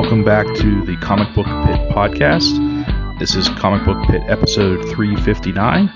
Welcome 0.00 0.24
back 0.24 0.46
to 0.54 0.82
the 0.86 0.96
Comic 0.96 1.28
Book 1.34 1.44
Pit 1.44 1.78
podcast. 1.90 3.18
This 3.18 3.34
is 3.34 3.50
Comic 3.50 3.84
Book 3.84 4.02
Pit 4.08 4.22
episode 4.28 4.82
359. 4.88 5.90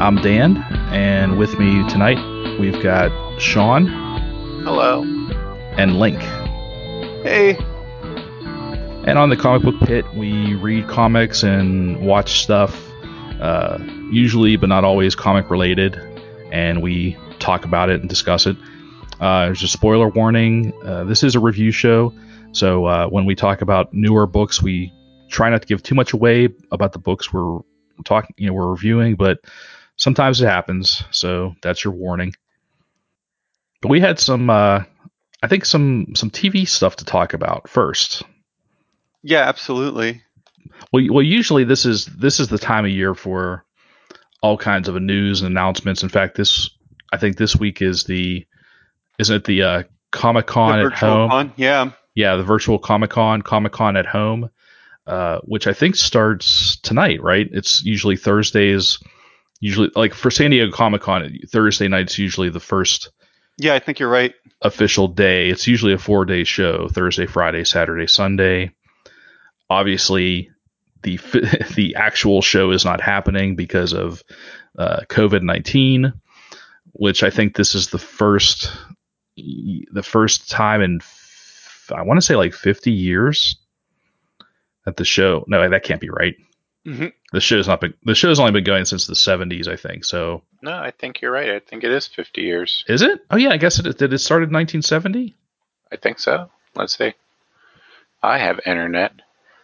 I'm 0.00 0.16
Dan, 0.22 0.56
and 0.92 1.36
with 1.36 1.58
me 1.58 1.86
tonight 1.90 2.16
we've 2.58 2.82
got 2.82 3.12
Sean 3.38 3.86
Hello. 4.64 5.02
and 5.76 5.98
Link. 5.98 6.18
Hey. 7.22 7.58
And 9.06 9.18
on 9.18 9.28
the 9.28 9.36
Comic 9.36 9.62
Book 9.62 9.78
Pit, 9.86 10.06
we 10.14 10.54
read 10.54 10.88
comics 10.88 11.42
and 11.42 12.00
watch 12.00 12.40
stuff, 12.40 12.82
uh, 13.42 13.76
usually 14.10 14.56
but 14.56 14.70
not 14.70 14.84
always 14.84 15.14
comic 15.14 15.50
related, 15.50 15.96
and 16.50 16.80
we 16.80 17.14
talk 17.40 17.66
about 17.66 17.90
it 17.90 18.00
and 18.00 18.08
discuss 18.08 18.46
it. 18.46 18.56
Uh, 19.20 19.44
there's 19.44 19.62
a 19.62 19.68
spoiler 19.68 20.08
warning. 20.08 20.72
Uh, 20.82 21.04
this 21.04 21.22
is 21.22 21.34
a 21.34 21.40
review 21.40 21.72
show, 21.72 22.14
so 22.52 22.86
uh, 22.86 23.08
when 23.08 23.24
we 23.24 23.34
talk 23.34 23.62
about 23.62 23.92
newer 23.92 24.26
books, 24.26 24.62
we 24.62 24.92
try 25.28 25.50
not 25.50 25.62
to 25.62 25.68
give 25.68 25.82
too 25.82 25.94
much 25.94 26.12
away 26.12 26.48
about 26.72 26.92
the 26.92 26.98
books 26.98 27.32
we're 27.32 27.60
talking, 28.04 28.34
you 28.38 28.46
know, 28.46 28.54
we're 28.54 28.70
reviewing. 28.70 29.14
But 29.14 29.38
sometimes 29.96 30.40
it 30.40 30.46
happens, 30.46 31.04
so 31.10 31.54
that's 31.62 31.84
your 31.84 31.92
warning. 31.92 32.34
But 33.80 33.88
we 33.88 34.00
had 34.00 34.18
some, 34.18 34.50
uh, 34.50 34.82
I 35.42 35.46
think, 35.48 35.64
some 35.64 36.14
some 36.14 36.30
TV 36.30 36.66
stuff 36.66 36.96
to 36.96 37.04
talk 37.04 37.34
about 37.34 37.68
first. 37.68 38.22
Yeah, 39.22 39.42
absolutely. 39.42 40.22
Well, 40.92 41.04
well, 41.10 41.22
usually 41.22 41.64
this 41.64 41.84
is 41.84 42.06
this 42.06 42.40
is 42.40 42.48
the 42.48 42.58
time 42.58 42.84
of 42.84 42.90
year 42.90 43.14
for 43.14 43.64
all 44.42 44.56
kinds 44.56 44.88
of 44.88 45.00
news 45.00 45.42
and 45.42 45.50
announcements. 45.50 46.02
In 46.02 46.08
fact, 46.08 46.36
this 46.36 46.70
I 47.12 47.18
think 47.18 47.36
this 47.36 47.56
week 47.56 47.82
is 47.82 48.04
the 48.04 48.46
isn't 49.18 49.36
it 49.36 49.44
the 49.44 49.62
uh, 49.62 49.82
Comic 50.10 50.46
Con 50.46 50.78
at 50.80 50.92
home? 50.92 51.30
con, 51.30 51.52
Yeah. 51.56 51.92
Yeah, 52.18 52.34
the 52.34 52.42
virtual 52.42 52.80
Comic 52.80 53.10
Con, 53.10 53.42
Comic 53.42 53.70
Con 53.70 53.96
at 53.96 54.04
home, 54.04 54.50
uh, 55.06 55.38
which 55.44 55.68
I 55.68 55.72
think 55.72 55.94
starts 55.94 56.76
tonight. 56.78 57.22
Right? 57.22 57.48
It's 57.52 57.84
usually 57.84 58.16
Thursdays. 58.16 58.98
Usually, 59.60 59.92
like 59.94 60.14
for 60.14 60.28
San 60.28 60.50
Diego 60.50 60.72
Comic 60.72 61.02
Con, 61.02 61.38
Thursday 61.48 61.86
night's 61.86 62.18
usually 62.18 62.48
the 62.48 62.58
first 62.58 63.12
Yeah, 63.56 63.74
I 63.74 63.78
think 63.78 64.00
you're 64.00 64.08
right. 64.10 64.34
official 64.62 65.06
day. 65.06 65.48
It's 65.48 65.68
usually 65.68 65.92
a 65.92 65.98
four 65.98 66.24
day 66.24 66.42
show 66.42 66.88
Thursday, 66.88 67.26
Friday, 67.26 67.62
Saturday, 67.62 68.08
Sunday. 68.08 68.72
Obviously, 69.70 70.50
the 71.04 71.18
the 71.76 71.94
actual 71.94 72.42
show 72.42 72.72
is 72.72 72.84
not 72.84 73.00
happening 73.00 73.54
because 73.54 73.92
of 73.92 74.24
uh, 74.76 75.02
COVID 75.08 75.42
nineteen, 75.42 76.14
which 76.94 77.22
I 77.22 77.30
think 77.30 77.54
this 77.54 77.76
is 77.76 77.90
the 77.90 77.98
first 77.98 78.72
the 79.36 80.02
first 80.02 80.50
time 80.50 80.82
in 80.82 80.98
I 81.92 82.02
want 82.02 82.18
to 82.18 82.22
say 82.26 82.36
like 82.36 82.54
fifty 82.54 82.92
years 82.92 83.56
at 84.86 84.96
the 84.96 85.04
show. 85.04 85.44
No, 85.48 85.68
that 85.68 85.84
can't 85.84 86.00
be 86.00 86.10
right. 86.10 86.34
Mhm. 86.86 87.12
The 87.32 87.40
show's 87.40 87.68
not 87.68 87.80
been 87.80 87.94
the 88.04 88.14
show's 88.14 88.38
only 88.40 88.52
been 88.52 88.64
going 88.64 88.84
since 88.84 89.06
the 89.06 89.14
seventies, 89.14 89.68
I 89.68 89.76
think. 89.76 90.04
So 90.04 90.42
No, 90.62 90.72
I 90.72 90.90
think 90.90 91.20
you're 91.20 91.32
right. 91.32 91.50
I 91.50 91.58
think 91.58 91.84
it 91.84 91.90
is 91.90 92.06
50 92.06 92.40
years. 92.42 92.84
is 92.88 93.02
it? 93.02 93.20
Oh 93.30 93.36
yeah, 93.36 93.50
I 93.50 93.56
guess 93.58 93.78
it 93.78 93.86
is. 93.86 93.94
did. 93.96 94.12
It 94.12 94.18
started 94.18 94.48
in 94.48 94.52
nineteen 94.52 94.82
seventy. 94.82 95.36
I 95.92 95.96
think 95.96 96.18
so. 96.18 96.50
Let's 96.74 96.96
see. 96.96 97.12
I 98.22 98.38
have 98.38 98.60
internet. 98.66 99.12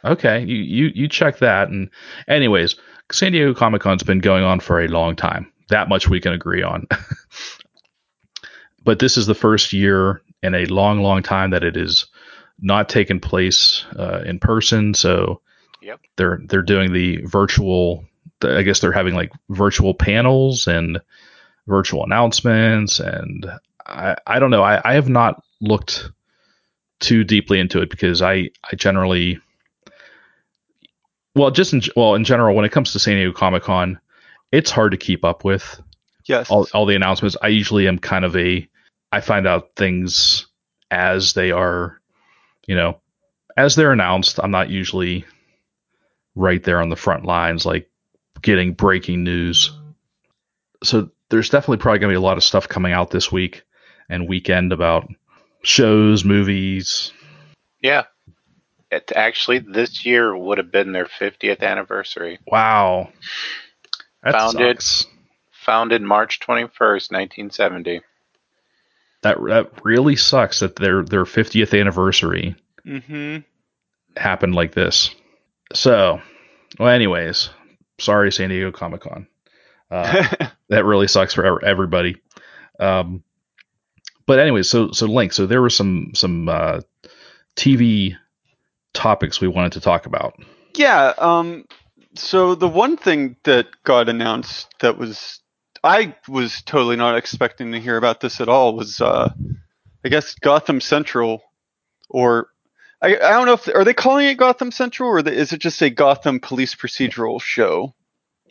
Okay, 0.05 0.41
you, 0.45 0.57
you 0.57 0.93
you 0.95 1.09
check 1.09 1.39
that. 1.39 1.69
And 1.71 1.89
anyways, 2.29 2.77
San 3.11 3.33
Diego 3.33 3.55
Comic 3.55 3.81
Con's 3.81 4.03
been 4.03 4.19
going 4.19 4.45
on 4.45 4.61
for 4.61 4.81
a 4.83 4.89
long 4.89 5.17
time. 5.17 5.51
That 5.71 5.89
much 5.89 6.09
we 6.09 6.21
can 6.21 6.33
agree 6.33 6.63
on. 6.63 6.87
but 8.85 8.99
this 8.99 9.17
is 9.17 9.27
the 9.27 9.35
first 9.35 9.73
year 9.73 10.21
in 10.43 10.55
a 10.55 10.67
long, 10.67 11.01
long 11.01 11.23
time 11.23 11.51
that 11.51 11.65
it 11.65 11.77
is 11.77 12.07
not 12.61 12.89
taken 12.89 13.21
place 13.21 13.85
uh, 13.99 14.23
in 14.25 14.39
person. 14.39 14.95
So 14.95 15.41
Yep. 15.83 16.01
they're 16.17 16.41
they're 16.47 16.63
doing 16.63 16.93
the 16.93 17.23
virtual. 17.25 18.05
I 18.43 18.63
guess 18.63 18.81
they're 18.81 18.93
having 18.93 19.15
like 19.15 19.33
virtual 19.51 19.95
panels 19.95 20.67
and 20.67 21.01
virtual 21.67 22.05
announcements. 22.05 23.01
And 23.01 23.47
I 23.87 24.17
I 24.27 24.39
don't 24.39 24.51
know. 24.51 24.63
I, 24.63 24.81
I 24.85 24.95
have 24.95 25.09
not 25.09 25.43
looked 25.61 26.11
too 27.01 27.23
deeply 27.25 27.59
into 27.61 27.83
it 27.83 27.91
because 27.91 28.23
I 28.23 28.51
I 28.71 28.77
generally 28.77 29.41
well, 31.35 31.51
just 31.51 31.73
in 31.73 31.83
well 31.97 32.15
in 32.15 32.25
general, 32.25 32.55
when 32.55 32.65
it 32.65 32.73
comes 32.73 32.93
to 32.93 32.99
San 32.99 33.17
Diego 33.17 33.33
Comic 33.33 33.65
Con, 33.65 33.99
it's 34.53 34.71
hard 34.71 34.93
to 34.93 34.97
keep 34.99 35.25
up 35.25 35.45
with 35.45 35.81
Yes. 36.27 36.49
all, 36.51 36.67
all 36.73 36.87
the 36.87 36.95
announcements. 36.97 37.37
I 37.43 37.49
usually 37.49 37.89
am 37.89 37.99
kind 37.99 38.25
of 38.25 38.37
a 38.37 38.67
I 39.13 39.21
find 39.21 39.47
out 39.47 39.71
things 39.77 40.47
as 40.91 41.33
they 41.35 41.51
are, 41.51 42.01
you 42.67 42.75
know, 42.77 43.01
as 43.57 43.75
they're 43.75 43.93
announced. 43.93 44.41
I'm 44.43 44.51
not 44.51 44.71
usually 44.71 45.25
right 46.35 46.63
there 46.63 46.81
on 46.81 46.89
the 46.89 46.97
front 46.97 47.25
lines, 47.25 47.65
like 47.65 47.91
getting 48.43 48.73
breaking 48.73 49.25
news. 49.25 49.73
So 50.83 51.11
there's 51.31 51.51
definitely 51.51 51.79
probably 51.79 52.01
going 52.01 52.11
to 52.11 52.15
be 52.15 52.23
a 52.23 52.27
lot 52.27 52.37
of 52.37 52.45
stuff 52.45 52.69
coming 52.69 52.93
out 52.93 53.11
this 53.11 53.31
week 53.31 53.63
and 54.09 54.29
weekend 54.29 54.73
about 54.73 55.09
shows, 55.63 56.25
movies. 56.25 57.13
Yeah. 57.81 58.05
It 58.91 59.11
actually 59.15 59.59
this 59.59 60.05
year 60.07 60.37
would 60.37 60.59
have 60.59 60.71
been 60.71 60.93
their 60.93 61.07
50th 61.07 61.63
anniversary. 61.63 62.39
Wow, 62.47 63.11
that 64.23 64.35
Founded- 64.35 64.81
sucks. 64.83 65.07
Founded 65.51 66.03
March 66.03 66.41
21st, 66.41 67.11
1970. 67.11 68.03
That 69.25 69.39
that 69.49 69.85
really 69.85 70.17
sucks 70.17 70.61
that 70.61 70.77
their 70.77 71.03
their 71.03 71.25
50th 71.25 71.79
anniversary 71.79 72.57
hmm 72.85 73.39
happened 74.17 74.55
like 74.55 74.73
this. 74.73 75.11
So, 75.73 76.21
well, 76.79 76.89
anyways, 76.91 77.49
sorry, 77.99 78.31
San 78.31 78.51
Diego 78.51 78.71
Comic 78.71 79.01
Con. 79.01 79.27
Uh, 79.91 80.29
that 80.69 80.85
really 80.85 81.09
sucks 81.09 81.35
for 81.35 81.65
everybody. 81.65 82.17
Um, 82.79 83.25
but 84.27 84.39
anyways, 84.39 84.69
so 84.69 84.93
so 84.93 85.07
Link, 85.07 85.33
so 85.33 85.47
there 85.47 85.63
were 85.63 85.71
some 85.71 86.13
some 86.15 86.49
uh, 86.49 86.81
TV 87.57 88.17
topics 88.93 89.41
we 89.41 89.49
wanted 89.49 89.73
to 89.73 89.81
talk 89.81 90.07
about. 90.07 90.35
yeah. 90.77 91.15
Um. 91.19 91.65
So 92.15 92.55
the 92.55 92.69
one 92.69 92.97
thing 92.97 93.37
that 93.45 93.67
got 93.85 94.09
announced 94.09 94.69
that 94.81 94.99
was 94.99 95.41
I 95.85 96.17
was 96.29 96.63
totally 96.63 96.97
not 96.97 97.17
expecting 97.17 97.73
to 97.73 97.81
hear 97.81 97.97
about 97.99 98.21
this 98.21 98.41
at 98.41 98.49
all 98.49 98.75
was 98.75 99.01
uh, 99.01 99.33
I 100.05 100.09
guess 100.09 100.35
Gotham 100.35 100.81
Central, 100.81 101.43
or 102.09 102.49
I 103.03 103.17
I 103.17 103.31
don't 103.33 103.47
know 103.47 103.53
if 103.53 103.69
are 103.69 103.85
they 103.85 103.95
calling 103.95 104.27
it 104.27 104.39
Gotham 104.39 104.73
Central 104.73 105.11
or 105.11 105.19
is 105.29 105.53
it 105.53 105.59
just 105.61 105.81
a 105.83 105.91
Gotham 105.91 106.41
police 106.41 106.75
procedural 106.75 107.41
show? 107.41 107.95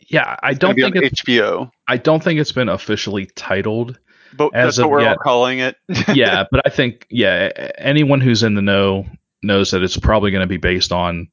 Yeah, 0.08 0.36
I 0.42 0.54
don't 0.54 0.76
think 0.76 0.96
it's, 0.96 1.22
HBO. 1.22 1.70
I 1.88 1.96
don't 1.96 2.22
think 2.22 2.38
it's 2.38 2.52
been 2.52 2.68
officially 2.68 3.26
titled. 3.26 3.98
But 4.36 4.54
As 4.54 4.76
that's 4.76 4.84
what 4.84 4.90
we're 4.90 5.00
yet- 5.00 5.10
all 5.10 5.16
calling 5.16 5.58
it. 5.60 5.76
yeah, 6.14 6.44
but 6.50 6.62
I 6.66 6.70
think 6.70 7.06
yeah, 7.10 7.50
anyone 7.78 8.20
who's 8.20 8.42
in 8.42 8.54
the 8.54 8.62
know 8.62 9.06
knows 9.42 9.72
that 9.72 9.82
it's 9.82 9.96
probably 9.96 10.30
going 10.30 10.42
to 10.42 10.46
be 10.46 10.56
based 10.56 10.92
on 10.92 11.28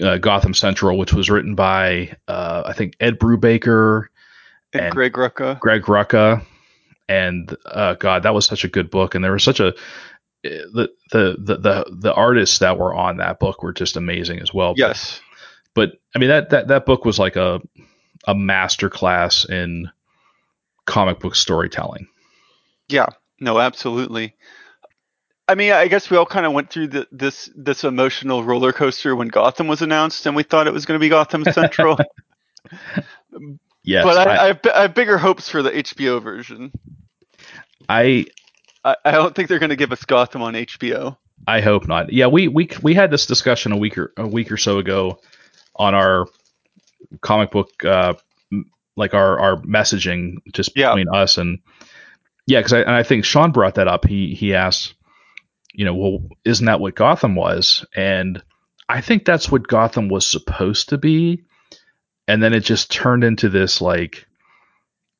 uh, 0.00 0.18
Gotham 0.18 0.54
Central, 0.54 0.98
which 0.98 1.12
was 1.12 1.30
written 1.30 1.54
by 1.54 2.16
uh, 2.28 2.62
I 2.66 2.72
think 2.72 2.94
Ed 3.00 3.18
Brubaker, 3.18 4.06
and 4.72 4.82
and- 4.86 4.94
Greg 4.94 5.12
Rucka. 5.14 5.58
Greg 5.60 5.82
Rucka, 5.82 6.44
and 7.08 7.56
uh, 7.66 7.94
God, 7.94 8.22
that 8.24 8.34
was 8.34 8.46
such 8.46 8.64
a 8.64 8.68
good 8.68 8.90
book, 8.90 9.14
and 9.14 9.24
there 9.24 9.32
was 9.32 9.44
such 9.44 9.60
a 9.60 9.74
the, 10.42 10.90
the 11.12 11.36
the 11.38 11.56
the 11.56 11.96
the 12.00 12.14
artists 12.14 12.58
that 12.58 12.78
were 12.78 12.94
on 12.94 13.18
that 13.18 13.38
book 13.38 13.62
were 13.62 13.72
just 13.72 13.96
amazing 13.96 14.40
as 14.40 14.52
well. 14.52 14.72
But- 14.72 14.78
Yes. 14.78 15.20
but 15.74 15.92
I 16.14 16.18
mean 16.18 16.28
that 16.30 16.50
that 16.50 16.68
that 16.68 16.86
book 16.86 17.04
was 17.04 17.18
like 17.18 17.36
a 17.36 17.60
a 18.26 18.34
master 18.34 18.88
class 18.90 19.44
in 19.44 19.90
comic 20.86 21.20
book 21.20 21.34
storytelling. 21.34 22.08
Yeah. 22.88 23.06
No, 23.40 23.58
absolutely. 23.58 24.34
I 25.48 25.56
mean, 25.56 25.72
I 25.72 25.88
guess 25.88 26.08
we 26.08 26.16
all 26.16 26.26
kind 26.26 26.46
of 26.46 26.52
went 26.52 26.70
through 26.70 26.86
the, 26.88 27.08
this 27.10 27.50
this 27.56 27.82
emotional 27.84 28.44
roller 28.44 28.72
coaster 28.72 29.14
when 29.16 29.26
Gotham 29.28 29.66
was 29.66 29.82
announced, 29.82 30.24
and 30.26 30.36
we 30.36 30.44
thought 30.44 30.66
it 30.68 30.72
was 30.72 30.86
going 30.86 30.98
to 30.98 31.02
be 31.04 31.08
Gotham 31.08 31.44
Central. 31.44 31.98
Yes, 33.84 34.04
but 34.04 34.16
I, 34.16 34.22
I, 34.22 34.42
I, 34.42 34.46
have, 34.48 34.60
I 34.74 34.82
have 34.82 34.94
bigger 34.94 35.18
hopes 35.18 35.48
for 35.48 35.62
the 35.62 35.70
HBO 35.70 36.22
version. 36.22 36.72
I 37.88 38.26
I, 38.84 38.96
I 39.04 39.10
don't 39.12 39.34
think 39.34 39.48
they're 39.48 39.58
going 39.58 39.70
to 39.70 39.76
give 39.76 39.92
us 39.92 40.04
Gotham 40.04 40.42
on 40.42 40.54
HBO. 40.54 41.16
I 41.46 41.60
hope 41.60 41.88
not. 41.88 42.12
Yeah, 42.12 42.28
we 42.28 42.48
we 42.48 42.68
we 42.82 42.94
had 42.94 43.10
this 43.10 43.26
discussion 43.26 43.72
a 43.72 43.76
week 43.76 43.98
or 43.98 44.12
a 44.16 44.26
week 44.26 44.52
or 44.52 44.56
so 44.56 44.78
ago 44.78 45.20
on 45.74 45.94
our 45.94 46.26
comic 47.20 47.50
book, 47.50 47.84
uh, 47.84 48.14
like 48.96 49.14
our 49.14 49.40
our 49.40 49.56
messaging 49.62 50.36
just 50.52 50.76
Yeah. 50.76 50.90
between 50.90 51.08
us 51.12 51.38
and 51.38 51.58
yeah, 52.46 52.60
because 52.60 52.72
I 52.72 52.80
and 52.80 52.90
I 52.90 53.02
think 53.02 53.24
Sean 53.24 53.50
brought 53.50 53.74
that 53.76 53.88
up. 53.88 54.06
He 54.06 54.34
he 54.34 54.54
asked, 54.54 54.94
you 55.72 55.84
know, 55.84 55.94
well, 55.94 56.28
isn't 56.44 56.66
that 56.66 56.80
what 56.80 56.94
Gotham 56.94 57.34
was? 57.34 57.84
And 57.96 58.42
I 58.88 59.00
think 59.00 59.24
that's 59.24 59.50
what 59.50 59.66
Gotham 59.66 60.08
was 60.08 60.26
supposed 60.26 60.90
to 60.90 60.98
be, 60.98 61.44
and 62.32 62.42
then 62.42 62.52
it 62.54 62.60
just 62.60 62.90
turned 62.90 63.24
into 63.24 63.48
this 63.48 63.80
like 63.80 64.26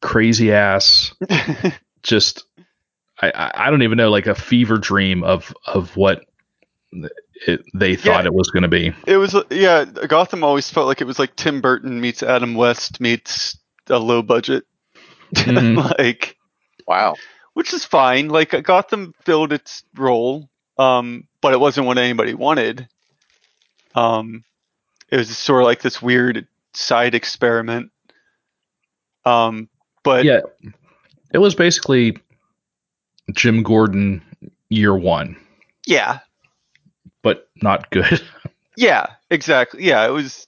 crazy 0.00 0.52
ass 0.52 1.12
just 2.02 2.44
I, 3.20 3.30
I 3.30 3.50
I 3.66 3.70
don't 3.70 3.82
even 3.82 3.98
know 3.98 4.10
like 4.10 4.26
a 4.26 4.34
fever 4.34 4.78
dream 4.78 5.22
of 5.22 5.54
of 5.66 5.96
what 5.96 6.24
it, 7.46 7.62
they 7.74 7.96
thought 7.96 8.22
Yeah. 8.24 8.26
it 8.26 8.34
was 8.34 8.50
going 8.50 8.62
to 8.64 8.68
be. 8.68 8.92
it 9.06 9.16
was 9.16 9.34
yeah. 9.50 9.84
Gotham 9.84 10.44
always 10.44 10.70
felt 10.70 10.86
like 10.86 11.00
it 11.00 11.06
was 11.06 11.18
like 11.18 11.36
Tim 11.36 11.60
Burton 11.60 12.00
meets 12.00 12.22
Adam 12.22 12.54
West 12.54 13.00
meets 13.00 13.56
a 13.88 13.98
low 13.98 14.22
budget, 14.22 14.64
Mhm. 15.34 15.98
like 15.98 16.36
Wow. 16.86 17.14
which 17.54 17.72
is 17.74 17.84
fine. 17.84 18.28
Like 18.28 18.50
Gotham 18.64 19.14
filled 19.24 19.52
its 19.52 19.84
role, 19.96 20.48
um, 20.78 21.26
but 21.40 21.52
it 21.52 21.60
wasn't 21.60 21.86
what 21.86 21.98
anybody 21.98 22.34
wanted. 22.34 22.88
Um, 23.94 24.44
it 25.10 25.16
was 25.16 25.36
sort 25.36 25.62
of 25.62 25.66
like 25.66 25.82
this 25.82 26.00
weird 26.00 26.46
side 26.74 27.14
experiment. 27.14 27.90
Um, 29.24 29.68
but 30.02 30.24
yeah, 30.24 30.40
it 31.32 31.38
was 31.38 31.54
basically 31.54 32.16
Jim 33.32 33.62
Gordon 33.62 34.22
year 34.68 34.96
one, 34.96 35.36
yeah, 35.86 36.20
but 37.22 37.48
not 37.62 37.90
good. 37.90 38.20
Yeah, 38.74 39.06
exactly. 39.30 39.84
Yeah, 39.84 40.06
it 40.06 40.12
was. 40.12 40.46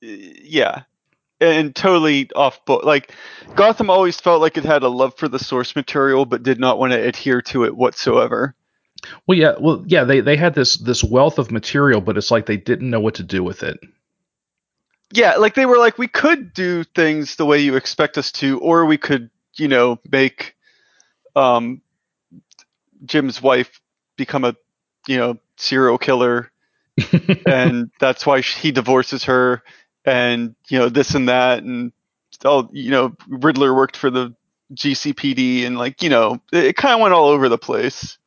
Yeah, 0.00 0.82
and 1.40 1.74
totally 1.74 2.30
off 2.36 2.64
book. 2.64 2.84
Like 2.84 3.12
Gotham 3.56 3.90
always 3.90 4.20
felt 4.20 4.40
like 4.40 4.56
it 4.56 4.64
had 4.64 4.84
a 4.84 4.88
love 4.88 5.16
for 5.16 5.26
the 5.26 5.40
source 5.40 5.74
material, 5.74 6.26
but 6.26 6.44
did 6.44 6.60
not 6.60 6.78
want 6.78 6.92
to 6.92 7.02
adhere 7.02 7.42
to 7.42 7.64
it 7.64 7.76
whatsoever. 7.76 8.54
well, 9.26 9.36
yeah, 9.36 9.54
well, 9.60 9.82
yeah, 9.86 10.04
they 10.04 10.20
they 10.20 10.36
had 10.36 10.54
this 10.54 10.76
this 10.76 11.02
wealth 11.02 11.38
of 11.38 11.50
material, 11.50 12.00
but 12.00 12.16
it's 12.16 12.30
like 12.30 12.46
they 12.46 12.56
didn't 12.56 12.90
know 12.90 13.00
what 13.00 13.14
to 13.16 13.24
do 13.24 13.42
with 13.42 13.64
it. 13.64 13.78
Yeah, 15.12 15.36
like 15.36 15.54
they 15.54 15.66
were 15.66 15.78
like, 15.78 15.98
we 15.98 16.08
could 16.08 16.52
do 16.52 16.84
things 16.84 17.36
the 17.36 17.46
way 17.46 17.60
you 17.60 17.76
expect 17.76 18.18
us 18.18 18.32
to, 18.32 18.58
or 18.60 18.84
we 18.84 18.98
could, 18.98 19.30
you 19.56 19.68
know, 19.68 19.98
make 20.10 20.56
um, 21.36 21.82
Jim's 23.04 23.40
wife 23.40 23.80
become 24.16 24.44
a, 24.44 24.56
you 25.06 25.16
know, 25.16 25.38
serial 25.56 25.98
killer 25.98 26.50
and 27.46 27.90
that's 28.00 28.26
why 28.26 28.40
he 28.40 28.70
divorces 28.72 29.24
her 29.24 29.62
and 30.04 30.54
you 30.68 30.78
know 30.78 30.88
this 30.88 31.14
and 31.14 31.28
that 31.28 31.62
and 31.62 31.92
oh 32.44 32.68
you 32.72 32.90
know 32.90 33.16
riddler 33.28 33.74
worked 33.74 33.96
for 33.96 34.10
the 34.10 34.34
gcpd 34.74 35.64
and 35.64 35.76
like 35.78 36.02
you 36.02 36.08
know 36.08 36.40
it, 36.52 36.64
it 36.64 36.76
kind 36.76 36.94
of 36.94 37.00
went 37.00 37.14
all 37.14 37.28
over 37.28 37.48
the 37.48 37.58
place 37.58 38.18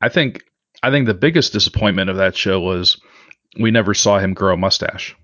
I 0.00 0.08
think 0.08 0.44
I 0.82 0.90
think 0.90 1.06
the 1.06 1.14
biggest 1.14 1.52
disappointment 1.52 2.10
of 2.10 2.16
that 2.16 2.36
show 2.36 2.60
was 2.60 3.00
we 3.58 3.70
never 3.70 3.94
saw 3.94 4.18
him 4.18 4.34
grow 4.34 4.54
a 4.54 4.56
mustache. 4.56 5.16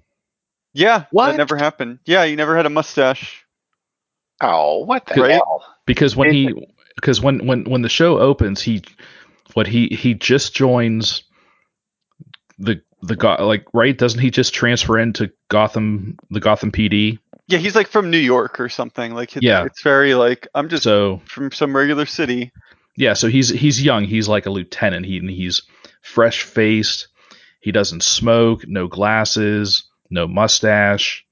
Yeah 0.76 1.04
What? 1.10 1.30
that 1.32 1.36
never 1.38 1.56
happened. 1.56 1.98
Yeah 2.04 2.24
he 2.26 2.36
never 2.36 2.56
had 2.56 2.66
a 2.66 2.70
mustache. 2.70 3.44
Oh, 4.40 4.84
what 4.84 5.06
the 5.06 5.20
Right? 5.22 5.30
hell? 5.32 5.64
because 5.86 6.14
when 6.16 6.32
he 6.32 6.52
because 6.96 7.20
when 7.20 7.46
when 7.46 7.64
when 7.64 7.82
the 7.82 7.88
show 7.88 8.18
opens 8.18 8.60
he 8.60 8.82
what 9.54 9.66
he 9.66 9.88
he 9.88 10.14
just 10.14 10.54
joins 10.54 11.22
the 12.58 12.80
the 13.02 13.16
Go- 13.16 13.36
like 13.46 13.64
right? 13.72 13.96
Doesn't 13.96 14.20
he 14.20 14.30
just 14.30 14.52
transfer 14.54 14.98
into 14.98 15.30
Gotham 15.48 16.16
the 16.30 16.40
Gotham 16.40 16.72
PD 16.72 17.18
yeah 17.48 17.58
he's 17.58 17.76
like 17.76 17.86
from 17.86 18.10
new 18.10 18.18
york 18.18 18.58
or 18.58 18.68
something. 18.68 19.14
Like 19.14 19.36
it- 19.36 19.42
Yeah. 19.42 19.64
it's 19.64 19.82
very 19.82 20.14
like 20.14 20.48
i'm 20.54 20.68
just 20.68 20.82
so 20.82 21.20
from 21.26 21.52
some 21.52 21.76
regular 21.76 22.06
city. 22.06 22.52
Yeah 22.96 23.14
so 23.14 23.28
he's 23.28 23.48
he's 23.50 23.82
young. 23.82 24.04
He's 24.04 24.28
like 24.28 24.46
a 24.46 24.50
lieutenant. 24.50 25.06
He 25.06 25.18
and 25.18 25.30
he's 25.30 25.62
fresh 26.02 26.42
faced 26.42 27.08
he 27.60 27.72
doesn't 27.72 28.02
smoke 28.02 28.66
no 28.66 28.86
glasses 28.88 29.84
no 30.10 30.26
mustache 30.28 31.24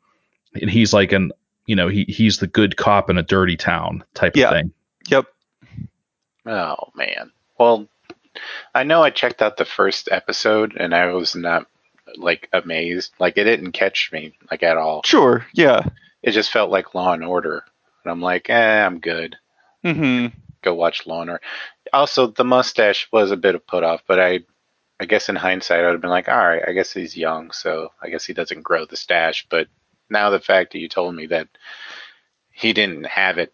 and 0.60 0.70
he's 0.70 0.92
like 0.92 1.12
an 1.12 1.32
you 1.66 1.76
know 1.76 1.88
he 1.88 2.04
he's 2.04 2.38
the 2.38 2.46
good 2.46 2.76
cop 2.76 3.08
in 3.10 3.18
a 3.18 3.22
dirty 3.22 3.56
town 3.56 4.04
type 4.14 4.36
Yeah. 4.36 4.48
of 4.48 4.52
thing 4.54 4.72
yep 5.08 5.26
Oh 6.46 6.90
man. 6.94 7.30
Well, 7.58 7.88
I 8.74 8.82
know 8.82 9.02
I 9.02 9.10
checked 9.10 9.40
out 9.40 9.56
the 9.56 9.64
first 9.64 10.08
episode 10.12 10.76
and 10.76 10.94
I 10.94 11.06
was 11.12 11.34
not 11.34 11.66
like 12.16 12.48
amazed. 12.52 13.12
Like 13.18 13.38
it 13.38 13.44
didn't 13.44 13.72
catch 13.72 14.10
me 14.12 14.36
like 14.50 14.62
at 14.62 14.76
all. 14.76 15.02
sure 15.04 15.46
yeah 15.54 15.88
It 16.22 16.32
just 16.32 16.50
felt 16.52 16.70
like 16.70 16.94
Law 16.94 17.12
and 17.12 17.24
Order. 17.24 17.64
And 18.04 18.10
I'm 18.10 18.20
like, 18.20 18.50
eh, 18.50 18.84
I'm 18.84 18.98
good. 19.00 19.36
Mm-hmm. 19.84 20.36
Go 20.62 20.74
watch 20.74 21.06
Law 21.06 21.22
and 21.22 21.30
Order. 21.30 21.42
Also, 21.92 22.26
the 22.26 22.44
mustache 22.44 23.08
was 23.12 23.30
a 23.30 23.36
bit 23.36 23.54
of 23.54 23.66
put 23.66 23.82
off, 23.84 24.02
but 24.06 24.20
I, 24.20 24.40
I 25.00 25.06
guess 25.06 25.28
in 25.28 25.36
hindsight, 25.36 25.84
I'd 25.84 25.92
have 25.92 26.00
been 26.00 26.10
like, 26.10 26.28
all 26.28 26.36
right, 26.36 26.62
I 26.66 26.72
guess 26.72 26.92
he's 26.92 27.16
young, 27.16 27.50
so 27.50 27.90
I 28.00 28.08
guess 28.10 28.24
he 28.24 28.32
doesn't 28.32 28.62
grow 28.62 28.84
the 28.86 28.96
stash. 28.96 29.46
But 29.50 29.68
now 30.08 30.30
the 30.30 30.40
fact 30.40 30.72
that 30.72 30.78
you 30.78 30.88
told 30.88 31.14
me 31.14 31.26
that 31.26 31.48
he 32.52 32.72
didn't 32.72 33.06
have 33.06 33.38
it 33.38 33.52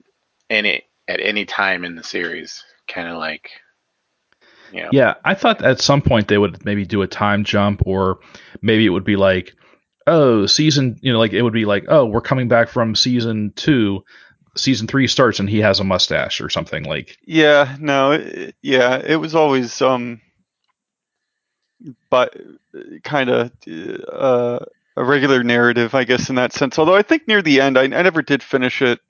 any 0.51 0.85
at 1.09 1.21
any 1.21 1.47
time 1.47 1.85
in 1.85 1.97
the 1.97 2.05
series, 2.05 2.63
kind 2.87 3.09
of 3.09 3.17
like, 3.17 3.51
you 4.73 4.83
know, 4.83 4.91
Yeah, 4.93 5.15
I 5.25 5.35
thought 5.35 5.65
at 5.65 5.81
some 5.81 6.03
point 6.03 6.29
they 6.29 6.39
would 6.39 6.65
maybe 6.65 6.85
do 6.85 7.03
a 7.03 7.07
time 7.07 7.45
jump, 7.45 7.83
or 7.87 8.21
maybe 8.61 8.85
it 8.85 8.91
would 8.91 9.05
be 9.05 9.17
like, 9.17 9.55
oh, 10.07 10.47
season, 10.47 10.99
you 11.01 11.13
know, 11.13 11.19
like 11.19 11.33
it 11.33 11.43
would 11.43 11.53
be 11.53 11.65
like, 11.65 11.85
oh, 11.89 12.05
we're 12.05 12.21
coming 12.21 12.49
back 12.49 12.69
from 12.69 12.95
season 12.95 13.53
two, 13.57 14.05
season 14.57 14.87
three 14.87 15.07
starts, 15.07 15.41
and 15.41 15.49
he 15.49 15.59
has 15.59 15.81
a 15.81 15.85
mustache 15.85 16.41
or 16.41 16.51
something 16.51 16.85
like. 16.85 17.17
Yeah, 17.25 17.77
no, 17.81 18.13
it, 18.13 18.55
yeah, 18.63 18.99
it 19.05 19.17
was 19.17 19.35
always 19.35 19.81
um, 19.81 20.21
but 22.11 22.37
kind 23.05 23.31
of 23.31 23.53
uh, 24.13 24.59
a 24.97 25.05
regular 25.05 25.43
narrative, 25.43 25.95
I 25.95 26.05
guess, 26.05 26.29
in 26.29 26.37
that 26.37 26.53
sense. 26.53 26.79
Although 26.79 26.97
I 26.97 27.03
think 27.03 27.27
near 27.27 27.43
the 27.43 27.61
end, 27.61 27.79
I, 27.79 27.85
I 27.85 28.03
never 28.03 28.23
did 28.23 28.43
finish 28.43 28.83
it. 28.83 29.01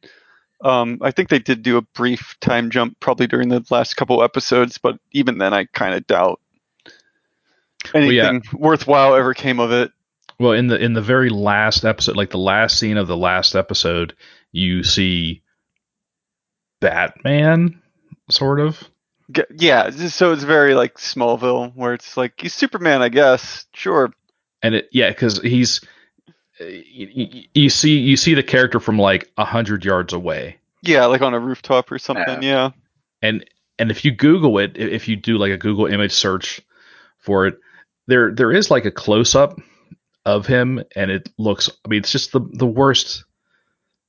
Um, 0.63 0.99
I 1.01 1.11
think 1.11 1.31
they 1.31 1.39
did 1.39 1.63
do 1.63 1.79
a 1.79 1.83
brief 1.83 2.37
time 2.41 2.71
jump 2.71 3.01
probably 3.01 3.27
during 3.27 3.49
the 3.49 3.65
last 3.71 3.95
couple 3.95 4.23
episodes, 4.23 4.79
but 4.79 4.99
even 5.13 5.39
then, 5.39 5.55
I 5.55 5.65
kind 5.65 5.95
of 5.95 6.07
doubt 6.07 6.41
anything 7.95 8.43
yeah. 8.45 8.53
worthwhile 8.53 9.15
ever 9.15 9.33
came 9.33 9.59
of 9.59 9.73
it. 9.73 9.91
Well, 10.39 10.53
in 10.53 10.69
the 10.69 10.79
in 10.79 10.93
the 10.93 11.03
very 11.03 11.31
last 11.31 11.85
episode, 11.85 12.17
like 12.17 12.31
the 12.31 12.39
last 12.39 12.79
scene 12.79 12.97
of 12.97 13.09
the 13.09 13.17
last 13.17 13.55
episode, 13.55 14.15
you 14.53 14.83
see 14.83 15.43
Batman, 16.81 17.81
sort 18.31 18.61
of. 18.61 18.83
G- 19.33 19.43
Yeah, 19.57 19.91
so 19.91 20.33
it's 20.33 20.43
very 20.45 20.75
like 20.75 20.97
Smallville, 20.97 21.73
where 21.75 21.95
it's 21.95 22.17
like 22.17 22.35
he's 22.41 22.55
Superman, 22.55 23.03
I 23.03 23.09
guess. 23.09 23.67
Sure, 23.75 24.13
and 24.63 24.75
it 24.77 24.89
yeah 24.93 25.09
because 25.11 25.39
he's 25.43 25.81
uh, 26.61 26.65
you, 26.65 27.45
you 27.55 27.71
see 27.71 27.99
you 27.99 28.17
see 28.17 28.35
the 28.35 28.43
character 28.43 28.81
from 28.81 28.99
like 28.99 29.31
a 29.37 29.45
hundred 29.45 29.85
yards 29.85 30.13
away 30.13 30.57
yeah, 30.83 31.05
like 31.07 31.21
on 31.23 31.35
a 31.35 31.39
rooftop 31.41 31.91
or 31.93 31.99
something. 31.99 32.43
Yeah. 32.43 32.71
and 33.23 33.45
and 33.79 33.91
if 33.91 34.05
you 34.05 34.11
google 34.13 34.59
it 34.59 34.77
if 34.77 35.09
you 35.09 35.17
do 35.17 35.39
like 35.39 35.53
a 35.53 35.57
google 35.59 35.87
image 35.87 36.13
search 36.13 36.61
for 37.19 37.47
it 37.47 37.59
there 38.07 38.31
there 38.35 38.53
is 38.53 38.71
like 38.71 38.85
a 38.85 38.91
close 38.91 39.35
up 39.35 39.59
of 40.27 40.47
him 40.47 40.83
and 40.97 41.11
it 41.11 41.29
looks 41.39 41.71
i 41.85 41.89
mean 41.89 42.01
it's 42.01 42.13
just 42.13 42.33
the 42.33 42.41
the 42.53 42.67
worst 42.67 43.25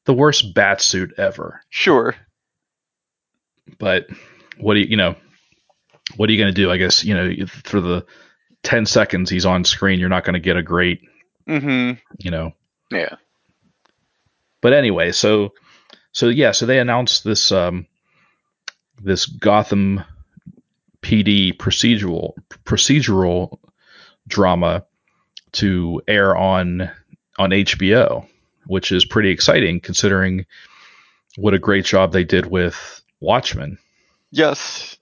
the 0.05 0.13
worst 0.13 0.53
bat 0.53 0.81
suit 0.81 1.13
ever 1.17 1.61
Sure. 1.69 2.15
but 3.79 4.07
what 4.61 4.75
do 4.75 4.79
you 4.81 4.87
you 4.87 4.97
know 4.97 5.15
what 6.15 6.29
are 6.29 6.33
you 6.33 6.39
going 6.39 6.53
to 6.53 6.61
do 6.61 6.71
i 6.71 6.77
guess 6.77 7.03
you 7.03 7.13
know 7.13 7.45
for 7.47 7.81
the 7.81 8.05
10 8.63 8.85
seconds 8.85 9.29
he's 9.29 9.45
on 9.45 9.63
screen 9.63 9.99
you're 9.99 10.09
not 10.09 10.23
going 10.23 10.33
to 10.33 10.39
get 10.39 10.57
a 10.57 10.63
great 10.63 11.01
Mm-hmm. 11.47 11.99
you 12.19 12.31
know 12.31 12.53
yeah, 12.91 13.15
but 14.61 14.73
anyway, 14.73 15.11
so 15.11 15.53
so 16.11 16.27
yeah, 16.27 16.51
so 16.51 16.65
they 16.65 16.79
announced 16.79 17.23
this 17.23 17.51
um 17.51 17.87
this 19.01 19.25
Gotham 19.25 20.03
PD 21.01 21.55
procedural 21.55 22.33
procedural 22.65 23.57
drama 24.27 24.85
to 25.53 26.01
air 26.07 26.35
on 26.35 26.91
on 27.39 27.49
HBO, 27.51 28.27
which 28.67 28.91
is 28.91 29.05
pretty 29.05 29.29
exciting 29.29 29.79
considering 29.79 30.45
what 31.37 31.53
a 31.53 31.59
great 31.59 31.85
job 31.85 32.11
they 32.11 32.25
did 32.25 32.45
with 32.45 33.01
Watchmen. 33.21 33.77
Yes. 34.31 34.97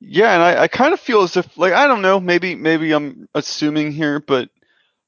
Yeah, 0.00 0.34
and 0.34 0.42
I, 0.42 0.62
I 0.64 0.68
kind 0.68 0.92
of 0.92 1.00
feel 1.00 1.22
as 1.22 1.36
if 1.36 1.56
like 1.56 1.72
I 1.72 1.86
don't 1.86 2.02
know, 2.02 2.20
maybe 2.20 2.54
maybe 2.54 2.92
I'm 2.92 3.28
assuming 3.34 3.92
here, 3.92 4.20
but 4.20 4.50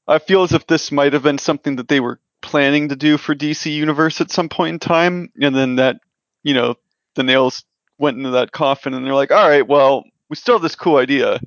I 0.07 0.17
feel 0.17 0.43
as 0.43 0.53
if 0.53 0.65
this 0.65 0.91
might 0.91 1.13
have 1.13 1.23
been 1.23 1.37
something 1.37 1.75
that 1.75 1.87
they 1.87 1.99
were 1.99 2.19
planning 2.41 2.89
to 2.89 2.95
do 2.95 3.17
for 3.17 3.35
DC 3.35 3.71
Universe 3.71 4.21
at 4.21 4.31
some 4.31 4.49
point 4.49 4.73
in 4.73 4.79
time, 4.79 5.31
and 5.39 5.55
then 5.55 5.75
that, 5.75 5.97
you 6.41 6.53
know, 6.53 6.75
the 7.15 7.23
nails 7.23 7.63
went 7.99 8.17
into 8.17 8.31
that 8.31 8.51
coffin, 8.51 8.93
and 8.93 9.05
they're 9.05 9.13
like, 9.13 9.31
all 9.31 9.47
right, 9.47 9.67
well, 9.67 10.03
we 10.29 10.35
still 10.35 10.55
have 10.55 10.63
this 10.63 10.75
cool 10.75 10.97
idea. 10.97 11.39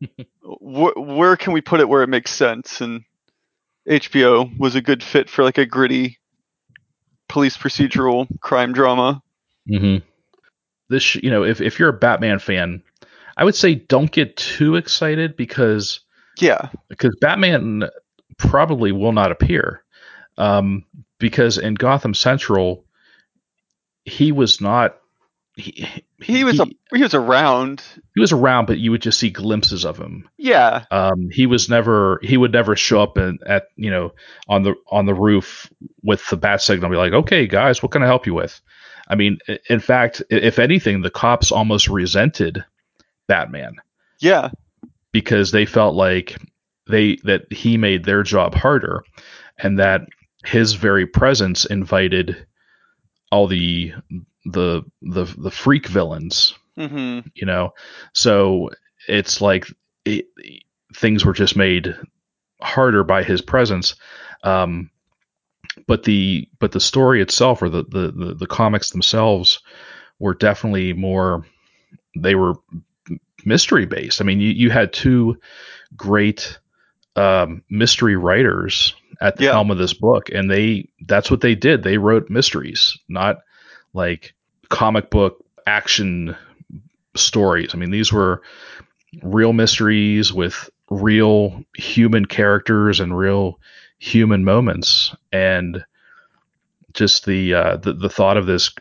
where, 0.42 0.92
where 0.96 1.36
can 1.36 1.52
we 1.52 1.60
put 1.60 1.80
it 1.80 1.88
where 1.88 2.02
it 2.02 2.08
makes 2.08 2.30
sense? 2.30 2.80
And 2.80 3.04
HBO 3.88 4.58
was 4.58 4.74
a 4.74 4.82
good 4.82 5.02
fit 5.02 5.30
for 5.30 5.42
like 5.42 5.58
a 5.58 5.66
gritty 5.66 6.18
police 7.28 7.56
procedural 7.56 8.28
crime 8.40 8.72
drama. 8.72 9.22
Mm-hmm. 9.68 10.06
This, 10.92 11.16
you 11.16 11.30
know, 11.30 11.42
if 11.44 11.60
if 11.60 11.78
you're 11.78 11.88
a 11.88 11.92
Batman 11.98 12.38
fan, 12.38 12.82
I 13.36 13.44
would 13.44 13.54
say 13.56 13.74
don't 13.74 14.10
get 14.10 14.36
too 14.36 14.76
excited 14.76 15.36
because 15.36 16.00
Yeah, 16.38 16.68
because 16.88 17.16
Batman 17.20 17.84
probably 18.36 18.92
will 18.92 19.12
not 19.12 19.32
appear. 19.32 19.82
Um, 20.38 20.84
because 21.18 21.58
in 21.58 21.74
Gotham 21.74 22.14
Central, 22.14 22.84
he 24.04 24.32
was 24.32 24.60
not. 24.60 24.98
He, 25.56 25.86
he 26.22 26.44
was 26.44 26.58
a, 26.60 26.66
he 26.94 27.02
was 27.02 27.12
around. 27.14 27.82
he 28.14 28.20
was 28.20 28.32
around, 28.32 28.66
but 28.66 28.78
you 28.78 28.90
would 28.90 29.02
just 29.02 29.18
see 29.18 29.28
glimpses 29.28 29.84
of 29.84 29.98
him. 29.98 30.28
Yeah, 30.38 30.84
Um, 30.90 31.28
he 31.30 31.46
was 31.46 31.68
never 31.68 32.20
he 32.22 32.36
would 32.38 32.52
never 32.52 32.74
show 32.74 33.02
up 33.02 33.18
in, 33.18 33.38
at 33.46 33.64
you 33.76 33.90
know 33.90 34.14
on 34.48 34.62
the 34.62 34.74
on 34.90 35.04
the 35.04 35.14
roof 35.14 35.70
with 36.02 36.26
the 36.30 36.38
bat 36.38 36.62
signal 36.62 36.86
and 36.86 36.92
be 36.92 36.96
like, 36.96 37.12
okay 37.12 37.46
guys, 37.46 37.82
what 37.82 37.92
can 37.92 38.02
I 38.02 38.06
help 38.06 38.26
you 38.26 38.34
with? 38.34 38.60
I 39.08 39.14
mean, 39.14 39.38
in 39.68 39.80
fact, 39.80 40.22
if 40.30 40.58
anything, 40.58 41.02
the 41.02 41.10
cops 41.10 41.52
almost 41.52 41.88
resented 41.88 42.64
Batman. 43.28 43.76
Yeah, 44.20 44.50
because 45.12 45.50
they 45.50 45.66
felt 45.66 45.94
like 45.94 46.36
they 46.88 47.16
that 47.24 47.52
he 47.52 47.76
made 47.76 48.04
their 48.04 48.22
job 48.22 48.54
harder 48.54 49.04
and 49.58 49.78
that 49.78 50.02
his 50.44 50.74
very 50.74 51.06
presence 51.06 51.64
invited 51.64 52.46
all 53.30 53.46
the 53.46 53.92
the 54.44 54.82
the 55.02 55.24
the 55.38 55.50
freak 55.50 55.86
villains 55.86 56.54
hmm 56.76 57.20
you 57.34 57.46
know? 57.46 57.74
So 58.14 58.70
it's 59.08 59.40
like 59.40 59.66
it, 60.04 60.26
things 60.94 61.24
were 61.24 61.32
just 61.32 61.56
made 61.56 61.94
harder 62.60 63.04
by 63.04 63.22
his 63.22 63.40
presence. 63.40 63.94
Um 64.42 64.90
but 65.86 66.04
the 66.04 66.48
but 66.58 66.72
the 66.72 66.80
story 66.80 67.22
itself 67.22 67.62
or 67.62 67.68
the 67.68 67.84
the 67.84 68.12
the, 68.12 68.34
the 68.34 68.46
comics 68.46 68.90
themselves 68.90 69.60
were 70.18 70.34
definitely 70.34 70.92
more 70.92 71.46
they 72.16 72.34
were 72.34 72.54
mystery 73.44 73.86
based 73.86 74.20
i 74.20 74.24
mean 74.24 74.40
you, 74.40 74.50
you 74.50 74.70
had 74.70 74.92
two 74.92 75.36
great 75.96 76.58
um 77.16 77.62
mystery 77.70 78.16
writers 78.16 78.94
at 79.20 79.36
the 79.36 79.44
Yeah. 79.44 79.52
helm 79.52 79.70
of 79.70 79.78
this 79.78 79.94
book 79.94 80.30
and 80.30 80.50
they 80.50 80.88
that's 81.06 81.30
what 81.30 81.40
they 81.40 81.54
did 81.54 81.82
they 81.82 81.98
wrote 81.98 82.30
mysteries 82.30 82.98
not 83.08 83.38
like 83.94 84.34
comic 84.68 85.10
book 85.10 85.44
action 85.66 86.36
stories. 87.16 87.74
I 87.74 87.78
mean, 87.78 87.90
these 87.90 88.12
were 88.12 88.42
real 89.22 89.52
mysteries 89.52 90.32
with 90.32 90.70
real 90.90 91.62
human 91.76 92.24
characters 92.26 93.00
and 93.00 93.16
real 93.16 93.58
human 94.02 94.44
moments, 94.44 95.14
and 95.32 95.84
just 96.92 97.24
the 97.24 97.54
uh, 97.54 97.76
the, 97.76 97.92
the 97.92 98.08
thought 98.08 98.36
of 98.36 98.46
this 98.46 98.74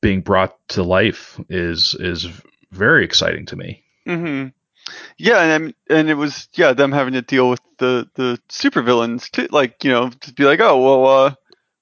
being 0.00 0.22
brought 0.22 0.56
to 0.68 0.82
life 0.82 1.38
is 1.50 1.94
is 2.00 2.26
very 2.72 3.04
exciting 3.04 3.44
to 3.46 3.56
me. 3.56 3.82
Mm-hmm. 4.06 4.48
Yeah, 5.18 5.40
and 5.42 5.52
I'm- 5.52 5.74
and 5.90 6.08
it 6.08 6.14
was 6.14 6.48
yeah 6.54 6.72
them 6.72 6.92
having 6.92 7.12
to 7.14 7.22
deal 7.22 7.50
with 7.50 7.60
the 7.78 8.08
the 8.14 8.40
supervillains 8.48 9.30
too, 9.30 9.48
like 9.50 9.84
you 9.84 9.90
know 9.90 10.08
to 10.08 10.32
be 10.32 10.44
like 10.44 10.60
oh 10.60 10.80
well 10.82 11.06
uh 11.06 11.34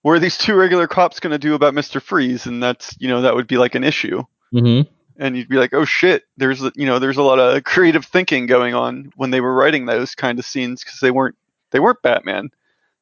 what 0.02 0.12
are 0.12 0.18
these 0.18 0.36
two 0.36 0.54
regular 0.54 0.88
cops 0.88 1.20
gonna 1.20 1.38
do 1.38 1.54
about 1.54 1.74
Mister 1.74 2.00
Freeze 2.00 2.46
and 2.46 2.62
that's 2.62 2.96
you 2.98 3.08
know 3.08 3.22
that 3.22 3.34
would 3.36 3.46
be 3.46 3.56
like 3.56 3.74
an 3.76 3.84
issue 3.84 4.22
Mm-hmm. 4.52 4.88
and 5.18 5.36
you'd 5.36 5.48
be 5.48 5.56
like 5.56 5.74
oh 5.74 5.84
shit 5.84 6.24
there's 6.36 6.60
you 6.76 6.86
know 6.86 6.98
there's 6.98 7.16
a 7.16 7.22
lot 7.22 7.38
of 7.38 7.62
creative 7.64 8.04
thinking 8.04 8.46
going 8.46 8.74
on 8.74 9.12
when 9.16 9.30
they 9.30 9.40
were 9.40 9.54
writing 9.54 9.86
those 9.86 10.14
kind 10.14 10.38
of 10.38 10.44
scenes 10.46 10.82
because 10.84 11.00
they 11.00 11.10
weren't 11.10 11.36
they 11.70 11.80
weren't 11.80 12.02
Batman 12.02 12.50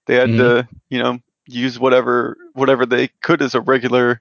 they 0.07 0.15
had 0.17 0.29
to 0.29 0.69
you 0.89 1.03
know 1.03 1.19
use 1.47 1.79
whatever 1.79 2.37
whatever 2.55 2.87
they 2.87 3.09
could 3.23 3.43
as 3.43 3.55
a 3.55 3.61
regular 3.61 4.21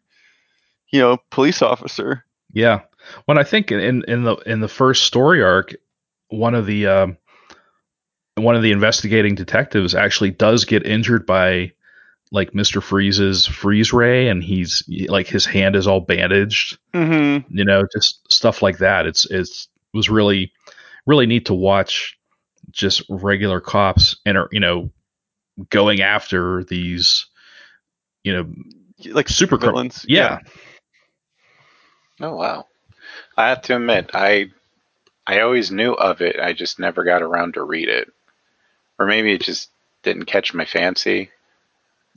you 0.92 1.00
know 1.00 1.18
police 1.30 1.62
officer 1.62 2.26
Yeah. 2.54 2.82
When 3.26 3.38
I 3.38 3.44
think 3.44 3.72
in 3.72 4.04
in 4.08 4.24
the 4.24 4.36
in 4.46 4.60
the 4.60 4.68
first 4.68 5.04
story 5.04 5.42
arc, 5.42 5.74
one 6.30 6.54
of 6.54 6.66
the 6.66 6.88
um, 6.88 7.18
one 8.36 8.56
of 8.56 8.62
the 8.62 8.72
investigating 8.72 9.36
detectives 9.36 9.96
actually 9.96 10.32
does 10.32 10.66
get 10.66 10.86
injured 10.86 11.26
by 11.26 11.72
like 12.32 12.54
Mister 12.56 12.80
Freeze's 12.80 13.46
freeze 13.46 13.92
ray, 13.92 14.30
and 14.30 14.44
he's 14.44 14.84
like 15.10 15.28
his 15.28 15.46
hand 15.46 15.76
is 15.76 15.88
all 15.88 16.00
bandaged. 16.02 16.78
hmm 16.94 17.40
You 17.50 17.66
know, 17.66 17.84
just 17.94 18.32
stuff 18.32 18.62
like 18.62 18.78
that. 18.78 19.06
It's 19.06 19.26
it's 19.26 19.68
it 19.94 19.98
was 19.98 20.10
really 20.10 20.52
really 21.06 21.26
neat 21.26 21.46
to 21.48 21.54
watch 21.54 22.18
just 22.70 23.02
regular 23.10 23.60
cops 23.60 24.18
and 24.26 24.38
you 24.52 24.60
know 24.60 24.92
going 25.70 26.02
after 26.02 26.64
these 26.64 27.26
you 28.24 28.34
know 28.34 28.54
like 29.12 29.30
Super 29.30 29.58
cr- 29.58 29.66
villains 29.66 30.06
yeah 30.08 30.40
Oh 32.22 32.36
wow. 32.36 32.68
I 33.36 33.50
have 33.50 33.64
to 33.64 33.76
admit, 33.76 34.12
I 34.14 34.52
I 35.26 35.42
always 35.42 35.72
knew 35.72 35.94
of 35.94 36.22
it. 36.22 36.40
I 36.40 36.54
just 36.54 36.80
never 36.80 37.04
got 37.04 37.22
around 37.22 37.56
to 37.56 37.64
read 37.64 37.90
it. 37.90 38.12
Or 39.00 39.06
maybe 39.06 39.34
it 39.34 39.42
just 39.42 39.70
didn't 40.04 40.26
catch 40.26 40.54
my 40.54 40.66
fancy. 40.66 41.32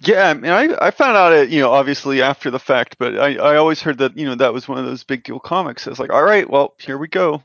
Yeah, 0.01 0.29
I 0.29 0.35
mean, 0.35 0.51
I, 0.51 0.77
I 0.81 0.91
found 0.91 1.17
out 1.17 1.33
it, 1.33 1.51
you 1.51 1.61
know, 1.61 1.71
obviously 1.71 2.21
after 2.21 2.51
the 2.51 2.59
fact, 2.59 2.97
but 2.99 3.17
I, 3.17 3.37
I 3.37 3.57
always 3.57 3.81
heard 3.81 3.99
that, 3.99 4.19
you 4.19 4.27
know, 4.27 4.35
that 4.35 4.53
was 4.53 4.67
one 4.67 4.79
of 4.79 4.85
those 4.85 5.05
big 5.05 5.23
deal 5.23 5.39
comics. 5.39 5.87
I 5.87 5.91
was 5.91 6.01
like, 6.01 6.13
all 6.13 6.25
right, 6.25 6.49
well, 6.51 6.75
here 6.79 6.99
we 6.99 7.09
go. 7.09 7.43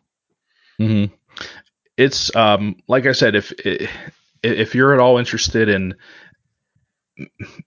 hmm 0.77 1.05
It's 1.95 2.35
um 2.35 2.77
like 2.87 3.05
I 3.05 3.11
said, 3.11 3.35
if 3.35 3.53
if 4.43 4.75
you're 4.75 4.93
at 4.93 4.99
all 4.99 5.17
interested 5.17 5.69
in 5.69 5.95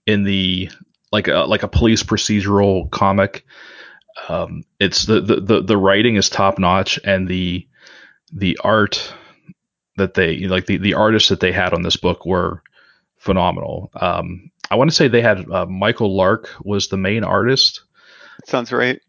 in 0.05 0.23
the 0.23 0.69
like 1.11 1.27
a 1.27 1.45
like 1.47 1.63
a 1.63 1.67
police 1.67 2.03
procedural 2.03 2.89
comic, 2.91 3.45
um, 4.29 4.63
it's 4.79 5.05
the, 5.05 5.21
the 5.21 5.41
the 5.41 5.61
the 5.61 5.77
writing 5.77 6.15
is 6.15 6.29
top 6.29 6.59
notch 6.59 6.99
and 7.03 7.27
the 7.27 7.67
the 8.31 8.57
art 8.63 9.13
that 9.97 10.13
they 10.15 10.47
like 10.47 10.65
the 10.65 10.77
the 10.77 10.93
artists 10.95 11.29
that 11.29 11.39
they 11.39 11.51
had 11.51 11.73
on 11.73 11.81
this 11.83 11.97
book 11.97 12.25
were 12.25 12.63
phenomenal. 13.17 13.91
Um, 13.95 14.51
I 14.71 14.75
want 14.75 14.89
to 14.89 14.95
say 14.95 15.07
they 15.07 15.21
had 15.21 15.49
uh, 15.51 15.65
Michael 15.65 16.15
Lark 16.15 16.49
was 16.63 16.87
the 16.87 16.97
main 16.97 17.23
artist, 17.23 17.83
Sounds 18.45 18.71
right. 18.71 19.01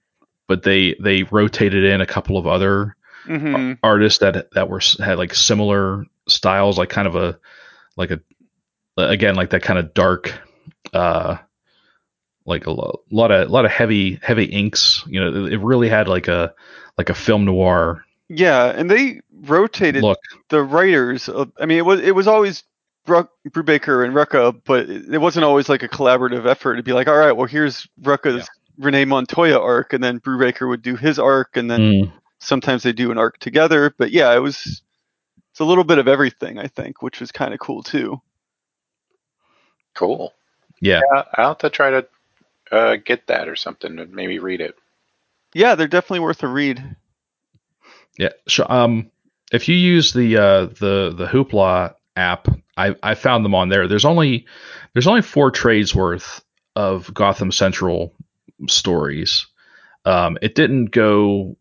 but 0.46 0.62
they 0.62 0.94
they 1.00 1.22
rotated 1.24 1.84
in 1.84 2.00
a 2.00 2.06
couple 2.06 2.36
of 2.36 2.46
other 2.46 2.96
hmm 3.26 3.74
artists 3.82 4.20
that 4.20 4.50
that 4.52 4.68
were 4.68 4.80
had 5.00 5.18
like 5.18 5.34
similar 5.34 6.04
styles, 6.28 6.78
like 6.78 6.90
kind 6.90 7.08
of 7.08 7.16
a 7.16 7.38
like 7.96 8.10
a 8.10 8.20
again 8.96 9.34
like 9.36 9.50
that 9.50 9.62
kind 9.62 9.78
of 9.78 9.94
dark, 9.94 10.32
uh, 10.92 11.38
like 12.46 12.66
a 12.66 12.70
lo- 12.70 13.00
lot 13.10 13.30
of 13.30 13.50
lot 13.50 13.64
of 13.64 13.70
heavy 13.70 14.18
heavy 14.22 14.44
inks. 14.44 15.02
You 15.06 15.20
know, 15.20 15.46
it 15.46 15.56
really 15.60 15.88
had 15.88 16.08
like 16.08 16.28
a 16.28 16.54
like 16.98 17.10
a 17.10 17.14
film 17.14 17.44
noir 17.44 18.04
Yeah, 18.28 18.66
and 18.66 18.90
they 18.90 19.20
rotated 19.32 20.06
look. 20.06 20.18
the 20.48 20.62
writers. 20.62 21.28
Of, 21.28 21.52
I 21.60 21.66
mean, 21.66 21.78
it 21.78 21.84
was 21.86 22.00
it 22.00 22.14
was 22.14 22.26
always 22.26 22.64
Ruck, 23.06 23.30
Brubaker 23.48 24.04
and 24.04 24.14
Rucka, 24.14 24.58
but 24.64 24.88
it, 24.88 25.20
wasn't 25.20 25.44
always 25.44 25.68
like 25.68 25.82
a 25.82 25.88
collaborative 25.88 26.46
effort 26.46 26.76
to 26.76 26.82
be 26.82 26.92
like, 26.94 27.06
all 27.08 27.16
right, 27.18 27.32
well, 27.32 27.46
here's 27.46 27.86
Rucka's 28.00 28.50
Renee 28.78 29.04
Montoya 29.04 29.60
arc, 29.60 29.92
and 29.92 30.02
then 30.02 30.20
Brubaker 30.20 30.68
would 30.68 30.82
do 30.82 30.96
his 30.96 31.18
arc, 31.18 31.56
and 31.56 31.70
then 31.70 31.92
Mm, 31.92 32.12
sometimes 32.40 32.82
they 32.82 32.92
do 32.92 33.10
an 33.10 33.18
arc 33.18 33.38
together. 33.38 33.94
But 33.98 34.10
yeah, 34.10 34.34
it 34.34 34.40
was 34.40 34.82
it's 35.54 35.60
a 35.60 35.64
little 35.64 35.84
bit 35.84 35.98
of 35.98 36.08
everything, 36.08 36.58
I 36.58 36.66
think, 36.66 37.00
which 37.00 37.20
was 37.20 37.30
kind 37.30 37.54
of 37.54 37.60
cool 37.60 37.84
too. 37.84 38.20
Cool. 39.94 40.32
yeah, 40.80 41.00
I'll 41.34 41.50
have 41.50 41.58
to 41.58 41.70
try 41.70 41.90
to 41.90 42.06
uh, 42.72 42.96
get 42.96 43.28
that 43.28 43.48
or 43.48 43.54
something 43.54 44.00
and 44.00 44.12
maybe 44.12 44.40
read 44.40 44.60
it. 44.60 44.74
Yeah, 45.52 45.76
they're 45.76 45.86
definitely 45.86 46.18
worth 46.18 46.42
a 46.42 46.48
read. 46.48 46.96
yeah. 48.18 48.30
Sh- 48.48 48.62
um, 48.68 49.12
if 49.52 49.68
you 49.68 49.76
use 49.76 50.12
the 50.12 50.36
uh, 50.38 50.66
the 50.66 51.14
the 51.16 51.28
Hoopla 51.28 51.94
app, 52.16 52.48
I 52.76 52.96
I 53.00 53.14
found 53.14 53.44
them 53.44 53.54
on 53.54 53.68
there. 53.68 53.86
There's 53.86 54.04
only 54.04 54.46
there's 54.92 55.06
only 55.06 55.22
four 55.22 55.52
trades 55.52 55.94
worth 55.94 56.44
of 56.74 57.14
Gotham 57.14 57.52
Central 57.52 58.12
stories. 58.66 59.46
Um, 60.04 60.36
it 60.42 60.56
didn't 60.56 60.86
go 60.86 61.56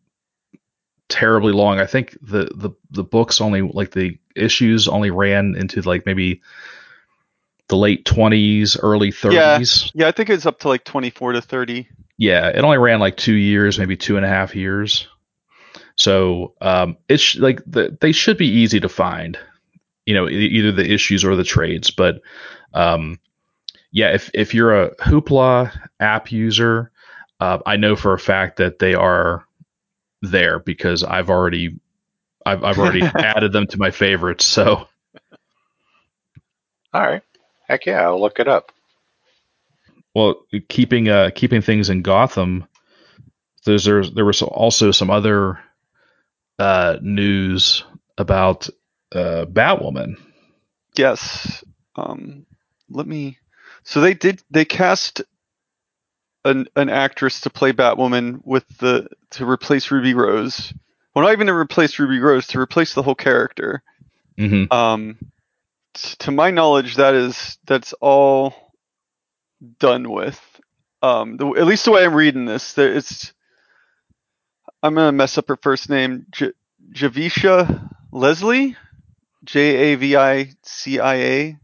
terribly 1.13 1.53
long. 1.53 1.79
I 1.79 1.85
think 1.85 2.17
the 2.23 2.49
the 2.55 2.71
the 2.89 3.03
books 3.03 3.39
only 3.39 3.61
like 3.61 3.91
the 3.91 4.17
issues 4.35 4.87
only 4.87 5.11
ran 5.11 5.55
into 5.55 5.79
like 5.81 6.07
maybe 6.07 6.41
the 7.67 7.77
late 7.77 8.03
20s, 8.03 8.77
early 8.81 9.11
30s. 9.11 9.85
Yeah, 9.93 10.05
yeah 10.05 10.07
I 10.07 10.11
think 10.11 10.31
it's 10.31 10.47
up 10.47 10.59
to 10.61 10.69
like 10.69 10.83
24 10.83 11.33
to 11.33 11.41
30. 11.41 11.87
Yeah, 12.17 12.47
it 12.47 12.63
only 12.63 12.79
ran 12.79 12.99
like 12.99 13.15
two 13.15 13.35
years, 13.35 13.77
maybe 13.77 13.95
two 13.95 14.17
and 14.17 14.25
a 14.25 14.29
half 14.29 14.55
years. 14.55 15.07
So 15.95 16.55
um, 16.61 16.97
it's 17.07 17.35
like 17.35 17.61
the, 17.67 17.95
they 18.01 18.11
should 18.11 18.37
be 18.37 18.47
easy 18.47 18.79
to 18.79 18.89
find, 18.89 19.37
you 20.07 20.15
know, 20.15 20.27
e- 20.27 20.47
either 20.47 20.71
the 20.71 20.91
issues 20.91 21.23
or 21.23 21.35
the 21.35 21.43
trades. 21.43 21.91
But 21.91 22.21
um, 22.73 23.19
yeah, 23.91 24.13
if 24.13 24.31
if 24.33 24.55
you're 24.55 24.83
a 24.83 24.95
Hoopla 24.95 25.71
app 25.99 26.31
user, 26.31 26.91
uh, 27.39 27.59
I 27.67 27.77
know 27.77 27.95
for 27.95 28.13
a 28.13 28.19
fact 28.19 28.57
that 28.57 28.79
they 28.79 28.95
are 28.95 29.45
there 30.23 30.59
because 30.59 31.03
I've 31.03 31.29
already 31.31 31.79
I've 32.45 32.63
I've 32.65 32.79
already 32.79 33.11
added 33.21 33.53
them 33.53 33.67
to 33.67 33.79
my 33.79 33.91
favorites. 33.91 34.45
So 34.45 34.87
All 36.93 37.01
right. 37.01 37.23
Heck 37.67 37.85
yeah, 37.87 38.03
I'll 38.03 38.21
look 38.21 38.39
it 38.39 38.47
up. 38.49 38.71
well, 40.15 40.45
keeping 40.69 41.09
uh 41.09 41.31
keeping 41.35 41.61
things 41.61 41.89
in 41.89 42.01
Gotham, 42.03 42.67
there's 43.65 43.85
there, 43.85 44.03
there 44.05 44.25
was 44.25 44.41
also 44.43 44.91
some 44.91 45.09
other 45.11 45.59
uh 46.59 46.97
news 47.01 47.83
about 48.17 48.69
uh 49.13 49.45
Batwoman. 49.47 50.15
Yes. 50.97 51.63
Um, 51.95 52.45
let 52.89 53.07
me. 53.07 53.39
So 53.83 54.01
they 54.01 54.13
did. 54.15 54.41
They 54.51 54.65
cast 54.65 55.21
an 56.45 56.67
an 56.75 56.89
actress 56.89 57.41
to 57.41 57.49
play 57.49 57.71
Batwoman 57.73 58.41
with 58.43 58.67
the 58.79 59.07
to 59.31 59.49
replace 59.49 59.91
Ruby 59.91 60.13
Rose. 60.13 60.73
Well, 61.13 61.25
not 61.25 61.33
even 61.33 61.47
to 61.47 61.53
replace 61.53 61.99
Ruby 61.99 62.19
Rose, 62.19 62.47
to 62.47 62.59
replace 62.59 62.93
the 62.93 63.03
whole 63.03 63.15
character. 63.15 63.83
hmm 64.37 64.65
Um, 64.71 65.17
t- 65.93 66.15
to 66.19 66.31
my 66.31 66.51
knowledge, 66.51 66.95
that 66.95 67.13
is 67.13 67.57
that's 67.65 67.93
all 67.93 68.53
done 69.79 70.09
with. 70.09 70.39
Um, 71.01 71.37
the, 71.37 71.47
at 71.49 71.65
least 71.65 71.85
the 71.85 71.91
way 71.91 72.03
I'm 72.05 72.15
reading 72.15 72.45
this, 72.45 72.73
there, 72.73 72.93
it's. 72.93 73.33
I'm 74.81 74.95
gonna 74.95 75.11
mess 75.11 75.37
up 75.37 75.47
her 75.47 75.57
first 75.57 75.89
name, 75.89 76.25
J- 76.31 76.53
Javicia 76.91 77.89
Leslie, 78.11 78.75
J 79.45 79.93
A 79.93 79.95
V 79.95 80.15
I 80.17 80.51
C 80.63 80.99
I 80.99 81.15
A. 81.15 81.59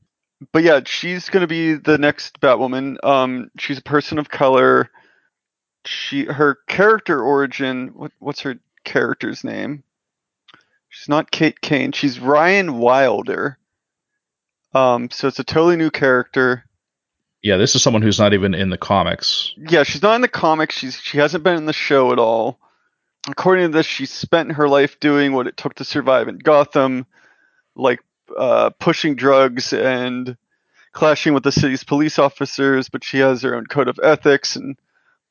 But 0.52 0.64
yeah, 0.64 0.82
she's 0.86 1.30
gonna 1.30 1.48
be 1.48 1.74
the 1.74 1.98
next 1.98 2.40
Batwoman. 2.40 3.04
Um, 3.04 3.52
she's 3.58 3.78
a 3.78 3.84
person 3.84 4.20
of 4.20 4.30
color. 4.30 4.90
She 5.86 6.26
her 6.26 6.60
character 6.68 7.22
origin. 7.22 7.90
What 7.94 8.12
what's 8.20 8.42
her 8.42 8.60
character's 8.84 9.44
name? 9.44 9.84
She's 10.90 11.10
not 11.10 11.32
Kate 11.32 11.60
Kane. 11.62 11.92
She's 11.92 12.20
Ryan 12.20 12.80
Wilder. 12.80 13.58
Um, 14.74 15.10
so 15.10 15.28
it's 15.28 15.40
a 15.40 15.44
totally 15.44 15.76
new 15.76 15.92
character. 15.92 16.66
Yeah, 17.42 17.58
this 17.58 17.76
is 17.76 17.82
someone 17.82 18.02
who's 18.02 18.20
not 18.20 18.34
even 18.34 18.54
in 18.54 18.70
the 18.70 18.78
comics. 18.78 19.54
Yeah, 19.58 19.84
she's 19.84 20.02
not 20.02 20.16
in 20.16 20.22
the 20.22 20.28
comics. 20.28 20.76
She's 20.76 21.00
she 21.00 21.18
hasn't 21.18 21.44
been 21.44 21.56
in 21.56 21.66
the 21.66 21.74
show 21.74 22.12
at 22.12 22.20
all. 22.20 22.60
According 23.28 23.72
to 23.72 23.78
this, 23.78 23.86
she 23.86 24.06
spent 24.06 24.54
her 24.54 24.68
life 24.68 25.00
doing 25.00 25.34
what 25.34 25.48
it 25.48 25.58
took 25.58 25.76
to 25.76 25.84
survive 25.84 26.28
in 26.28 26.38
Gotham, 26.38 27.06
like 27.76 28.00
uh, 28.38 28.72
pushing 28.80 29.16
drugs 29.16 29.74
and 29.74 30.38
clashing 30.92 31.34
with 31.34 31.44
the 31.44 31.52
city's 31.52 31.84
police 31.84 32.20
officers. 32.20 32.90
But 32.90 33.04
she 33.04 33.20
has 33.20 33.42
her 33.42 33.56
own 33.56 33.66
code 33.66 33.88
of 33.88 34.00
ethics 34.02 34.56
and 34.56 34.78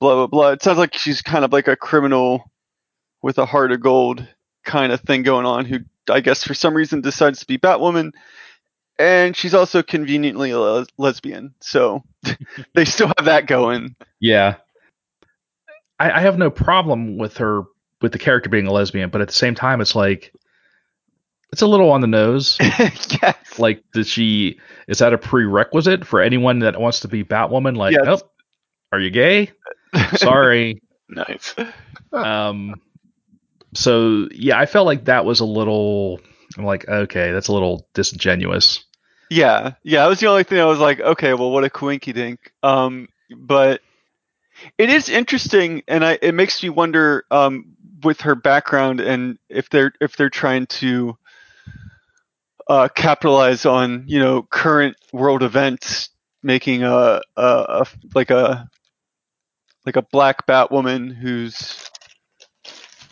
blah 0.00 0.14
blah 0.14 0.26
blah. 0.26 0.50
It 0.50 0.62
sounds 0.62 0.78
like 0.78 0.94
she's 0.94 1.22
kind 1.22 1.44
of 1.44 1.52
like 1.52 1.68
a 1.68 1.76
criminal 1.76 2.50
with 3.22 3.38
a 3.38 3.46
heart 3.46 3.72
of 3.72 3.80
gold 3.80 4.26
kind 4.64 4.92
of 4.92 5.00
thing 5.00 5.22
going 5.22 5.46
on. 5.46 5.64
Who 5.64 5.80
I 6.10 6.20
guess 6.20 6.44
for 6.44 6.54
some 6.54 6.74
reason 6.74 7.00
decides 7.00 7.40
to 7.40 7.46
be 7.46 7.58
Batwoman. 7.58 8.12
And 8.98 9.36
she's 9.36 9.54
also 9.54 9.82
conveniently 9.82 10.50
a 10.50 10.58
les- 10.58 10.88
lesbian, 10.96 11.54
so 11.60 12.02
they 12.74 12.84
still 12.84 13.12
have 13.16 13.26
that 13.26 13.46
going. 13.46 13.94
Yeah. 14.18 14.56
I, 16.00 16.10
I 16.10 16.20
have 16.20 16.36
no 16.36 16.50
problem 16.50 17.16
with 17.16 17.36
her 17.36 17.62
with 18.00 18.12
the 18.12 18.18
character 18.18 18.50
being 18.50 18.66
a 18.66 18.72
lesbian, 18.72 19.10
but 19.10 19.20
at 19.20 19.28
the 19.28 19.34
same 19.34 19.54
time 19.54 19.80
it's 19.80 19.94
like 19.94 20.32
it's 21.52 21.62
a 21.62 21.66
little 21.66 21.90
on 21.90 22.00
the 22.00 22.06
nose. 22.06 22.56
yes. 22.60 23.58
like 23.58 23.82
did 23.92 24.06
she 24.06 24.58
is 24.86 24.98
that 24.98 25.12
a 25.12 25.18
prerequisite 25.18 26.06
for 26.06 26.20
anyone 26.20 26.60
that 26.60 26.80
wants 26.80 27.00
to 27.00 27.08
be 27.08 27.24
Batwoman? 27.24 27.76
Like, 27.76 27.92
Yes. 27.92 28.02
nope. 28.04 28.30
Are 28.92 29.00
you 29.00 29.10
gay? 29.10 29.50
Sorry. 30.16 30.82
Nice. 31.10 31.54
um 32.12 32.82
so 33.72 34.28
yeah, 34.30 34.58
I 34.58 34.66
felt 34.66 34.84
like 34.84 35.06
that 35.06 35.24
was 35.24 35.40
a 35.40 35.46
little 35.46 36.20
I'm 36.58 36.64
like, 36.64 36.86
okay, 36.86 37.32
that's 37.32 37.48
a 37.48 37.52
little 37.52 37.88
disingenuous. 37.94 38.84
Yeah, 39.30 39.72
yeah. 39.82 40.02
That 40.02 40.08
was 40.08 40.20
the 40.20 40.26
only 40.26 40.44
thing 40.44 40.58
I 40.60 40.64
was 40.66 40.78
like, 40.80 41.00
okay, 41.00 41.32
well, 41.34 41.50
what 41.50 41.64
a 41.64 41.70
coinky 41.70 42.12
dink. 42.14 42.52
Um, 42.62 43.08
but 43.34 43.80
it 44.76 44.90
is 44.90 45.08
interesting, 45.08 45.82
and 45.88 46.04
I 46.04 46.18
it 46.20 46.34
makes 46.34 46.62
me 46.62 46.68
wonder 46.70 47.24
um, 47.30 47.76
with 48.02 48.20
her 48.22 48.34
background 48.34 49.00
and 49.00 49.38
if 49.48 49.68
they're 49.70 49.92
if 50.00 50.16
they're 50.16 50.30
trying 50.30 50.66
to 50.66 51.16
uh, 52.68 52.88
capitalize 52.88 53.64
on 53.66 54.04
you 54.06 54.18
know 54.18 54.42
current 54.42 54.96
world 55.12 55.42
events, 55.42 56.10
making 56.42 56.82
a, 56.82 57.20
a, 57.36 57.42
a 57.42 57.86
like 58.14 58.30
a 58.30 58.68
like 59.86 59.96
a 59.96 60.02
black 60.02 60.46
Batwoman 60.46 61.14
who's 61.14 61.88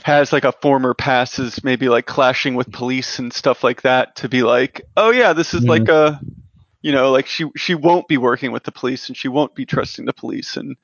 has 0.03 0.33
like 0.33 0.45
a 0.45 0.53
former 0.53 0.95
past 0.95 1.39
is 1.39 1.65
maybe 1.65 1.89
like 1.89 2.07
clashing 2.07 2.55
with 2.55 2.71
police 2.71 3.19
and 3.19 3.33
stuff 3.33 3.65
like 3.65 3.83
that 3.83 4.15
to 4.17 4.29
be 4.29 4.43
like, 4.45 4.83
oh 4.97 5.11
yeah, 5.11 5.33
this 5.33 5.53
is 5.53 5.65
Mhm. 5.65 5.69
like 5.69 5.89
a, 5.89 6.21
you 6.83 6.93
know, 6.93 7.11
like 7.11 7.27
she 7.27 7.47
she 7.57 7.75
won't 7.75 8.07
be 8.07 8.17
working 8.17 8.53
with 8.53 8.63
the 8.63 8.71
police 8.73 9.09
and 9.09 9.17
she 9.17 9.27
won't 9.29 9.55
be 9.57 9.67
trusting 9.67 10.05
the 10.05 10.13
police 10.13 10.57
and 10.57 10.77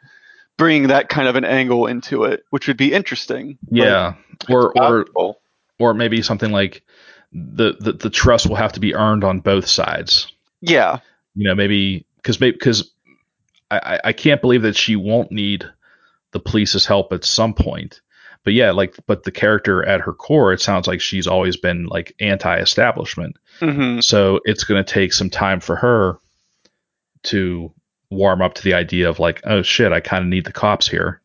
bringing 0.58 0.88
that 0.88 1.08
kind 1.08 1.28
of 1.28 1.36
an 1.36 1.44
angle 1.44 1.86
into 1.86 2.24
it, 2.24 2.42
which 2.50 2.66
would 2.66 2.76
be 2.76 2.92
interesting. 2.92 3.58
Like, 3.70 3.82
Yeah. 3.84 4.14
Or 4.48 4.72
or 4.76 5.06
or 5.78 5.94
maybe 5.94 6.20
something 6.22 6.50
like 6.50 6.82
the, 7.32 7.76
the 7.80 7.92
the 7.92 8.10
trust 8.10 8.46
will 8.48 8.56
have 8.56 8.72
to 8.74 8.80
be 8.80 8.94
earned 8.94 9.24
on 9.24 9.40
both 9.40 9.66
sides. 9.66 10.26
yeah, 10.60 10.98
You 11.34 11.48
know, 11.48 11.54
maybe 11.54 12.04
because 12.16 12.40
maybe 12.40 12.52
because 12.52 12.90
I, 13.70 14.00
I 14.04 14.12
can't 14.12 14.40
believe 14.40 14.62
that 14.62 14.76
she 14.76 14.96
won't 14.96 15.32
need 15.32 15.64
the 16.32 16.40
police's 16.40 16.84
help 16.86 17.12
at 17.12 17.24
some 17.24 17.54
point. 17.54 18.00
But 18.44 18.52
yeah, 18.54 18.72
like 18.72 18.96
but 19.06 19.22
the 19.24 19.30
character 19.30 19.84
at 19.86 20.00
her 20.02 20.12
core, 20.12 20.52
it 20.52 20.60
sounds 20.60 20.86
like 20.86 21.00
she's 21.00 21.26
always 21.26 21.56
been 21.56 21.86
like 21.86 22.14
anti-establishment. 22.20 23.36
hmm 23.60 24.00
So 24.00 24.40
it's 24.44 24.64
going 24.64 24.84
to 24.84 24.92
take 24.92 25.12
some 25.12 25.30
time 25.30 25.60
for 25.60 25.76
her 25.76 26.18
to 27.24 27.72
warm 28.10 28.42
up 28.42 28.54
to 28.54 28.62
the 28.62 28.74
idea 28.74 29.08
of 29.08 29.18
like, 29.20 29.40
oh 29.44 29.62
shit, 29.62 29.92
I 29.92 30.00
kind 30.00 30.22
of 30.24 30.28
need 30.28 30.44
the 30.44 30.52
cops 30.52 30.88
here. 30.88 31.20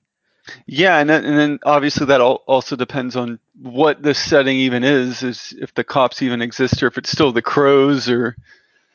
yeah, 0.68 1.00
and 1.00 1.10
then, 1.10 1.26
and 1.26 1.38
then 1.38 1.60
obviously 1.64 2.06
that 2.06 2.22
al- 2.22 2.44
also 2.48 2.76
depends 2.76 3.16
on 3.16 3.40
what 3.62 4.02
the 4.02 4.14
setting 4.14 4.58
even 4.58 4.84
is, 4.84 5.24
is 5.24 5.54
if 5.60 5.74
the 5.74 5.84
cops 5.84 6.22
even 6.22 6.42
exist 6.42 6.84
or 6.84 6.88
if 6.88 6.98
it's 6.98 7.12
still 7.12 7.32
the 7.32 7.42
crows 7.42 8.10
or 8.10 8.36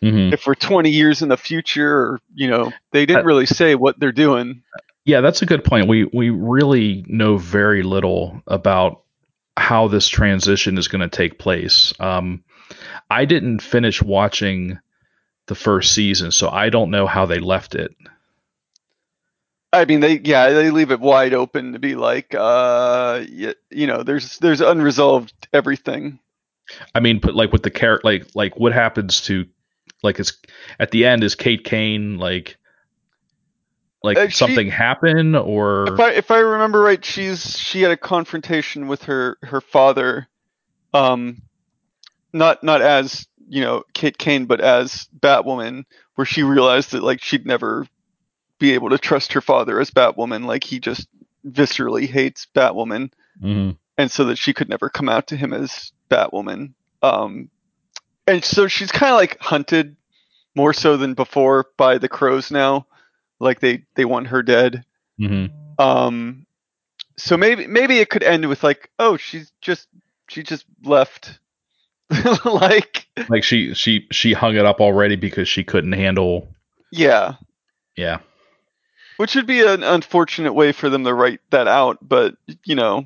hmm 0.01 0.31
if 0.33 0.47
we're 0.47 0.55
20 0.55 0.91
years 0.91 1.23
in 1.23 1.29
the 1.29 1.37
future 1.37 1.95
or 1.97 2.21
you 2.35 2.49
know 2.49 2.73
they 2.91 3.07
didn't 3.07 3.25
Uh, 3.25 3.27
really 3.27 3.47
say 3.47 3.75
what 3.75 3.99
they're 4.01 4.13
doing 4.13 4.63
Yeah, 5.05 5.21
that's 5.21 5.43
a 5.43 5.47
good 5.47 5.65
point. 5.65 5.89
We 5.89 6.05
we 6.05 6.31
really 6.31 7.05
know 7.09 7.37
very 7.37 7.83
little 7.83 8.41
about 8.47 9.03
how 9.57 9.89
this 9.89 10.09
transition 10.09 10.79
is 10.79 10.89
going 10.89 11.03
to 11.03 11.15
take 11.15 11.39
place. 11.39 11.93
Um, 12.01 12.45
I 13.11 13.25
didn't 13.25 13.61
finish 13.61 14.01
watching 14.03 14.79
the 15.47 15.55
first 15.55 15.93
season, 15.93 16.31
so 16.33 16.49
I 16.49 16.71
don't 16.71 16.91
know 16.91 17.07
how 17.07 17.27
they 17.27 17.41
left 17.41 17.75
it. 17.75 17.95
I 19.73 19.85
mean 19.85 20.01
they 20.01 20.19
yeah 20.21 20.51
they 20.51 20.71
leave 20.71 20.91
it 20.91 21.01
wide 21.01 21.35
open 21.35 21.73
to 21.73 21.79
be 21.79 21.95
like 21.95 22.35
uh 22.35 23.23
you, 23.29 23.55
you 23.71 23.87
know 23.87 24.03
there's 24.03 24.39
there's 24.39 24.61
unresolved 24.61 25.33
everything. 25.53 26.19
I 26.95 27.01
mean, 27.01 27.19
but 27.19 27.35
like 27.35 27.53
with 27.53 27.65
the 27.65 27.71
character, 27.71 28.03
like 28.05 28.27
like 28.35 28.57
what 28.59 28.73
happens 28.73 29.21
to 29.23 29.47
like 30.03 30.19
it's 30.21 30.33
at 30.79 30.91
the 30.91 31.05
end 31.05 31.23
is 31.25 31.35
Kate 31.35 31.65
Kane 31.65 32.17
like 32.19 32.57
like 34.03 34.17
Uh, 34.17 34.29
she- 34.29 34.33
something 34.37 34.69
happen 34.69 35.35
or? 35.35 35.93
If 35.95 36.01
i 36.01 36.11
if 36.13 36.31
i 36.31 36.39
remember 36.39 36.81
right 36.81 37.05
she's 37.05 37.59
she 37.59 37.83
had 37.83 37.91
a 37.93 37.97
confrontation 37.97 38.89
with 38.89 39.05
her 39.05 39.37
her 39.43 39.61
father 39.61 40.29
um 40.95 41.43
not 42.33 42.63
not 42.65 42.81
as 42.81 43.27
you 43.49 43.61
know 43.63 43.85
kate 43.93 44.19
kane 44.19 44.47
but 44.47 44.61
as 44.61 45.09
batwoman 45.21 45.85
where 46.15 46.25
she 46.25 46.43
realized 46.43 46.93
that 46.93 47.03
like 47.03 47.21
she'd 47.23 47.47
never 47.47 47.87
be 48.63 48.73
able 48.75 48.91
to 48.91 48.99
trust 48.99 49.33
her 49.33 49.41
father 49.41 49.81
as 49.81 49.91
batwoman 49.91 50.45
like 50.47 50.65
he 50.65 50.79
just 50.81 51.09
viscerally 51.47 52.07
hates 52.09 52.47
batwoman 52.55 53.11
Mhm. 53.43 53.77
and 53.99 54.11
so 54.11 54.25
that 54.27 54.39
she 54.39 54.53
could 54.53 54.69
never 54.69 54.89
come 54.89 55.09
out 55.09 55.27
to 55.29 55.37
him 55.37 55.53
as 55.53 55.93
Batwoman. 56.11 56.75
Um, 57.03 57.49
and 58.27 58.45
so 58.45 58.69
she's 58.69 58.93
kind 58.93 59.11
of 59.11 59.17
like 59.17 59.39
hunted 59.41 59.97
more 60.55 60.75
so 60.75 60.99
than 60.99 61.15
before 61.15 61.67
by 61.79 61.97
the 61.97 62.09
crows 62.11 62.51
now. 62.51 62.87
Like 63.41 63.61
they 63.61 63.85
they 63.97 64.05
want 64.05 64.27
her 64.29 64.43
dead. 64.43 64.85
Mhm. 65.19 65.51
Um, 65.79 66.45
so 67.17 67.39
maybe 67.39 67.67
maybe 67.67 67.99
it 67.99 68.11
could 68.11 68.23
end 68.23 68.47
with 68.49 68.63
like, 68.63 68.91
oh, 68.99 69.17
she's 69.17 69.51
just 69.63 69.89
she 70.29 70.43
just 70.43 70.67
left. 70.85 71.39
like 72.45 73.07
like 73.31 73.43
she 73.45 73.73
she 73.73 74.07
she 74.13 74.35
hung 74.35 74.57
it 74.57 74.67
up 74.67 74.81
already 74.81 75.17
because 75.17 75.49
she 75.49 75.65
couldn't 75.65 75.93
handle 75.93 76.49
yeah, 76.93 77.37
yeah 77.97 78.19
which 79.17 79.35
would 79.35 79.47
be 79.47 79.61
an 79.67 79.83
unfortunate 79.83 80.53
way 80.53 80.73
for 80.73 80.89
them 80.91 81.05
to 81.05 81.15
write 81.15 81.41
that 81.51 81.69
out, 81.69 81.99
but 82.03 82.35
you 82.65 82.75
know, 82.75 83.05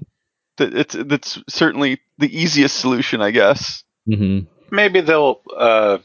that 0.57 0.75
it's 0.75 0.95
that's 0.99 1.39
certainly 1.49 2.01
the 2.19 2.35
easiest 2.37 2.77
solution, 2.79 3.21
I 3.23 3.31
guess. 3.31 3.83
hmm 4.07 4.41
Maybe 4.71 5.01
they'll 5.01 5.41
uh, 5.57 5.99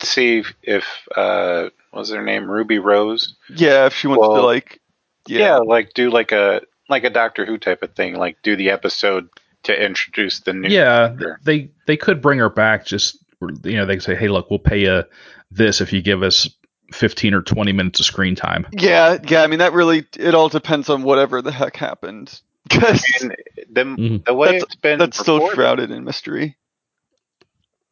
see 0.00 0.44
if 0.62 0.86
uh, 1.16 1.68
what 1.90 2.00
was 2.00 2.10
her 2.10 2.22
name? 2.22 2.48
Ruby 2.50 2.78
Rose. 2.78 3.34
Yeah, 3.48 3.86
if 3.86 3.94
she 3.94 4.06
wants 4.06 4.22
to 4.26 4.42
like, 4.46 4.80
Yeah. 5.26 5.38
yeah, 5.38 5.56
like 5.58 5.94
do 5.94 6.10
like 6.10 6.30
a 6.32 6.62
like 6.88 7.02
a 7.04 7.10
Doctor 7.10 7.44
Who 7.44 7.58
type 7.58 7.82
of 7.82 7.92
thing. 7.94 8.14
Like 8.14 8.36
do 8.42 8.54
the 8.56 8.70
episode 8.70 9.28
to 9.64 9.84
introduce 9.84 10.40
the 10.40 10.52
new. 10.52 10.68
Yeah, 10.68 11.08
character. 11.08 11.40
they 11.42 11.70
they 11.86 11.96
could 11.96 12.20
bring 12.22 12.38
her 12.38 12.50
back. 12.50 12.86
Just 12.86 13.18
you 13.64 13.76
know, 13.76 13.84
they 13.86 13.94
could 13.96 14.04
say, 14.04 14.14
hey, 14.14 14.28
look, 14.28 14.48
we'll 14.48 14.58
pay 14.60 14.82
you 14.82 15.02
this 15.50 15.80
if 15.80 15.92
you 15.92 16.00
give 16.02 16.22
us 16.22 16.48
15 16.92 17.34
or 17.34 17.42
20 17.42 17.72
minutes 17.72 18.00
of 18.00 18.06
screen 18.06 18.34
time. 18.34 18.66
yeah, 18.72 19.18
yeah. 19.28 19.42
I 19.42 19.46
mean, 19.46 19.58
that 19.60 19.72
really 19.72 20.06
it 20.18 20.34
all 20.34 20.48
depends 20.48 20.88
on 20.90 21.02
whatever 21.02 21.42
the 21.42 21.52
heck 21.52 21.76
happened. 21.76 22.40
'Cause 22.70 23.02
And 23.20 23.36
the, 23.70 23.84
Mhm. 23.84 24.24
the 24.24 24.34
way 24.34 24.46
That's- 24.48 24.62
it's 24.64 24.74
been 24.76 24.98
that's 24.98 25.18
still 25.18 25.50
shrouded 25.52 25.90
in 25.90 26.04
mystery. 26.04 26.56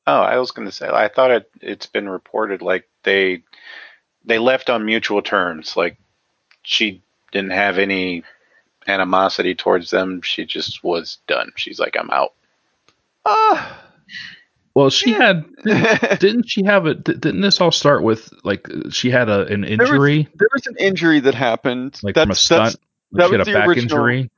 Oh, 0.06 0.20
I 0.20 0.38
was 0.38 0.50
going 0.50 0.66
to 0.66 0.72
say. 0.72 0.88
I 0.88 1.08
thought 1.08 1.30
it. 1.30 1.50
It's 1.60 1.86
been 1.86 2.08
reported 2.08 2.60
like 2.62 2.88
they 3.04 3.42
they 4.24 4.38
left 4.38 4.68
on 4.70 4.84
mutual 4.84 5.22
terms. 5.22 5.76
Like 5.76 5.96
she 6.62 7.02
didn't 7.32 7.52
have 7.52 7.78
any 7.78 8.24
animosity 8.86 9.54
towards 9.54 9.90
them. 9.90 10.22
She 10.22 10.44
just 10.44 10.82
was 10.82 11.18
done. 11.26 11.52
She's 11.56 11.78
like, 11.78 11.96
I'm 11.98 12.10
out. 12.10 12.32
Ah. 13.24 13.80
Well, 14.74 14.88
she 14.90 15.12
had 15.12 15.44
there 15.64 16.16
didn't 16.20 16.48
she 16.48 16.64
have 16.64 16.86
it? 16.86 17.04
Didn't 17.04 17.40
this 17.42 17.60
all 17.60 17.70
start 17.72 18.02
with 18.02 18.32
like 18.44 18.66
she 18.90 19.10
had 19.10 19.28
a, 19.28 19.46
an 19.46 19.62
was- 19.62 19.78
there 20.34 20.48
was 20.54 20.66
an 20.66 20.76
injury 20.78 21.20
that 21.20 21.34
happened. 21.34 21.98
like 22.02 22.14
that's, 22.14 22.24
from 22.24 22.30
a 22.32 22.34
stunt? 22.34 22.76
Like 23.12 23.30
that 23.30 23.30
she 23.30 23.32
had 23.34 23.38
was 23.38 23.48
a 23.48 23.50
the 23.50 23.58
back 23.58 23.68
original- 23.68 23.98
injury. 23.98 24.30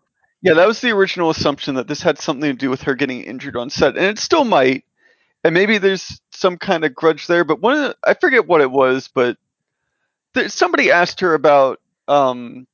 Yeah, 0.42 0.54
that 0.54 0.66
was 0.66 0.80
the 0.82 0.90
original 0.90 1.30
assumption 1.30 1.76
that 1.76 1.88
this 1.88 2.02
had 2.02 2.18
something 2.18 2.50
to 2.50 2.56
do 2.56 2.68
with 2.68 2.82
her 2.82 2.94
getting 2.94 3.22
injured 3.22 3.56
on 3.56 3.70
set, 3.70 3.96
and 3.96 4.04
it 4.04 4.18
still 4.18 4.44
might. 4.44 4.84
And 5.42 5.54
maybe 5.54 5.78
there's 5.78 6.20
some 6.32 6.58
kind 6.58 6.84
of 6.84 6.94
grudge 6.94 7.26
there, 7.28 7.44
but 7.44 7.60
one 7.60 7.74
of 7.76 7.80
the, 7.82 7.96
I 8.04 8.12
forget 8.14 8.46
what 8.46 8.60
it 8.60 8.70
was, 8.70 9.08
but 9.08 9.38
there, 10.34 10.48
somebody 10.50 10.90
asked 10.90 11.20
her 11.20 11.32
about, 11.32 11.80
um, 12.08 12.66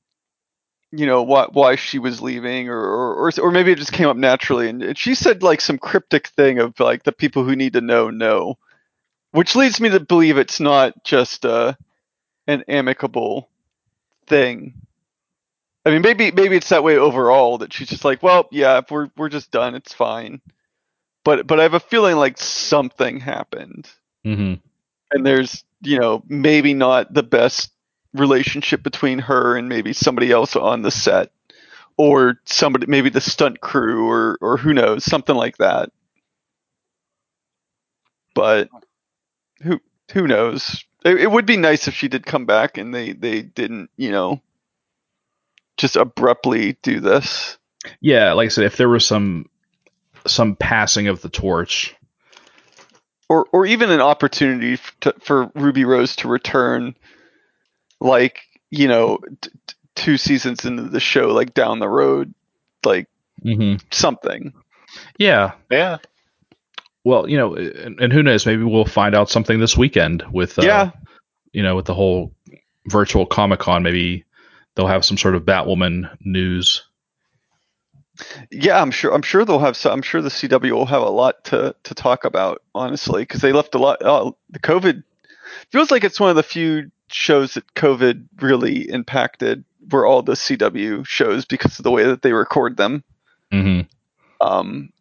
you 0.92 1.06
know, 1.06 1.22
why 1.22 1.46
why 1.52 1.76
she 1.76 1.98
was 1.98 2.20
leaving, 2.20 2.68
or 2.68 2.78
or 2.78 3.14
or, 3.28 3.32
or 3.40 3.50
maybe 3.50 3.72
it 3.72 3.78
just 3.78 3.92
came 3.92 4.08
up 4.08 4.16
naturally, 4.16 4.68
and, 4.68 4.82
and 4.82 4.98
she 4.98 5.14
said 5.14 5.42
like 5.42 5.60
some 5.60 5.78
cryptic 5.78 6.28
thing 6.28 6.58
of 6.58 6.78
like 6.80 7.02
the 7.04 7.12
people 7.12 7.44
who 7.44 7.56
need 7.56 7.74
to 7.74 7.80
know 7.80 8.10
know, 8.10 8.58
which 9.32 9.56
leads 9.56 9.80
me 9.80 9.90
to 9.90 10.00
believe 10.00 10.38
it's 10.38 10.60
not 10.60 11.04
just 11.04 11.46
uh, 11.46 11.74
an 12.46 12.64
amicable 12.68 13.48
thing. 14.26 14.74
I 15.84 15.90
mean, 15.90 16.02
maybe 16.02 16.30
maybe 16.30 16.56
it's 16.56 16.68
that 16.70 16.84
way 16.84 16.96
overall 16.96 17.58
that 17.58 17.72
she's 17.72 17.88
just 17.88 18.04
like, 18.04 18.22
well, 18.22 18.48
yeah, 18.50 18.78
if 18.78 18.90
we're 18.90 19.08
we're 19.16 19.28
just 19.30 19.50
done, 19.50 19.74
it's 19.74 19.94
fine. 19.94 20.40
But 21.24 21.46
but 21.46 21.60
I 21.60 21.64
have 21.64 21.74
a 21.74 21.80
feeling 21.80 22.16
like 22.16 22.38
something 22.38 23.20
happened, 23.20 23.88
hmm 24.24 24.54
and 25.12 25.26
there's 25.26 25.64
you 25.82 25.98
know 25.98 26.22
maybe 26.28 26.74
not 26.74 27.12
the 27.12 27.22
best 27.22 27.72
relationship 28.14 28.82
between 28.82 29.18
her 29.20 29.56
and 29.56 29.68
maybe 29.68 29.92
somebody 29.92 30.30
else 30.30 30.56
on 30.56 30.82
the 30.82 30.90
set, 30.90 31.30
or 31.96 32.38
somebody 32.44 32.86
maybe 32.86 33.10
the 33.10 33.20
stunt 33.20 33.60
crew 33.60 34.08
or 34.08 34.38
or 34.40 34.56
who 34.56 34.74
knows 34.74 35.04
something 35.04 35.36
like 35.36 35.58
that. 35.58 35.90
But 38.34 38.68
who 39.62 39.80
who 40.12 40.26
knows? 40.26 40.84
It, 41.04 41.20
it 41.20 41.30
would 41.30 41.46
be 41.46 41.56
nice 41.56 41.88
if 41.88 41.94
she 41.94 42.08
did 42.08 42.26
come 42.26 42.46
back 42.46 42.78
and 42.78 42.94
they 42.94 43.12
they 43.12 43.42
didn't 43.42 43.90
you 43.96 44.10
know 44.10 44.40
just 45.76 45.96
abruptly 45.96 46.76
do 46.82 47.00
this. 47.00 47.58
Yeah, 48.00 48.32
like 48.34 48.46
I 48.46 48.48
said, 48.48 48.64
if 48.64 48.76
there 48.76 48.88
was 48.88 49.06
some 49.06 49.46
some 50.26 50.56
passing 50.56 51.08
of 51.08 51.22
the 51.22 51.30
torch, 51.30 51.94
or 53.28 53.46
or 53.52 53.66
even 53.66 53.90
an 53.90 54.00
opportunity 54.00 54.78
to, 55.00 55.14
for 55.20 55.50
Ruby 55.54 55.84
Rose 55.84 56.16
to 56.16 56.28
return, 56.28 56.94
like 58.00 58.40
you 58.70 58.88
know, 58.88 59.18
t- 59.40 59.50
t- 59.66 59.74
two 59.94 60.16
seasons 60.16 60.64
into 60.64 60.84
the 60.84 61.00
show, 61.00 61.28
like 61.28 61.54
down 61.54 61.78
the 61.78 61.88
road, 61.88 62.32
like 62.84 63.08
hmm 63.42 63.76
something. 63.90 64.52
yeah. 65.18 65.52
Yeah. 65.70 65.98
Well, 67.04 67.28
you 67.28 67.36
know, 67.38 67.54
and, 67.54 67.98
and 67.98 68.12
who 68.12 68.22
knows? 68.22 68.44
Maybe 68.44 68.62
we'll 68.62 68.84
find 68.84 69.14
out 69.14 69.30
something 69.30 69.58
this 69.58 69.76
weekend 69.76 70.22
with 70.30 70.58
uh, 70.58 70.62
yeah, 70.62 70.90
you 71.52 71.62
know, 71.62 71.74
with 71.74 71.86
the 71.86 71.94
whole 71.94 72.34
virtual 72.86 73.24
Comic 73.26 73.60
Con. 73.60 73.82
Maybe 73.82 74.24
they'll 74.74 74.86
have 74.86 75.04
some 75.04 75.16
sort 75.16 75.34
of 75.34 75.44
Batwoman 75.44 76.14
news. 76.20 76.84
yeah. 78.50 78.80
I'm 78.80 78.90
sure. 78.90 79.14
I'm 79.14 79.22
sure 79.22 79.44
they'll 79.44 79.58
have. 79.58 79.76
Some, 79.76 79.92
I'm 79.92 80.02
sure 80.02 80.20
the 80.20 80.28
CW 80.28 80.72
will 80.72 80.86
have 80.86 81.02
a 81.02 81.08
lot 81.08 81.42
to 81.44 81.74
to 81.84 81.94
talk 81.94 82.24
about, 82.24 82.62
honestly, 82.74 83.22
because 83.22 83.40
they 83.40 83.52
left 83.52 83.74
a 83.74 83.78
lot. 83.78 84.02
Uh, 84.02 84.32
the 84.50 84.58
COVID 84.58 85.02
feels 85.70 85.90
like 85.90 86.04
it's 86.04 86.20
one 86.20 86.30
of 86.30 86.36
the 86.36 86.42
few 86.42 86.90
shows 87.12 87.54
that 87.54 87.74
COVID 87.74 88.26
really 88.40 88.88
impacted. 88.90 89.64
Were 89.90 90.06
all 90.06 90.22
the 90.22 90.32
CW 90.32 91.06
shows 91.06 91.44
because 91.46 91.78
of 91.78 91.82
the 91.82 91.90
way 91.90 92.04
that 92.04 92.22
they 92.22 92.32
record 92.32 92.76
them. 92.76 93.02
hmm 93.50 93.80
um, 94.40 94.92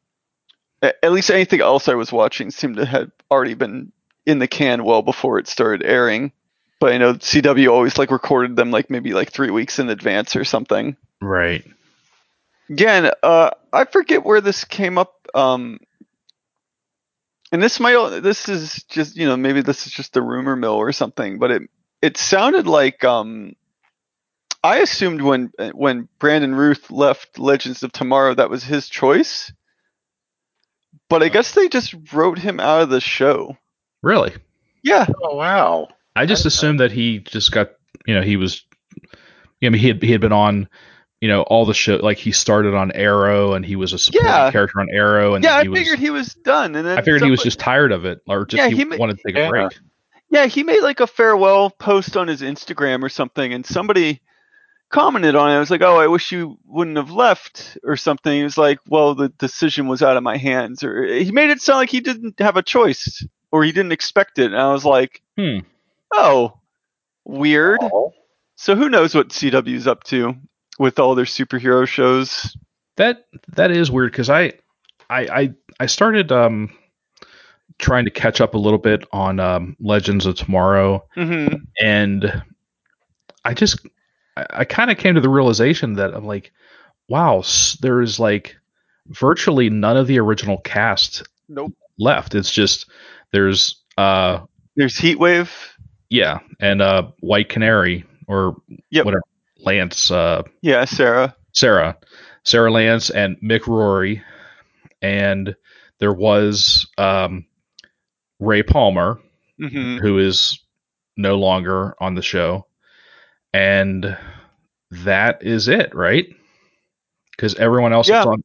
at 0.81 1.11
least 1.11 1.29
anything 1.29 1.61
else 1.61 1.87
I 1.87 1.95
was 1.95 2.11
watching 2.11 2.51
seemed 2.51 2.77
to 2.77 2.85
have 2.85 3.11
already 3.29 3.53
been 3.53 3.91
in 4.25 4.39
the 4.39 4.47
can 4.47 4.83
well 4.83 5.01
before 5.01 5.39
it 5.39 5.47
started 5.47 5.85
airing. 5.85 6.31
But 6.79 6.93
I 6.93 6.97
know 6.97 7.13
CW 7.15 7.69
always 7.69 7.97
like 7.97 8.11
recorded 8.11 8.55
them 8.55 8.71
like 8.71 8.89
maybe 8.89 9.13
like 9.13 9.31
three 9.31 9.49
weeks 9.49 9.79
in 9.79 9.89
advance 9.89 10.35
or 10.35 10.45
something. 10.45 10.95
Right. 11.19 11.65
Again, 12.69 13.11
uh, 13.21 13.49
I 13.73 13.85
forget 13.85 14.23
where 14.23 14.39
this 14.39 14.63
came 14.63 14.97
up. 14.97 15.27
Um, 15.33 15.79
and 17.51 17.61
this 17.61 17.79
might 17.79 18.21
this 18.21 18.47
is 18.47 18.83
just 18.83 19.17
you 19.17 19.27
know 19.27 19.35
maybe 19.35 19.61
this 19.61 19.87
is 19.87 19.91
just 19.91 20.13
the 20.13 20.21
rumor 20.21 20.55
mill 20.55 20.75
or 20.75 20.93
something, 20.93 21.39
but 21.39 21.51
it 21.51 21.69
it 22.01 22.17
sounded 22.17 22.67
like 22.67 23.03
um, 23.03 23.53
I 24.63 24.77
assumed 24.77 25.21
when 25.21 25.51
when 25.73 26.07
Brandon 26.19 26.53
Routh 26.55 26.89
left 26.91 27.39
Legends 27.39 27.83
of 27.83 27.91
Tomorrow 27.91 28.35
that 28.35 28.49
was 28.49 28.63
his 28.63 28.89
choice, 28.89 29.51
but 31.09 31.23
I 31.23 31.29
guess 31.29 31.53
they 31.53 31.69
just 31.69 31.95
wrote 32.13 32.37
him 32.39 32.59
out 32.59 32.81
of 32.83 32.89
the 32.89 33.01
show. 33.01 33.57
Really. 34.01 34.33
Yeah, 34.83 35.05
Oh 35.21 35.35
wow. 35.35 35.89
I 36.15 36.25
just 36.25 36.45
assumed 36.45 36.79
that 36.79 36.91
he 36.91 37.19
just 37.19 37.51
got, 37.51 37.71
you 38.05 38.13
know, 38.15 38.21
he 38.21 38.35
was, 38.37 38.63
you 39.61 39.69
know, 39.69 39.77
he 39.77 39.87
had 39.89 40.01
he 40.01 40.11
had 40.11 40.21
been 40.21 40.31
on, 40.33 40.67
you 41.21 41.27
know, 41.27 41.41
all 41.43 41.65
the 41.65 41.73
show. 41.73 41.97
Like 41.97 42.17
he 42.17 42.31
started 42.31 42.73
on 42.73 42.91
Arrow, 42.93 43.53
and 43.53 43.65
he 43.65 43.75
was 43.75 43.93
a 43.93 43.99
supporting 43.99 44.29
Yeah. 44.29 44.51
character 44.51 44.79
on 44.79 44.87
Arrow, 44.89 45.35
and 45.35 45.43
yeah, 45.43 45.51
then 45.51 45.59
I 45.59 45.63
he 45.63 45.67
was. 45.69 45.79
figured 45.79 45.99
he 45.99 46.09
was 46.09 46.33
done, 46.33 46.75
and 46.75 46.85
then 46.87 46.97
I 46.97 47.01
figured 47.01 47.21
he 47.23 47.29
was 47.31 47.43
just 47.43 47.59
tired 47.59 47.91
of 47.91 48.05
it, 48.05 48.21
or 48.27 48.45
just 48.45 48.57
Yeah, 48.61 48.69
he, 48.69 48.75
he 48.89 48.97
wanted 48.97 49.17
to 49.17 49.23
take 49.25 49.35
Yeah. 49.35 49.47
a 49.47 49.49
break. 49.49 49.77
Yeah, 50.29 50.45
he 50.45 50.63
made 50.63 50.81
like 50.81 50.99
a 50.99 51.07
farewell 51.07 51.69
post 51.69 52.15
on 52.15 52.27
his 52.27 52.41
Instagram 52.41 53.03
or 53.03 53.09
something, 53.09 53.51
and 53.53 53.65
somebody 53.65 54.21
commented 54.89 55.35
on 55.35 55.51
it. 55.51 55.55
I 55.55 55.59
was 55.59 55.71
like, 55.71 55.81
"Oh, 55.81 55.97
I 55.97 56.07
wish 56.07 56.31
you 56.31 56.57
wouldn't 56.65 56.97
have 56.97 57.11
left," 57.11 57.77
or 57.83 57.97
something. 57.97 58.31
He 58.31 58.43
was 58.43 58.57
like, 58.57 58.79
"Well, 58.87 59.15
the 59.15 59.29
decision 59.29 59.87
was 59.87 60.03
out 60.03 60.17
of 60.17 60.23
my 60.23 60.37
hands," 60.37 60.83
or 60.83 61.03
he 61.05 61.31
made 61.31 61.49
it 61.49 61.61
sound 61.61 61.77
like 61.79 61.89
he 61.89 61.99
didn't 61.99 62.39
have 62.39 62.57
a 62.57 62.63
choice 62.63 63.25
or 63.51 63.63
he 63.63 63.71
didn't 63.71 63.91
expect 63.91 64.37
it. 64.37 64.51
And 64.51 64.57
I 64.61 64.71
was 64.71 64.85
like, 64.85 65.21
Hmm. 65.37 65.59
"Oh, 66.13 66.59
weird." 67.25 67.79
Oh. 67.81 68.13
So 68.55 68.75
who 68.75 68.89
knows 68.89 69.15
what 69.15 69.29
CW's 69.29 69.87
up 69.87 70.03
to 70.05 70.35
with 70.77 70.99
all 70.99 71.15
their 71.15 71.25
superhero 71.25 71.87
shows? 71.87 72.55
That 72.97 73.25
that 73.55 73.71
is 73.71 73.89
weird 73.89 74.11
because 74.11 74.29
I, 74.29 74.53
I 75.09 75.21
I 75.21 75.53
I 75.79 75.85
started 75.85 76.31
um 76.31 76.69
trying 77.77 78.05
to 78.05 78.11
catch 78.11 78.41
up 78.41 78.53
a 78.53 78.57
little 78.57 78.79
bit 78.79 79.03
on 79.11 79.39
um, 79.39 79.75
Legends 79.79 80.25
of 80.25 80.35
Tomorrow, 80.35 81.05
hmm 81.15 81.47
and 81.81 82.43
I 83.45 83.53
just 83.53 83.79
I, 84.37 84.45
I 84.49 84.65
kind 84.65 84.91
of 84.91 84.97
came 84.97 85.15
to 85.15 85.21
the 85.21 85.29
realization 85.29 85.93
that 85.93 86.13
I'm 86.13 86.25
like, 86.25 86.51
wow, 87.07 87.43
there's 87.81 88.19
like 88.19 88.55
virtually 89.07 89.69
none 89.69 89.97
of 89.97 90.07
the 90.07 90.19
original 90.19 90.57
cast 90.59 91.23
Nope. 91.47 91.73
left. 91.97 92.35
It's 92.35 92.51
just 92.51 92.89
there's 93.31 93.81
uh 93.97 94.41
There's 94.75 94.97
Heatwave. 94.97 95.49
yeah, 96.09 96.39
and 96.59 96.81
uh 96.81 97.03
White 97.21 97.49
Canary 97.49 98.05
or 98.27 98.55
Yep. 98.91 99.05
whatever 99.05 99.23
Lance 99.59 100.11
uh 100.11 100.43
Yeah, 100.61 100.85
Sarah. 100.85 101.35
Sarah, 101.53 101.97
Sarah 102.43 102.71
Lance, 102.71 103.09
and 103.09 103.37
Mick 103.41 103.67
Rory, 103.67 104.21
and 105.01 105.55
there 105.99 106.13
was 106.13 106.87
um, 106.97 107.45
Ray 108.39 108.63
Palmer, 108.63 109.19
hmm 109.57 109.97
who 109.97 110.17
is 110.19 110.59
no 111.17 111.37
longer 111.37 111.95
on 111.99 112.15
the 112.15 112.21
show, 112.21 112.65
and 113.53 114.17
that 114.91 115.43
is 115.43 115.67
it, 115.67 115.93
right? 115.93 116.27
Because 117.31 117.55
everyone 117.55 117.93
else 117.93 118.07
Yeah. 118.09 118.21
is 118.21 118.25
on, 118.25 118.43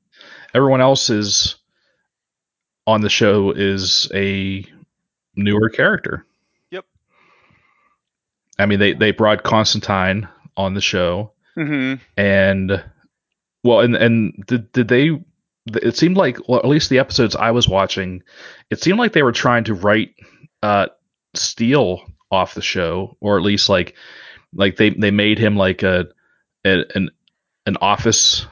everyone 0.55 0.81
else 0.81 1.11
is 1.11 1.57
on 2.87 3.01
the 3.01 3.09
show 3.09 3.53
is 3.53 4.11
a 4.15 4.65
newer 5.37 5.69
character. 5.69 6.27
Yep. 6.71 6.85
I 8.59 8.67
mean, 8.67 8.79
they 8.79 8.93
they 8.93 9.11
brought 9.13 9.43
Constantine 9.43 10.29
on 10.57 10.75
the 10.75 10.81
show 10.81 11.33
hmm 11.55 11.95
and 12.17 12.83
well 13.63 13.81
and 13.81 13.95
and 13.97 14.45
did, 14.47 14.71
did 14.73 14.89
they 14.89 15.11
it 15.67 15.97
seemed 15.97 16.17
like 16.17 16.39
well, 16.49 16.59
at 16.61 16.67
least 16.69 16.91
the 16.91 16.99
episodes 16.99 17.35
i 17.37 17.51
was 17.51 17.69
watching 17.69 18.23
it 18.71 18.83
seemed 18.83 18.99
like 18.99 19.13
they 19.13 19.23
were 19.23 19.33
trying 19.33 19.65
to 19.65 19.75
write 19.75 20.15
uh 20.63 20.87
steel 21.35 22.03
off 22.31 22.55
the 22.55 22.63
show, 22.63 23.17
or 23.21 23.39
at 23.39 23.45
least 23.45 23.69
like 23.69 23.95
like 24.55 24.77
they 24.77 24.91
they 24.91 25.11
made 25.11 25.39
him 25.39 25.57
like 25.57 25.83
a, 25.83 26.07
a 26.65 26.85
an 26.95 27.11
an 27.67 27.77
office 27.81 28.47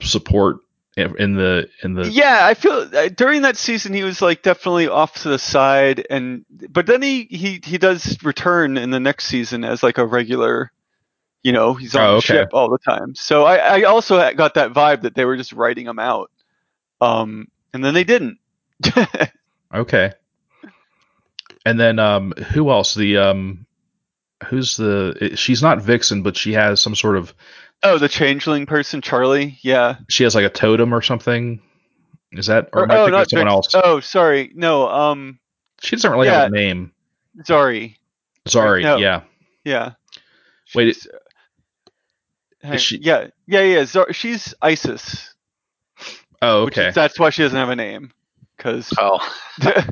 support 0.00 0.58
in 0.96 1.34
the 1.34 1.68
in 1.82 1.94
the 1.94 2.04
Yeah, 2.06 2.40
I 2.46 2.54
feel 2.54 2.88
uh, 2.94 3.08
during 3.08 3.42
that 3.42 3.56
season 3.56 3.94
he 3.94 4.02
was 4.02 4.20
like 4.20 4.42
definitely 4.42 4.88
off 4.88 5.14
to 5.22 5.28
the 5.30 5.38
side, 5.38 6.06
and 6.10 6.44
but 6.50 6.86
then 6.86 7.00
he 7.02 7.24
he 7.24 7.60
he 7.64 7.78
does 7.78 8.22
return 8.22 8.76
in 8.76 8.90
the 8.90 9.00
next 9.00 9.26
season 9.26 9.64
as 9.64 9.82
like 9.82 9.98
a 9.98 10.06
regular. 10.06 10.70
You 11.42 11.52
know, 11.52 11.74
he's 11.74 11.94
on 11.94 12.10
Oh, 12.10 12.14
the 12.14 12.18
ship 12.18 12.48
all 12.52 12.70
the 12.70 12.78
time. 12.78 13.14
So 13.14 13.44
I, 13.44 13.56
I 13.80 13.82
also 13.84 14.32
got 14.34 14.54
that 14.54 14.72
vibe 14.72 15.02
that 15.02 15.14
they 15.14 15.24
were 15.26 15.36
just 15.36 15.52
writing 15.52 15.86
him 15.86 15.98
out, 15.98 16.30
um, 17.00 17.48
and 17.72 17.84
then 17.84 17.94
they 17.94 18.04
didn't. 18.04 18.38
Okay. 19.74 20.12
And 21.66 21.80
then 21.80 21.98
um 21.98 22.32
who 22.32 22.70
else? 22.70 22.94
The 22.94 23.16
um 23.18 23.66
who's 24.46 24.76
the 24.76 25.32
she's 25.34 25.62
not 25.62 25.82
Vixen, 25.82 26.22
but 26.22 26.36
she 26.36 26.52
has 26.52 26.80
some 26.80 26.94
sort 26.94 27.16
of 27.16 27.34
oh, 27.82 27.98
the 27.98 28.08
changeling 28.08 28.66
person, 28.66 29.00
Charlie. 29.00 29.58
Yeah. 29.62 29.96
she 30.08 30.22
has 30.24 30.34
like 30.34 30.44
a 30.44 30.50
totem 30.50 30.94
or 30.94 31.02
something. 31.02 31.60
Is 32.32 32.46
that 32.46 32.68
or, 32.72 32.90
I 32.90 32.98
oh, 32.98 33.06
not 33.08 33.28
someone 33.30 33.46
Vix- 33.48 33.74
else? 33.74 33.82
Oh, 33.84 34.00
sorry. 34.00 34.52
No. 34.54 34.88
Um, 34.88 35.38
She 35.80 35.96
doesn't 35.96 36.10
really 36.10 36.28
have 36.28 36.52
a 36.52 36.54
name. 36.54 36.92
Zari. 37.42 37.96
Sorry, 38.46 38.82
no. 38.82 38.98
yeah. 38.98 39.22
Yeah. 39.64 39.92
Wait, 40.74 40.96
it- 42.62 42.80
she- 42.80 42.98
Yeah, 42.98 43.28
yeah, 43.46 43.62
yeah. 43.62 43.84
Zar- 43.84 44.12
she's 44.12 44.54
Isis. 44.62 45.33
Oh, 46.44 46.62
okay. 46.64 46.88
is- 46.88 46.94
that's 46.94 47.18
why 47.18 47.30
she 47.30 47.42
doesn't 47.42 47.58
have 47.58 47.70
a 47.70 47.76
name, 47.76 48.12
because. 48.56 48.92
Oh, 48.98 49.18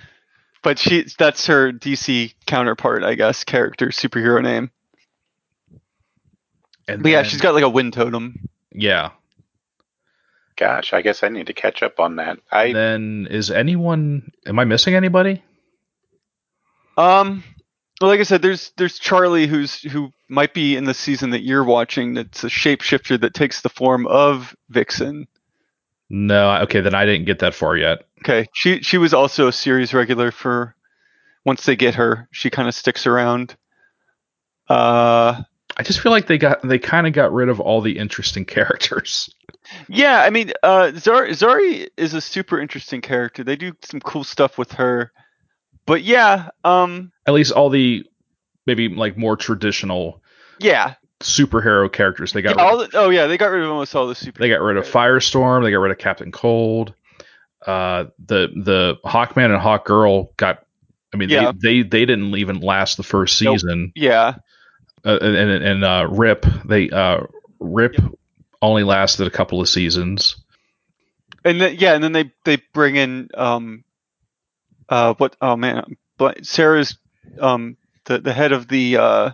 but 0.62 0.78
she 0.78 1.04
that's 1.18 1.46
her 1.46 1.72
DC 1.72 2.34
counterpart, 2.46 3.02
I 3.04 3.14
guess, 3.14 3.44
character 3.44 3.88
superhero 3.88 4.42
name. 4.42 4.70
And 6.88 7.02
But 7.02 7.10
yeah, 7.10 7.22
she's 7.24 7.40
got 7.40 7.54
like 7.54 7.64
a 7.64 7.68
wind 7.68 7.92
totem. 7.94 8.48
yeah. 8.72 9.10
gosh, 10.56 10.92
I 10.92 11.02
guess 11.02 11.22
I 11.22 11.28
need 11.28 11.48
to 11.48 11.52
catch 11.52 11.82
up 11.82 11.98
on 12.00 12.16
that. 12.16 12.38
I 12.50 12.72
then 12.72 13.26
is 13.30 13.50
anyone 13.50 14.30
am 14.46 14.58
I 14.58 14.64
missing 14.64 14.94
anybody? 14.94 15.42
Um, 16.96 17.44
well, 18.00 18.10
like 18.10 18.20
I 18.20 18.24
said, 18.24 18.40
there's 18.42 18.72
there's 18.76 18.98
Charlie 18.98 19.46
who's 19.46 19.80
who 19.82 20.10
might 20.28 20.54
be 20.54 20.76
in 20.76 20.84
the 20.84 20.94
season 20.94 21.30
that 21.30 21.42
you're 21.42 21.64
watching. 21.64 22.14
That's 22.14 22.44
a 22.44 22.48
shapeshifter 22.48 23.20
that 23.20 23.34
takes 23.34 23.60
the 23.62 23.68
form 23.68 24.06
of 24.06 24.54
Vixen. 24.70 25.26
No, 26.08 26.56
okay, 26.62 26.80
then 26.80 26.94
I 26.94 27.04
didn't 27.04 27.26
get 27.26 27.40
that 27.40 27.54
far 27.54 27.76
yet. 27.76 28.06
Okay, 28.20 28.48
she 28.52 28.82
she 28.82 28.98
was 28.98 29.12
also 29.12 29.48
a 29.48 29.52
series 29.52 29.94
regular 29.94 30.30
for. 30.30 30.74
Once 31.44 31.64
they 31.64 31.76
get 31.76 31.94
her, 31.94 32.28
she 32.32 32.50
kind 32.50 32.66
of 32.66 32.74
sticks 32.74 33.06
around. 33.06 33.56
Uh, 34.68 35.42
I 35.76 35.82
just 35.84 36.00
feel 36.00 36.10
like 36.10 36.26
they 36.26 36.38
got 36.38 36.60
they 36.62 36.78
kind 36.78 37.06
of 37.06 37.12
got 37.12 37.32
rid 37.32 37.48
of 37.48 37.60
all 37.60 37.80
the 37.80 37.98
interesting 37.98 38.44
characters. 38.56 39.32
yeah, 39.88 40.22
I 40.22 40.30
mean, 40.30 40.52
uh, 40.62 40.90
Zari, 40.94 41.30
Zari 41.30 41.88
is 41.96 42.14
a 42.14 42.20
super 42.20 42.60
interesting 42.60 43.00
character. 43.00 43.44
They 43.44 43.56
do 43.56 43.72
some 43.82 44.00
cool 44.00 44.24
stuff 44.24 44.58
with 44.58 44.72
her, 44.72 45.12
but 45.86 46.02
yeah, 46.02 46.50
um, 46.64 47.12
At 47.26 47.34
least 47.34 47.52
all 47.52 47.70
the 47.70 48.04
maybe 48.66 48.88
like 48.88 49.16
more 49.16 49.36
traditional 49.36 50.20
yeah, 50.58 50.94
superhero 51.20 51.90
characters. 51.92 52.32
They 52.32 52.42
got 52.42 52.56
yeah 52.56 52.62
rid 52.62 52.70
all 52.70 52.78
the, 52.78 52.90
oh 52.94 53.10
yeah, 53.10 53.26
they 53.26 53.36
got 53.38 53.50
rid 53.50 53.62
of 53.64 53.70
almost 53.70 53.94
all 53.94 54.06
the 54.06 54.14
super. 54.14 54.38
They 54.38 54.48
got 54.48 54.60
rid 54.60 54.76
of 54.76 54.84
Firestorm. 54.86 55.62
They 55.62 55.70
got 55.70 55.78
rid 55.78 55.92
of 55.92 55.98
Captain 55.98 56.30
Cold. 56.32 56.94
Uh, 57.66 58.06
the 58.24 58.48
the 58.54 58.96
Hawkman 59.04 59.46
and 59.52 59.56
Hawk 59.60 59.84
Girl 59.86 60.32
got. 60.36 60.64
I 61.14 61.16
mean, 61.16 61.28
Yeah. 61.30 61.52
they, 61.52 61.82
they 61.82 61.88
they 61.88 62.04
didn't 62.04 62.34
even 62.36 62.60
last 62.60 62.96
the 62.96 63.02
first 63.02 63.40
Nope. 63.40 63.58
season. 63.60 63.92
Yeah, 63.94 64.34
Uh, 65.04 65.18
and 65.20 65.36
and, 65.36 65.64
and 65.64 65.84
uh, 65.84 66.06
Rip 66.10 66.44
they 66.64 66.90
uh, 66.90 67.20
Rip 67.60 67.94
Yep. 67.98 68.12
only 68.60 68.82
lasted 68.84 69.26
a 69.26 69.30
couple 69.30 69.60
of 69.60 69.68
seasons. 69.68 70.36
and 71.44 71.60
then 71.60 71.76
yeah, 71.78 71.94
and 71.94 72.04
then 72.04 72.12
they 72.12 72.32
they 72.44 72.58
bring 72.74 72.96
in 72.96 73.28
um, 73.34 73.84
uh, 74.88 75.14
what? 75.14 75.36
Oh 75.40 75.56
man, 75.56 75.96
but 76.18 76.44
Sarah's 76.44 76.98
um 77.40 77.76
the 78.04 78.18
the 78.18 78.32
head 78.32 78.52
of 78.52 78.68
the 78.68 78.96
uh 78.98 79.30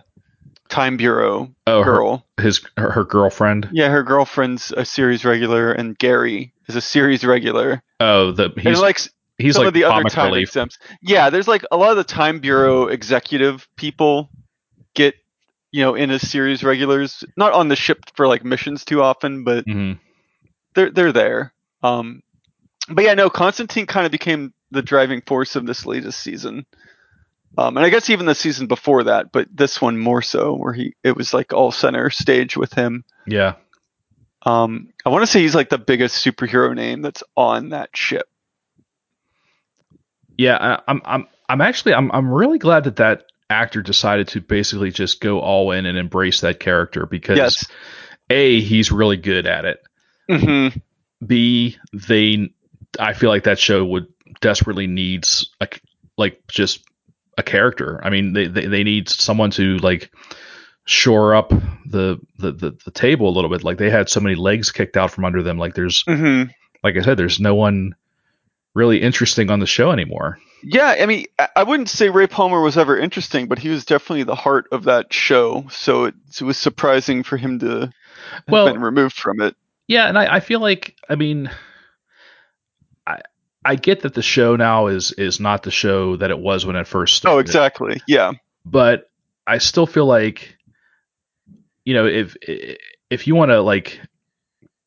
time 0.73 0.97
bureau 0.97 1.53
Oh, 1.67 1.83
her, 1.83 1.93
girl. 1.93 2.25
his 2.39 2.61
her, 2.77 2.89
her 2.91 3.03
girlfriend. 3.03 3.69
Yeah, 3.71 3.89
her 3.89 4.03
girlfriend's 4.03 4.71
a 4.75 4.85
series 4.85 5.23
regular, 5.23 5.71
and 5.71 5.97
Gary 5.97 6.53
is 6.67 6.75
a 6.75 6.81
series 6.81 7.23
regular. 7.23 7.81
Oh, 7.99 8.31
the 8.31 8.45
and 8.45 8.59
he's 8.59 8.79
like 8.79 8.99
he's 9.37 9.55
some 9.55 9.61
like 9.61 9.67
of 9.67 9.73
the 9.73 9.83
other 9.85 10.03
time 10.09 10.25
relief. 10.31 10.49
exempts. 10.49 10.77
Yeah, 11.01 11.29
there's 11.29 11.47
like 11.47 11.63
a 11.71 11.77
lot 11.77 11.91
of 11.91 11.97
the 11.97 12.03
time 12.03 12.39
bureau 12.39 12.87
executive 12.87 13.67
people 13.77 14.29
get 14.95 15.15
you 15.71 15.81
know 15.83 15.95
in 15.95 16.09
as 16.11 16.27
series 16.27 16.63
regulars, 16.63 17.23
not 17.37 17.53
on 17.53 17.67
the 17.67 17.75
ship 17.75 17.99
for 18.15 18.27
like 18.27 18.43
missions 18.43 18.83
too 18.85 19.01
often, 19.01 19.43
but 19.43 19.65
hmm 19.65 19.93
they're 20.75 20.89
they're 20.89 21.11
there. 21.11 21.53
Um, 21.83 22.23
but 22.89 23.03
yeah, 23.03 23.13
no, 23.13 23.29
Constantine 23.29 23.85
kind 23.85 24.05
of 24.05 24.11
became 24.11 24.53
the 24.71 24.81
driving 24.81 25.21
force 25.21 25.55
of 25.55 25.65
this 25.67 25.85
latest 25.85 26.19
season. 26.19 26.65
Um, 27.57 27.77
and 27.77 27.85
I 27.85 27.89
guess 27.89 28.09
even 28.09 28.25
the 28.25 28.33
season 28.35 28.67
before 28.67 29.03
that, 29.03 29.31
but 29.31 29.47
this 29.55 29.81
one 29.81 29.97
more 29.97 30.21
so, 30.21 30.55
where 30.55 30.73
he 30.73 30.95
it 31.03 31.15
was 31.15 31.33
like 31.33 31.53
all 31.53 31.71
center 31.71 32.09
stage 32.09 32.57
with 32.57 32.73
him. 32.73 33.03
Yeah, 33.27 33.53
Um, 34.43 34.89
I 35.05 35.09
want 35.09 35.21
to 35.23 35.27
say 35.27 35.41
he's 35.41 35.53
like 35.55 35.69
the 35.69 35.77
biggest 35.77 36.25
superhero 36.25 36.75
name 36.75 37.01
that's 37.01 37.23
on 37.37 37.69
that 37.69 37.95
ship. 37.95 38.27
yeah. 40.37 40.57
I, 40.87 40.91
I'm 40.91 41.01
I'm 41.05 41.27
I'm 41.49 41.61
actually 41.61 41.93
I'm 41.93 42.11
I'm 42.11 42.29
really 42.31 42.57
glad 42.59 42.85
that 42.85 42.95
that 42.97 43.25
actor 43.49 43.81
decided 43.81 44.27
to 44.29 44.41
basically 44.41 44.89
just 44.91 45.21
go 45.21 45.39
all 45.39 45.71
in 45.71 45.85
and 45.85 45.97
embrace 45.97 46.41
that 46.41 46.59
character 46.59 47.05
because 47.05 47.37
Yes. 47.37 47.67
a 48.29 48.59
he's 48.61 48.91
really 48.91 49.17
good 49.17 49.45
at 49.45 49.65
it. 49.65 49.83
hmm 50.29 50.69
B, 51.25 51.77
they, 51.93 52.49
I 52.99 53.13
feel 53.13 53.29
like 53.29 53.43
that 53.43 53.59
show 53.59 53.85
would 53.85 54.07
desperately 54.41 54.87
needs 54.87 55.49
a, 55.61 55.67
like 56.17 56.41
just 56.47 56.83
a 57.37 57.43
character. 57.43 57.99
I 58.03 58.09
mean, 58.09 58.33
they, 58.33 58.47
they, 58.47 58.65
they 58.67 58.83
need 58.83 59.09
someone 59.09 59.51
to 59.51 59.77
like 59.77 60.11
shore 60.85 61.33
up 61.35 61.49
the, 61.85 62.19
the, 62.39 62.51
the, 62.51 62.77
the 62.85 62.91
table 62.91 63.29
a 63.29 63.31
little 63.33 63.49
bit. 63.49 63.63
Like 63.63 63.77
they 63.77 63.89
had 63.89 64.09
so 64.09 64.19
many 64.19 64.35
legs 64.35 64.71
kicked 64.71 64.97
out 64.97 65.11
from 65.11 65.25
under 65.25 65.41
them. 65.41 65.57
Like 65.57 65.73
there's, 65.75 66.03
hmm 66.07 66.43
like 66.83 66.97
I 66.97 67.01
said, 67.01 67.15
there's 67.17 67.39
no 67.39 67.55
one 67.55 67.95
really 68.73 69.01
interesting 69.01 69.49
on 69.49 69.61
the 69.61 69.65
show 69.65 69.91
anymore. 69.91 70.37
Yeah, 70.63 70.97
I 70.99 71.05
mean, 71.05 71.25
I- 71.55 71.63
wouldn't 71.63 71.87
say 71.89 72.09
Ray 72.09 72.27
Palmer 72.27 72.59
was 72.61 72.77
ever 72.77 72.97
interesting, 72.97 73.47
but 73.47 73.59
he 73.59 73.69
was 73.69 73.85
definitely 73.85 74.23
the 74.23 74.35
heart 74.35 74.67
of 74.71 74.83
that 74.83 75.13
show. 75.13 75.65
So 75.69 76.05
it, 76.05 76.15
it 76.39 76.43
was 76.43 76.57
surprising 76.57 77.23
for 77.23 77.37
him 77.37 77.59
to 77.59 77.79
have 77.79 77.91
Well- 78.49 78.65
been 78.71 78.81
removed 78.81 79.15
from 79.15 79.39
it. 79.41 79.55
Yeah, 79.87 80.07
and 80.07 80.17
I, 80.17 80.35
I 80.35 80.39
feel 80.39 80.59
like 80.59 80.95
I 81.09 81.15
mean, 81.15 81.49
I 83.65 83.75
get 83.75 84.01
that 84.01 84.13
the 84.13 84.21
show 84.21 84.55
now 84.55 84.87
is 84.87 85.11
is 85.13 85.39
not 85.39 85.63
the 85.63 85.71
show 85.71 86.15
that 86.17 86.29
it 86.31 86.39
was 86.39 86.65
when 86.65 86.75
it 86.75 86.87
first 86.87 87.15
started. 87.15 87.35
Oh, 87.35 87.39
exactly. 87.39 88.01
Yeah. 88.07 88.33
but 88.65 89.09
I 89.47 89.57
still 89.59 89.85
feel 89.85 90.05
like 90.05 90.57
you 91.85 91.93
know 91.93 92.05
if 92.07 92.35
if 93.09 93.27
you 93.27 93.35
want 93.35 93.51
to 93.51 93.61
like 93.61 93.99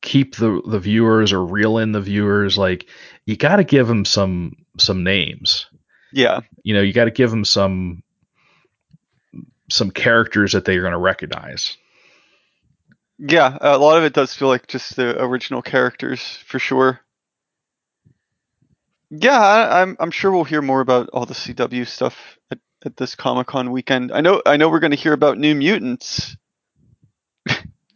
keep 0.03 0.37
the 0.37 0.63
the 0.67 0.79
viewers 0.79 1.33
or 1.33 1.45
reel 1.45 1.79
in 1.79 1.93
the 1.93 2.01
viewers 2.01 2.57
like 2.57 2.87
you 3.25 3.37
got 3.37 3.57
to 3.57 3.65
give 3.65 3.87
them 3.89 4.05
some 4.05 4.53
some 4.79 5.03
names 5.05 5.67
Yeah. 6.13 6.41
you 6.63 6.75
know 6.75 6.81
you 6.83 6.93
got 6.93 7.07
to 7.07 7.11
give 7.11 7.31
them 7.31 7.45
some 7.45 8.03
some 9.69 9.91
characters 9.91 10.53
that 10.53 10.65
they're 10.65 10.81
going 10.83 10.93
to 10.93 10.99
recognize 10.99 11.77
Yeah. 13.19 13.57
A 13.61 13.79
lot 13.79 13.99
of 13.99 14.05
it 14.05 14.13
does 14.13 14.33
feel 14.35 14.49
like 14.49 14.67
just 14.69 14.95
the 14.97 15.21
original 15.23 15.61
characters 15.63 16.21
for 16.47 16.59
sure. 16.59 17.01
Yeah, 19.11 19.39
I, 19.39 19.83
I'm 19.83 19.97
I'm 20.01 20.11
sure 20.11 20.33
we'll 20.33 20.45
hear 20.45 20.63
more 20.63 20.81
about 20.81 21.09
all 21.13 21.27
the 21.27 21.35
CW 21.35 21.87
stuff 21.87 22.39
at, 22.51 22.59
at 22.85 22.97
this 22.97 23.15
Comic 23.15 23.47
Con 23.47 23.71
weekend. 23.71 24.11
I 24.13 24.21
know 24.21 24.43
I 24.47 24.57
know 24.57 24.69
we're 24.69 24.81
going 24.81 24.91
to 24.91 24.97
hear 24.97 25.13
about 25.13 25.39
New 25.39 25.55
Mutants. 25.55 26.37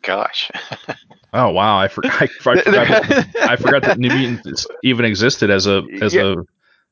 gosh, 0.03 0.51
oh 1.35 1.51
wow 1.51 1.79
i, 1.79 1.89
for, 1.89 2.05
I, 2.07 2.25
I 2.25 2.27
forgot 2.41 2.65
that, 2.65 3.37
I 3.43 3.57
forgot 3.57 3.83
that 3.83 3.99
New 3.99 4.09
Mutants 4.11 4.67
even 4.83 5.05
existed 5.05 5.51
as 5.51 5.67
a 5.67 5.83
as 6.01 6.15
Yeah. 6.15 6.35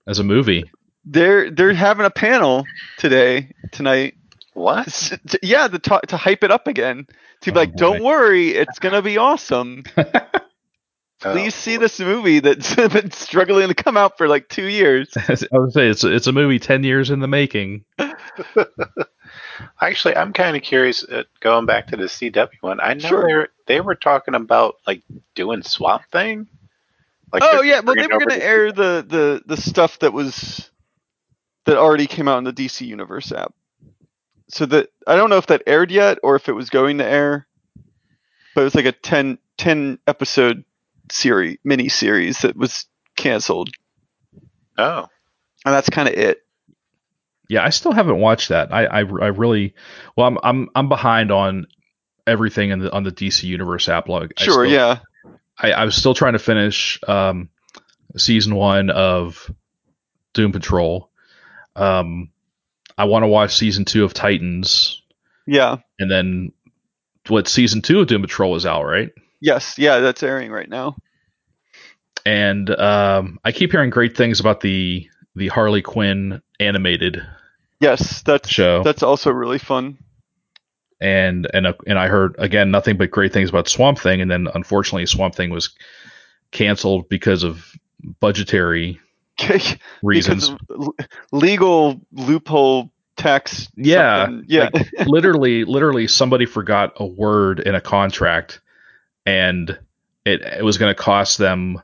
a 0.06 0.10
as 0.10 0.18
a 0.18 0.24
movie 0.24 0.70
they're 1.04 1.50
they're 1.50 1.72
having 1.72 2.04
a 2.06 2.10
panel 2.10 2.64
today 2.98 3.52
tonight 3.72 4.14
what? 4.54 4.88
S- 4.88 5.16
t- 5.28 5.38
yeah, 5.44 5.68
to, 5.68 6.00
to 6.08 6.16
hype 6.16 6.42
it 6.42 6.50
up 6.50 6.66
again. 6.66 7.06
To 7.42 7.52
be 7.52 7.56
Oh, 7.56 7.60
like, 7.60 7.76
don't 7.76 8.02
worry, 8.02 8.48
it's 8.48 8.80
gonna 8.80 9.02
be 9.02 9.16
awesome. 9.16 9.84
Oh, 11.24 11.32
Please 11.32 11.54
see 11.54 11.76
this 11.78 11.98
movie 11.98 12.38
that's 12.40 12.74
been 12.76 13.10
struggling 13.10 13.66
to 13.68 13.74
come 13.74 13.96
out 13.96 14.16
for 14.18 14.28
like 14.28 14.48
two 14.48 14.66
years. 14.66 15.08
i 15.16 15.58
would 15.58 15.72
say 15.72 15.88
it's 15.88 16.04
it's 16.04 16.26
a 16.28 16.32
movie 16.32 16.58
10 16.60 16.84
years 16.84 17.10
in 17.10 17.18
the 17.20 17.26
making 17.26 17.84
Actually, 19.80 20.16
I'm 20.16 20.32
kind 20.32 20.56
of 20.56 20.62
curious. 20.62 21.02
Uh, 21.04 21.24
going 21.40 21.66
back 21.66 21.88
to 21.88 21.96
the 21.96 22.04
CW 22.04 22.48
one, 22.60 22.78
I 22.80 22.94
know 22.94 23.08
Sure. 23.08 23.26
they, 23.26 23.34
were, 23.34 23.48
they 23.66 23.80
were 23.80 23.94
talking 23.96 24.34
about 24.34 24.76
like 24.86 25.02
doing 25.34 25.62
Swamp 25.62 26.02
Thing. 26.12 26.46
Like 27.32 27.42
oh 27.44 27.62
yeah, 27.62 27.80
well 27.80 27.94
they 27.96 28.06
were 28.06 28.20
gonna 28.20 28.40
air 28.40 28.72
the, 28.72 29.04
the 29.06 29.42
the 29.44 29.56
stuff 29.60 29.98
that 29.98 30.12
was 30.12 30.70
that 31.66 31.76
already 31.76 32.06
came 32.06 32.26
out 32.28 32.38
in 32.38 32.44
the 32.44 32.52
DC 32.52 32.86
Universe 32.86 33.32
app. 33.32 33.52
so 34.48 34.64
that 34.66 34.88
I 35.06 35.16
don't 35.16 35.28
know 35.28 35.36
if 35.36 35.48
that 35.48 35.62
aired 35.66 35.90
yet 35.90 36.18
or 36.22 36.36
if 36.36 36.48
it 36.48 36.54
was 36.54 36.70
going 36.70 36.98
to 36.98 37.04
air, 37.04 37.46
but 38.54 38.62
it 38.62 38.64
was 38.64 38.74
like 38.74 38.86
a 38.86 38.92
10, 38.92 39.38
10 39.58 39.98
episode 40.06 40.64
series 41.12 41.58
mini 41.64 41.88
series 41.88 42.38
that 42.40 42.56
was 42.56 42.86
canceled, 43.16 43.70
Oh, 44.76 45.06
and 45.64 45.74
that's 45.74 45.90
kind 45.90 46.08
of 46.08 46.14
it. 46.14 46.38
Yeah, 47.48 47.64
I 47.64 47.70
still 47.70 47.92
haven't 47.92 48.18
watched 48.20 48.50
that. 48.50 48.72
I, 48.72 48.84
I, 48.84 48.98
I 48.98 49.02
really, 49.28 49.74
well, 50.16 50.26
I'm, 50.26 50.38
I'm, 50.42 50.68
I'm 50.74 50.88
behind 50.90 51.30
on 51.32 51.66
everything 52.26 52.70
in 52.70 52.78
the 52.80 52.92
on 52.92 53.04
the 53.04 53.10
DC 53.10 53.44
Universe 53.44 53.88
app. 53.88 54.08
Like, 54.08 54.34
I 54.38 54.42
Sure, 54.44 54.66
still- 54.66 54.70
yeah, 54.70 54.98
I, 55.58 55.72
I 55.72 55.84
was 55.84 55.96
still 55.96 56.14
trying 56.14 56.34
to 56.34 56.38
finish 56.38 57.00
um, 57.08 57.48
season 58.16 58.54
one 58.54 58.90
of 58.90 59.50
Doom 60.34 60.52
Patrol. 60.52 61.10
Um, 61.74 62.30
I 62.98 63.04
want 63.04 63.22
to 63.22 63.28
watch 63.28 63.56
season 63.56 63.84
two 63.84 64.04
of 64.04 64.12
Titans, 64.12 65.02
yeah, 65.46 65.78
and 65.98 66.10
then 66.10 66.52
what? 67.28 67.48
Season 67.48 67.80
two 67.82 68.00
of 68.00 68.08
Doom 68.08 68.20
Patrol 68.22 68.56
is 68.56 68.66
out, 68.66 68.84
right? 68.84 69.10
Yes, 69.40 69.78
yeah, 69.78 69.98
that's 70.00 70.22
airing 70.22 70.50
right 70.50 70.68
now. 70.68 70.96
And 72.26 72.68
um, 72.70 73.38
I 73.44 73.52
keep 73.52 73.70
hearing 73.72 73.90
great 73.90 74.16
things 74.16 74.40
about 74.40 74.60
the 74.60 75.08
the 75.34 75.48
Harley 75.48 75.82
Quinn 75.82 76.42
animated 76.60 77.22
Yes, 77.80 78.22
that's 78.22 78.48
show, 78.48 78.82
that's 78.82 79.02
also 79.02 79.30
really 79.30 79.58
fun. 79.58 79.98
and 81.00 81.48
and 81.54 81.66
uh, 81.66 81.74
and 81.86 81.98
I 81.98 82.08
heard 82.08 82.34
again 82.38 82.70
nothing 82.70 82.96
but 82.96 83.10
great 83.10 83.32
things 83.32 83.48
about 83.50 83.68
Swamp 83.68 83.98
Thing, 83.98 84.20
and 84.20 84.30
then 84.30 84.48
unfortunately 84.52 85.06
Swamp 85.06 85.34
Thing 85.34 85.50
was 85.50 85.70
canceled 86.50 87.08
because 87.08 87.44
of 87.44 87.72
budgetary 88.20 89.00
reasons. 90.02 90.50
Because 90.50 90.90
legal 91.30 92.00
loophole 92.10 92.90
tax. 93.16 93.68
Yeah, 93.76 94.28
yeah, 94.46 94.70
literally 95.06 95.64
literally 95.64 96.08
somebody 96.08 96.46
forgot 96.46 96.94
a 96.96 97.06
word 97.06 97.60
in 97.60 97.76
a 97.76 97.80
contract 97.80 98.60
and 99.28 99.78
it, 100.24 100.40
it 100.40 100.64
was 100.64 100.78
going 100.78 100.94
to 100.94 101.00
cost 101.00 101.36
them 101.36 101.82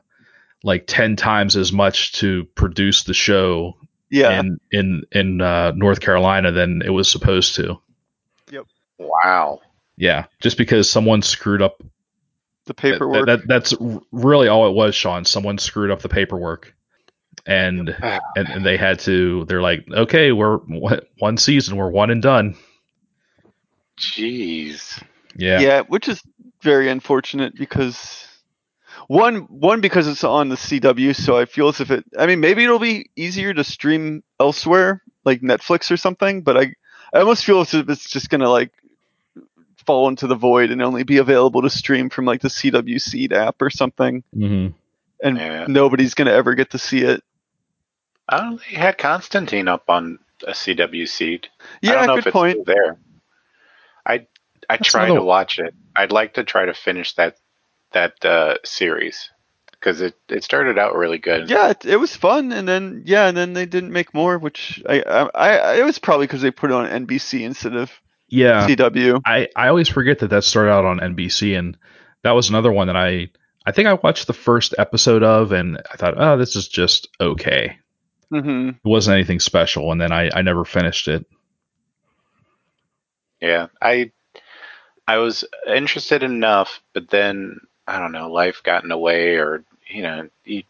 like 0.63 0.87
10 0.87 1.15
times 1.15 1.55
as 1.55 1.71
much 1.71 2.13
to 2.13 2.45
produce 2.55 3.03
the 3.03 3.13
show 3.13 3.77
yeah. 4.09 4.39
in 4.39 4.59
in 4.71 5.03
in 5.11 5.41
uh, 5.41 5.71
North 5.75 5.99
Carolina 5.99 6.51
than 6.51 6.81
it 6.81 6.89
was 6.89 7.09
supposed 7.09 7.55
to. 7.55 7.79
Yep. 8.51 8.65
Wow. 8.97 9.61
Yeah, 9.95 10.25
just 10.41 10.57
because 10.57 10.89
someone 10.89 11.21
screwed 11.21 11.61
up 11.61 11.83
the 12.65 12.73
paperwork. 12.73 13.27
that- 13.27 13.47
that's 13.47 13.75
really 14.11 14.47
all 14.47 14.67
it 14.67 14.73
was, 14.73 14.95
Sean. 14.95 15.23
Someone 15.23 15.59
screwed 15.59 15.91
up 15.91 16.01
the 16.01 16.09
paperwork. 16.09 16.73
And, 17.45 17.89
and 18.35 18.47
and 18.47 18.65
they 18.65 18.77
had 18.77 18.99
to 19.01 19.45
they're 19.45 19.61
like, 19.61 19.85
"Okay, 19.91 20.31
we're 20.31 20.57
one 20.57 21.01
one 21.19 21.37
season, 21.37 21.77
we're 21.77 21.91
one 21.91 22.09
and 22.09 22.23
done." 22.23 22.55
Jeez. 23.99 25.01
Yeah. 25.35 25.59
yeah. 25.59 25.81
which 25.81 26.07
is 26.07 26.23
very 26.65 26.89
unfortunate 26.89 27.55
because 27.55 28.27
one 29.07 29.41
one 29.49 29.79
because 29.79 30.07
it's 30.09 30.23
on 30.25 30.49
the 30.49 30.55
CW, 30.57 31.15
so 31.15 31.37
I 31.37 31.45
feel 31.45 31.69
as 31.69 31.79
if 31.79 31.91
it. 31.91 32.03
I 32.17 32.25
mean, 32.25 32.41
maybe 32.41 32.63
it'll 32.65 32.79
be 32.79 33.09
easier 33.15 33.53
to 33.53 33.63
stream 33.63 34.23
elsewhere, 34.39 35.01
like 35.23 35.41
Netflix 35.41 35.91
or 35.91 35.97
something. 35.97 36.41
But 36.41 36.57
I 36.57 36.73
I 37.13 37.19
almost 37.19 37.45
feel 37.45 37.61
as 37.61 37.73
if 37.73 37.87
it's 37.87 38.09
just 38.09 38.29
gonna 38.29 38.49
like 38.49 38.71
fall 39.85 40.09
into 40.09 40.25
the 40.27 40.35
void 40.35 40.71
and 40.71 40.81
only 40.81 41.03
be 41.03 41.17
available 41.19 41.61
to 41.61 41.69
stream 41.69 42.09
from 42.09 42.25
like 42.25 42.41
the 42.41 42.47
CW 42.49 42.99
Seed 42.99 43.31
app 43.31 43.61
or 43.61 43.69
something, 43.69 44.23
hmm 44.33 44.67
and 45.23 45.37
Yeah. 45.37 45.65
nobody's 45.69 46.13
gonna 46.15 46.31
ever 46.33 46.55
get 46.55 46.71
to 46.71 46.77
see 46.79 47.01
it. 47.03 47.23
Oh, 48.27 48.59
they 48.69 48.75
had 48.75 48.97
Constantine 48.97 49.67
up 49.67 49.87
on 49.89 50.17
a 50.47 50.51
CW 50.53 51.07
seed. 51.07 51.47
I 51.61 51.65
Yeah, 51.83 51.91
don't 51.93 52.07
know 52.07 52.13
good 52.15 52.19
if 52.19 52.27
it's 52.27 52.33
point. 52.33 52.53
still 52.53 52.63
there. 52.65 52.97
I 54.05 54.13
I 54.67 54.77
That's 54.77 54.89
tried 54.89 55.05
another- 55.05 55.19
to 55.19 55.25
watch 55.25 55.59
it. 55.59 55.75
I'd 55.95 56.11
like 56.11 56.33
to 56.35 56.43
try 56.43 56.65
to 56.65 56.73
finish 56.73 57.13
that 57.15 57.37
that 57.93 58.23
uh, 58.25 58.55
series 58.63 59.29
because 59.71 60.01
it 60.01 60.15
it 60.29 60.43
started 60.43 60.77
out 60.77 60.95
really 60.95 61.17
good. 61.17 61.49
Yeah, 61.49 61.69
it, 61.69 61.85
it 61.85 61.97
was 61.97 62.15
fun, 62.15 62.51
and 62.51 62.67
then 62.67 63.03
yeah, 63.05 63.27
and 63.27 63.37
then 63.37 63.53
they 63.53 63.65
didn't 63.65 63.91
make 63.93 64.13
more, 64.13 64.37
which 64.37 64.81
I 64.87 65.01
I, 65.01 65.29
I 65.33 65.75
it 65.79 65.85
was 65.85 65.99
probably 65.99 66.27
because 66.27 66.41
they 66.41 66.51
put 66.51 66.71
it 66.71 66.73
on 66.73 66.87
NBC 67.07 67.41
instead 67.41 67.75
of 67.75 67.91
Yeah. 68.27 68.65
CW. 68.67 69.21
I, 69.25 69.47
I 69.55 69.67
always 69.69 69.89
forget 69.89 70.19
that 70.19 70.29
that 70.29 70.43
started 70.43 70.71
out 70.71 70.85
on 70.85 70.99
NBC, 70.99 71.57
and 71.57 71.77
that 72.23 72.31
was 72.31 72.49
another 72.49 72.71
one 72.71 72.87
that 72.87 72.95
I 72.95 73.29
I 73.65 73.71
think 73.71 73.87
I 73.87 73.93
watched 73.93 74.27
the 74.27 74.33
first 74.33 74.75
episode 74.77 75.23
of, 75.23 75.51
and 75.51 75.81
I 75.91 75.97
thought, 75.97 76.15
oh, 76.17 76.37
this 76.37 76.55
is 76.55 76.67
just 76.67 77.07
okay. 77.19 77.77
hmm 78.29 78.69
It 78.69 78.75
wasn't 78.83 79.15
anything 79.15 79.39
special, 79.39 79.91
and 79.91 79.99
then 80.01 80.11
I, 80.11 80.29
I 80.33 80.41
never 80.41 80.65
finished 80.65 81.07
it. 81.07 81.25
Yeah, 83.41 83.67
I 83.81 84.11
I 85.07 85.17
was 85.17 85.43
interested 85.67 86.23
enough, 86.23 86.81
but 86.93 87.09
then 87.09 87.59
I 87.87 87.99
don't 87.99 88.11
know, 88.11 88.31
life 88.31 88.61
got 88.63 88.83
in 88.83 88.89
the 88.89 88.97
way, 88.97 89.35
or 89.35 89.63
you 89.87 90.01
know, 90.03 90.29
you 90.45 90.63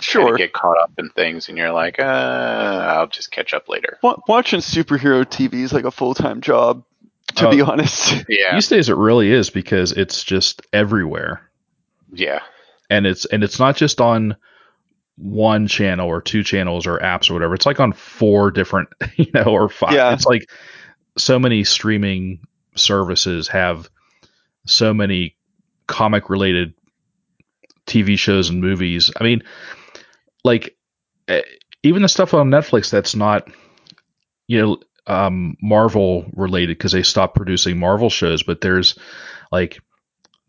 Sure. 0.00 0.36
get 0.36 0.52
caught 0.52 0.78
up 0.78 0.92
in 0.98 1.08
things, 1.10 1.48
and 1.48 1.58
you're 1.58 1.72
like, 1.72 1.98
uh, 1.98 2.02
I'll 2.02 3.08
just 3.08 3.32
catch 3.32 3.52
up 3.52 3.68
later. 3.68 3.98
Watching 4.28 4.60
superhero 4.60 5.24
TV 5.24 5.54
is 5.64 5.72
like 5.72 5.84
a 5.84 5.90
full 5.90 6.14
time 6.14 6.40
job, 6.40 6.84
to 7.36 7.48
Oh. 7.48 7.50
be 7.50 7.60
honest. 7.62 8.24
Yeah, 8.28 8.54
These 8.54 8.68
days, 8.68 8.88
it 8.88 8.96
really 8.96 9.32
is 9.32 9.50
because 9.50 9.90
it's 9.92 10.22
just 10.22 10.62
everywhere, 10.72 11.40
yeah, 12.12 12.40
and 12.90 13.06
it's 13.06 13.24
and 13.24 13.42
it's 13.42 13.58
not 13.58 13.74
just 13.76 14.00
on 14.00 14.36
one 15.16 15.66
channel 15.66 16.06
or 16.06 16.22
two 16.22 16.44
channels 16.44 16.86
or 16.86 16.98
apps 17.00 17.28
or 17.28 17.32
whatever. 17.34 17.54
It's 17.54 17.66
like 17.66 17.80
on 17.80 17.92
four 17.92 18.52
different, 18.52 18.88
you 19.16 19.26
know, 19.34 19.44
or 19.46 19.68
five. 19.68 19.94
Yeah. 19.94 20.12
It's 20.12 20.26
like 20.26 20.48
so 21.16 21.40
many 21.40 21.64
streaming 21.64 22.38
services 22.78 23.48
have 23.48 23.88
so 24.66 24.94
many 24.94 25.36
comic 25.86 26.30
related 26.30 26.74
TV 27.86 28.18
shows 28.18 28.50
and 28.50 28.60
movies. 28.60 29.10
I 29.18 29.24
mean, 29.24 29.42
like 30.44 30.76
eh, 31.28 31.42
even 31.82 32.02
the 32.02 32.08
stuff 32.08 32.34
on 32.34 32.50
Netflix 32.50 32.90
that's 32.90 33.14
not, 33.14 33.48
you 34.46 34.60
know, 34.60 34.78
um, 35.06 35.56
Marvel 35.62 36.30
related 36.34 36.76
because 36.76 36.92
they 36.92 37.02
stopped 37.02 37.34
producing 37.34 37.78
Marvel 37.78 38.10
shows, 38.10 38.42
but 38.42 38.60
there's 38.60 38.98
like 39.50 39.80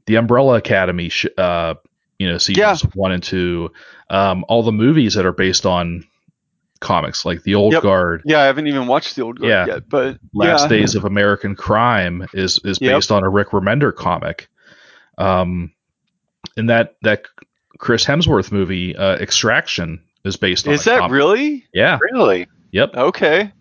the 0.06 0.16
Umbrella 0.16 0.56
Academy, 0.56 1.10
sh- 1.10 1.28
uh, 1.38 1.76
you 2.18 2.30
know, 2.30 2.38
seasons 2.38 2.82
one 2.94 3.14
and 3.14 3.24
two, 3.24 3.72
um, 4.10 4.44
all 4.50 4.64
the 4.64 4.74
movies 4.74 5.14
that 5.14 5.26
are 5.26 5.32
based 5.32 5.66
on 5.66 6.04
comics, 6.80 7.26
like 7.26 7.44
The 7.44 7.56
Old 7.56 7.74
Yep. 7.74 7.84
Guard, 7.84 8.22
yeah, 8.26 8.40
I 8.42 8.46
haven't 8.46 8.68
even 8.68 8.88
watched 8.88 9.16
the 9.16 9.22
old 9.24 9.40
guard 9.40 9.50
Yeah. 9.50 9.66
yet, 9.66 9.90
but 9.90 10.18
Last 10.34 10.64
yeah. 10.64 10.68
Days 10.78 10.96
of 10.96 11.06
American 11.06 11.56
Crime 11.56 12.28
is 12.34 12.60
is 12.64 12.80
Yep. 12.82 12.96
based 12.96 13.12
on 13.12 13.24
a 13.24 13.30
Rick 13.30 13.50
Remender 13.50 13.94
comic. 13.96 14.50
Um, 15.18 15.72
and 16.58 16.70
that 16.70 16.96
that 17.02 17.24
Chris 17.78 18.06
Hemsworth 18.06 18.52
movie, 18.52 18.96
uh, 18.96 19.16
Extraction, 19.18 20.02
is 20.24 20.36
based 20.38 20.68
on. 20.68 20.74
Is 20.74 20.82
a 20.88 20.92
that 20.92 21.00
comic. 21.00 21.14
really 21.16 21.66
Yeah. 21.74 21.98
really, 22.02 22.48
Yep. 22.72 22.96
okay? 22.96 23.52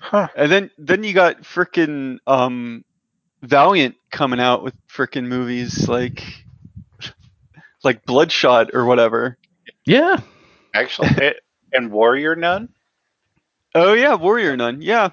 huh? 0.00 0.28
And 0.36 0.50
then 0.52 0.70
then 0.78 1.02
you 1.04 1.12
got 1.14 1.42
frickin' 1.42 2.18
um, 2.26 2.84
Valiant 3.42 3.94
coming 4.10 4.40
out 4.40 4.62
with 4.64 4.74
frickin' 4.88 5.26
movies 5.26 5.88
like 5.88 6.22
like 7.82 8.04
Bloodshot 8.06 8.70
or 8.74 8.84
whatever. 8.86 9.36
Yeah. 9.84 10.18
Actually, 10.74 11.08
it, 11.18 11.36
and 11.74 11.90
Warrior 11.90 12.36
Nun. 12.36 12.68
Oh 13.74 13.92
yeah, 13.92 14.14
Warrior 14.14 14.56
Nun. 14.56 14.80
Yeah, 14.82 15.10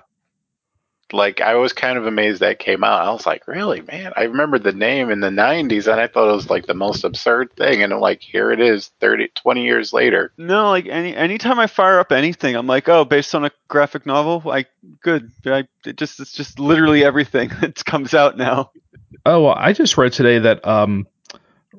like 1.13 1.41
I 1.41 1.55
was 1.55 1.73
kind 1.73 1.97
of 1.97 2.05
amazed 2.05 2.41
that 2.41 2.59
came 2.59 2.83
out. 2.83 3.05
I 3.05 3.11
was 3.11 3.25
like, 3.25 3.47
really, 3.47 3.81
man? 3.81 4.13
I 4.15 4.23
remember 4.23 4.59
the 4.59 4.71
name 4.71 5.09
in 5.09 5.19
the 5.19 5.29
'90s, 5.29 5.91
and 5.91 5.99
I 5.99 6.07
thought 6.07 6.29
it 6.29 6.35
was 6.35 6.49
like 6.49 6.65
the 6.65 6.73
most 6.73 7.03
absurd 7.03 7.53
thing. 7.53 7.83
And 7.83 7.93
I'm 7.93 7.99
like, 7.99 8.21
here 8.21 8.51
it 8.51 8.59
is, 8.59 8.91
30, 8.99 9.29
20 9.35 9.63
years 9.63 9.93
later. 9.93 10.31
No, 10.37 10.69
like 10.69 10.87
any 10.87 11.15
anytime 11.15 11.59
I 11.59 11.67
fire 11.67 11.99
up 11.99 12.11
anything, 12.11 12.55
I'm 12.55 12.67
like, 12.67 12.87
oh, 12.89 13.05
based 13.05 13.35
on 13.35 13.45
a 13.45 13.51
graphic 13.67 14.05
novel. 14.05 14.41
Like, 14.43 14.67
good. 15.01 15.31
I 15.45 15.67
it 15.85 15.97
just 15.97 16.19
it's 16.19 16.33
just 16.33 16.59
literally 16.59 17.03
everything 17.03 17.49
that 17.61 17.83
comes 17.85 18.13
out 18.13 18.37
now. 18.37 18.71
Oh, 19.25 19.43
well, 19.43 19.55
I 19.55 19.73
just 19.73 19.97
read 19.97 20.13
today 20.13 20.39
that 20.39 20.65
um, 20.65 21.07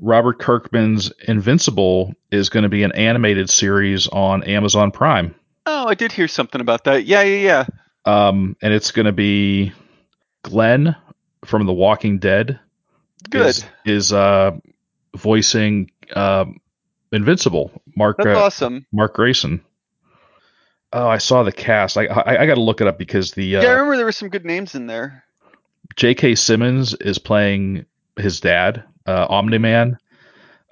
Robert 0.01 0.39
Kirkman's 0.39 1.13
Invincible 1.29 2.15
is 2.31 2.49
going 2.49 2.63
to 2.63 2.69
be 2.69 2.83
an 2.83 2.93
animated 2.93 3.51
series 3.51 4.09
on 4.09 4.43
Amazon 4.45 4.91
Prime. 4.91 5.35
Oh, 5.67 5.87
I 5.87 5.95
did 5.95 6.13
hear 6.13 6.29
something 6.29 6.61
about 6.61 6.85
that. 6.85 7.05
Yeah, 7.05 7.23
yeah, 7.23 7.37
yeah. 7.37 7.67
Um, 8.05 8.57
and 8.63 8.73
it's 8.73 8.91
going 8.91 9.07
to 9.07 9.13
be 9.13 9.73
Glenn 10.43 10.97
from 11.45 11.67
The 11.67 11.73
Walking 11.73 12.19
Dead. 12.19 12.59
Good. 13.31 13.47
Is, 13.47 13.65
is 13.85 14.13
uh, 14.13 14.53
voicing 15.17 15.91
um, 16.15 16.61
Invincible. 17.13 17.71
Mark 17.97 18.17
That's 18.17 18.29
uh, 18.29 18.43
awesome. 18.43 18.87
Mark 18.93 19.15
Grayson. 19.15 19.63
Oh, 20.93 21.07
I 21.07 21.19
saw 21.19 21.43
the 21.43 21.53
cast. 21.53 21.97
I 21.97 22.07
I, 22.07 22.43
I 22.43 22.47
got 22.47 22.57
to 22.57 22.61
look 22.61 22.81
it 22.81 22.87
up 22.87 22.99
because 22.99 23.33
the 23.33 23.57
uh, 23.57 23.63
yeah, 23.63 23.69
I 23.69 23.73
remember 23.73 23.97
there 23.97 24.05
were 24.05 24.13
some 24.13 24.29
good 24.29 24.45
names 24.45 24.75
in 24.75 24.87
there. 24.87 25.25
J.K. 25.97 26.35
Simmons 26.35 26.95
is 26.95 27.19
playing 27.19 27.87
his 28.17 28.41
dad, 28.41 28.85
uh, 29.07 29.27
Omni 29.29 29.59
Man. 29.59 29.99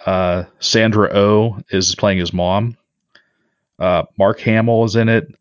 Uh, 0.04 0.44
Sandra 0.60 1.10
O 1.12 1.56
oh 1.56 1.58
is 1.70 1.94
playing 1.94 2.18
his 2.18 2.32
mom. 2.32 2.76
Uh, 3.78 4.04
Mark 4.18 4.40
Hamill 4.40 4.84
is 4.84 4.96
in 4.96 5.08
it. 5.08 5.34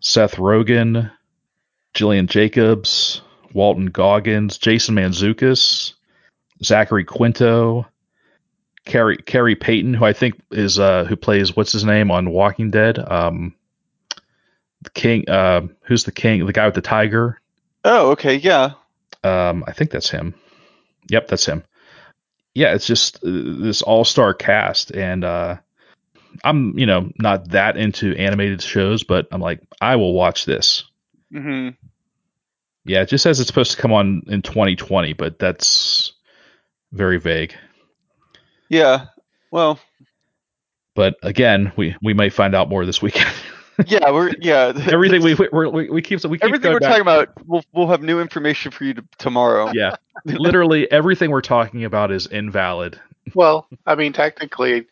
Seth 0.00 0.36
Rogen, 0.36 1.10
Gillian 1.92 2.26
Jacobs. 2.26 3.22
Walton 3.56 3.86
Goggins, 3.86 4.58
Jason 4.58 4.94
Mantzoukas, 4.94 5.94
Zachary 6.62 7.04
Quinto, 7.04 7.86
Khary 8.84 9.16
Khary 9.24 9.58
Payton, 9.58 9.94
who 9.94 10.04
I 10.04 10.12
think 10.12 10.38
is 10.50 10.78
uh, 10.78 11.04
who 11.04 11.16
plays 11.16 11.56
what's 11.56 11.72
his 11.72 11.84
name 11.84 12.10
on 12.10 12.30
Walking 12.30 12.70
Dead. 12.70 12.98
Um, 12.98 13.54
the 14.82 14.90
king. 14.90 15.28
Uh, 15.28 15.68
who's 15.82 16.04
the 16.04 16.12
king? 16.12 16.44
The 16.44 16.52
guy 16.52 16.66
with 16.66 16.74
the 16.74 16.82
tiger. 16.82 17.40
Oh, 17.82 18.10
okay, 18.10 18.36
yeah. 18.36 18.72
Um, 19.24 19.64
I 19.66 19.72
think 19.72 19.90
that's 19.90 20.10
him. 20.10 20.34
Yep, 21.08 21.28
that's 21.28 21.46
him. 21.46 21.64
Yeah, 22.56 22.72
it's 22.72 22.86
just 22.86 23.16
uh, 23.16 23.20
this 23.24 23.82
all-star 23.82 24.32
cast, 24.32 24.90
and 24.90 25.24
uh, 25.24 25.56
I'm 26.42 26.78
you 26.78 26.86
know 26.86 27.12
not 27.18 27.50
that 27.50 27.76
into 27.76 28.16
animated 28.16 28.62
shows, 28.62 29.02
but 29.02 29.28
I'm 29.30 29.42
like 29.42 29.60
I 29.78 29.96
will 29.96 30.14
watch 30.14 30.46
this. 30.46 30.84
hmm 31.30 31.68
Yeah, 32.86 33.02
it 33.02 33.10
just 33.10 33.22
says 33.22 33.40
it's 33.40 33.48
supposed 33.48 33.72
to 33.72 33.76
come 33.76 33.92
on 33.92 34.22
in 34.28 34.40
2020, 34.40 35.12
but 35.12 35.38
that's 35.38 36.12
very 36.92 37.18
vague. 37.18 37.54
Yeah. 38.70 39.06
Well, 39.50 39.78
But 40.94 41.16
again, 41.22 41.72
we 41.76 41.94
we 42.02 42.14
might 42.14 42.32
find 42.32 42.54
out 42.54 42.70
more 42.70 42.86
this 42.86 43.02
weekend. 43.02 43.30
yeah, 43.86 44.10
we're 44.10 44.32
yeah. 44.40 44.72
Everything 44.92 45.22
we 45.22 45.34
we 45.34 45.48
we, 45.68 45.90
we 45.90 46.02
keep 46.02 46.24
we 46.24 46.38
keep 46.38 46.44
everything 46.44 46.72
we're 46.72 46.80
back- 46.80 46.88
talking 46.90 47.02
about, 47.02 47.28
we'll 47.46 47.64
we'll 47.72 47.88
have 47.88 48.02
new 48.02 48.20
information 48.20 48.70
for 48.72 48.84
you 48.84 48.94
to, 48.94 49.04
tomorrow. 49.18 49.70
Yeah, 49.74 49.96
literally 50.24 50.90
everything 50.90 51.30
we're 51.30 51.40
talking 51.42 51.84
about 51.84 52.10
is 52.10 52.26
invalid. 52.26 53.00
Well, 53.34 53.66
I 53.86 53.94
mean, 53.96 54.12
technically, 54.12 54.86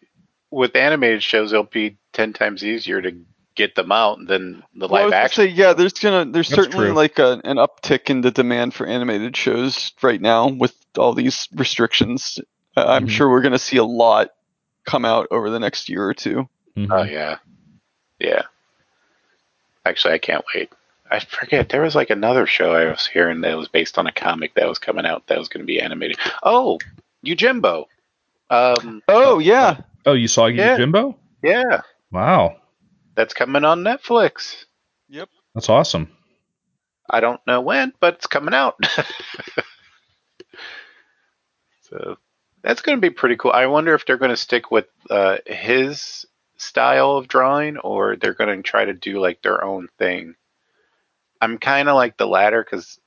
with 0.50 0.74
animated 0.76 1.22
shows, 1.22 1.52
it'll 1.52 1.64
be 1.64 1.96
ten 2.12 2.32
times 2.32 2.64
easier 2.64 3.00
to 3.00 3.16
get 3.54 3.76
them 3.76 3.92
out 3.92 4.18
than 4.26 4.64
the 4.74 4.88
Well, 4.88 5.02
live 5.04 5.12
gonna 5.12 5.22
action. 5.24 5.44
say, 5.44 5.50
yeah, 5.50 5.72
there's 5.74 5.92
gonna 5.92 6.24
there's 6.30 6.48
That's 6.48 6.62
certainly 6.62 6.86
true. 6.88 6.94
like 6.96 7.18
a, 7.20 7.40
an 7.44 7.56
uptick 7.58 8.10
in 8.10 8.20
the 8.20 8.32
demand 8.32 8.74
for 8.74 8.84
animated 8.86 9.36
shows 9.36 9.92
right 10.02 10.20
now 10.20 10.48
with 10.48 10.74
all 10.98 11.14
these 11.14 11.48
restrictions. 11.54 12.40
Uh, 12.76 12.84
I'm 12.88 13.06
Mhm. 13.06 13.10
sure 13.10 13.30
we're 13.30 13.42
gonna 13.42 13.58
see 13.60 13.76
a 13.76 13.84
lot 13.84 14.30
come 14.84 15.04
out 15.04 15.28
over 15.30 15.50
the 15.50 15.60
next 15.60 15.88
year 15.88 16.04
or 16.04 16.14
two. 16.14 16.48
Mhm. 16.76 16.88
Oh 16.90 17.04
yeah, 17.04 17.36
yeah. 18.18 18.42
Actually, 19.84 20.14
I 20.14 20.18
can't 20.18 20.44
wait. 20.54 20.70
I 21.10 21.20
forget 21.20 21.68
there 21.68 21.82
was 21.82 21.94
like 21.94 22.10
another 22.10 22.46
show 22.46 22.72
I 22.74 22.86
was 22.90 23.06
hearing 23.06 23.42
that 23.42 23.56
was 23.56 23.68
based 23.68 23.98
on 23.98 24.06
a 24.06 24.12
comic 24.12 24.54
that 24.54 24.66
was 24.68 24.78
coming 24.78 25.04
out 25.06 25.26
that 25.26 25.38
was 25.38 25.48
going 25.48 25.60
to 25.62 25.66
be 25.66 25.80
animated. 25.80 26.16
Oh, 26.42 26.78
Yojimbo. 27.24 27.84
Um, 28.50 29.02
Oh 29.08 29.38
yeah, 29.38 29.78
oh, 30.06 30.12
you 30.14 30.28
saw 30.28 30.46
Yeah. 30.46 30.76
Jimbo? 30.76 31.16
yeah, 31.42 31.82
Wow, 32.10 32.56
that's 33.14 33.34
coming 33.34 33.64
on 33.64 33.82
Netflix. 33.84 34.64
Yep. 35.08 35.28
That's 35.54 35.68
awesome. 35.68 36.08
I 37.10 37.20
don't 37.20 37.40
know 37.46 37.60
when, 37.60 37.92
but 38.00 38.14
it's 38.14 38.26
coming 38.26 38.54
out. 38.54 38.76
so 41.82 42.16
that's 42.62 42.82
going 42.82 42.96
to 42.96 43.00
be 43.02 43.10
pretty 43.10 43.36
cool. 43.36 43.52
I 43.52 43.66
wonder 43.66 43.94
if 43.94 44.06
they're 44.06 44.16
going 44.16 44.30
to 44.30 44.36
stick 44.36 44.70
with 44.70 44.86
uh, 45.10 45.36
his 45.46 46.24
style 46.64 47.16
of 47.16 47.28
drawing 47.28 47.78
or 47.78 48.16
they're 48.16 48.34
going 48.34 48.56
to 48.56 48.62
try 48.62 48.84
to 48.84 48.94
do 48.94 49.20
like 49.20 49.42
their 49.42 49.64
own 49.64 49.88
thing. 49.98 50.36
I'm 51.40 51.58
kind 51.58 51.88
of 51.88 51.96
like 51.96 52.16
the 52.16 52.26
latter 52.26 52.62
because 52.64 52.98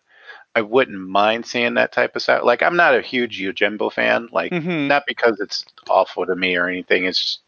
I 0.55 0.61
wouldn't 0.61 0.99
mind 0.99 1.45
seeing 1.45 1.75
that 1.75 1.91
type 1.93 2.15
of 2.15 2.21
style. 2.23 2.45
Like, 2.45 2.63
I'm 2.63 2.77
not 2.77 2.95
a 2.95 3.01
huge 3.01 3.39
Yojimbo 3.39 3.91
fan. 3.93 4.29
Like, 4.31 4.53
hmm 4.53 4.87
not 4.87 5.03
because 5.07 5.39
it's 5.39 5.65
awful 5.89 6.25
to 6.25 6.35
me 6.35 6.55
or 6.57 6.67
anything. 6.67 7.05
It's 7.05 7.19
just, 7.21 7.41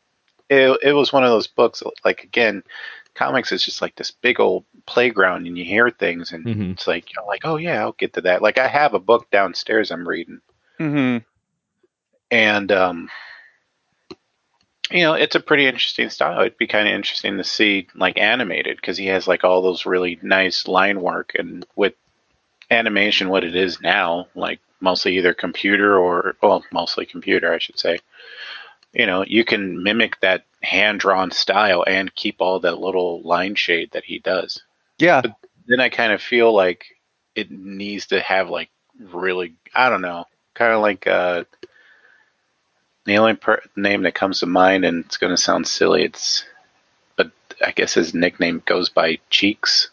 it, 0.49 0.79
it 0.83 0.93
was 0.93 1.13
one 1.13 1.23
of 1.23 1.31
those 1.31 1.47
books. 1.47 1.83
Like 2.05 2.23
again, 2.23 2.63
comics 3.15 3.51
is 3.51 3.63
just 3.63 3.81
like 3.81 3.95
this 3.95 4.11
big 4.11 4.39
old 4.39 4.65
playground, 4.85 5.47
and 5.47 5.57
you 5.57 5.65
hear 5.65 5.89
things, 5.89 6.31
and 6.33 6.45
hmm 6.45 6.71
it's 6.71 6.87
like 6.87 7.13
you're 7.13 7.25
like, 7.25 7.41
oh 7.45 7.57
yeah, 7.57 7.81
I'll 7.81 7.93
get 7.93 8.13
to 8.13 8.21
that. 8.21 8.41
Like 8.41 8.57
I 8.57 8.67
have 8.67 8.93
a 8.93 8.99
book 8.99 9.29
downstairs 9.31 9.91
I'm 9.91 10.07
reading, 10.07 10.41
hmm 10.79 11.17
and 12.31 12.71
um, 12.71 13.09
you 14.91 15.01
know, 15.01 15.13
it's 15.13 15.35
a 15.35 15.39
pretty 15.39 15.65
interesting 15.65 16.09
style. 16.09 16.39
It'd 16.41 16.57
be 16.57 16.67
kind 16.67 16.87
of 16.87 16.93
interesting 16.93 17.37
to 17.37 17.43
see 17.43 17.87
like 17.95 18.17
animated 18.17 18.77
because 18.77 18.97
he 18.97 19.07
has 19.07 19.27
like 19.27 19.43
all 19.43 19.61
those 19.61 19.85
really 19.85 20.19
nice 20.21 20.67
line 20.67 21.01
work, 21.01 21.33
and 21.35 21.65
with 21.75 21.93
animation, 22.71 23.29
what 23.29 23.43
it 23.43 23.55
is 23.55 23.81
now, 23.81 24.27
like 24.35 24.59
mostly 24.81 25.17
either 25.17 25.33
computer 25.33 25.97
or 25.97 26.35
well, 26.41 26.63
mostly 26.71 27.05
computer, 27.05 27.53
I 27.53 27.59
should 27.59 27.79
say. 27.79 27.99
You 28.93 29.05
know, 29.05 29.23
you 29.25 29.45
can 29.45 29.83
mimic 29.83 30.19
that 30.21 30.45
hand 30.63 30.99
drawn 30.99 31.31
style 31.31 31.83
and 31.85 32.13
keep 32.15 32.37
all 32.39 32.59
that 32.59 32.79
little 32.79 33.21
line 33.21 33.55
shade 33.55 33.91
that 33.91 34.03
he 34.03 34.19
does 34.19 34.63
yeah, 34.99 35.21
then 35.67 35.79
I 35.79 35.89
kind 35.89 36.13
of 36.13 36.21
feel 36.21 36.53
like 36.53 36.97
it 37.35 37.49
needs 37.49 38.07
to 38.07 38.19
have 38.19 38.49
like 38.49 38.69
really 38.99 39.55
I 39.73 39.89
don't 39.89 40.01
know, 40.01 40.25
kind 40.53 40.73
of 40.73 40.81
like 40.81 41.07
uh, 41.07 41.45
the 43.05 43.17
only 43.17 43.35
per- 43.35 43.61
name 43.75 44.03
that 44.03 44.15
comes 44.15 44.39
to 44.39 44.45
mind, 44.45 44.85
and 44.85 45.05
it's 45.05 45.17
going 45.17 45.35
to 45.35 45.41
sound 45.41 45.67
silly. 45.67 46.03
It's 46.03 46.45
but 47.15 47.31
I 47.65 47.71
guess 47.71 47.93
his 47.93 48.13
nickname 48.13 48.61
goes 48.65 48.89
by 48.89 49.19
Cheeks. 49.29 49.89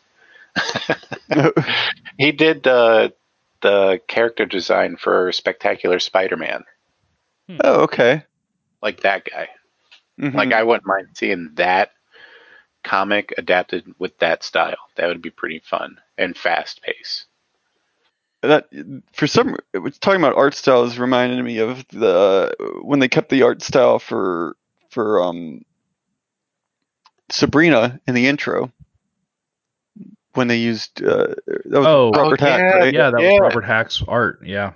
He 2.19 2.33
did 2.33 2.67
uh, 2.67 3.11
the 3.63 4.01
character 4.09 4.47
design 4.47 4.97
for 4.97 5.33
Spectacular 5.33 5.99
Spider-Man, 5.99 6.65
oh 7.63 7.83
okay. 7.83 8.25
like 8.83 9.01
that 9.03 9.25
guy. 9.25 9.49
Mhm. 10.21 10.35
Like 10.35 10.53
I 10.53 10.63
wouldn't 10.63 10.87
mind 10.87 11.09
seeing 11.15 11.51
that 11.55 11.93
comic 12.85 13.35
adapted 13.39 13.95
with 13.99 14.19
that 14.19 14.45
style. 14.45 14.79
That 14.97 15.09
would 15.09 15.23
be 15.23 15.31
pretty 15.31 15.59
fun 15.61 16.01
and 16.17 16.37
fast 16.37 16.83
pace. 16.83 17.27
That 18.47 18.69
for 19.13 19.27
some 19.27 19.57
it 19.73 19.79
was 19.79 19.99
talking 19.99 20.21
about 20.21 20.37
art 20.37 20.55
styles 20.55 20.99
reminded 20.99 21.45
me 21.45 21.59
of 21.59 21.87
the 21.89 22.55
when 22.83 22.99
they 23.01 23.09
kept 23.09 23.29
the 23.29 23.43
art 23.43 23.63
style 23.63 23.99
for 23.99 24.57
for 24.91 25.23
um 25.23 25.63
Sabrina 27.31 28.01
in 28.07 28.15
the 28.15 28.27
intro 28.27 28.73
when 30.35 30.49
they 30.49 30.57
used 30.59 31.03
uh, 31.03 31.35
that 31.47 31.79
was 31.79 31.87
Oh. 31.87 32.11
Robert 32.13 32.41
Oh, 32.41 32.47
Hack, 32.47 32.61
yeah. 32.61 32.77
right? 32.77 32.95
Yeah, 32.95 33.11
that 33.11 33.21
Yeah. 33.21 33.31
was 33.33 33.41
Robert 33.41 33.65
Hack's 33.65 34.03
art. 34.07 34.41
Yeah. 34.45 34.73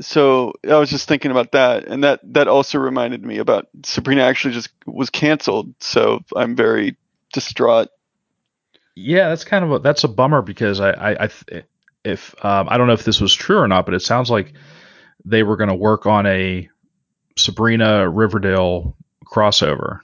So 0.00 0.52
I 0.68 0.76
was 0.76 0.90
just 0.90 1.08
thinking 1.08 1.30
about 1.30 1.52
that, 1.52 1.86
and 1.86 2.02
that 2.04 2.20
that 2.34 2.48
also 2.48 2.78
reminded 2.78 3.24
me 3.24 3.38
about 3.38 3.68
Sabrina 3.84 4.22
actually 4.22 4.54
just 4.54 4.70
was 4.86 5.08
canceled. 5.08 5.72
So 5.80 6.24
I'm 6.34 6.56
very 6.56 6.96
distraught. 7.32 7.88
Yeah, 8.96 9.28
that's 9.28 9.44
kind 9.44 9.64
of 9.64 9.72
a 9.72 9.78
that's 9.78 10.04
a 10.04 10.08
bummer 10.08 10.42
because 10.42 10.80
I 10.80 10.90
I, 10.90 11.24
I 11.24 11.26
th- 11.28 11.64
if 12.04 12.34
um, 12.44 12.68
I 12.70 12.76
don't 12.76 12.86
know 12.86 12.92
if 12.92 13.04
this 13.04 13.20
was 13.20 13.34
true 13.34 13.58
or 13.58 13.68
not, 13.68 13.86
but 13.86 13.94
it 13.94 14.00
sounds 14.00 14.30
like 14.30 14.52
they 15.24 15.42
were 15.42 15.56
going 15.56 15.70
to 15.70 15.74
work 15.74 16.06
on 16.06 16.26
a 16.26 16.68
Sabrina 17.36 18.08
Riverdale 18.08 18.96
crossover. 19.24 20.00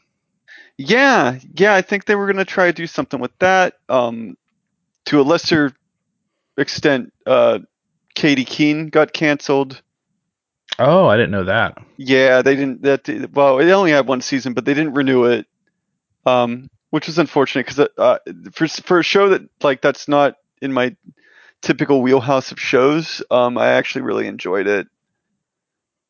Yeah, 0.76 1.38
yeah, 1.54 1.74
I 1.74 1.82
think 1.82 2.06
they 2.06 2.14
were 2.14 2.26
gonna 2.26 2.46
try 2.46 2.66
to 2.66 2.72
do 2.72 2.86
something 2.86 3.20
with 3.20 3.36
that. 3.38 3.74
Um, 3.90 4.38
to 5.04 5.20
a 5.20 5.22
lesser 5.22 5.74
extent, 6.56 7.12
uh, 7.26 7.58
Katy 8.14 8.46
Keene 8.46 8.88
got 8.88 9.12
canceled. 9.12 9.82
Oh, 10.78 11.06
I 11.06 11.18
didn't 11.18 11.32
know 11.32 11.44
that. 11.44 11.76
Yeah, 11.98 12.40
they 12.40 12.56
didn't. 12.56 12.80
That 12.80 13.30
well, 13.34 13.58
it 13.58 13.70
only 13.70 13.90
had 13.90 14.08
one 14.08 14.22
season, 14.22 14.54
but 14.54 14.64
they 14.64 14.72
didn't 14.72 14.94
renew 14.94 15.24
it, 15.24 15.46
um, 16.24 16.70
which 16.88 17.08
was 17.08 17.18
unfortunate 17.18 17.66
because 17.66 17.86
uh, 17.98 18.18
for 18.52 18.66
for 18.66 19.00
a 19.00 19.04
show 19.04 19.28
that 19.28 19.42
like 19.62 19.82
that's 19.82 20.08
not 20.08 20.36
in 20.62 20.72
my 20.72 20.96
typical 21.62 22.02
wheelhouse 22.02 22.52
of 22.52 22.60
shows, 22.60 23.22
um, 23.30 23.58
I 23.58 23.68
actually 23.68 24.02
really 24.02 24.26
enjoyed 24.26 24.66
it. 24.66 24.86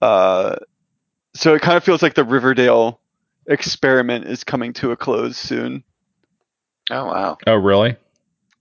Uh, 0.01 0.57
so 1.35 1.55
it 1.55 1.63
kind 1.63 1.77
of 1.77 1.85
feels 1.85 2.03
like 2.03 2.15
the 2.15 2.25
Riverdale 2.25 3.01
experiment 3.47 4.27
is 4.27 4.45
coming 4.45 4.73
to 4.75 4.93
a 4.93 4.97
close 4.97 5.37
soon. 5.37 5.85
Oh 6.91 7.07
wow. 7.07 7.39
Oh, 7.47 7.55
really? 7.55 7.97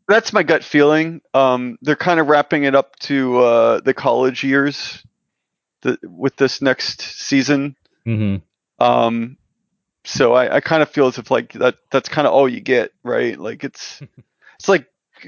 That's 0.08 0.34
my 0.34 0.44
gut 0.44 0.64
feeling. 0.64 1.22
Um, 1.34 1.78
they're 1.82 1.96
kind 1.96 2.20
of 2.20 2.28
wrapping 2.28 2.64
it 2.64 2.76
up 2.76 2.96
to 3.02 3.40
uh, 3.40 3.80
the 3.82 3.94
college 3.94 4.44
years 4.44 5.04
the, 5.82 5.98
with 6.04 6.36
this 6.36 6.62
next 6.62 7.02
season. 7.02 7.76
hmm 8.06 8.38
Um, 8.80 9.38
so 10.04 10.34
I, 10.34 10.56
I 10.56 10.60
kind 10.62 10.82
of 10.82 10.90
feel 10.90 11.08
as 11.08 11.18
if 11.18 11.30
like 11.30 11.54
that 11.54 11.76
that's 11.92 12.10
kind 12.10 12.26
of 12.28 12.34
all 12.34 12.50
you 12.50 12.62
get, 12.62 12.92
right? 13.04 13.40
Like 13.40 13.64
it's 13.64 14.02
it's 14.60 14.70
like 14.70 14.88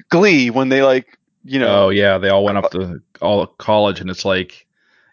Glee 0.09 0.49
when 0.49 0.69
they 0.69 0.81
like 0.83 1.17
you 1.43 1.59
know 1.59 1.85
Oh, 1.85 1.89
yeah. 1.89 2.17
They 2.17 2.29
all 2.29 2.43
went 2.43 2.57
up 2.57 2.71
to 2.71 3.01
all 3.21 3.45
college, 3.47 3.99
and 4.01 4.09
it's 4.09 4.25
like, 4.25 4.65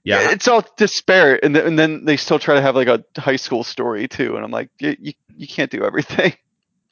yeah, 0.04 0.30
it's 0.30 0.48
all 0.48 0.64
disparate, 0.76 1.44
and 1.44 1.54
then 1.54 1.66
and 1.66 1.78
then 1.78 2.04
they 2.04 2.16
still 2.16 2.38
try 2.38 2.54
to 2.54 2.62
have 2.62 2.74
like 2.76 2.88
a 2.88 3.04
high 3.20 3.36
school 3.36 3.64
story 3.64 4.08
too, 4.08 4.36
and 4.36 4.44
I'm 4.44 4.50
like 4.50 4.70
you 4.78 5.14
you, 5.36 5.46
can't 5.46 5.70
do 5.70 5.84
everything. 5.84 6.34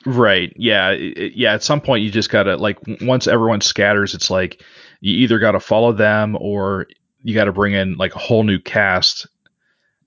Right. 0.04 0.52
Yeah. 0.54 0.90
it- 0.90 1.32
yeah. 1.34 1.54
At 1.54 1.64
some 1.64 1.80
point, 1.80 2.04
you 2.04 2.12
just 2.12 2.30
gotta 2.30 2.56
like 2.56 2.78
once 3.00 3.26
everyone 3.26 3.60
scatters, 3.60 4.14
it's 4.14 4.30
like 4.30 4.62
you 5.00 5.14
either 5.16 5.40
gotta 5.40 5.58
follow 5.58 5.92
them 5.92 6.36
or 6.38 6.86
you 7.24 7.34
gotta 7.34 7.50
bring 7.50 7.72
in 7.72 7.96
like 7.96 8.14
a 8.14 8.20
whole 8.20 8.44
new 8.44 8.60
cast 8.60 9.26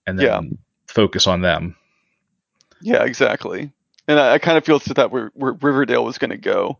and 0.07 0.17
then 0.17 0.25
Yeah. 0.25 0.41
focus 0.88 1.27
on 1.27 1.41
them. 1.41 1.75
Yeah, 2.82 3.03
exactly. 3.03 3.73
And 4.07 4.19
I, 4.19 4.36
I 4.36 4.38
kind 4.39 4.57
of 4.57 4.63
feel 4.65 4.77
if 4.77 4.86
that 4.86 5.11
where, 5.11 5.32
where 5.34 5.51
Riverdale 5.53 6.05
was 6.05 6.17
going 6.17 6.32
to 6.32 6.38
go. 6.38 6.77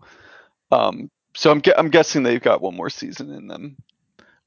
Um, 0.72 1.12
so 1.36 1.52
I'm 1.52 1.62
I'm 1.78 1.90
guessing 1.90 2.24
they've 2.24 2.42
got 2.42 2.62
one 2.62 2.76
more 2.76 2.90
season 2.90 3.32
in 3.34 3.48
them. 3.48 3.78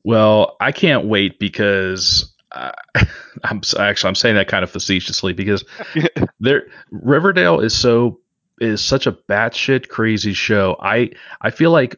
Well, 0.05 0.57
I 0.61 0.73
can't 0.73 1.07
wait 1.07 1.39
because 1.39 2.33
uh, 2.51 2.73
I'm 3.45 3.63
actually 3.79 4.09
I'm 4.09 4.15
saying 4.15 4.37
that 4.37 4.49
kind 4.49 4.65
of 4.65 4.71
facetiously 4.71 5.33
because 5.33 5.65
there 6.41 6.67
Riverdale 6.91 7.61
is 7.61 7.75
so 7.75 8.21
is 8.61 8.83
such 8.83 9.07
a 9.07 9.13
batshit 9.13 9.89
crazy 9.89 10.33
show. 10.33 10.77
I 10.81 11.11
I 11.41 11.51
feel 11.51 11.71
like 11.71 11.97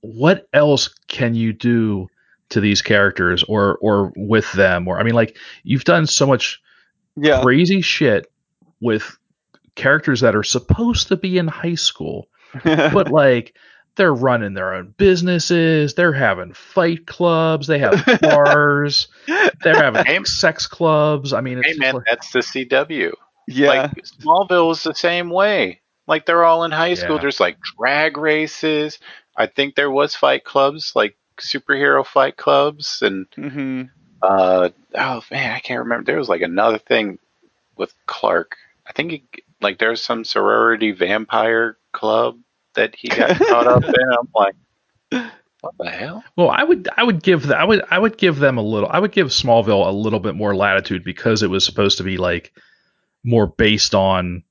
what 0.00 0.48
else 0.52 0.88
can 1.08 1.34
you 1.34 1.52
do 1.52 2.08
to 2.50 2.60
these 2.60 2.82
characters 2.82 3.42
or 3.44 3.78
or 3.80 4.12
with 4.16 4.50
them 4.52 4.88
or 4.88 4.98
I 4.98 5.02
mean 5.02 5.14
like 5.14 5.36
you've 5.62 5.84
done 5.84 6.06
so 6.06 6.26
much 6.26 6.60
Yeah, 7.16 7.42
crazy 7.42 7.80
shit 7.80 8.26
with 8.80 9.16
characters 9.74 10.20
that 10.20 10.34
are 10.34 10.42
supposed 10.42 11.08
to 11.08 11.16
be 11.16 11.38
in 11.38 11.46
high 11.46 11.74
school 11.74 12.28
but 12.64 13.10
like 13.10 13.54
they're 13.96 14.14
running 14.14 14.54
their 14.54 14.72
own 14.74 14.94
businesses 14.96 15.94
they're 15.94 16.12
having 16.12 16.52
fight 16.54 17.06
clubs 17.06 17.66
they 17.66 17.78
have 17.78 18.02
bars 18.20 19.08
they're 19.62 19.82
having 19.82 20.04
Hey- 20.04 20.22
sex 20.24 20.66
clubs 20.66 21.32
i 21.32 21.40
mean 21.40 21.58
it's 21.58 21.68
Hey 21.68 21.74
man, 21.78 21.94
like, 21.96 22.04
that's 22.06 22.30
the 22.32 22.38
CW. 22.40 23.12
yeah, 23.46 23.68
Like 23.68 24.04
Smallville 24.04 24.68
was 24.68 24.82
the 24.82 24.94
same 24.94 25.28
way. 25.30 25.80
Like 26.06 26.26
they're 26.26 26.44
all 26.44 26.64
in 26.64 26.70
high 26.70 26.94
school. 26.94 27.16
Yeah. 27.16 27.22
There's 27.22 27.40
like 27.40 27.58
drag 27.78 28.16
races. 28.16 28.98
I 29.36 29.46
think 29.46 29.74
there 29.74 29.90
was 29.90 30.14
fight 30.16 30.44
clubs, 30.44 30.92
like 30.96 31.16
superhero 31.38 32.04
fight 32.04 32.36
clubs, 32.36 33.00
and 33.02 33.26
hmm 33.34 33.82
uh 34.22 34.70
oh 34.94 35.22
man, 35.30 35.50
I 35.52 35.60
can't 35.60 35.80
remember. 35.80 36.04
There 36.04 36.18
was 36.18 36.28
like 36.28 36.42
another 36.42 36.78
thing 36.78 37.18
with 37.76 37.94
Clark. 38.06 38.56
I 38.86 38.92
think 38.92 39.10
he, 39.12 39.24
like 39.60 39.78
there's 39.78 40.02
some 40.02 40.24
sorority 40.24 40.90
vampire 40.92 41.76
club 41.92 42.38
that 42.74 42.94
he 42.94 43.08
got 43.08 43.36
caught 43.36 43.66
up 43.66 43.84
in. 43.84 43.94
I'm 44.18 44.28
like, 44.34 44.54
what 45.60 45.74
the 45.78 45.90
hell? 45.90 46.24
well 46.36 46.48
i 46.48 46.64
would 46.64 46.88
i 46.96 47.02
would 47.02 47.22
give 47.22 47.46
the, 47.46 47.54
i 47.54 47.64
would 47.64 47.82
i 47.90 47.98
would 47.98 48.16
give 48.16 48.38
them 48.38 48.56
a 48.56 48.62
little 48.62 48.88
i 48.88 48.98
would 48.98 49.12
give 49.12 49.28
smallville 49.28 49.86
a 49.86 49.90
little 49.90 50.20
bit 50.20 50.34
more 50.34 50.56
latitude 50.56 51.04
because 51.04 51.42
it 51.42 51.50
was 51.50 51.66
supposed 51.66 51.98
to 51.98 52.04
be 52.04 52.16
like 52.16 52.54
more 53.24 53.46
based 53.46 53.94
on 53.94 54.42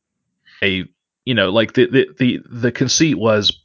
a 0.61 0.85
you 1.25 1.33
know 1.33 1.49
like 1.49 1.73
the 1.73 1.87
the 1.87 2.07
the, 2.19 2.39
the 2.45 2.71
conceit 2.71 3.17
was 3.17 3.59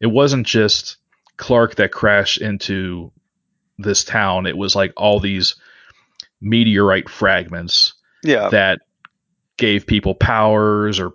it 0.00 0.06
wasn't 0.06 0.46
just 0.46 0.98
clark 1.36 1.74
that 1.74 1.90
crashed 1.90 2.38
into 2.40 3.10
this 3.78 4.04
town 4.04 4.46
it 4.46 4.56
was 4.56 4.76
like 4.76 4.92
all 4.96 5.18
these 5.18 5.56
meteorite 6.40 7.08
fragments 7.08 7.94
yeah, 8.24 8.48
that 8.48 8.80
gave 9.56 9.86
people 9.86 10.14
powers 10.14 10.98
or 10.98 11.12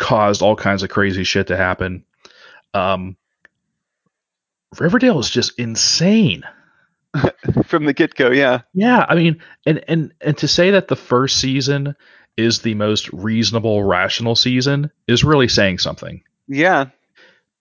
caused 0.00 0.40
all 0.40 0.56
kinds 0.56 0.82
of 0.82 0.88
crazy 0.88 1.24
shit 1.24 1.48
to 1.48 1.56
happen. 1.56 2.04
Um, 2.72 3.16
Riverdale 4.78 5.18
is 5.18 5.30
just 5.30 5.58
insane. 5.58 6.42
from 7.66 7.84
the 7.84 7.92
get 7.92 8.14
go. 8.14 8.30
Yeah, 8.30 8.62
Yeah, 8.72 9.04
I 9.08 9.14
mean, 9.14 9.42
and 9.66 9.84
and 9.88 10.14
and 10.20 10.38
to 10.38 10.48
say 10.48 10.70
that 10.72 10.88
the 10.88 10.96
first 10.96 11.38
season 11.38 11.96
is 12.36 12.62
the 12.62 12.74
most 12.74 13.12
reasonable, 13.12 13.82
rational 13.82 14.36
season 14.36 14.90
is 15.06 15.24
really 15.24 15.48
saying 15.48 15.78
something 15.78 16.22
yeah, 16.46 16.86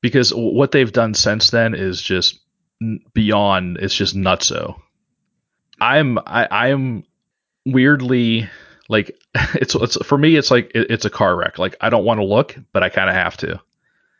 because 0.01 0.31
what 0.33 0.71
they've 0.71 0.91
done 0.91 1.15
since 1.15 1.49
then 1.49 1.73
is 1.73 2.01
just 2.01 2.39
beyond. 3.13 3.77
It's 3.77 3.95
just 3.95 4.15
nutso. 4.15 4.79
I'm 5.81 6.19
I 6.19 6.47
I'm 6.51 7.03
weirdly 7.65 8.49
like 8.89 9.17
it's 9.55 9.75
it's 9.75 9.95
for 10.05 10.17
me 10.17 10.35
it's 10.35 10.51
like 10.51 10.71
it, 10.75 10.87
it's 10.91 11.05
a 11.05 11.09
car 11.09 11.35
wreck. 11.35 11.57
Like 11.57 11.75
I 11.79 11.89
don't 11.89 12.03
want 12.03 12.19
to 12.19 12.25
look, 12.25 12.55
but 12.73 12.83
I 12.83 12.89
kind 12.89 13.09
of 13.09 13.15
have 13.15 13.37
to. 13.37 13.61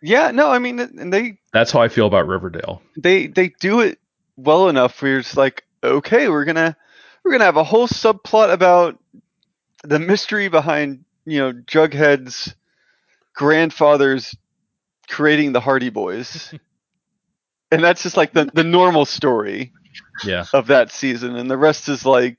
yeah. 0.01 0.31
No, 0.31 0.49
I 0.49 0.59
mean, 0.59 0.79
and 0.79 1.11
they 1.11 1.39
That's 1.51 1.71
how 1.71 1.81
I 1.81 1.89
feel 1.89 2.07
about 2.07 2.27
Riverdale. 2.27 2.81
they 2.97 3.27
they 3.27 3.49
do 3.59 3.81
it 3.81 3.99
well 4.37 4.69
enough 4.69 5.01
where 5.01 5.17
it's 5.19 5.35
like 5.35 5.65
okay 5.83 6.29
we're 6.29 6.45
gonna 6.45 6.75
we're 7.25 7.31
gonna 7.31 7.43
have 7.43 7.57
a 7.57 7.63
whole 7.63 7.87
subplot 7.89 8.53
about 8.53 8.97
the 9.83 9.99
mystery 9.99 10.47
behind 10.49 11.03
you 11.25 11.39
know 11.39 11.51
jughead's 11.53 12.53
grandfather's 13.33 14.35
creating 15.09 15.51
the 15.53 15.59
hardy 15.59 15.89
boys 15.89 16.53
and 17.71 17.83
that's 17.83 18.03
just 18.03 18.17
like 18.17 18.33
the, 18.33 18.49
the 18.53 18.63
normal 18.63 19.05
story 19.05 19.71
Yeah. 20.23 20.45
of 20.53 20.67
that 20.67 20.91
season 20.91 21.35
and 21.35 21.49
the 21.49 21.57
rest 21.57 21.87
is 21.89 22.05
like 22.05 22.37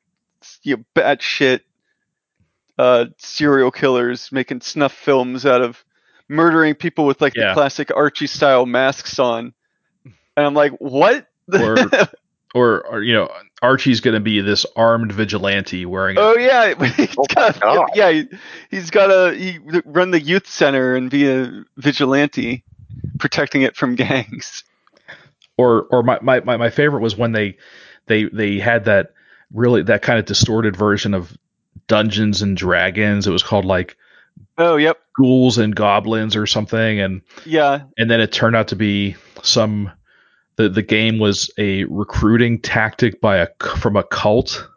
you 0.62 0.76
know 0.78 0.84
batshit 0.94 1.60
uh 2.80 3.04
serial 3.18 3.70
killers 3.70 4.32
making 4.32 4.60
snuff 4.62 4.92
films 4.92 5.44
out 5.44 5.60
of 5.60 5.84
murdering 6.28 6.74
people 6.74 7.04
with 7.04 7.20
like 7.20 7.34
Yeah. 7.36 7.48
the 7.48 7.54
classic 7.54 7.90
archie 7.94 8.26
style 8.26 8.64
masks 8.64 9.18
on 9.18 9.52
and 10.36 10.46
i'm 10.46 10.54
like 10.54 10.72
what 10.80 11.26
Or- 11.52 11.76
Or, 12.52 12.84
or 12.84 13.00
you 13.04 13.14
know, 13.14 13.30
Archie's 13.62 14.00
going 14.00 14.14
to 14.14 14.20
be 14.20 14.40
this 14.40 14.66
armed 14.74 15.12
vigilante 15.12 15.86
wearing. 15.86 16.16
A, 16.16 16.20
Oh 16.20 16.36
yeah, 16.36 16.74
he's 16.96 17.14
Oh 17.16 17.24
got, 17.32 17.90
yeah, 17.94 18.10
he, 18.10 18.28
he's 18.72 18.90
got 18.90 19.06
to 19.06 19.36
he 19.38 19.60
run 19.84 20.10
the 20.10 20.20
youth 20.20 20.48
center 20.48 20.96
and 20.96 21.08
be 21.08 21.30
a 21.30 21.62
vigilante, 21.76 22.64
protecting 23.20 23.62
it 23.62 23.76
from 23.76 23.94
gangs. 24.06 24.64
or 25.56 25.82
or 25.92 26.02
my, 26.02 26.18
my, 26.22 26.40
my, 26.40 26.56
my 26.56 26.70
favorite 26.70 27.02
was 27.02 27.16
when 27.16 27.30
they 27.30 27.56
they 28.06 28.24
they 28.24 28.58
had 28.58 28.86
that 28.86 29.12
really 29.54 29.84
that 29.84 30.02
kind 30.02 30.18
of 30.18 30.24
distorted 30.24 30.74
version 30.76 31.14
of 31.14 31.32
Dungeons 31.86 32.42
and 32.42 32.56
Dragons. 32.56 33.26
It 33.26 33.30
was 33.30 33.42
called 33.42 33.64
like 33.64 33.96
Oh 34.58 34.76
yep, 34.76 34.98
Ghouls 35.16 35.58
and 35.58 35.74
Goblins 35.74 36.36
or 36.36 36.46
something, 36.46 37.00
and 37.00 37.22
yeah, 37.44 37.82
and 37.98 38.10
then 38.10 38.20
it 38.20 38.32
turned 38.32 38.56
out 38.56 38.68
to 38.68 38.76
be 38.76 39.16
some 39.42 39.90
the 40.56 40.68
the 40.68 40.82
game 40.82 41.18
was 41.18 41.50
a 41.58 41.84
recruiting 41.84 42.60
tactic 42.60 43.20
by 43.20 43.38
a 43.38 43.48
from 43.78 43.96
a 43.96 44.02
cult 44.02 44.68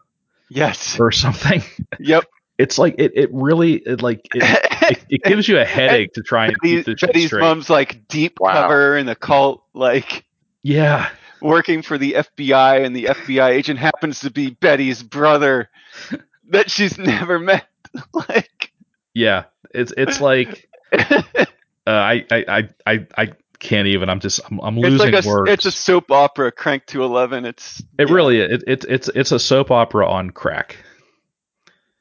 yes, 0.50 1.00
or 1.00 1.12
something. 1.12 1.62
yep. 2.00 2.24
It's 2.58 2.78
like 2.78 2.96
it, 3.00 3.12
it 3.16 3.30
really 3.34 3.74
it 3.74 4.02
like 4.02 4.28
it, 4.36 4.44
it, 4.92 5.06
it 5.10 5.24
gives 5.26 5.48
you 5.48 5.58
a 5.60 5.66
headache 5.66 6.14
to 6.14 6.22
try 6.22 6.46
and 6.46 6.62
keep 6.62 6.62
Betty's, 6.62 6.86
this 6.86 7.00
shit 7.00 7.08
Betty's 7.10 7.26
straight. 7.28 7.42
mom's 7.42 7.70
like 7.70 8.08
deep 8.08 8.40
Wow. 8.40 8.54
cover 8.54 8.96
in 8.98 9.06
the 9.08 9.16
cult, 9.16 9.64
like 9.74 10.24
Yeah, 10.62 11.10
working 11.42 11.82
for 11.82 11.98
the 11.98 12.14
FBI, 12.14 12.86
and 12.86 12.96
the 12.96 13.06
FBI 13.06 13.50
agent 13.50 13.80
happens 13.80 14.20
to 14.22 14.30
be 14.30 14.52
Betty's 14.52 15.02
brother 15.02 15.70
that 16.50 16.70
she's 16.70 16.98
never 16.98 17.40
met. 17.40 17.68
like, 18.14 18.72
yeah. 19.14 19.46
It's 19.74 19.94
it's 19.98 20.22
like 20.22 20.70
uh, 20.94 21.46
I, 21.88 22.26
I 22.30 22.46
I 22.48 22.70
I 22.86 23.08
I 23.18 23.34
can't 23.60 23.88
even. 23.88 24.10
I'm 24.10 24.20
just 24.20 24.40
I'm, 24.52 24.60
I'm 24.60 24.78
it's 24.78 24.84
losing 24.84 25.12
like 25.12 25.26
a 25.26 25.28
words. 25.28 25.52
it's 25.52 25.66
a 25.66 25.72
soap 25.72 26.12
opera 26.12 26.52
cranked 26.52 26.88
to 26.90 27.04
eleven. 27.04 27.46
It's 27.46 27.82
it 27.98 28.10
yeah. 28.10 28.16
really 28.16 28.40
it, 28.40 28.64
it 28.68 28.86
it's 28.88 29.10
it's 29.16 29.32
a 29.32 29.40
soap 29.40 29.72
opera 29.72 30.08
on 30.08 30.30
crack. 30.30 30.78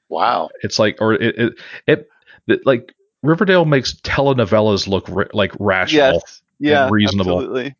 Wow. 0.08 0.50
It's 0.62 0.78
like 0.78 0.98
or 1.00 1.14
it 1.14 1.22
it, 1.22 1.54
it, 1.86 2.08
it 2.46 2.66
like 2.66 2.94
Riverdale 3.22 3.64
makes 3.64 3.94
telenovelas 3.94 4.86
look 4.86 5.08
ri- 5.08 5.30
like 5.32 5.52
rational. 5.58 6.14
yes, 6.14 6.42
yeah, 6.58 6.88
reasonable. 6.90 7.38
absolutely. 7.38 7.74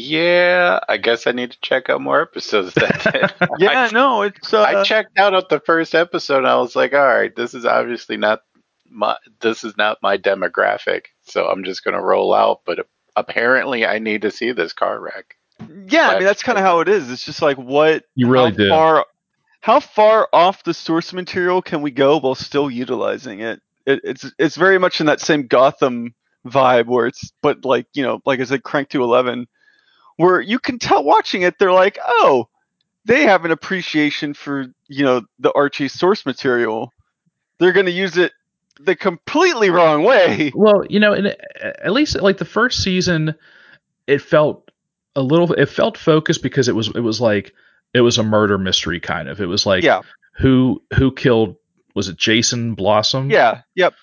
Yeah, 0.00 0.78
I 0.88 0.96
guess 0.96 1.26
I 1.26 1.32
need 1.32 1.50
to 1.50 1.60
check 1.60 1.90
out 1.90 2.00
more 2.00 2.22
episodes. 2.22 2.72
Then. 2.74 2.88
Yeah, 3.58 3.88
no, 3.92 4.22
it's 4.22 4.54
uh, 4.54 4.62
I 4.62 4.84
checked 4.84 5.18
out 5.18 5.34
at 5.34 5.48
the 5.48 5.58
first 5.58 5.92
episode. 5.92 6.38
and 6.38 6.46
I 6.46 6.56
was 6.58 6.76
like, 6.76 6.94
all 6.94 7.04
right, 7.04 7.34
this 7.34 7.52
is 7.52 7.66
obviously 7.66 8.16
not 8.16 8.42
my 8.88 9.16
this 9.40 9.64
is 9.64 9.76
not 9.76 9.98
my 10.00 10.16
demographic, 10.16 11.06
so 11.22 11.48
I'm 11.48 11.64
just 11.64 11.82
gonna 11.82 12.00
roll 12.00 12.32
out. 12.32 12.60
But 12.64 12.86
apparently, 13.16 13.84
I 13.84 13.98
need 13.98 14.22
to 14.22 14.30
see 14.30 14.52
this 14.52 14.72
car 14.72 15.00
wreck. 15.00 15.34
yeah. 15.88 16.10
I 16.10 16.14
mean, 16.14 16.24
that's 16.24 16.44
kind 16.44 16.58
of 16.58 16.64
how 16.64 16.78
it 16.78 16.88
is. 16.88 17.10
It's 17.10 17.24
just 17.24 17.42
like 17.42 17.56
what 17.56 18.04
You 18.14 18.28
really 18.28 18.50
how 18.50 18.56
do. 18.56 18.68
Far, 18.68 19.06
how 19.62 19.80
far 19.80 20.28
off 20.32 20.62
the 20.62 20.74
source 20.74 21.12
material 21.12 21.60
can 21.60 21.82
we 21.82 21.90
go 21.90 22.20
while 22.20 22.36
still 22.36 22.70
utilizing 22.70 23.40
it? 23.40 23.60
it? 23.84 24.00
It's 24.04 24.32
it's 24.38 24.54
very 24.54 24.78
much 24.78 25.00
in 25.00 25.06
that 25.06 25.20
same 25.20 25.48
Gotham 25.48 26.14
vibe 26.46 26.86
where 26.86 27.08
it's 27.08 27.32
but 27.42 27.64
like 27.64 27.86
you 27.94 28.04
know 28.04 28.20
like 28.24 28.38
I 28.38 28.44
said, 28.44 28.62
crank 28.62 28.90
to 28.90 29.02
eleven, 29.02 29.48
where 30.18 30.40
you 30.40 30.58
can 30.58 30.78
tell 30.78 31.02
watching 31.02 31.42
it 31.42 31.58
they're 31.58 31.72
like 31.72 31.98
oh 32.06 32.46
they 33.08 33.22
have 33.22 33.44
an 33.44 33.50
appreciation 33.50 34.34
for 34.34 34.66
you 34.86 35.04
know 35.04 35.22
the 35.38 35.50
Archie 35.52 35.88
source 35.88 36.24
material. 36.24 36.92
They're 37.58 37.72
going 37.72 37.86
to 37.86 37.92
use 37.92 38.16
it 38.16 38.32
the 38.78 38.94
completely 38.94 39.70
wrong 39.70 40.04
way. 40.04 40.52
Well, 40.54 40.84
you 40.88 41.00
know, 41.00 41.14
and 41.14 41.28
uh, 41.28 41.32
at 41.82 41.92
least 41.92 42.20
like 42.20 42.38
the 42.38 42.44
first 42.44 42.82
season, 42.82 43.34
it 44.06 44.22
felt 44.22 44.70
a 45.16 45.22
little. 45.22 45.52
It 45.54 45.70
felt 45.70 45.96
focused 45.96 46.42
because 46.42 46.68
it 46.68 46.76
was 46.76 46.88
it 46.88 47.00
was 47.00 47.20
like 47.20 47.54
it 47.94 48.02
was 48.02 48.18
a 48.18 48.22
murder 48.22 48.58
mystery 48.58 49.00
kind 49.00 49.28
of. 49.28 49.40
It 49.40 49.46
was 49.46 49.64
like 49.64 49.82
yeah, 49.82 50.02
who 50.36 50.82
who 50.94 51.10
killed 51.10 51.56
was 51.94 52.08
it 52.08 52.16
Jason 52.16 52.74
Blossom? 52.74 53.30
yeah, 53.30 53.62
yep. 53.74 53.94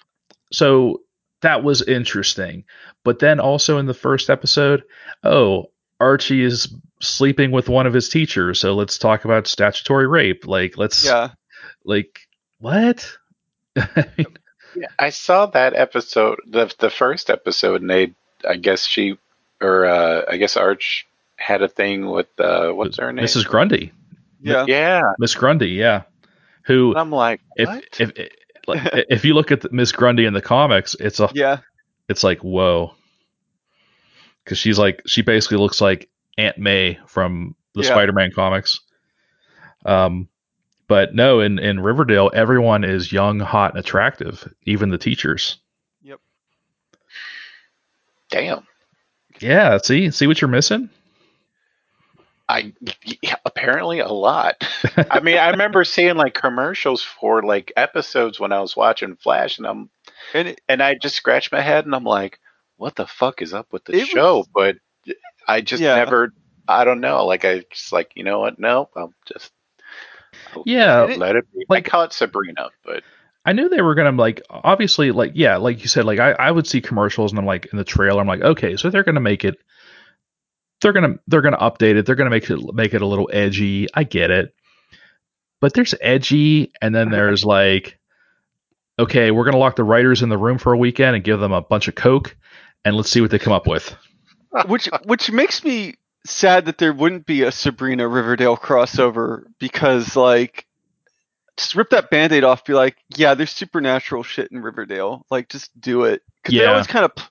So 0.52 1.02
that 1.42 1.64
was 1.64 1.84
interesting. 1.84 2.66
But 3.04 3.20
then 3.20 3.40
also 3.40 3.78
in 3.78 3.86
the 3.86 3.94
first 3.94 4.32
episode, 4.32 4.84
oh, 5.24 5.70
Archie 6.06 6.44
is 6.44 6.74
sleeping 7.02 7.52
with 7.52 7.68
one 7.68 7.88
of 7.88 7.94
his 7.94 8.10
teachers, 8.10 8.60
so 8.60 8.76
let's 8.76 8.98
talk 9.00 9.26
about 9.26 9.48
statutory 9.48 10.08
rape. 10.08 10.46
Like 10.46 10.78
let's 10.78 11.04
Yeah. 11.04 11.30
like 11.84 12.20
what? 12.60 13.12
I 13.76 14.06
Yeah, 14.78 14.88
I 15.00 15.10
saw 15.10 15.46
that 15.48 15.74
episode, 15.74 16.40
the 16.46 16.74
the 16.80 16.90
first 16.90 17.30
episode, 17.30 17.82
and 17.82 17.90
they, 17.90 18.14
I 18.48 18.58
guess 18.58 18.86
she 18.86 19.18
or 19.62 19.86
uh, 19.86 20.24
I 20.30 20.38
guess 20.38 20.58
Arch 20.58 21.08
had 21.38 21.62
a 21.62 21.68
thing 21.70 22.10
with 22.10 22.28
uh, 22.40 22.72
what's 22.72 22.98
her 22.98 23.12
name? 23.14 23.24
Mrs. 23.26 23.46
Grundy, 23.46 23.92
Yeah. 24.42 24.66
Yeah, 24.68 25.02
Miss 25.18 25.34
Grundy, 25.34 25.70
yeah. 25.70 26.04
Who, 26.66 26.92
and 26.92 27.00
I'm 27.00 27.12
like, 27.12 27.40
if 27.56 27.70
what? 27.70 27.84
if 28.00 28.12
like, 28.68 28.82
if 29.10 29.24
you 29.26 29.34
look 29.34 29.52
at 29.52 29.72
Miss 29.72 29.92
Grundy 29.94 30.26
in 30.26 30.34
the 30.34 30.42
comics, 30.42 30.94
it's 31.00 31.20
a 31.22 31.30
Yeah. 31.34 31.60
it's 32.10 32.24
like 32.24 32.44
whoa, 32.44 32.94
because 34.46 34.58
she's 34.60 34.80
like 34.80 35.02
she 35.08 35.24
basically 35.24 35.58
looks 35.58 35.82
like 35.82 36.10
Aunt 36.38 36.58
May 36.58 37.00
from 37.08 37.56
the 37.74 37.82
Yeah. 37.82 37.90
Spider-Man 37.90 38.32
comics. 38.32 38.80
Um, 39.86 40.30
but 40.88 41.14
no, 41.16 41.40
in 41.42 41.60
in 41.60 41.80
Riverdale, 41.80 42.32
everyone 42.34 42.84
is 42.84 43.12
young, 43.12 43.40
hot, 43.40 43.72
and 43.72 43.80
attractive, 43.80 44.48
even 44.64 44.90
the 44.90 44.98
teachers. 44.98 45.58
Yep. 46.04 46.20
Damn. 48.30 48.68
Yeah, 49.40 49.78
see, 49.78 50.12
see 50.12 50.28
what 50.28 50.40
you're 50.42 50.50
missing. 50.50 50.90
I 52.48 52.74
yeah, 53.22 53.36
apparently 53.46 54.00
a 54.00 54.08
lot. 54.08 54.64
I 55.10 55.20
mean, 55.20 55.38
I 55.38 55.50
remember 55.50 55.84
seeing 55.84 56.16
like 56.16 56.36
commercials 56.36 57.02
for 57.02 57.42
like 57.42 57.74
episodes 57.76 58.40
when 58.40 58.52
I 58.52 58.62
was 58.62 58.76
watching 58.76 59.16
Flash, 59.16 59.58
and 59.58 59.66
I'm 59.68 59.90
And 60.34 60.50
it, 60.50 60.62
and 60.70 60.82
I 60.82 60.96
just 60.96 61.16
scratched 61.16 61.52
my 61.52 61.62
head, 61.62 61.86
and 61.86 61.96
I'm 61.96 62.04
like, 62.04 62.40
what 62.78 62.96
the 62.96 63.08
fuck 63.08 63.42
is 63.42 63.54
up 63.54 63.68
with 63.72 63.86
the 63.86 63.96
It 63.96 64.08
show? 64.08 64.38
was- 64.40 64.48
But 64.54 64.78
I 65.48 65.62
just 65.62 65.82
Yeah. 65.82 65.96
never. 65.96 66.34
I 66.68 66.84
don't 66.84 67.00
know. 67.02 67.26
Like 67.26 67.46
I 67.46 67.64
just 67.72 67.92
like 67.94 68.12
you 68.16 68.24
know 68.24 68.40
what? 68.40 68.58
No, 68.60 68.90
I'm 68.96 69.14
just 69.28 69.52
Yeah, 70.66 71.02
let 71.02 71.10
it, 71.12 71.18
let 71.20 71.36
it 71.36 71.46
be. 71.54 71.66
like- 71.70 71.88
I 71.88 71.90
call 71.90 72.04
it 72.04 72.14
Sabrina, 72.14 72.70
but 72.84 73.04
I 73.46 73.54
knew 73.54 73.70
they 73.70 73.82
were 73.82 73.94
gonna 73.96 74.12
like 74.12 74.42
obviously 74.50 75.12
like 75.12 75.34
yeah, 75.36 75.58
like 75.58 75.82
you 75.82 75.88
said, 75.88 76.06
like 76.06 76.20
I, 76.20 76.32
I 76.32 76.50
would 76.52 76.66
see 76.68 76.82
commercials 76.82 77.32
and 77.32 77.40
I'm 77.40 77.46
like 77.46 77.68
in 77.72 77.78
the 77.78 77.84
trailer, 77.84 78.20
I'm 78.20 78.28
like, 78.28 78.42
okay, 78.42 78.76
so 78.76 78.90
they're 78.90 79.04
gonna 79.04 79.20
make 79.20 79.46
it 79.46 79.56
they're 80.82 80.94
gonna 80.94 81.20
they're 81.28 81.42
gonna 81.42 81.58
update 81.58 81.96
it, 81.96 82.06
they're 82.06 82.16
gonna 82.16 82.30
make 82.32 82.50
it 82.50 82.60
make 82.74 82.94
it 82.96 83.02
a 83.02 83.06
little 83.08 83.30
edgy. 83.32 83.88
I 83.94 84.04
get 84.04 84.32
it. 84.32 84.54
But 85.62 85.74
there's 85.74 85.94
edgy 86.02 86.72
and 86.82 86.94
then 86.96 87.10
there's 87.12 87.46
like 87.46 88.00
okay, 88.98 89.30
we're 89.30 89.46
gonna 89.46 89.58
lock 89.58 89.76
the 89.76 89.84
writers 89.84 90.24
in 90.24 90.30
the 90.30 90.38
room 90.38 90.58
for 90.58 90.74
a 90.74 90.78
weekend 90.78 91.16
and 91.16 91.24
give 91.24 91.40
them 91.40 91.52
a 91.54 91.62
bunch 91.62 91.88
of 91.88 91.94
coke 91.96 92.36
and 92.86 92.96
let's 92.96 93.10
see 93.10 93.20
what 93.20 93.32
they 93.32 93.40
come 93.40 93.54
up 93.54 93.68
with. 93.68 93.94
which 94.68 94.88
which 95.04 95.32
makes 95.32 95.64
me 95.64 95.96
sad 96.26 96.66
that 96.66 96.78
there 96.78 96.94
wouldn't 96.94 97.26
be 97.26 97.44
a 97.44 97.52
Sabrina 97.52 98.08
Riverdale 98.08 98.56
crossover 98.58 99.44
because 99.60 100.16
like 100.16 100.66
just 101.58 101.76
rip 101.76 101.90
that 101.92 102.10
band-aid 102.10 102.44
off 102.44 102.66
be 102.66 102.74
like 102.74 102.98
yeah 103.16 103.34
there's 103.34 103.52
supernatural 103.52 104.24
shit 104.24 104.52
in 104.52 104.62
Riverdale. 104.62 105.26
Like 105.30 105.50
just 105.50 105.78
do 105.80 106.04
it. 106.06 106.22
Because 106.44 106.58
they 106.58 106.66
always 106.66 106.88
kind 106.88 107.06
of 107.06 107.16
p- 107.16 107.24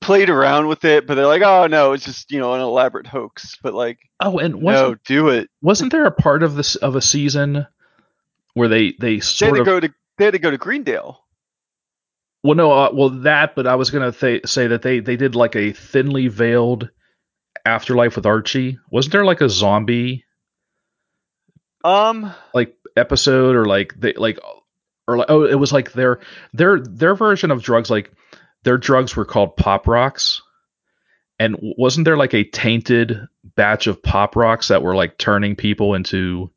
played 0.00 0.28
around 0.30 0.66
with 0.66 0.84
it 0.84 1.06
but 1.06 1.14
they're 1.14 1.26
like 1.26 1.42
oh 1.42 1.66
no 1.68 1.92
it's 1.92 2.04
just 2.04 2.32
you 2.32 2.40
know 2.40 2.54
an 2.54 2.60
elaborate 2.60 3.06
hoax. 3.06 3.56
But 3.62 3.74
like 3.74 3.98
Oh, 4.20 4.38
and 4.38 4.60
no 4.62 4.94
do 5.06 5.28
it. 5.28 5.48
wasn't 5.62 5.92
there 5.92 6.06
a 6.06 6.10
part 6.12 6.42
of 6.42 6.54
this 6.54 6.76
of 6.76 6.94
a 6.96 7.02
season 7.02 7.66
where 8.54 8.68
they 8.68 8.92
they 8.92 8.96
they 8.98 9.14
had 9.14 9.24
sort 9.24 9.54
to 9.54 9.60
of 9.60 9.66
go 9.66 9.80
to 9.80 9.92
they 10.18 10.24
had 10.26 10.32
to 10.32 10.38
go 10.38 10.50
to 10.50 10.58
Greendale 10.58 11.21
Well, 12.42 12.56
no, 12.56 12.72
uh, 12.72 12.90
well 12.92 13.10
that, 13.10 13.54
but 13.54 13.66
I 13.66 13.76
was 13.76 13.90
gonna 13.90 14.12
th- 14.12 14.46
say 14.46 14.68
that 14.68 14.82
they 14.82 15.00
they 15.00 15.16
did 15.16 15.34
like 15.34 15.54
a 15.56 15.72
thinly 15.72 16.28
veiled 16.28 16.90
afterlife 17.64 18.16
with 18.16 18.26
Archie. 18.26 18.78
Wasn't 18.90 19.12
there 19.12 19.24
like 19.24 19.40
a 19.40 19.48
zombie 19.48 20.24
um 21.84 22.32
like 22.54 22.76
episode 22.96 23.56
or 23.56 23.64
like 23.64 23.92
they 23.98 24.12
like 24.12 24.38
or 25.08 25.16
like 25.16 25.26
oh 25.28 25.44
it 25.44 25.56
was 25.56 25.72
like 25.72 25.92
their 25.92 26.20
their 26.52 26.78
their 26.78 27.14
version 27.16 27.50
of 27.50 27.62
drugs 27.62 27.90
like 27.90 28.12
their 28.62 28.78
drugs 28.78 29.16
were 29.16 29.24
called 29.24 29.56
pop 29.56 29.88
rocks, 29.88 30.42
and 31.38 31.56
wasn't 31.60 32.04
there 32.04 32.16
like 32.16 32.34
a 32.34 32.44
tainted 32.44 33.26
batch 33.56 33.88
of 33.88 34.02
pop 34.02 34.36
rocks 34.36 34.68
that 34.68 34.82
were 34.82 34.94
like 34.94 35.18
turning 35.18 35.56
people 35.56 35.94
into 35.94 36.51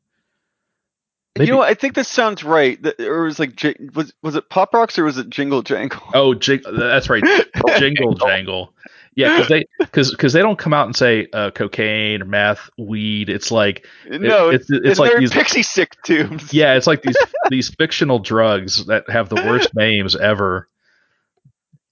Maybe- 1.38 1.48
you 1.48 1.52
know 1.54 1.60
what? 1.60 1.70
I 1.70 1.74
think 1.74 1.96
this 1.96 2.08
sounds 2.08 2.44
right. 2.44 2.80
Or 3.00 3.24
it 3.24 3.28
was 3.28 3.40
like 3.40 3.62
was 3.94 4.14
was 4.22 4.36
it 4.36 4.50
Pop 4.50 4.74
Rocks 4.74 4.98
or 4.98 5.04
was 5.04 5.18
it 5.18 5.30
Jingle 5.30 5.62
Jangle? 5.64 6.02
Oh 6.14 6.34
jing- 6.34 6.62
that's 6.72 7.10
right. 7.10 7.24
Jingle 7.78 8.14
jangle. 8.14 8.74
Yeah 9.16 9.38
because 9.38 9.48
they 9.50 9.66
because 9.80 10.12
because 10.12 10.34
they 10.34 10.42
don't 10.42 10.58
come 10.60 10.74
out 10.74 10.86
and 10.88 10.96
say 10.96 11.28
uh, 11.34 11.52
cocaine 11.52 12.22
or 12.22 12.26
meth 12.26 12.70
weed. 12.78 13.30
It's 13.30 13.50
like 13.52 13.86
no 14.10 14.50
it's- 14.50 14.70
it's 14.70 14.86
it's 14.88 15.00
like 15.00 15.18
these- 15.18 15.32
pixie 15.32 15.64
stick 15.64 15.96
tubes 16.04 16.54
yeah 16.54 16.76
it's 16.76 16.88
like 16.88 17.02
these 17.02 17.18
these 17.50 17.70
fictional 17.76 18.20
drugs 18.20 18.86
that 18.88 19.10
have 19.10 19.30
the 19.30 19.36
worst 19.36 19.74
names 19.76 20.16
ever. 20.16 20.68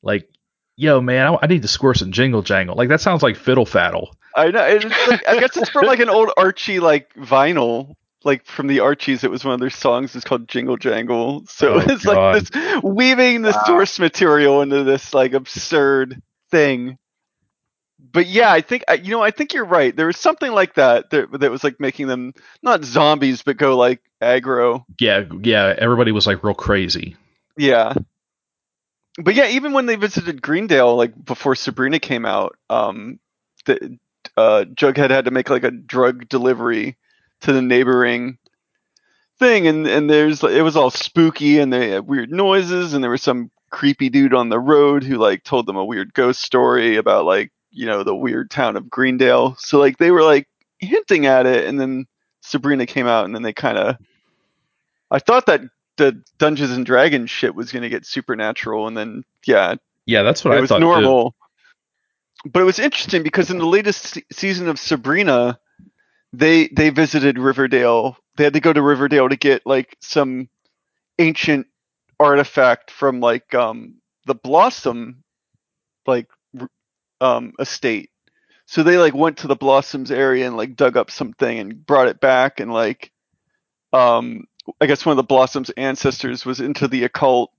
Like 0.02 0.30
yo 0.76 1.00
man 1.02 1.28
I, 1.28 1.38
I 1.44 1.48
need 1.48 1.62
to 1.62 1.68
score 1.68 1.94
some 1.94 2.12
jingle 2.12 2.42
jangle. 2.42 2.76
Like 2.76 2.90
that 2.90 3.02
sounds 3.02 3.24
like 3.24 3.36
fiddle 3.38 3.66
faddle. 3.66 4.14
I 4.36 4.50
know. 4.52 4.60
Like, 5.08 5.28
I 5.28 5.40
guess 5.40 5.56
it's 5.58 5.70
from 5.70 5.86
like 5.86 6.00
an 6.00 6.10
old 6.10 6.32
Archie 6.38 6.80
like 6.80 7.14
vinyl, 7.14 7.96
like 8.26 8.46
from 8.46 8.68
the 8.68 8.80
Archies. 8.82 9.24
It 9.24 9.32
was 9.32 9.44
one 9.46 9.54
of 9.54 9.60
their 9.60 9.70
songs. 9.70 10.16
It's 10.16 10.26
called 10.26 10.48
Jingle 10.48 10.78
Jangle. 10.78 11.46
So 11.48 11.76
Oh, 11.76 11.80
it's 11.88 12.06
God. 12.06 12.34
like 12.34 12.52
this 12.52 12.82
weaving 12.84 13.42
the 13.42 13.52
Wow. 13.52 13.64
source 13.66 14.00
material 14.00 14.62
into 14.62 14.84
this 14.84 15.14
like 15.14 15.34
absurd 15.34 16.22
thing. 16.52 16.98
But 18.00 18.28
yeah, 18.28 18.52
I 18.52 18.62
think 18.62 18.84
you 19.04 19.12
know. 19.12 19.22
I 19.24 19.32
think 19.32 19.54
you're 19.54 19.66
right. 19.66 19.96
There 19.96 20.08
was 20.08 20.18
something 20.18 20.52
like 20.52 20.76
that 20.76 21.10
that, 21.12 21.32
that 21.40 21.52
was 21.52 21.64
like 21.64 21.80
making 21.80 22.08
them 22.08 22.34
not 22.62 22.84
zombies, 22.84 23.42
but 23.44 23.58
go 23.58 23.78
like 23.78 24.02
aggro. 24.22 24.86
yeah 25.00 25.24
yeah 25.42 25.74
everybody 25.78 26.12
was 26.12 26.28
like 26.28 26.44
real 26.44 26.54
crazy 26.54 27.16
Yeah. 27.58 27.94
But 29.18 29.36
yeah, 29.36 29.48
even 29.50 29.74
when 29.74 29.86
they 29.86 29.96
visited 29.96 30.42
Greendale, 30.42 30.96
like 30.96 31.14
before 31.24 31.56
Sabrina 31.56 32.00
came 32.00 32.26
out, 32.26 32.58
um, 32.70 33.20
the 33.66 34.00
uh, 34.36 34.66
Jughead 34.74 35.12
had 35.12 35.26
to 35.26 35.32
make 35.32 35.50
like 35.50 35.64
a 35.64 35.72
drug 35.72 36.28
delivery 36.30 36.98
to 37.44 37.54
the 37.54 37.62
neighboring 37.62 38.38
thing, 39.40 39.68
and 39.68 39.88
and 39.88 40.10
there's 40.10 40.44
it 40.44 40.64
was 40.64 40.76
all 40.76 40.90
spooky, 40.90 41.60
and 41.60 41.72
they 41.72 41.90
had 41.90 42.08
weird 42.08 42.32
noises, 42.32 42.94
and 42.94 43.04
there 43.04 43.12
was 43.12 43.22
some 43.22 43.52
creepy 43.70 44.10
dude 44.10 44.34
on 44.34 44.50
the 44.50 44.60
road 44.60 45.04
who 45.04 45.18
like 45.18 45.44
told 45.44 45.66
them 45.66 45.78
a 45.78 45.86
weird 45.86 46.14
ghost 46.14 46.42
story 46.42 46.96
about 46.96 47.26
like 47.26 47.52
you 47.72 47.86
know 47.86 48.04
the 48.04 48.16
weird 48.16 48.50
town 48.50 48.76
of 48.76 48.90
Greendale. 48.90 49.56
So 49.58 49.80
like 49.80 49.98
they 49.98 50.12
were 50.12 50.24
like 50.24 50.48
hinting 50.80 51.26
at 51.26 51.46
it, 51.46 51.66
and 51.66 51.80
then 51.80 52.06
Sabrina 52.42 52.86
came 52.86 53.08
out, 53.08 53.26
and 53.26 53.36
then 53.36 53.44
they 53.44 53.54
kind 53.54 53.78
of. 53.78 53.98
I 55.12 55.20
thought 55.20 55.46
that 55.46 55.62
the 55.98 56.24
Dungeons 56.40 56.72
and 56.72 56.86
Dragons 56.86 57.30
shit 57.30 57.54
was 57.54 57.72
gonna 57.72 57.90
get 57.90 58.06
supernatural, 58.06 58.88
and 58.88 58.98
then 58.98 59.24
yeah, 59.46 59.76
yeah 60.06 60.24
that's 60.24 60.44
what 60.44 60.54
it 60.54 60.58
i 60.58 60.62
was 60.62 60.70
thought 60.70 60.78
too. 60.78 60.86
normal. 60.86 61.36
But 62.46 62.62
it 62.62 62.66
was 62.66 62.80
interesting 62.80 63.24
because 63.24 63.50
in 63.50 63.58
the 63.58 63.66
latest 63.66 64.04
se- 64.04 64.26
season 64.32 64.68
of 64.68 64.78
Sabrina, 64.78 65.60
they 66.34 66.68
they 66.68 66.90
visited 66.90 67.38
Riverdale. 67.38 68.18
They 68.36 68.44
had 68.44 68.54
to 68.54 68.60
go 68.60 68.74
to 68.74 68.82
Riverdale 68.82 69.30
to 69.30 69.36
get 69.36 69.66
like 69.66 69.96
some 70.02 70.50
ancient 71.20 71.68
artifact 72.20 72.90
from 72.92 73.20
like 73.20 73.54
um 73.54 73.96
the 74.26 74.36
Blossom 74.36 75.24
like 76.08 76.28
um 77.22 77.54
estate. 77.60 78.10
So 78.66 78.82
they 78.82 78.98
like 78.98 79.14
went 79.14 79.38
to 79.40 79.48
the 79.48 79.56
Blossoms 79.56 80.12
area 80.12 80.48
and 80.48 80.58
like 80.58 80.76
dug 80.76 80.98
up 80.98 81.12
something 81.12 81.60
and 81.60 81.86
brought 81.86 82.08
it 82.08 82.20
back 82.20 82.60
and 82.60 82.74
like 82.74 83.12
um 83.94 84.46
I 84.82 84.88
guess 84.88 85.06
one 85.06 85.12
of 85.12 85.18
the 85.18 85.24
Blossoms 85.24 85.70
ancestors 85.72 86.46
was 86.46 86.60
into 86.60 86.88
the 86.88 87.04
occult 87.04 87.52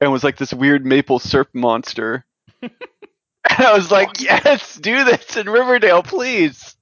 and 0.00 0.12
was 0.12 0.24
like 0.24 0.36
this 0.36 0.52
weird 0.52 0.84
maple 0.84 1.18
syrup 1.18 1.48
monster. 1.54 2.26
and 2.62 2.72
I 3.48 3.72
was 3.74 3.90
like, 3.90 4.20
yes, 4.20 4.76
do 4.76 5.04
this 5.04 5.36
in 5.36 5.48
Riverdale, 5.48 6.02
please. 6.02 6.75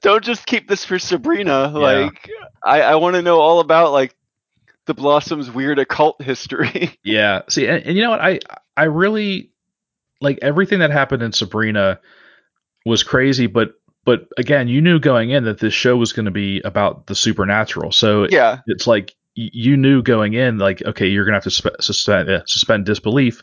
Don't 0.00 0.24
just 0.24 0.46
keep 0.46 0.68
this 0.68 0.84
for 0.84 0.98
Sabrina. 0.98 1.68
Like, 1.68 2.30
I, 2.62 2.82
I 2.82 2.94
want 2.96 3.16
to 3.16 3.22
know 3.22 3.40
all 3.40 3.60
about 3.60 3.92
like 3.92 4.14
the 4.86 4.94
Blossoms' 4.94 5.50
weird 5.50 5.78
occult 5.78 6.20
history. 6.22 6.98
Yeah. 7.02 7.42
See, 7.48 7.66
and, 7.66 7.84
and 7.84 7.96
you 7.96 8.02
know 8.02 8.10
what? 8.10 8.20
I 8.20 8.40
I 8.76 8.84
really 8.84 9.50
like 10.20 10.38
everything 10.42 10.80
that 10.80 10.90
happened 10.90 11.22
in 11.22 11.32
Sabrina 11.32 12.00
was 12.84 13.02
crazy, 13.02 13.46
but 13.46 13.74
but 14.04 14.28
again, 14.38 14.68
you 14.68 14.80
knew 14.80 14.98
going 15.00 15.30
in 15.30 15.44
that 15.44 15.58
this 15.58 15.74
show 15.74 15.96
was 15.96 16.12
going 16.12 16.26
to 16.26 16.32
be 16.32 16.60
about 16.62 17.06
the 17.06 17.14
supernatural. 17.14 17.92
So 17.92 18.26
yeah, 18.28 18.60
it's 18.66 18.86
like 18.86 19.14
you 19.34 19.76
knew 19.76 20.02
going 20.02 20.32
in, 20.32 20.58
like, 20.58 20.82
okay, 20.82 21.08
you're 21.08 21.24
gonna 21.24 21.36
have 21.36 21.44
to 21.44 21.50
spe- 21.50 21.80
suspend 21.80 22.30
uh, 22.30 22.42
suspend 22.46 22.86
disbelief 22.86 23.42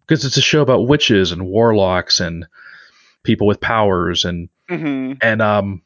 because 0.00 0.24
it's 0.24 0.36
a 0.36 0.42
show 0.42 0.62
about 0.62 0.86
witches 0.88 1.32
and 1.32 1.46
warlocks 1.46 2.20
and 2.20 2.46
people 3.22 3.46
with 3.46 3.60
powers 3.60 4.24
and 4.24 4.48
hmm 4.68 5.20
and 5.20 5.40
um 5.42 5.82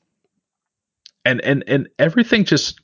and 1.24 1.40
and 1.42 1.64
and 1.66 1.88
everything 1.98 2.44
just 2.44 2.80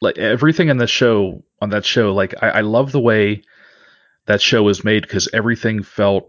like 0.00 0.18
everything 0.18 0.68
in 0.68 0.78
the 0.78 0.86
show 0.86 1.42
on 1.60 1.70
that 1.70 1.84
show 1.84 2.14
like 2.14 2.34
i, 2.42 2.48
I 2.50 2.60
love 2.62 2.92
the 2.92 3.00
way 3.00 3.42
that 4.26 4.40
show 4.40 4.62
was 4.62 4.84
made 4.84 5.02
because 5.02 5.28
everything 5.32 5.82
felt 5.82 6.26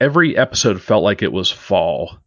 every 0.00 0.36
episode 0.36 0.82
felt 0.82 1.04
like 1.04 1.22
it 1.22 1.32
was 1.32 1.50
fall. 1.50 2.18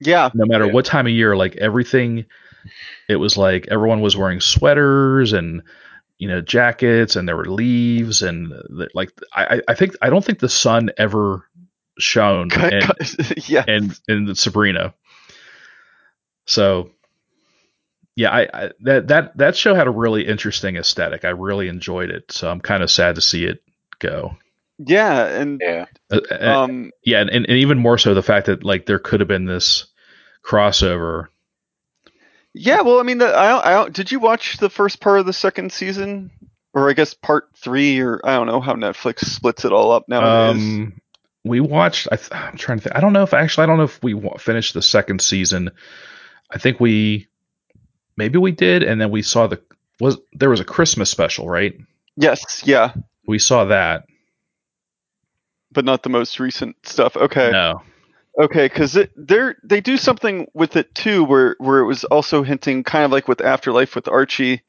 Yeah, 0.00 0.30
no 0.32 0.44
matter 0.46 0.66
Yeah. 0.66 0.72
what 0.72 0.84
time 0.84 1.06
of 1.06 1.12
year 1.12 1.36
like 1.36 1.56
everything 1.56 2.24
it 3.08 3.16
was 3.16 3.36
like 3.36 3.68
everyone 3.70 4.00
was 4.00 4.16
wearing 4.16 4.40
sweaters 4.40 5.32
and 5.32 5.62
you 6.18 6.28
know 6.28 6.40
jackets 6.40 7.16
and 7.16 7.28
there 7.28 7.36
were 7.36 7.46
leaves 7.50 8.22
and 8.22 8.50
the, 8.52 8.88
like 8.94 9.12
I, 9.32 9.56
I 9.56 9.62
I 9.68 9.74
think 9.74 9.96
i 10.02 10.10
don't 10.10 10.24
think 10.24 10.38
the 10.40 10.48
sun 10.48 10.90
ever 10.98 11.48
shown 11.98 12.50
in, 12.52 12.82
yeah. 13.46 13.64
and 13.66 13.98
in 14.08 14.34
Sabrina. 14.34 14.94
So 16.46 16.90
yeah, 18.16 18.30
I, 18.30 18.48
I 18.52 18.70
that 18.80 19.08
that 19.08 19.36
that 19.38 19.56
show 19.56 19.74
had 19.74 19.86
a 19.86 19.90
really 19.90 20.26
interesting 20.26 20.76
aesthetic. 20.76 21.24
I 21.24 21.30
really 21.30 21.68
enjoyed 21.68 22.10
it. 22.10 22.30
So 22.30 22.50
I'm 22.50 22.60
kind 22.60 22.82
of 22.82 22.90
sad 22.90 23.16
to 23.16 23.20
see 23.20 23.44
it 23.44 23.62
go. 23.98 24.36
Yeah, 24.78 25.26
and 25.26 25.60
Yeah. 25.62 25.86
Uh, 26.10 26.20
uh, 26.30 26.62
um, 26.62 26.90
yeah, 27.04 27.20
and, 27.20 27.30
and 27.30 27.48
even 27.48 27.78
more 27.78 27.98
so 27.98 28.14
the 28.14 28.22
fact 28.22 28.46
that 28.46 28.64
like 28.64 28.86
there 28.86 28.98
could 28.98 29.20
have 29.20 29.28
been 29.28 29.46
this 29.46 29.86
crossover. 30.44 31.28
yeah. 32.54 32.82
Well, 32.82 33.00
I 33.00 33.02
mean, 33.02 33.18
the, 33.18 33.26
I, 33.26 33.82
I 33.82 33.88
did 33.88 34.12
you 34.12 34.20
watch 34.20 34.58
the 34.58 34.70
first 34.70 35.00
part 35.00 35.20
of 35.20 35.26
the 35.26 35.32
second 35.32 35.72
season, 35.72 36.30
or 36.72 36.90
I 36.90 36.92
guess 36.92 37.14
part 37.14 37.48
three, 37.56 38.00
or 38.00 38.20
I 38.24 38.36
don't 38.36 38.46
know 38.46 38.60
how 38.60 38.74
Netflix 38.74 39.24
splits 39.24 39.64
it 39.64 39.72
all 39.72 39.92
up 39.92 40.08
nowadays. 40.08 40.62
Um, 40.62 41.00
we 41.44 41.60
watched. 41.60 42.08
I 42.10 42.16
th- 42.16 42.32
I'm 42.32 42.56
trying 42.56 42.78
to 42.78 42.84
think. 42.84 42.96
I 42.96 43.00
don't 43.00 43.12
know 43.12 43.22
if 43.22 43.34
actually 43.34 43.64
I 43.64 43.66
don't 43.66 43.76
know 43.78 43.84
if 43.84 44.02
we 44.02 44.20
finished 44.38 44.74
the 44.74 44.82
second 44.82 45.20
season. 45.20 45.70
I 46.50 46.58
think 46.58 46.80
we 46.80 47.28
maybe 48.16 48.38
we 48.38 48.52
did, 48.52 48.82
and 48.82 49.00
then 49.00 49.10
we 49.10 49.22
saw 49.22 49.46
the 49.46 49.60
was 50.00 50.18
there 50.32 50.50
was 50.50 50.60
a 50.60 50.64
Christmas 50.64 51.10
special, 51.10 51.48
right? 51.48 51.74
yes, 52.16 52.62
yeah, 52.66 52.92
We 53.26 53.38
saw 53.38 53.64
that. 53.66 54.04
but 55.72 55.84
not 55.84 56.02
the 56.02 56.08
most 56.10 56.38
recent 56.40 56.76
stuff. 56.86 57.16
Okay. 57.16 57.50
No. 57.50 57.82
Okay, 58.40 58.66
because 58.66 58.98
they're 59.14 59.56
they 59.62 59.80
do 59.80 59.96
something 59.96 60.48
with 60.54 60.74
it 60.76 60.92
too, 60.94 61.22
where 61.24 61.54
where 61.58 61.78
it 61.78 61.86
was 61.86 62.02
also 62.04 62.42
hinting, 62.42 62.82
kind 62.82 63.04
of 63.04 63.12
like 63.12 63.28
with 63.28 63.40
Afterlife 63.40 63.94
with 63.94 64.08
Archie. 64.08 64.62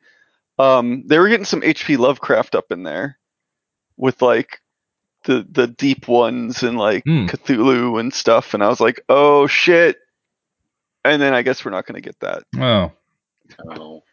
Um, 0.59 1.03
they 1.07 1.17
were 1.19 1.27
getting 1.29 1.45
some 1.45 1.63
H.P. 1.63 1.97
Lovecraft 1.97 2.53
up 2.55 2.71
in 2.71 2.83
there, 2.83 3.17
with 3.97 4.21
like 4.21 4.61
the 5.25 5.45
the 5.49 5.67
deep 5.67 6.07
ones 6.07 6.63
and 6.63 6.77
like 6.77 7.03
Hmm. 7.03 7.25
Cthulhu 7.25 7.99
and 7.99 8.13
stuff, 8.13 8.53
and 8.53 8.63
I 8.63 8.69
was 8.69 8.79
like, 8.79 9.01
oh 9.09 9.47
shit. 9.47 9.97
And 11.03 11.21
then 11.21 11.33
I 11.33 11.41
guess 11.43 11.63
we're 11.63 11.71
not 11.71 11.85
gonna 11.85 12.01
get 12.01 12.19
that, 12.21 12.43
Oh. 12.57 12.91
Oh. 13.69 14.03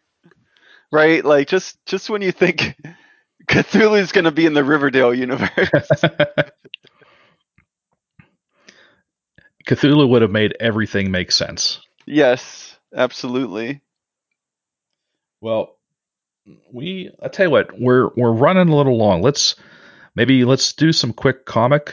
right? 0.93 1.25
Like 1.25 1.49
just 1.49 1.79
just 1.87 2.11
when 2.11 2.21
you 2.23 2.33
think 2.33 2.77
Cthulhu's 3.49 4.13
gonna 4.13 4.31
be 4.33 4.45
in 4.47 4.55
the 4.55 4.65
Riverdale 4.65 5.15
universe, 5.15 5.49
Cthulhu 9.67 10.09
would 10.09 10.23
have 10.23 10.31
made 10.31 10.57
everything 10.61 11.11
make 11.11 11.31
sense. 11.33 11.81
yes, 12.07 12.77
absolutely. 12.95 13.81
Well, 15.41 15.77
we 16.73 17.11
I 17.23 17.29
tell 17.29 17.47
you 17.47 17.51
what, 17.51 17.79
we're 17.81 18.09
we're 18.17 18.33
running 18.33 18.69
a 18.69 18.77
little 18.77 18.97
long. 18.97 19.23
Let's 19.23 19.55
maybe 20.15 20.45
let's 20.45 20.73
do 20.73 20.93
some 20.93 21.13
quick 21.13 21.45
comic 21.45 21.93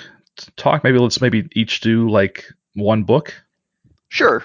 talk. 0.56 0.84
Maybe 0.84 1.00
let's 1.00 1.22
maybe 1.22 1.48
each 1.54 1.82
do 1.82 2.10
like 2.10 2.46
one 2.76 3.04
book. 3.04 3.34
Sure. 4.10 4.44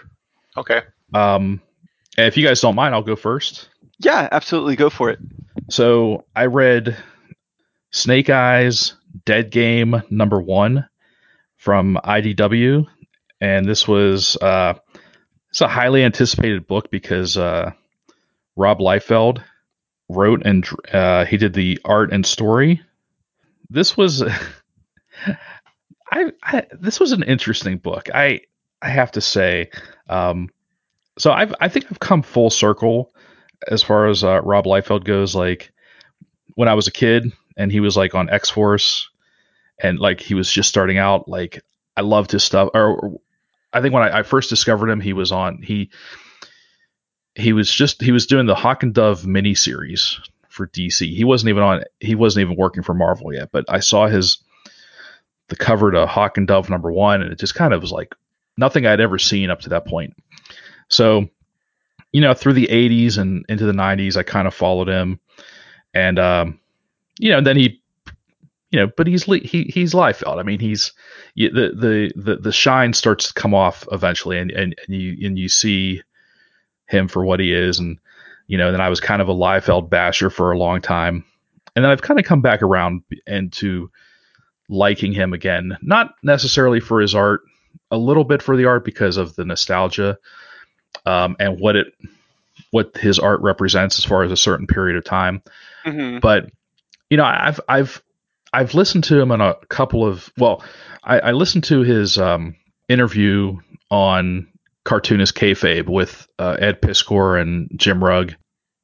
Okay. 0.57 0.83
Um, 1.12 1.61
if 2.16 2.37
you 2.37 2.47
guys 2.47 2.61
don't 2.61 2.75
mind, 2.75 2.95
I'll 2.95 3.03
go 3.03 3.16
first. 3.16 3.68
Yeah, 3.99 4.29
absolutely. 4.31 4.77
Go 4.77 4.91
for 4.91 5.11
it. 5.11 5.18
So 5.70 6.25
I 6.35 6.47
read 6.47 6.97
Snake 7.91 8.31
Eyes 8.31 8.95
Dead 9.25 9.51
Game 9.51 10.03
number 10.11 10.41
one 10.41 10.89
from 11.57 11.99
IDW, 12.05 12.87
and 13.41 13.66
this 13.66 13.89
was 13.89 14.37
uh, 14.37 14.75
it's 15.51 15.61
a 15.61 15.68
highly 15.68 16.03
anticipated 16.03 16.66
book 16.66 16.91
because 16.91 17.37
uh, 17.37 17.72
Rob 18.57 18.81
Liefeld 18.81 19.43
wrote 20.09 20.45
and 20.45 20.68
uh, 20.93 21.25
he 21.25 21.37
did 21.37 21.55
the 21.55 21.79
art 21.85 22.12
and 22.12 22.27
story. 22.27 22.83
This 23.70 23.96
was 23.96 24.22
I, 26.10 26.32
I 26.42 26.66
this 26.72 27.00
was 27.00 27.12
an 27.12 27.22
interesting 27.22 27.78
book. 27.78 28.08
I 28.14 28.42
I 28.80 28.88
have 28.90 29.12
to 29.12 29.20
say, 29.20 29.70
um, 30.08 30.50
so 31.18 31.32
I've 31.32 31.54
I 31.60 31.68
think 31.68 31.86
I've 31.90 32.00
come 32.00 32.22
full 32.22 32.50
circle 32.50 33.12
as 33.68 33.82
far 33.82 34.08
as 34.08 34.22
uh, 34.22 34.40
Rob 34.42 34.66
Liefeld 34.66 35.04
goes. 35.04 35.34
Like 35.34 35.72
when 36.54 36.68
I 36.68 36.74
was 36.74 36.86
a 36.86 36.92
kid 36.92 37.32
and 37.56 37.72
he 37.72 37.80
was 37.80 37.96
like 37.96 38.14
on 38.14 38.30
X 38.30 38.50
Force 38.50 39.08
and 39.80 39.98
like 39.98 40.20
he 40.20 40.34
was 40.34 40.50
just 40.50 40.68
starting 40.68 40.98
out, 40.98 41.28
like 41.28 41.62
I 41.96 42.02
loved 42.02 42.30
his 42.30 42.44
stuff. 42.44 42.70
Or, 42.74 42.96
or 42.96 43.20
I 43.72 43.80
think 43.80 43.94
when 43.94 44.02
I, 44.02 44.18
I 44.18 44.22
first 44.22 44.50
discovered 44.50 44.90
him, 44.90 45.00
he 45.00 45.12
was 45.12 45.32
on 45.32 45.62
he 45.62 45.90
he 47.34 47.52
was 47.52 47.72
just 47.72 48.00
he 48.00 48.12
was 48.12 48.26
doing 48.26 48.46
the 48.46 48.54
Hawk 48.54 48.82
and 48.82 48.94
Dove 48.94 49.22
miniseries 49.22 50.20
for 50.55 50.68
DC. 50.68 51.14
He 51.14 51.24
wasn't 51.24 51.50
even 51.50 51.62
on 51.62 51.82
he 52.00 52.14
wasn't 52.14 52.42
even 52.42 52.57
working 52.57 52.84
for 52.84 52.94
Marvel 52.94 53.34
yet, 53.34 53.50
but 53.50 53.64
I 53.68 53.80
saw 53.80 54.07
his 54.07 54.38
the 55.48 55.57
cover 55.57 55.90
to 55.90 56.07
Hawk 56.07 56.38
and 56.38 56.46
Dove 56.46 56.70
number 56.70 56.92
one, 56.92 57.20
and 57.20 57.32
it 57.32 57.38
just 57.38 57.57
kind 57.57 57.74
of 57.74 57.82
was 57.82 57.92
like 57.92 58.14
nothing 58.57 58.86
I'd 58.86 59.00
ever 59.00 59.18
seen 59.18 59.50
up 59.50 59.61
to 59.62 59.70
that 59.70 59.86
point. 59.86 60.14
So, 60.88 61.28
you 62.12 62.20
know, 62.20 62.34
through 62.34 62.52
the 62.52 62.68
80s 62.68 63.18
and 63.18 63.44
into 63.48 63.66
the 63.66 63.72
90s, 63.72 64.16
I 64.16 64.22
kind 64.22 64.46
of 64.46 64.55
followed 64.55 64.88
him, 64.88 65.18
and 65.92 66.18
um, 66.18 66.61
you 67.18 67.30
know, 67.30 67.40
then 67.40 67.57
he, 67.57 67.82
you 68.70 68.78
know, 68.78 68.90
but 68.96 69.09
he's 69.09 69.24
he 69.24 69.64
he's 69.64 69.92
Liefeld. 69.92 70.38
I 70.38 70.44
mean, 70.44 70.61
he's 70.61 70.92
the, 71.34 71.48
the 71.50 72.12
the 72.14 72.36
the 72.36 72.52
shine 72.52 72.92
starts 72.92 73.28
to 73.28 73.34
come 73.34 73.55
off 73.55 73.88
eventually, 73.90 74.38
and 74.38 74.52
and, 74.52 74.76
and 74.86 74.96
you 74.96 75.26
and 75.26 75.36
you 75.36 75.48
see 75.48 76.00
him 76.86 77.09
for 77.09 77.24
what 77.24 77.40
he 77.40 77.52
is, 77.52 77.80
and 77.80 77.98
you 78.47 78.59
know, 78.59 78.72
then 78.72 78.80
I 78.80 78.88
was 78.88 79.01
kind 79.01 79.22
of 79.22 79.28
a 79.28 79.34
Liefeld 79.34 79.88
basher 79.90 80.30
for 80.30 80.53
a 80.53 80.59
long 80.59 80.80
time, 80.80 81.24
and 81.74 81.84
then 81.84 81.90
I've 81.90 82.03
kind 82.03 82.20
of 82.20 82.26
come 82.26 82.42
back 82.42 82.62
around 82.62 83.03
into 83.26 83.90
liking 84.68 85.12
him 85.12 85.32
again, 85.32 85.76
not 85.82 86.14
necessarily 86.22 86.80
for 86.80 87.01
his 87.01 87.14
art, 87.14 87.42
a 87.90 87.99
little 87.99 88.24
bit 88.24 88.42
for 88.42 88.57
the 88.57 88.66
art 88.66 88.84
because 88.84 89.16
of 89.16 89.34
the 89.36 89.45
nostalgia 89.45 90.18
um, 91.07 91.36
and 91.38 91.61
what 91.61 91.76
it 91.76 91.88
what 92.70 92.97
his 92.97 93.18
art 93.18 93.40
represents 93.40 93.99
as 93.99 94.05
far 94.05 94.22
as 94.22 94.32
a 94.32 94.36
certain 94.36 94.66
period 94.66 94.97
of 94.97 95.05
time. 95.05 95.42
hmm 95.84 96.18
But 96.18 96.51
you 97.11 97.16
know, 97.16 97.24
I've 97.24 97.61
I've 97.68 98.03
I've 98.53 98.74
listened 98.74 99.05
to 99.05 99.20
him 99.20 99.32
on 99.32 99.40
a 99.40 99.55
couple 99.68 100.07
of 100.07 100.30
well, 100.38 100.62
I, 101.03 101.18
I 101.20 101.32
listened 101.32 101.64
to 101.64 101.80
his 101.80 102.18
um, 102.18 102.57
interview 102.88 103.59
on 103.90 104.49
cartoonist 104.85 105.35
kayfabe 105.35 105.89
with 105.89 106.28
uh, 106.39 106.57
Ed 106.59 106.80
Piskor 106.80 107.41
and 107.41 107.70
Jim 107.76 108.05
Rugg, 108.05 108.35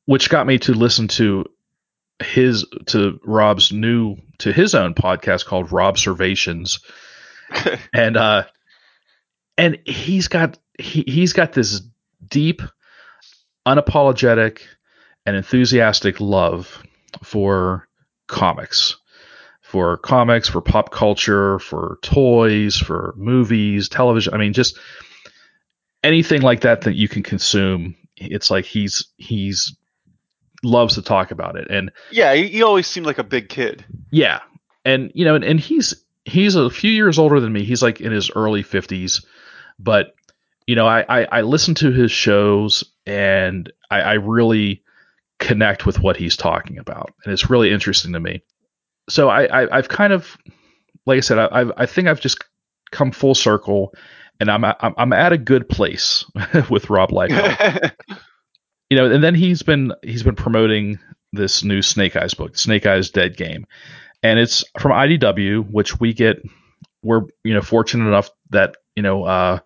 which 0.06 0.30
got 0.30 0.46
me 0.46 0.58
to 0.60 0.72
listen 0.72 1.08
to 1.08 1.44
his 2.22 2.66
to 2.86 3.20
Rob's 3.24 3.72
new 3.72 4.16
to 4.38 4.52
his 4.52 4.74
own 4.74 4.94
podcast 4.94 5.46
called 5.46 5.72
Rob 5.72 5.96
Robservations. 5.96 6.80
And 7.92 8.16
uh 8.16 8.44
and 9.58 9.78
he's 9.84 10.28
got 10.28 10.56
he, 10.78 11.02
he's 11.06 11.32
got 11.32 11.52
this 11.52 11.82
deep 12.28 12.62
unapologetic 13.66 14.60
and 15.26 15.34
enthusiastic 15.36 16.20
love 16.20 16.80
for 17.24 17.88
comics. 18.28 18.96
For 19.62 19.96
comics 19.96 20.48
for 20.48 20.60
pop 20.60 20.90
culture 20.90 21.58
for 21.58 21.98
toys 22.02 22.76
for 22.76 23.14
movies 23.16 23.88
television 23.88 24.34
i 24.34 24.36
mean 24.36 24.52
just 24.52 24.76
anything 26.02 26.42
like 26.42 26.60
that 26.62 26.82
that 26.82 26.94
you 26.94 27.08
can 27.08 27.22
consume 27.22 27.94
it's 28.16 28.50
like 28.50 28.64
he's 28.64 29.06
he's 29.16 29.76
loves 30.62 30.94
to 30.96 31.02
talk 31.02 31.30
about 31.30 31.56
it 31.56 31.68
and 31.70 31.90
Yeah, 32.10 32.34
he, 32.34 32.48
he 32.48 32.62
always 32.62 32.86
seemed 32.86 33.06
like 33.06 33.18
a 33.18 33.24
big 33.24 33.48
kid. 33.48 33.84
yeah, 34.10 34.40
and 34.84 35.10
you 35.14 35.24
know, 35.24 35.34
and, 35.34 35.44
and 35.44 35.58
he's 35.60 35.94
he's 36.26 36.54
a 36.54 36.68
few 36.70 36.90
years 36.90 37.18
older 37.18 37.40
than 37.40 37.52
me. 37.52 37.64
He's 37.64 37.82
like 37.82 38.00
in 38.00 38.12
his 38.12 38.30
early 38.30 38.62
fifties, 38.62 39.24
but 39.78 40.14
you 40.66 40.76
know, 40.76 40.86
I, 40.86 41.04
I 41.08 41.24
I 41.38 41.40
listen 41.42 41.74
to 41.76 41.90
his 41.92 42.12
shows 42.12 42.84
and 43.06 43.72
I, 43.90 44.00
I 44.02 44.12
really 44.14 44.82
connect 45.38 45.86
with 45.86 46.00
what 46.00 46.18
he's 46.18 46.36
talking 46.36 46.76
about, 46.78 47.10
and 47.24 47.32
it's 47.32 47.48
really 47.48 47.72
interesting 47.72 48.12
to 48.12 48.20
me. 48.20 48.42
So 49.08 49.30
I, 49.30 49.62
I 49.62 49.78
I've 49.78 49.88
kind 49.88 50.12
of, 50.12 50.36
like 51.06 51.16
I 51.16 51.20
said, 51.20 51.38
I 51.38 51.48
I've, 51.50 51.72
I 51.78 51.86
think 51.86 52.06
I've 52.06 52.20
just 52.20 52.44
come 52.92 53.10
full 53.12 53.34
circle, 53.34 53.94
and 54.40 54.50
I'm 54.50 54.64
I'm, 54.64 54.94
I'm 54.96 55.12
at 55.12 55.32
a 55.32 55.38
good 55.38 55.68
place 55.68 56.24
with 56.70 56.90
Rob 56.90 57.10
Liefeld 57.10 57.92
you 58.90 58.96
know, 58.96 59.06
and 59.10 59.22
then 59.22 59.34
he's 59.34 59.62
been 59.62 59.92
he's 60.02 60.24
been 60.24 60.34
promoting 60.34 60.98
this 61.32 61.62
new 61.62 61.80
Snake 61.80 62.16
Eyes 62.16 62.34
book, 62.34 62.58
Snake 62.58 62.84
Eyes 62.84 63.10
Dead 63.10 63.36
Game, 63.36 63.66
and 64.22 64.38
it's 64.38 64.64
from 64.78 64.90
IDW, 64.90 65.70
which 65.70 65.98
we 65.98 66.12
get. 66.12 66.42
We're 67.02 67.22
you 67.44 67.54
know 67.54 67.62
fortunate 67.62 68.08
enough 68.08 68.30
that 68.50 68.76
you 68.94 69.02
know 69.02 69.24
uh, 69.24 69.60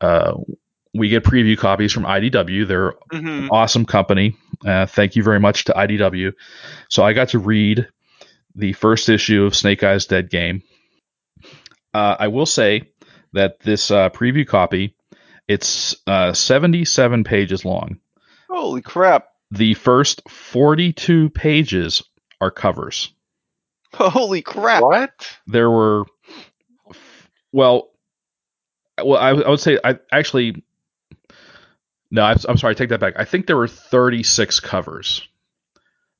uh, 0.00 0.34
we 0.94 1.08
get 1.10 1.24
preview 1.24 1.58
copies 1.58 1.92
from 1.92 2.04
IDW. 2.04 2.66
They're 2.66 2.94
hmm 3.10 3.48
awesome 3.50 3.84
company. 3.84 4.36
Uh, 4.64 4.86
thank 4.86 5.16
you 5.16 5.22
very 5.22 5.40
much 5.40 5.64
to 5.64 5.72
IDW. 5.72 6.32
So 6.88 7.02
I 7.02 7.12
got 7.12 7.30
to 7.30 7.38
read 7.38 7.88
the 8.54 8.72
first 8.72 9.08
issue 9.10 9.44
of 9.44 9.54
Snake 9.54 9.82
Eyes 9.82 10.06
Dead 10.06 10.30
Game. 10.30 10.62
Uh, 11.92 12.16
I 12.18 12.28
will 12.28 12.46
say 12.46 12.82
that 13.36 13.60
this 13.60 13.90
uh, 13.90 14.10
preview 14.10 14.46
copy, 14.46 14.96
it's 15.46 15.94
uh, 16.06 16.32
77 16.32 17.24
pages 17.24 17.64
long. 17.64 18.00
Holy 18.48 18.82
crap! 18.82 19.28
The 19.50 19.74
first 19.74 20.28
42 20.28 21.30
pages 21.30 22.02
are 22.40 22.50
covers. 22.50 23.12
Holy 23.94 24.42
crap! 24.42 24.82
What? 24.82 25.38
There 25.46 25.70
were 25.70 26.04
Well, 27.52 27.90
well, 29.02 29.18
I, 29.18 29.30
I 29.30 29.48
would 29.48 29.60
say 29.60 29.78
I 29.84 29.98
actually 30.10 30.64
no, 32.10 32.22
I'm, 32.22 32.38
I'm 32.48 32.56
sorry, 32.56 32.72
I 32.72 32.74
take 32.74 32.90
that 32.90 33.00
back. 33.00 33.14
I 33.18 33.24
think 33.24 33.46
there 33.46 33.56
were 33.56 33.68
36 33.68 34.60
covers, 34.60 35.26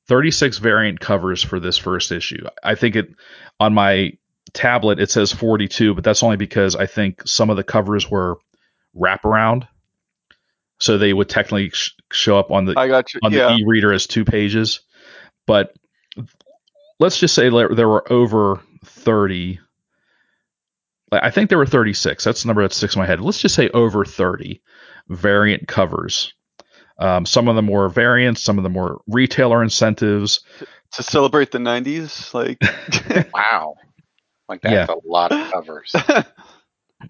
36 0.07 0.57
variant 0.57 0.99
covers 0.99 1.41
for 1.41 1.59
this 1.59 1.77
first 1.77 2.11
issue. 2.11 2.45
I 2.63 2.75
think 2.75 2.95
it 2.95 3.15
on 3.59 3.73
my 3.73 4.13
tablet 4.57 4.99
it 4.99 5.11
says 5.11 5.31
42, 5.31 5.93
but 5.93 6.03
that's 6.03 6.23
only 6.23 6.37
because 6.37 6.75
I 6.75 6.85
think 6.87 7.21
some 7.25 7.49
of 7.49 7.57
the 7.57 7.63
covers 7.63 8.09
were 8.09 8.37
wraparound, 8.95 9.67
so 10.79 10.97
they 10.97 11.13
would 11.13 11.29
technically 11.29 11.69
sh- 11.69 11.95
show 12.11 12.37
up 12.37 12.51
on 12.51 12.65
the 12.65 12.73
I 12.77 12.87
got 12.87 13.13
you. 13.13 13.19
on 13.23 13.31
yeah. 13.31 13.49
the 13.49 13.55
e-reader 13.55 13.93
as 13.93 14.07
two 14.07 14.25
pages. 14.25 14.81
But 15.45 15.73
let's 16.99 17.19
just 17.19 17.35
say 17.35 17.49
there 17.49 17.69
there 17.69 17.87
were 17.87 18.11
over 18.11 18.59
30. 18.85 19.59
I 21.11 21.31
think 21.31 21.49
there 21.49 21.57
were 21.57 21.65
36. 21.65 22.23
That's 22.23 22.43
the 22.43 22.47
number 22.47 22.63
that 22.63 22.73
sticks 22.73 22.95
in 22.95 22.99
my 22.99 23.05
head. 23.05 23.21
Let's 23.21 23.39
just 23.39 23.55
say 23.55 23.69
over 23.69 24.03
30 24.03 24.61
variant 25.07 25.67
covers. 25.67 26.33
Um, 26.99 27.25
some 27.25 27.47
of 27.47 27.55
them 27.55 27.67
were 27.67 27.87
variants, 27.89 28.43
some 28.43 28.57
of 28.57 28.63
them 28.63 28.73
were 28.73 28.97
retailer 29.07 29.63
incentives. 29.63 30.41
to 30.93 31.03
celebrate 31.03 31.51
the 31.51 31.59
90s 31.59 32.33
like 32.33 32.57
Wow. 33.33 33.75
Like 34.49 34.61
that's 34.61 34.89
a 34.89 34.97
lot 35.05 35.31
of 35.31 35.51
covers. 35.51 35.95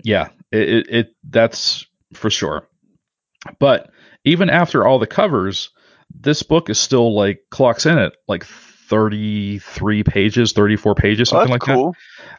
Yeah, 0.04 0.30
it, 0.52 0.70
it, 0.70 0.90
it 0.90 1.16
that's 1.24 1.86
for 2.14 2.30
sure. 2.30 2.68
But 3.60 3.90
even 4.26 4.50
after 4.50 4.86
all 4.86 5.00
the 5.00 5.08
covers, 5.08 5.70
this 6.14 6.44
book 6.44 6.70
is 6.70 6.80
still 6.80 7.16
like 7.16 7.44
clocks 7.52 7.86
in 7.86 7.98
it 7.98 8.14
like 8.28 8.46
33 8.46 10.04
pages, 10.04 10.52
34 10.52 10.96
pages, 10.96 11.32
Well, 11.32 11.42
something 11.42 11.54
that's 11.54 11.68
like 11.68 11.78
cool 11.78 11.92
that. 11.94 12.32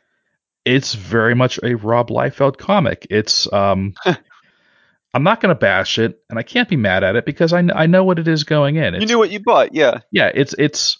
It's 0.64 0.94
very 0.94 1.34
much 1.34 1.58
a 1.62 1.74
Rob 1.76 2.10
Liefeld 2.10 2.58
comic. 2.58 3.06
It's 3.10 3.50
um 3.52 3.94
I'm 5.14 5.22
not 5.22 5.40
going 5.40 5.54
to 5.54 5.58
bash 5.58 5.98
it 5.98 6.20
and 6.28 6.38
I 6.38 6.42
can't 6.42 6.68
be 6.68 6.76
mad 6.76 7.02
at 7.02 7.16
it 7.16 7.24
because 7.24 7.54
I, 7.54 7.62
kn- 7.62 7.72
I 7.74 7.86
know 7.86 8.04
what 8.04 8.18
it 8.18 8.28
is 8.28 8.44
going 8.44 8.76
in. 8.76 8.94
you 8.94 9.06
knew 9.06 9.18
what 9.18 9.30
you 9.30 9.40
bought 9.40 9.74
yeah 9.74 10.00
yeah, 10.12 10.30
it's 10.34 10.54
it's 10.58 10.98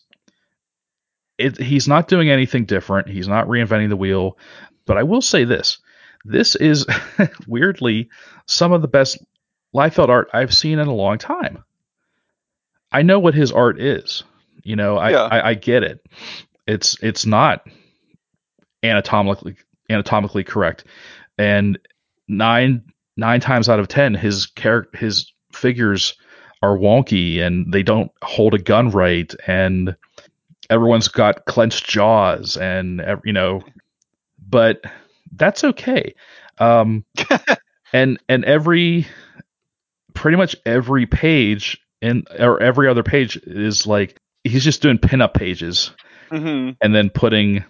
it 1.39 1.57
he's 1.59 1.89
not 1.89 2.09
doing 2.09 2.31
anything 2.31 2.65
different. 2.65 3.09
He's 3.09 3.29
not 3.29 3.47
reinventing 3.47 3.89
the 3.89 3.97
wheel. 3.97 4.39
But 4.87 4.99
I 4.99 5.03
will 5.03 5.23
say 5.23 5.45
this. 5.45 5.79
This 6.25 6.57
is 6.57 6.87
weirdly 7.47 8.09
some 8.47 8.73
of 8.73 8.83
the 8.83 8.89
best 8.89 9.19
Liefeld 9.75 10.09
art 10.09 10.29
I've 10.33 10.55
seen 10.55 10.79
in 10.79 10.89
a 10.89 10.95
long 10.95 11.19
time. 11.19 11.63
I 12.91 13.03
know 13.03 13.19
what 13.19 13.35
his 13.35 13.53
art 13.53 13.81
is. 13.81 14.25
You 14.63 14.77
know, 14.77 14.97
I, 14.97 15.11
Yeah. 15.11 15.23
I, 15.23 15.49
I 15.51 15.55
get 15.55 15.83
it. 15.83 16.05
It's 16.67 16.97
it's 17.03 17.25
not 17.25 17.67
anatomically 18.83 19.57
anatomically 19.91 20.45
correct. 20.45 20.85
And 21.39 21.79
nine 22.29 22.83
nine 23.17 23.41
times 23.41 23.69
out 23.69 23.81
of 23.81 23.89
ten 23.89 24.15
his 24.15 24.47
character 24.47 24.99
his 24.99 25.33
figures 25.53 26.15
are 26.63 26.77
wonky 26.77 27.41
and 27.41 27.73
they 27.73 27.83
don't 27.83 28.11
hold 28.23 28.55
a 28.55 28.59
gun 28.59 28.91
right 28.91 29.33
and 29.47 29.97
everyone's 30.71 31.09
got 31.09 31.45
clenched 31.45 31.89
jaws 31.89 32.57
and 32.57 33.03
you 33.25 33.33
know 33.33 33.63
but 34.49 34.83
that's 35.33 35.65
okay. 35.65 36.15
Um 36.59 37.05
and 37.93 38.19
and 38.29 38.45
every 38.45 39.07
pretty 40.15 40.37
much 40.37 40.57
every 40.65 41.07
page 41.07 41.81
in 42.01 42.25
or 42.39 42.61
every 42.63 42.89
other 42.89 43.03
page 43.03 43.37
is 43.37 43.87
like 43.87 44.19
he's 44.45 44.65
just 44.65 44.83
doing 44.83 44.99
pinup 44.99 45.35
pages 45.35 45.93
hmm 46.31 46.71
and 46.81 46.95
then 46.95 47.11
putting 47.11 47.65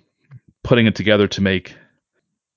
putting 0.63 0.87
it 0.87 0.95
together 0.95 1.29
to 1.29 1.41
make 1.41 1.75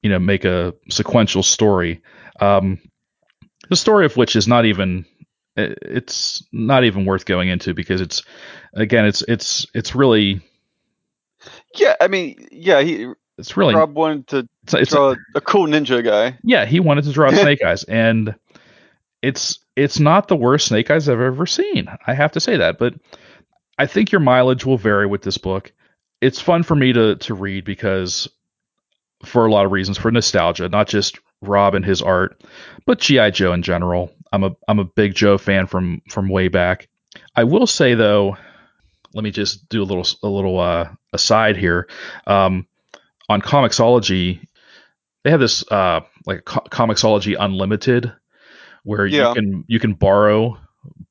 you 0.02 0.10
know 0.10 0.20
make 0.20 0.46
a 0.46 0.74
sequential 0.90 1.44
story. 1.44 2.02
Um 2.40 2.80
the 3.70 3.76
story 3.76 4.06
of 4.06 4.18
which 4.18 4.36
is 4.36 4.48
not 4.48 4.66
even 4.66 5.06
it's 5.58 6.44
not 6.52 6.84
even 6.84 7.06
worth 7.06 7.26
going 7.26 7.50
into 7.50 7.74
because 7.74 8.02
it's 8.02 8.24
again 8.74 9.06
it's 9.06 9.22
it's 9.24 9.66
it's 9.74 9.94
really 9.94 10.42
yeah 11.76 11.96
i 12.00 12.08
mean 12.08 12.48
yeah 12.52 12.82
he 12.82 13.12
it's 13.38 13.58
really 13.58 13.76
rob 13.76 13.94
wanted 13.94 14.28
to 14.28 14.48
it's, 14.64 14.74
it's 14.74 14.92
draw 14.92 15.16
a 15.36 15.42
cool 15.42 15.68
ninja 15.68 16.04
guy. 16.04 16.38
Yeah 16.44 16.66
he 16.66 16.80
wanted 16.80 17.04
to 17.06 17.12
draw 17.12 17.32
snake 17.32 17.64
eyes 17.64 17.84
and 17.86 18.36
it's 19.22 19.60
it's 19.76 20.00
not 20.00 20.28
the 20.28 20.36
worst 20.36 20.68
snake 20.68 20.90
eyes 20.90 21.10
i've 21.10 21.20
ever 21.20 21.46
seen 21.46 21.88
i 22.08 22.14
have 22.14 22.32
to 22.32 22.40
say 22.40 22.58
that 22.58 22.78
but 22.78 22.94
i 23.78 23.86
think 23.86 24.12
your 24.12 24.22
mileage 24.22 24.66
will 24.66 24.78
vary 24.78 25.06
with 25.08 25.22
this 25.22 25.38
book. 25.38 25.72
It's 26.22 26.40
fun 26.40 26.62
for 26.62 26.76
me 26.76 26.94
to 26.94 27.16
to 27.16 27.34
read 27.34 27.66
because 27.66 28.30
for 29.26 29.46
a 29.46 29.52
lot 29.52 29.66
of 29.66 29.72
reasons 29.72 29.98
for 29.98 30.12
nostalgia 30.12 30.70
not 30.70 30.88
just 30.88 31.20
rob 31.42 31.74
and 31.74 31.84
his 31.84 32.02
art 32.02 32.44
but 32.86 33.00
gi 33.00 33.32
joe 33.32 33.54
in 33.54 33.64
general 33.64 34.12
i'm 34.32 34.44
a 34.44 34.52
i'm 34.68 34.80
a 34.80 34.86
big 34.86 35.14
joe 35.16 35.38
fan 35.38 35.68
from 35.68 36.02
from 36.10 36.30
way 36.30 36.48
back. 36.48 36.88
I 37.36 37.44
will 37.44 37.68
say 37.68 37.94
though 37.96 38.38
let 39.14 39.24
me 39.24 39.32
just 39.32 39.68
do 39.70 39.84
a 39.84 39.86
little 39.86 40.06
a 40.24 40.28
little 40.28 40.60
uh 40.60 40.90
aside 41.14 41.58
here. 41.58 41.88
Um 42.28 42.68
on 43.30 43.42
comiXology 43.42 44.46
they 45.24 45.30
have 45.30 45.40
this 45.40 45.70
uh 45.72 46.02
like 46.26 46.46
Co- 46.46 46.66
comiXology 46.70 47.36
unlimited 47.40 48.14
where 48.84 49.06
Yeah. 49.06 49.30
you 49.30 49.36
can 49.36 49.64
you 49.68 49.80
can 49.80 49.94
borrow 49.94 50.58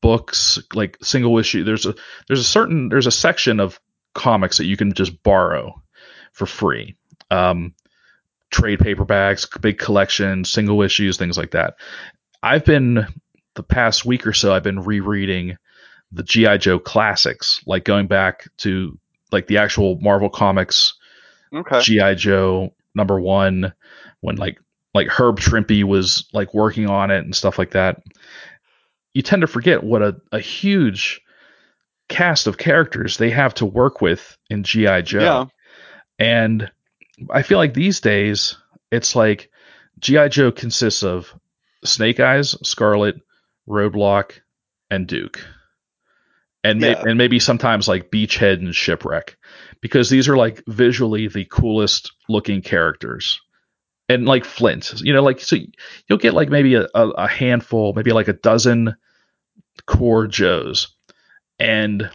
books 0.00 0.58
like 0.74 0.96
single 1.02 1.38
issue. 1.38 1.62
There's 1.64 1.86
a 1.86 1.94
there's 2.26 2.40
a 2.40 2.44
certain 2.44 2.88
there's 2.88 3.06
a 3.06 3.12
section 3.12 3.60
of 3.60 3.78
comics 4.14 4.56
that 4.56 4.64
you 4.64 4.76
can 4.76 4.92
just 4.94 5.22
borrow 5.22 5.80
for 6.32 6.46
free. 6.46 6.96
Um 7.30 7.74
trade 8.50 8.80
paperbacks 8.80 9.46
big 9.60 9.78
collections 9.78 10.50
single 10.50 10.82
issues 10.82 11.16
things 11.16 11.38
like 11.38 11.52
that 11.52 11.74
i've 12.42 12.64
been 12.64 13.06
the 13.54 13.62
past 13.62 14.04
week 14.04 14.26
or 14.26 14.32
so 14.32 14.54
i've 14.54 14.62
been 14.62 14.80
rereading 14.80 15.56
the 16.12 16.22
gi 16.22 16.58
joe 16.58 16.78
classics 16.78 17.60
like 17.66 17.84
going 17.84 18.06
back 18.06 18.48
to 18.56 18.98
like 19.32 19.46
the 19.46 19.58
actual 19.58 19.98
marvel 20.00 20.28
comics 20.30 20.94
okay. 21.54 21.80
GI 21.80 22.14
Joe 22.16 22.74
number 22.94 23.20
one 23.20 23.72
when 24.20 24.36
like 24.36 24.58
like 24.94 25.08
Herb 25.08 25.38
Trimpe 25.38 25.84
was 25.84 26.28
like 26.32 26.52
working 26.52 26.88
on 26.88 27.10
it 27.10 27.24
and 27.24 27.34
stuff 27.34 27.58
like 27.58 27.72
that. 27.72 28.02
You 29.14 29.22
tend 29.22 29.42
to 29.42 29.46
forget 29.46 29.82
what 29.82 30.02
a, 30.02 30.16
a 30.32 30.40
huge 30.40 31.20
cast 32.08 32.46
of 32.46 32.58
characters 32.58 33.16
they 33.16 33.30
have 33.30 33.54
to 33.54 33.66
work 33.66 34.00
with 34.00 34.36
in 34.48 34.64
GI 34.64 35.02
Joe. 35.02 35.20
yeah. 35.20 35.44
And 36.18 36.70
I 37.30 37.42
feel 37.42 37.58
like 37.58 37.74
these 37.74 38.00
days 38.00 38.56
it's 38.90 39.14
like 39.14 39.50
GI 40.00 40.28
Joe 40.30 40.52
consists 40.52 41.02
of 41.02 41.32
Snake 41.84 42.20
Eyes, 42.20 42.56
Scarlett, 42.62 43.20
Roadblock, 43.68 44.32
and 44.90 45.06
Duke. 45.06 45.44
And, 46.62 46.80
may- 46.80 46.90
Yeah. 46.90 47.02
and 47.06 47.16
maybe 47.18 47.38
sometimes 47.38 47.88
like 47.88 48.10
Beachhead 48.10 48.54
and 48.58 48.74
Shipwreck 48.74 49.36
because 49.80 50.10
these 50.10 50.28
are 50.28 50.36
like 50.36 50.62
visually 50.66 51.26
the 51.28 51.46
coolest 51.46 52.12
looking 52.28 52.60
characters. 52.62 53.40
And 54.10 54.26
like 54.26 54.44
Flint, 54.44 55.00
you 55.02 55.12
know, 55.14 55.22
like 55.22 55.40
so 55.40 55.56
you'll 56.08 56.18
get 56.18 56.34
like 56.34 56.48
maybe 56.50 56.74
a, 56.74 56.86
a, 56.94 57.08
a 57.10 57.28
handful, 57.28 57.92
maybe 57.94 58.12
like 58.12 58.26
a 58.28 58.32
dozen 58.32 58.96
core 59.86 60.26
Joes, 60.26 60.88
and 61.60 62.10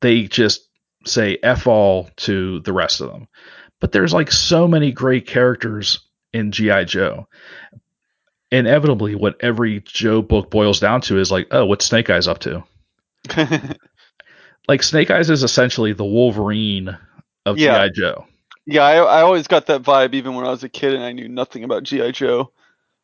they 0.00 0.24
just 0.24 0.68
say 1.06 1.38
F 1.42 1.66
all 1.66 2.10
to 2.18 2.60
the 2.60 2.74
rest 2.74 3.00
of 3.00 3.10
them. 3.10 3.26
But 3.80 3.92
there's 3.92 4.12
like 4.12 4.30
so 4.30 4.68
many 4.68 4.92
great 4.92 5.26
characters 5.26 6.00
in 6.34 6.52
G.I. 6.52 6.84
Joe. 6.84 7.26
Inevitably, 8.52 9.14
what 9.14 9.36
every 9.40 9.80
Joe 9.86 10.22
book 10.22 10.50
boils 10.50 10.80
down 10.80 11.00
to 11.02 11.18
is 11.18 11.30
like, 11.30 11.46
oh, 11.52 11.64
what's 11.66 11.84
Snake 11.84 12.10
Eyes 12.10 12.26
up 12.28 12.38
to? 12.40 12.64
Like 14.68 14.82
Snake 14.82 15.10
Eyes 15.10 15.30
is 15.30 15.42
essentially 15.42 15.92
the 15.94 16.04
Wolverine 16.04 16.96
of 17.46 17.58
Yeah. 17.58 17.88
G.I. 17.88 17.88
Joe. 17.94 18.26
yeah 18.66 18.82
I, 18.82 18.96
I 18.98 19.22
always 19.22 19.48
got 19.48 19.66
that 19.66 19.82
vibe 19.82 20.14
even 20.14 20.34
when 20.34 20.46
i 20.46 20.50
was 20.50 20.62
a 20.62 20.68
kid 20.68 20.94
and 20.94 21.02
i 21.02 21.10
knew 21.12 21.28
nothing 21.28 21.64
about 21.64 21.82
gi 21.82 22.12
joe 22.12 22.52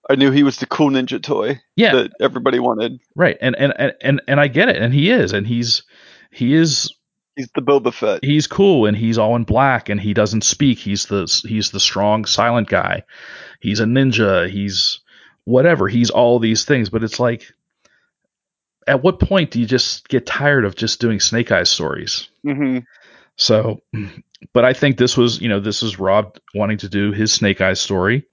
i 0.08 0.14
knew 0.14 0.30
he 0.30 0.42
was 0.44 0.58
the 0.58 0.66
cool 0.66 0.90
ninja 0.90 1.20
toy 1.20 1.58
Yeah, 1.74 1.92
that 1.94 2.12
everybody 2.20 2.60
wanted 2.60 3.00
right. 3.16 3.36
And, 3.40 3.56
and 3.56 3.72
and 3.78 3.92
and 4.02 4.22
and 4.28 4.38
I 4.40 4.48
get 4.48 4.68
it, 4.68 4.76
and 4.76 4.92
he 4.94 5.10
is, 5.10 5.32
and 5.32 5.46
he's 5.46 5.82
he 6.30 6.54
is 6.54 6.92
he's 7.34 7.48
the 7.54 7.62
boba 7.62 7.92
fett 7.92 8.22
he's 8.22 8.46
cool, 8.46 8.86
and 8.86 8.96
he's 8.96 9.18
all 9.18 9.34
in 9.34 9.44
black, 9.44 9.88
and 9.88 9.98
he 10.00 10.12
doesn't 10.14 10.44
speak. 10.44 10.78
He's 10.78 11.06
the 11.06 11.24
he's 11.48 11.70
the 11.70 11.80
strong, 11.80 12.26
silent 12.26 12.68
guy. 12.68 13.02
He's 13.60 13.80
a 13.80 13.84
ninja. 13.84 14.48
He's 14.48 15.00
whatever. 15.46 15.88
He's 15.88 16.10
all 16.10 16.38
these 16.40 16.66
things, 16.66 16.90
but 16.90 17.04
it's 17.04 17.18
like, 17.20 17.46
at 18.86 19.02
what 19.02 19.20
point 19.20 19.50
do 19.50 19.60
you 19.60 19.66
just 19.66 20.08
get 20.08 20.26
tired 20.26 20.64
of 20.64 20.76
just 20.76 21.00
doing 21.00 21.20
Snake 21.20 21.50
Eyes 21.50 21.70
stories? 21.70 22.28
hmm 22.44 22.80
So, 23.36 23.82
but 24.52 24.64
I 24.64 24.72
think 24.74 24.98
this 24.98 25.16
was, 25.16 25.40
you 25.40 25.48
know, 25.48 25.60
this 25.60 25.82
is 25.82 25.98
Rob 25.98 26.38
wanting 26.54 26.78
to 26.78 26.88
do 26.88 27.12
his 27.12 27.32
Snake 27.32 27.60
Eyes 27.60 27.80
story. 27.80 28.26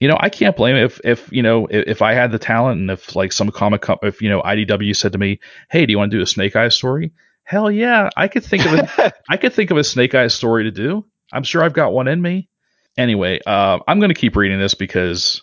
You 0.00 0.08
know, 0.08 0.16
I 0.18 0.30
can't 0.30 0.56
blame 0.56 0.76
if, 0.76 1.00
if 1.04 1.30
you 1.32 1.42
know, 1.42 1.66
if, 1.66 1.86
if 1.88 2.02
I 2.02 2.14
had 2.14 2.32
the 2.32 2.38
talent 2.38 2.80
and 2.80 2.90
if 2.90 3.16
like 3.16 3.32
some 3.32 3.50
comic, 3.50 3.82
co- 3.82 3.98
if 4.02 4.22
you 4.22 4.30
know, 4.30 4.42
IDW 4.42 4.96
said 4.96 5.12
to 5.12 5.18
me, 5.18 5.40
"Hey, 5.70 5.86
do 5.86 5.92
you 5.92 5.98
want 5.98 6.10
to 6.10 6.16
do 6.18 6.22
a 6.22 6.26
Snake 6.26 6.56
Eyes 6.56 6.74
story?" 6.74 7.12
Hell 7.44 7.70
yeah, 7.70 8.10
I 8.16 8.28
could 8.28 8.44
think 8.44 8.64
of 8.64 8.72
a, 8.74 9.12
I 9.28 9.36
could 9.36 9.52
think 9.52 9.70
of 9.70 9.76
a 9.76 9.84
Snake 9.84 10.14
Eyes 10.14 10.34
story 10.34 10.64
to 10.64 10.70
do. 10.70 11.04
I'm 11.32 11.42
sure 11.42 11.62
I've 11.62 11.74
got 11.74 11.92
one 11.92 12.08
in 12.08 12.22
me. 12.22 12.48
anyway, 12.96 13.40
uh, 13.46 13.78
I'm 13.86 13.98
going 14.00 14.08
to 14.10 14.14
keep 14.20 14.36
reading 14.36 14.58
this 14.58 14.74
because 14.74 15.42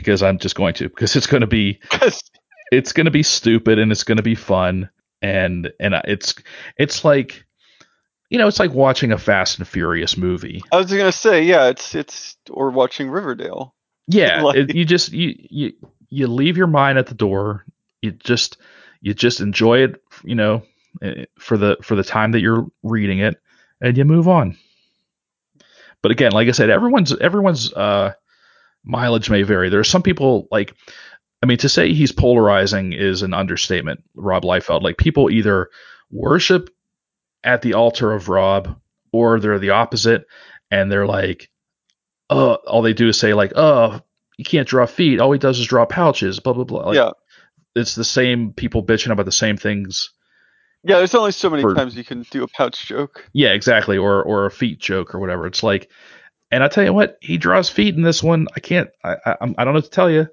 because 0.00 0.22
I'm 0.22 0.38
just 0.38 0.56
going 0.56 0.74
to 0.74 0.88
because 0.88 1.14
it's 1.16 1.26
going 1.26 1.42
to 1.42 1.46
be 1.46 1.80
it's 2.72 2.92
going 2.92 3.04
to 3.04 3.10
be 3.10 3.22
stupid 3.22 3.78
and 3.78 3.92
it's 3.92 4.04
going 4.04 4.16
to 4.16 4.22
be 4.22 4.34
fun 4.34 4.90
and 5.22 5.70
and 5.78 5.94
it's 6.04 6.34
it's 6.78 7.04
like 7.04 7.44
you 8.30 8.38
know 8.38 8.48
it's 8.48 8.58
like 8.58 8.72
watching 8.72 9.12
a 9.12 9.18
Fast 9.18 9.58
and 9.58 9.68
Furious 9.68 10.16
movie. 10.16 10.62
I 10.72 10.76
was 10.78 10.90
gonna 10.90 11.12
say, 11.12 11.42
yeah, 11.42 11.68
it's 11.68 11.94
it's 11.94 12.36
or 12.48 12.70
watching 12.70 13.10
Riverdale. 13.10 13.74
Yeah, 14.06 14.42
Like- 14.42 14.56
it, 14.70 14.74
you 14.74 14.84
just 14.84 15.12
you 15.12 15.34
you 15.38 15.72
you 16.08 16.26
leave 16.26 16.56
your 16.56 16.66
mind 16.66 16.98
at 16.98 17.06
the 17.06 17.14
door. 17.14 17.64
You 18.02 18.12
just 18.12 18.56
you 19.00 19.14
just 19.14 19.40
enjoy 19.40 19.78
it, 19.78 20.02
you 20.24 20.34
know, 20.34 20.62
eh, 21.02 21.26
for 21.38 21.56
the 21.56 21.76
for 21.82 21.96
the 21.96 22.04
time 22.04 22.32
that 22.32 22.40
you're 22.40 22.66
reading 22.82 23.18
it, 23.18 23.40
and 23.80 23.96
you 23.96 24.04
move 24.04 24.28
on. 24.28 24.56
But 26.02 26.12
again, 26.12 26.32
like 26.32 26.48
I 26.48 26.52
said, 26.52 26.70
everyone's 26.70 27.14
everyone's 27.18 27.72
uh, 27.74 28.14
mileage 28.84 29.30
may 29.30 29.42
vary. 29.42 29.68
There 29.68 29.80
are 29.80 29.84
some 29.84 30.02
people 30.02 30.48
like, 30.50 30.74
I 31.42 31.46
mean, 31.46 31.58
to 31.58 31.68
say 31.68 31.92
he's 31.92 32.12
polarizing 32.12 32.92
is 32.92 33.22
an 33.22 33.34
understatement. 33.34 34.02
Rob 34.14 34.42
Liefeld, 34.44 34.82
like 34.82 34.98
people 34.98 35.30
either 35.30 35.70
worship 36.10 36.70
at 37.44 37.62
the 37.62 37.74
altar 37.74 38.12
of 38.12 38.28
Rob, 38.28 38.78
or 39.12 39.40
they're 39.40 39.58
the 39.58 39.70
opposite, 39.70 40.24
and 40.70 40.90
they're 40.92 41.06
like, 41.06 41.50
oh, 42.28 42.54
all 42.66 42.82
they 42.82 42.92
do 42.92 43.08
is 43.08 43.18
say 43.18 43.34
like, 43.34 43.52
oh, 43.56 44.00
you 44.36 44.44
can't 44.44 44.68
draw 44.68 44.86
feet. 44.86 45.20
All 45.20 45.32
he 45.32 45.38
does 45.38 45.58
is 45.58 45.66
draw 45.66 45.84
pouches. 45.86 46.40
Blah 46.40 46.52
blah 46.52 46.64
blah. 46.64 46.86
Like, 46.88 46.96
yeah, 46.96 47.10
it's 47.74 47.94
the 47.94 48.04
same 48.04 48.52
people 48.52 48.84
bitching 48.84 49.10
about 49.10 49.26
the 49.26 49.32
same 49.32 49.56
things. 49.56 50.10
yeah. 50.84 50.98
There's 50.98 51.14
only 51.14 51.32
so 51.32 51.50
many 51.50 51.62
For- 51.62 51.74
times 51.74 51.96
you 51.96 52.04
can 52.04 52.22
do 52.30 52.42
a 52.44 52.48
pouch 52.48 52.86
joke. 52.86 53.24
Yeah, 53.32 53.50
exactly. 53.52 53.96
Or 53.98 54.22
or 54.22 54.46
a 54.46 54.50
feet 54.50 54.78
joke 54.78 55.14
or 55.14 55.18
whatever. 55.20 55.46
It's 55.46 55.62
like, 55.62 55.90
and 56.50 56.62
I 56.64 56.68
tell 56.68 56.84
you 56.84 56.92
what, 56.92 57.18
he 57.20 57.38
draws 57.38 57.68
feet 57.68 57.94
in 57.94 58.02
this 58.02 58.22
one. 58.22 58.46
I 58.56 58.60
can't. 58.60 58.90
I 59.04 59.16
I, 59.24 59.30
I'm- 59.40 59.54
I 59.58 59.64
don't 59.64 59.74
know 59.74 59.78
what 59.78 59.84
to 59.84 59.90
tell 59.90 60.10
you. 60.10 60.28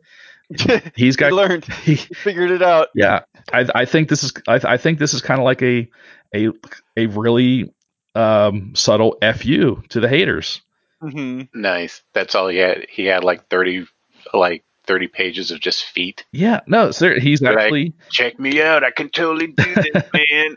He's 0.96 1.16
got. 1.18 1.28
he 1.28 1.32
learned. 1.34 1.66
He, 1.84 1.96
He 1.96 2.14
figured 2.14 2.52
it 2.52 2.62
out. 2.62 2.88
yeah, 2.96 3.22
I 3.52 3.68
I 3.76 3.86
think 3.86 4.08
this 4.10 4.24
is. 4.24 4.34
I 4.48 4.56
I 4.64 4.78
think 4.78 4.98
this 5.00 5.14
is 5.14 5.22
kind 5.22 5.40
of 5.40 5.46
like 5.46 5.62
a 5.62 5.90
a 6.34 6.50
a 6.96 7.06
really 7.08 7.74
um 8.16 8.74
subtle 8.76 9.18
fu 9.36 9.84
to 9.90 10.00
the 10.00 10.08
haters. 10.08 10.62
hmm 11.02 11.42
Nice. 11.54 12.02
That's 12.14 12.34
all 12.36 12.48
he 12.48 12.58
had. 12.58 12.88
He 12.90 13.06
had 13.06 13.24
like 13.26 13.50
thirty, 13.50 13.86
like 14.34 14.64
thirty 14.86 15.08
pages 15.08 15.52
of 15.52 15.60
just 15.60 15.84
feet. 15.84 16.26
Yeah, 16.32 16.62
no, 16.66 16.92
sir, 16.92 17.20
he's 17.20 17.42
Right. 17.42 17.58
actually. 17.58 17.94
Check 18.10 18.40
me 18.40 18.62
out. 18.62 18.86
I 18.86 18.92
can 18.92 19.10
totally 19.10 19.48
do 19.48 19.76
this, 19.76 20.04
man. 20.14 20.56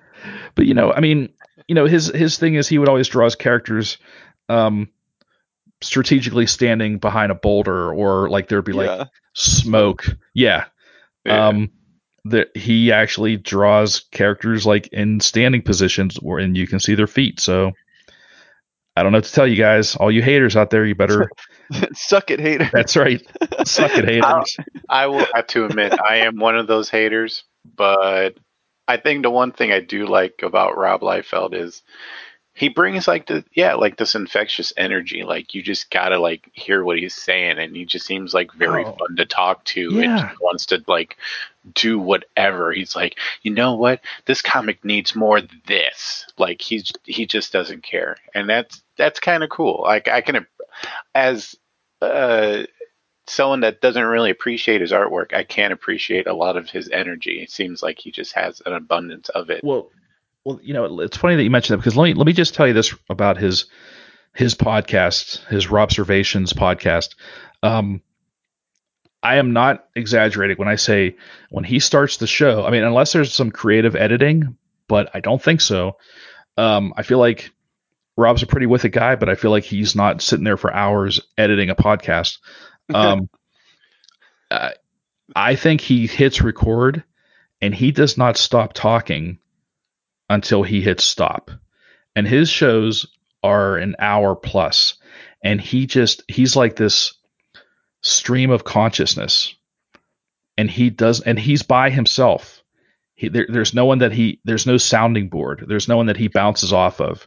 But 0.55 0.67
you 0.67 0.75
know, 0.75 0.93
I 0.93 1.01
mean, 1.01 1.31
you 1.67 1.75
know, 1.75 1.87
his 1.87 2.07
his 2.07 2.39
thing 2.39 2.55
is 2.55 2.69
he 2.69 2.79
would 2.79 2.89
always 2.89 3.09
draw 3.09 3.25
his 3.25 3.35
characters 3.35 3.99
um 4.49 4.89
strategically 5.83 6.47
standing 6.47 6.99
behind 6.99 7.33
a 7.33 7.35
boulder 7.35 7.93
or 7.93 8.29
like 8.29 8.49
there'd 8.49 8.65
be 8.65 8.73
like 8.73 8.89
yeah. 8.89 9.05
smoke. 9.35 10.07
Yeah. 10.35 10.67
Yeah. 11.25 11.49
Um 11.49 11.71
that 12.27 12.55
he 12.55 12.93
actually 12.93 13.37
draws 13.37 14.01
characters 14.13 14.67
like 14.67 14.89
in 14.89 15.21
standing 15.21 15.63
positions 15.63 16.17
where 16.17 16.39
and 16.39 16.57
you 16.57 16.67
can 16.67 16.79
see 16.79 16.95
their 16.95 17.07
feet. 17.07 17.41
So 17.41 17.73
I 18.97 19.03
don't 19.03 19.13
know 19.13 19.19
what 19.19 19.25
to 19.25 19.33
tell 19.33 19.47
you 19.47 19.57
guys. 19.57 19.97
All 19.97 20.11
you 20.11 20.23
haters 20.23 20.57
out 20.57 20.71
there, 20.71 20.85
you 20.85 20.95
better 20.95 21.31
Suck 21.95 22.31
it, 22.31 22.41
hater. 22.41 22.69
that's 22.73 22.97
right. 22.97 23.23
Suck 23.65 23.93
it, 23.97 24.05
haters. 24.09 24.57
I 24.89 25.07
will 25.07 25.27
have 25.35 25.47
to 25.49 25.65
admit, 25.65 25.95
I 25.99 26.17
am 26.19 26.37
one 26.37 26.57
of 26.57 26.67
those 26.67 26.91
haters, 26.91 27.45
but 27.77 28.37
I 28.89 28.97
think 28.97 29.23
the 29.23 29.31
one 29.31 29.53
thing 29.53 29.73
I 29.73 29.81
do 29.81 30.07
like 30.07 30.41
about 30.43 30.77
Rob 30.77 31.03
Liefeld 31.03 31.55
is 31.55 31.83
he 32.61 32.69
brings 32.69 33.09
like 33.09 33.27
the 33.27 33.43
yeah, 33.55 33.73
like 33.73 33.97
this 33.97 34.15
infectious 34.15 34.71
energy. 34.77 35.23
Like 35.25 35.55
you 35.55 35.63
just 35.63 35.91
gotta 35.91 36.19
like 36.19 36.51
hear 36.53 36.85
what 36.85 36.99
he's 36.99 37.15
saying, 37.15 37.59
and 37.59 37.75
he 37.75 37.87
just 37.87 38.05
seems 38.05 38.35
like 38.35 38.53
very 38.53 38.85
Oh. 38.85 38.93
fun 38.99 39.17
to 39.17 39.25
talk 39.25 39.65
to. 39.65 39.89
and 39.89 40.03
Yeah. 40.05 40.29
just 40.29 40.41
wants 40.43 40.67
to 40.67 40.85
like 40.87 41.17
do 41.75 41.99
whatever. 41.99 42.71
He's 42.71 42.95
like, 42.95 43.17
you 43.41 43.51
know 43.51 43.75
what, 43.77 44.03
this 44.27 44.43
comic 44.43 44.85
needs 44.85 45.15
more 45.17 45.41
this. 45.67 46.27
Like 46.37 46.61
he's 46.61 46.93
he 47.05 47.25
just 47.25 47.51
doesn't 47.51 47.83
care, 47.83 48.19
and 48.35 48.47
that's 48.49 48.83
that's 48.99 49.21
kind 49.21 49.43
of 49.43 49.49
cool. 49.49 49.81
Like 49.83 50.09
I 50.09 50.21
can 50.21 50.47
as 51.15 51.57
uh 52.03 52.65
someone 53.27 53.61
that 53.61 53.81
doesn't 53.81 54.05
really 54.05 54.31
appreciate 54.31 54.81
his 54.83 54.93
artwork, 54.93 55.33
I 55.33 55.45
can't 55.45 55.73
appreciate 55.73 56.27
a 56.27 56.35
lot 56.35 56.57
of 56.59 56.69
his 56.69 56.91
energy. 56.91 57.41
It 57.41 57.51
seems 57.51 57.83
like 57.83 57.99
he 57.99 58.11
just 58.11 58.35
has 58.35 58.61
an 58.67 58.75
abundance 58.75 59.29
of 59.31 59.49
it. 59.51 59.63
Well, 59.65 59.89
well, 60.45 60.61
you 60.63 60.75
know, 60.75 61.01
it's 61.01 61.17
funny 61.17 61.37
that 61.37 61.43
you 61.43 61.51
mentioned 61.51 61.75
that 61.75 61.83
because 61.83 61.97
let 61.97 62.05
me 62.05 62.15
let 62.15 62.27
me 62.27 62.33
just 62.33 62.55
tell 62.55 62.67
you 62.67 62.73
this 62.73 62.95
about 63.09 63.37
his 63.37 63.67
his 64.35 64.55
podcast, 64.55 65.45
his 65.47 65.67
Robservations 65.67 66.53
podcast. 66.53 67.15
Um, 67.63 68.03
I 69.23 69.37
am 69.37 69.53
not 69.53 69.87
exaggerating 69.95 70.57
when 70.57 70.69
I 70.69 70.77
say 70.77 71.17
when 71.51 71.65
he 71.65 71.79
starts 71.79 72.17
the 72.17 72.27
show. 72.27 72.65
I 72.65 72.71
mean, 72.71 72.85
unless 72.85 73.13
there's 73.13 73.35
some 73.35 73.51
creative 73.51 73.97
editing, 73.97 74.57
but 74.89 75.11
I 75.15 75.21
don't 75.21 75.43
think 75.43 75.61
so. 75.61 75.97
Um, 76.57 76.95
I 76.97 77.03
feel 77.03 77.19
like 77.19 77.51
Rob's 78.17 78.43
a 78.43 78.47
pretty 78.47 78.67
with 78.67 78.85
it 78.85 78.91
guy, 78.91 79.17
but 79.17 79.29
I 79.29 79.35
feel 79.35 79.51
like 79.51 79.65
he's 79.65 79.95
not 79.95 80.23
sitting 80.23 80.45
there 80.45 80.57
for 80.57 80.73
hours 80.73 81.21
editing 81.37 81.71
a 81.71 81.77
podcast. 81.77 82.39
Um, 82.93 83.31
uh, 84.51 84.71
I 85.37 85.55
think 85.55 85.81
he 85.81 86.09
hits 86.09 86.41
record 86.41 87.05
and 87.63 87.73
he 87.73 87.93
does 87.93 88.19
not 88.19 88.37
stop 88.37 88.73
talking 88.73 89.39
until 90.31 90.63
he 90.63 90.81
hits 90.81 91.05
stop. 91.05 91.51
And 92.17 92.27
his 92.27 92.49
shows 92.49 93.07
are 93.43 93.77
an 93.77 93.97
hour 93.99 94.35
plus, 94.35 94.95
and 95.45 95.61
he 95.61 95.87
just 95.87 96.23
he's 96.29 96.57
like 96.57 96.77
this 96.77 97.15
stream 98.03 98.51
of 98.51 98.65
consciousness, 98.65 99.55
and 100.57 100.71
he 100.71 100.89
does 100.89 101.21
and 101.21 101.39
he's 101.39 101.63
by 101.63 101.91
himself. 101.91 102.63
He, 103.15 103.29
there, 103.29 103.47
there's 103.49 103.75
no 103.75 103.85
one 103.85 103.99
that 103.99 104.13
he 104.13 104.41
there's 104.45 104.67
no 104.67 104.77
sounding 104.79 105.29
board. 105.29 105.65
There's 105.67 105.89
no 105.89 105.97
one 105.97 106.07
that 106.07 106.17
he 106.17 106.29
bounces 106.29 106.73
off 106.73 107.01
of. 107.01 107.27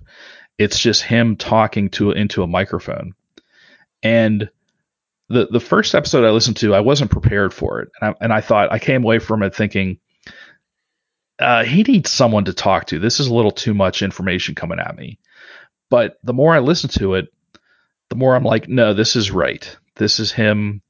It's 0.58 0.80
just 0.80 1.04
him 1.04 1.36
talking 1.36 1.90
to 1.92 2.12
into 2.12 2.44
a 2.44 2.48
microphone. 2.48 3.14
And 4.02 4.50
the 5.30 5.48
the 5.48 5.60
first 5.60 5.96
episode 5.96 6.26
I 6.26 6.32
listened 6.32 6.58
to, 6.58 6.76
I 6.76 6.82
wasn't 6.82 7.12
prepared 7.12 7.54
for 7.54 7.80
it, 7.82 7.90
and 8.00 8.12
I, 8.12 8.24
and 8.24 8.34
I 8.34 8.42
thought 8.42 8.72
I 8.72 8.80
came 8.80 9.04
away 9.04 9.20
from 9.20 9.44
it 9.44 9.56
thinking 9.56 10.00
uh, 11.40 11.64
he 11.64 11.84
needs 11.84 12.12
someone 12.12 12.46
to 12.46 12.54
talk 12.54 12.86
to. 12.88 13.00
This 13.00 13.20
is 13.20 13.28
a 13.28 13.34
little 13.34 13.52
too 13.52 13.74
much 13.74 14.02
information 14.02 14.56
coming 14.56 14.80
at 14.80 14.96
me. 14.96 15.20
But 15.90 16.18
the 16.24 16.34
more 16.34 16.54
I 16.54 16.60
listen 16.60 16.90
to 16.92 17.16
it, 17.16 17.34
the 18.10 18.16
more 18.16 18.36
I'm 18.36 18.44
like, 18.44 18.68
no, 18.68 18.94
this 18.94 19.16
is 19.16 19.32
right. 19.32 19.76
This 19.96 20.20
is 20.20 20.32
him 20.32 20.82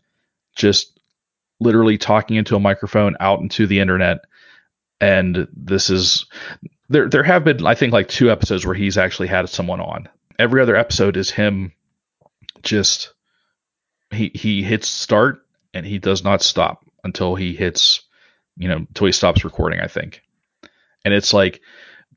just 0.56 1.00
literally 1.60 1.98
talking 1.98 2.38
into 2.38 2.56
a 2.56 2.60
microphone 2.60 3.16
out 3.20 3.40
into 3.40 3.68
the 3.68 3.80
internet. 3.80 4.20
And 5.00 5.48
this 5.54 5.90
is 5.90 6.26
there. 6.90 7.10
There 7.10 7.24
have 7.24 7.44
been, 7.44 7.66
I 7.66 7.76
think, 7.76 7.94
like 7.94 8.08
two 8.08 8.32
episodes 8.32 8.66
where 8.66 8.76
he's 8.76 8.98
actually 8.98 9.28
had 9.28 9.50
someone 9.50 9.82
on. 9.82 10.08
Every 10.40 10.62
other 10.62 10.76
episode 10.76 11.18
is 11.18 11.30
him 11.30 11.74
just 12.62 13.14
he 14.12 14.32
he 14.34 14.64
hits 14.64 14.88
start 14.88 15.46
and 15.74 15.86
he 15.86 16.00
does 16.00 16.24
not 16.24 16.42
stop 16.42 16.86
until 17.04 17.36
he 17.36 17.54
hits 17.54 18.02
you 18.58 18.70
know 18.70 18.78
until 18.78 19.08
he 19.08 19.12
stops 19.12 19.44
recording. 19.44 19.80
I 19.80 19.88
think 19.88 20.22
and 21.06 21.14
it's 21.14 21.34
like 21.34 21.62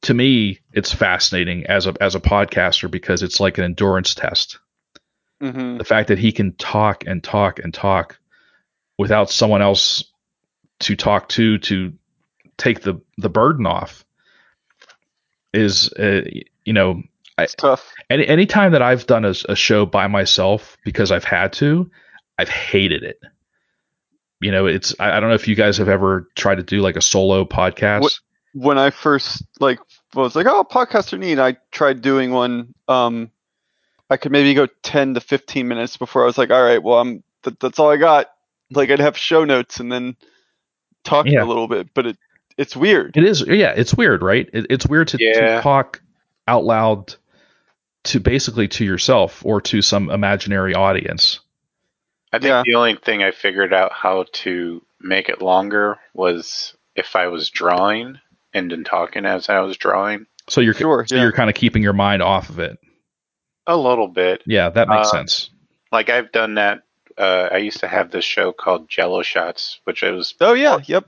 to 0.03 0.15
me 0.15 0.61
it's 0.73 0.93
fascinating 0.93 1.67
as 1.67 1.87
a 1.87 1.95
as 2.01 2.15
a 2.15 2.21
podcaster 2.21 2.91
because 2.91 3.23
it's 3.23 3.41
like 3.41 3.59
an 3.59 3.65
endurance 3.65 4.15
test. 4.15 4.59
Hmm 5.41 5.77
the 5.79 5.85
fact 5.85 6.09
that 6.09 6.19
he 6.19 6.33
can 6.33 6.53
talk 6.55 7.05
and 7.07 7.23
talk 7.23 7.59
and 7.59 7.73
talk 7.75 8.19
without 8.99 9.31
someone 9.31 9.61
else 9.63 10.05
to 10.81 10.97
talk 10.97 11.29
to 11.31 11.59
to 11.59 11.93
take 12.57 12.81
the 12.81 13.01
the 13.19 13.29
burden 13.29 13.67
off 13.67 14.05
is 15.53 15.93
uh, 15.95 16.23
you 16.65 16.73
know 16.73 17.03
It's 17.39 17.55
tough. 17.55 17.93
any 18.11 18.27
anytime 18.27 18.73
that 18.73 18.83
I've 18.83 19.07
done 19.07 19.25
a, 19.25 19.35
a 19.49 19.57
show 19.57 19.87
by 19.87 20.07
myself 20.07 20.77
because 20.85 21.11
I've 21.13 21.25
had 21.25 21.53
to 21.55 21.91
I've 22.39 22.49
hated 22.49 23.03
it. 23.03 23.19
You 24.41 24.53
know 24.53 24.67
it's 24.67 24.95
I, 24.99 25.17
I 25.17 25.21
don't 25.21 25.29
know 25.31 25.35
if 25.35 25.49
you 25.49 25.55
guys 25.55 25.79
have 25.79 25.89
ever 25.89 26.29
tried 26.35 26.57
to 26.57 26.63
do 26.63 26.81
like 26.81 26.97
a 26.97 27.03
solo 27.03 27.45
podcast. 27.45 28.01
What- 28.03 28.19
When 28.59 28.79
I 28.79 28.89
first 28.91 29.43
like 29.61 29.81
was 30.15 30.35
like, 30.35 30.47
oh, 30.47 30.65
podcasts 30.65 31.13
are 31.13 31.19
neat. 31.19 31.39
I 31.39 31.57
tried 31.71 32.01
doing 32.01 32.31
one. 32.31 32.75
Um, 32.89 33.31
I 34.09 34.17
could 34.17 34.33
maybe 34.33 34.55
go 34.55 34.67
ten 34.83 35.13
to 35.15 35.21
fifteen 35.21 35.69
minutes 35.69 35.97
before 35.99 36.23
I 36.23 36.27
was 36.27 36.39
like, 36.39 36.51
all 36.51 36.63
right, 36.63 36.83
well, 36.83 36.99
I'm 36.99 37.23
that, 37.43 37.61
that's 37.61 37.79
all 37.79 37.91
I 37.91 37.99
got. 37.99 38.29
Like 38.71 38.91
I'd 38.91 38.99
have 39.01 39.17
show 39.19 39.45
notes 39.45 39.79
and 39.79 39.93
then 39.93 40.17
talk 41.05 41.27
Yeah. 41.27 41.43
a 41.43 41.45
little 41.45 41.69
bit, 41.69 41.93
but 41.93 42.07
it 42.07 42.19
it's 42.57 42.75
weird. 42.75 43.17
It 43.17 43.25
is, 43.25 43.45
yeah, 43.47 43.75
it's 43.77 43.95
weird, 43.95 44.23
right? 44.23 44.49
It, 44.51 44.67
it's 44.71 44.87
weird 44.87 45.09
to, 45.09 45.19
to 45.19 45.61
talk 45.61 46.01
out 46.49 46.65
loud 46.65 47.15
to 48.05 48.21
basically 48.21 48.69
to 48.69 48.85
yourself 48.85 49.45
or 49.45 49.61
to 49.61 49.83
some 49.83 50.09
imaginary 50.09 50.75
audience. 50.75 51.41
I 52.33 52.39
think 52.39 52.49
Yeah. 52.49 52.63
the 52.65 52.75
only 52.77 52.97
thing 52.97 53.23
I 53.23 53.33
figured 53.33 53.75
out 53.75 53.93
how 53.93 54.25
to 54.33 54.83
make 55.01 55.29
it 55.29 55.43
longer 55.43 55.99
was 56.15 56.75
if 56.95 57.15
I 57.15 57.27
was 57.27 57.51
drawing 57.51 58.19
and 58.57 58.71
then 58.71 58.85
talking 58.85 59.25
as 59.27 59.49
I 59.49 59.61
was 59.61 59.77
drawing. 59.77 60.27
So 60.49 60.61
you're 60.61 60.75
Sure, 60.75 61.05
so 61.07 61.17
yeah. 61.17 61.23
you're 61.23 61.33
kind 61.33 61.51
of 61.51 61.57
keeping 61.57 61.83
your 61.83 61.93
mind 61.93 62.23
off 62.23 62.49
of 62.51 62.59
it. 62.59 62.79
A 63.67 63.77
little 63.77 64.09
bit. 64.09 64.43
Yeah, 64.47 64.69
that 64.71 64.89
makes 64.89 65.09
Uh, 65.09 65.13
sense. 65.13 65.51
Like 65.93 66.09
I've 66.09 66.33
done 66.33 66.55
that. 66.55 66.83
Uh, 67.19 67.49
I 67.51 67.57
used 67.59 67.81
to 67.81 67.89
have 67.89 68.11
this 68.11 68.25
show 68.25 68.53
called 68.53 68.89
Jello 68.89 69.23
Shots, 69.23 69.81
which 69.85 70.03
I 70.05 70.11
was 70.11 70.35
Oh 70.41 70.53
yeah, 70.55 70.79
yep. 70.87 71.05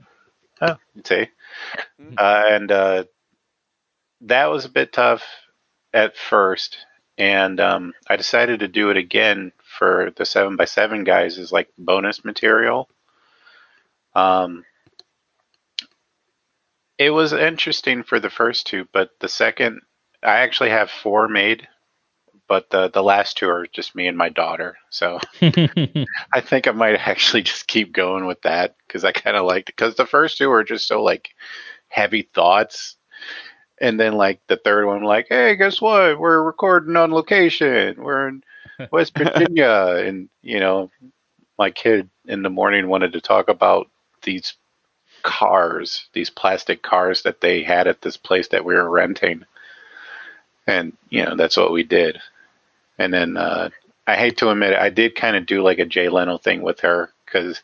you'd 0.95 1.07
say, 1.07 1.29
Mhm. 2.01 2.15
uh, 2.17 2.43
and 2.49 2.71
uh, 2.71 3.03
that 4.21 4.47
was 4.47 4.65
a 4.65 4.69
bit 4.69 4.91
tough 4.91 5.23
at 5.93 6.17
first. 6.17 6.77
And 7.17 7.59
um, 7.59 7.93
I 8.07 8.15
decided 8.15 8.59
to 8.61 8.67
do 8.67 8.89
it 8.91 8.97
again 8.97 9.51
for 9.63 10.11
the 10.15 10.25
seven 10.25 10.55
by 10.55 10.65
seven 10.65 11.03
guys 11.03 11.37
as 11.37 11.51
like 11.51 11.69
bonus 11.77 12.23
material. 12.25 12.89
Um, 14.15 14.65
it 16.99 17.11
was 17.11 17.31
interesting 17.31 18.03
for 18.03 18.19
the 18.19 18.29
first 18.29 18.67
two, 18.67 18.85
but 18.91 19.11
the 19.21 19.29
second, 19.29 19.81
I 20.21 20.39
actually 20.39 20.69
have 20.71 20.91
four 20.91 21.29
made, 21.29 21.65
but 22.47 22.69
the 22.69 22.89
the 22.89 23.01
last 23.01 23.37
two 23.37 23.49
are 23.49 23.65
just 23.67 23.95
me 23.95 24.07
and 24.07 24.17
my 24.17 24.27
daughter. 24.27 24.77
So 24.89 25.19
I 25.41 26.41
think 26.41 26.67
I 26.67 26.71
might 26.71 26.95
actually 26.95 27.43
just 27.43 27.67
keep 27.67 27.93
going 27.93 28.25
with 28.25 28.41
that 28.41 28.75
because 28.85 29.05
I 29.05 29.13
kind 29.13 29.37
of 29.37 29.45
liked 29.45 29.69
it. 29.69 29.77
Because 29.77 29.95
the 29.95 30.05
first 30.05 30.37
two 30.37 30.49
were 30.49 30.65
just 30.65 30.87
so 30.87 31.01
like 31.01 31.29
heavy 31.87 32.23
thoughts, 32.33 32.97
and 33.79 33.97
then 33.97 34.13
like 34.13 34.41
the 34.47 34.57
third 34.57 34.85
one, 34.85 35.03
like, 35.03 35.27
hey, 35.29 35.55
guess 35.55 35.79
what? 35.79 36.19
We're 36.19 36.43
recording 36.43 36.97
on 36.97 37.11
location. 37.11 37.95
We're 38.03 38.27
in 38.27 38.43
West 38.91 39.17
Virginia, 39.17 40.03
and 40.05 40.27
you 40.41 40.59
know, 40.59 40.91
my 41.57 41.71
kid 41.71 42.09
in 42.25 42.41
the 42.41 42.49
morning 42.49 42.89
wanted 42.89 43.13
to 43.13 43.21
talk 43.21 43.47
about 43.47 43.87
these 44.23 44.55
cars, 45.23 46.07
these 46.13 46.29
plastic 46.29 46.81
cars 46.81 47.23
that 47.23 47.41
they 47.41 47.63
had 47.63 47.87
at 47.87 48.01
this 48.01 48.17
place 48.17 48.47
that 48.49 48.65
we 48.65 48.75
were 48.75 48.89
renting, 48.89 49.45
and 50.67 50.93
you 51.09 51.23
know, 51.25 51.35
that's 51.35 51.57
what 51.57 51.71
we 51.71 51.83
did. 51.83 52.19
And 52.97 53.13
then 53.13 53.37
uh, 53.37 53.69
I 54.07 54.15
hate 54.15 54.37
to 54.37 54.49
admit 54.49 54.71
it, 54.73 54.79
I 54.79 54.89
did 54.89 55.15
kind 55.15 55.35
of 55.35 55.45
do 55.45 55.61
like 55.61 55.79
a 55.79 55.85
Jay 55.85 56.09
Leno 56.09 56.37
thing 56.37 56.61
with 56.61 56.81
her 56.81 57.11
because 57.25 57.61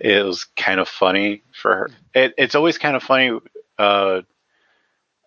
it 0.00 0.24
was 0.24 0.44
kind 0.56 0.80
of 0.80 0.88
funny 0.88 1.42
for 1.60 1.74
her. 1.74 1.90
It, 2.14 2.34
it's 2.38 2.54
always 2.54 2.78
kind 2.78 2.96
of 2.96 3.02
funny. 3.02 3.38
Uh, 3.78 4.22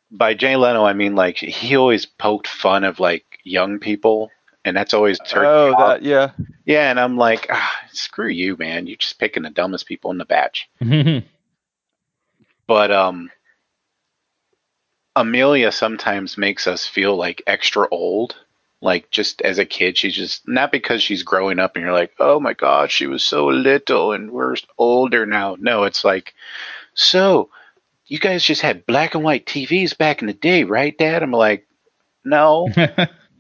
by 0.10 0.34
Jay 0.34 0.56
Leno, 0.56 0.86
I 0.86 0.94
mean 0.94 1.16
like 1.16 1.38
he 1.38 1.76
always 1.76 2.06
poked 2.06 2.48
fun 2.48 2.84
of 2.86 3.00
like 3.00 3.26
young 3.44 3.80
people, 3.80 4.32
and 4.64 4.76
that's 4.76 4.94
always 4.94 5.20
turned 5.20 5.46
Oh, 5.46 5.76
that 5.78 6.02
yeah. 6.04 6.32
yeah. 6.66 6.90
And 6.90 7.00
I'm 7.00 7.18
like, 7.18 7.48
ah, 7.50 7.76
screw 7.92 8.30
you, 8.30 8.56
man. 8.58 8.88
You're 8.88 8.98
just 8.98 9.20
picking 9.20 9.44
the 9.44 9.50
dumbest 9.50 9.86
people 9.86 10.12
in 10.12 10.18
the 10.18 10.26
batch. 10.26 10.70
But 12.68 12.92
um, 12.92 13.32
Amelia 15.16 15.72
sometimes 15.72 16.38
makes 16.38 16.68
us 16.68 16.86
feel 16.86 17.16
like 17.16 17.42
extra 17.48 17.88
old. 17.90 18.36
Like 18.80 19.10
just 19.10 19.42
as 19.42 19.58
a 19.58 19.66
kid, 19.66 19.98
she's 19.98 20.16
just 20.16 20.48
not 20.48 20.72
because 20.72 21.02
she's 21.02 21.24
growing 21.24 21.58
up 21.58 21.76
and 21.76 21.84
you're 21.84 21.94
like, 21.94 22.12
oh 22.20 22.40
my 22.40 22.54
god, 22.54 22.92
she 22.92 23.08
was 23.08 23.24
so 23.24 23.48
little 23.48 24.12
and 24.12 24.30
we're 24.32 24.56
older 24.78 25.26
now. 25.26 25.56
No, 25.60 25.84
it's 25.86 26.06
like, 26.06 26.36
so 26.94 27.50
you 28.06 28.20
guys 28.20 28.44
just 28.44 28.62
had 28.62 28.86
black 28.86 29.16
and 29.16 29.24
white 29.24 29.48
TVs 29.48 29.98
back 29.98 30.22
in 30.22 30.28
the 30.28 30.34
day, 30.34 30.64
right, 30.64 30.96
Dad? 30.96 31.24
I'm 31.24 31.32
like, 31.32 31.66
no, 32.24 32.70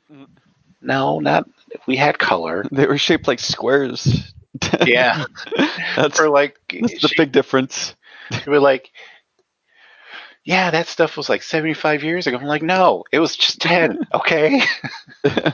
no, 0.81 1.19
not. 1.19 1.47
We 1.85 1.97
had 1.97 2.17
color. 2.17 2.65
They 2.71 2.87
were 2.87 2.97
shaped 2.97 3.27
like 3.27 3.39
squares. 3.39 4.33
Yeah, 4.85 5.25
That's, 5.95 6.19
or 6.19 6.29
like 6.29 6.57
that's 6.81 6.99
the 7.01 7.07
she- 7.09 7.15
big 7.15 7.31
difference. 7.31 7.93
We're 8.47 8.59
like, 8.59 8.91
yeah, 10.47 10.71
that 10.71 10.87
stuff 10.87 11.17
was 11.17 11.27
like 11.27 11.43
75 11.43 12.03
years 12.03 12.25
ago. 12.25 12.37
I'm 12.37 12.45
like, 12.45 12.61
no, 12.61 13.03
it 13.11 13.19
was 13.19 13.35
just 13.35 13.59
10. 13.59 14.07
Okay. 14.13 14.61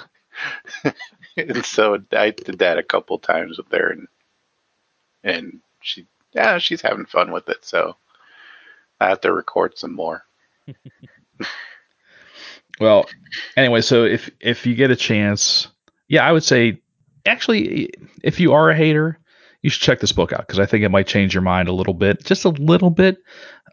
and 1.38 1.66
so 1.66 1.98
I 2.12 2.30
did 2.30 2.60
that 2.60 2.78
a 2.78 2.84
couple 2.84 3.18
times 3.18 3.58
with 3.58 3.72
her, 3.72 3.90
and 3.90 4.08
and 5.24 5.60
she, 5.82 6.06
yeah, 6.34 6.60
she's 6.60 6.82
having 6.82 7.06
fun 7.06 7.32
with 7.32 7.50
it. 7.50 7.66
So 7.66 7.96
I 9.00 9.10
have 9.10 9.22
to 9.22 9.34
record 9.34 9.80
some 9.80 9.96
more. 9.96 10.26
Well, 12.80 13.10
anyway, 13.58 13.82
so 13.82 14.04
if 14.04 14.30
if 14.40 14.66
you 14.68 14.76
get 14.76 14.92
a 14.92 14.96
chance, 14.96 15.70
yeah, 16.08 16.28
I 16.28 16.32
would 16.32 16.44
say 16.44 16.80
actually 17.26 17.90
if 18.22 18.40
you 18.40 18.54
are 18.54 18.70
a 18.70 18.76
hater, 18.76 19.18
you 19.64 19.72
should 19.72 19.82
check 19.82 20.00
this 20.00 20.12
book 20.12 20.32
out 20.32 20.46
because 20.46 20.60
I 20.60 20.68
think 20.68 20.84
it 20.84 20.90
might 20.90 21.08
change 21.08 21.34
your 21.34 21.42
mind 21.42 21.70
a 21.70 21.74
little 21.74 21.94
bit, 21.96 22.24
just 22.24 22.46
a 22.46 22.50
little 22.50 22.92
bit. 22.92 23.18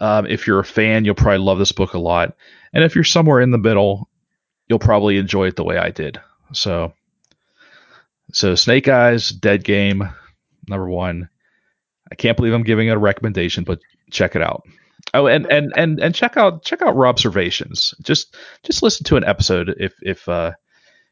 Um, 0.01 0.27
if 0.27 0.47
you're 0.47 0.61
a 0.61 0.65
fan, 0.65 1.05
you'll 1.05 1.15
probably 1.15 1.39
love 1.39 1.59
this 1.59 1.73
book 1.73 1.93
a 1.93 1.99
lot, 1.99 2.35
and 2.73 2.83
if 2.83 2.95
you're 2.95 3.05
somewhere 3.05 3.41
in 3.41 3.51
the 3.51 3.59
middle, 3.59 4.09
you'll 4.69 4.79
probably 4.79 5.19
enjoy 5.19 5.49
it 5.49 5.57
the 5.57 5.65
way 5.65 5.77
I 5.77 5.91
did. 5.91 6.19
So, 6.53 6.95
so 8.33 8.55
Snake 8.55 8.89
Eyes, 8.89 9.29
Dead 9.29 9.63
Game, 9.65 10.09
number 10.67 10.89
one. 10.89 11.29
I 12.11 12.15
can't 12.15 12.37
believe 12.37 12.55
I'm 12.55 12.65
giving 12.65 12.89
it 12.89 12.93
a 12.97 12.99
recommendation, 12.99 13.65
but 13.65 13.81
check 14.11 14.35
it 14.35 14.43
out. 14.43 14.65
Oh, 15.13 15.27
and 15.27 15.47
and 15.51 15.73
and 15.77 16.01
and 16.01 16.15
check 16.15 16.37
out 16.37 16.65
check 16.65 16.83
out 16.83 16.95
Robservations. 16.95 17.95
Just 18.03 18.37
just 18.63 18.83
listen 18.83 19.05
to 19.05 19.17
an 19.17 19.25
episode 19.25 19.75
if 19.79 19.95
if 20.03 20.29
uh 20.29 20.53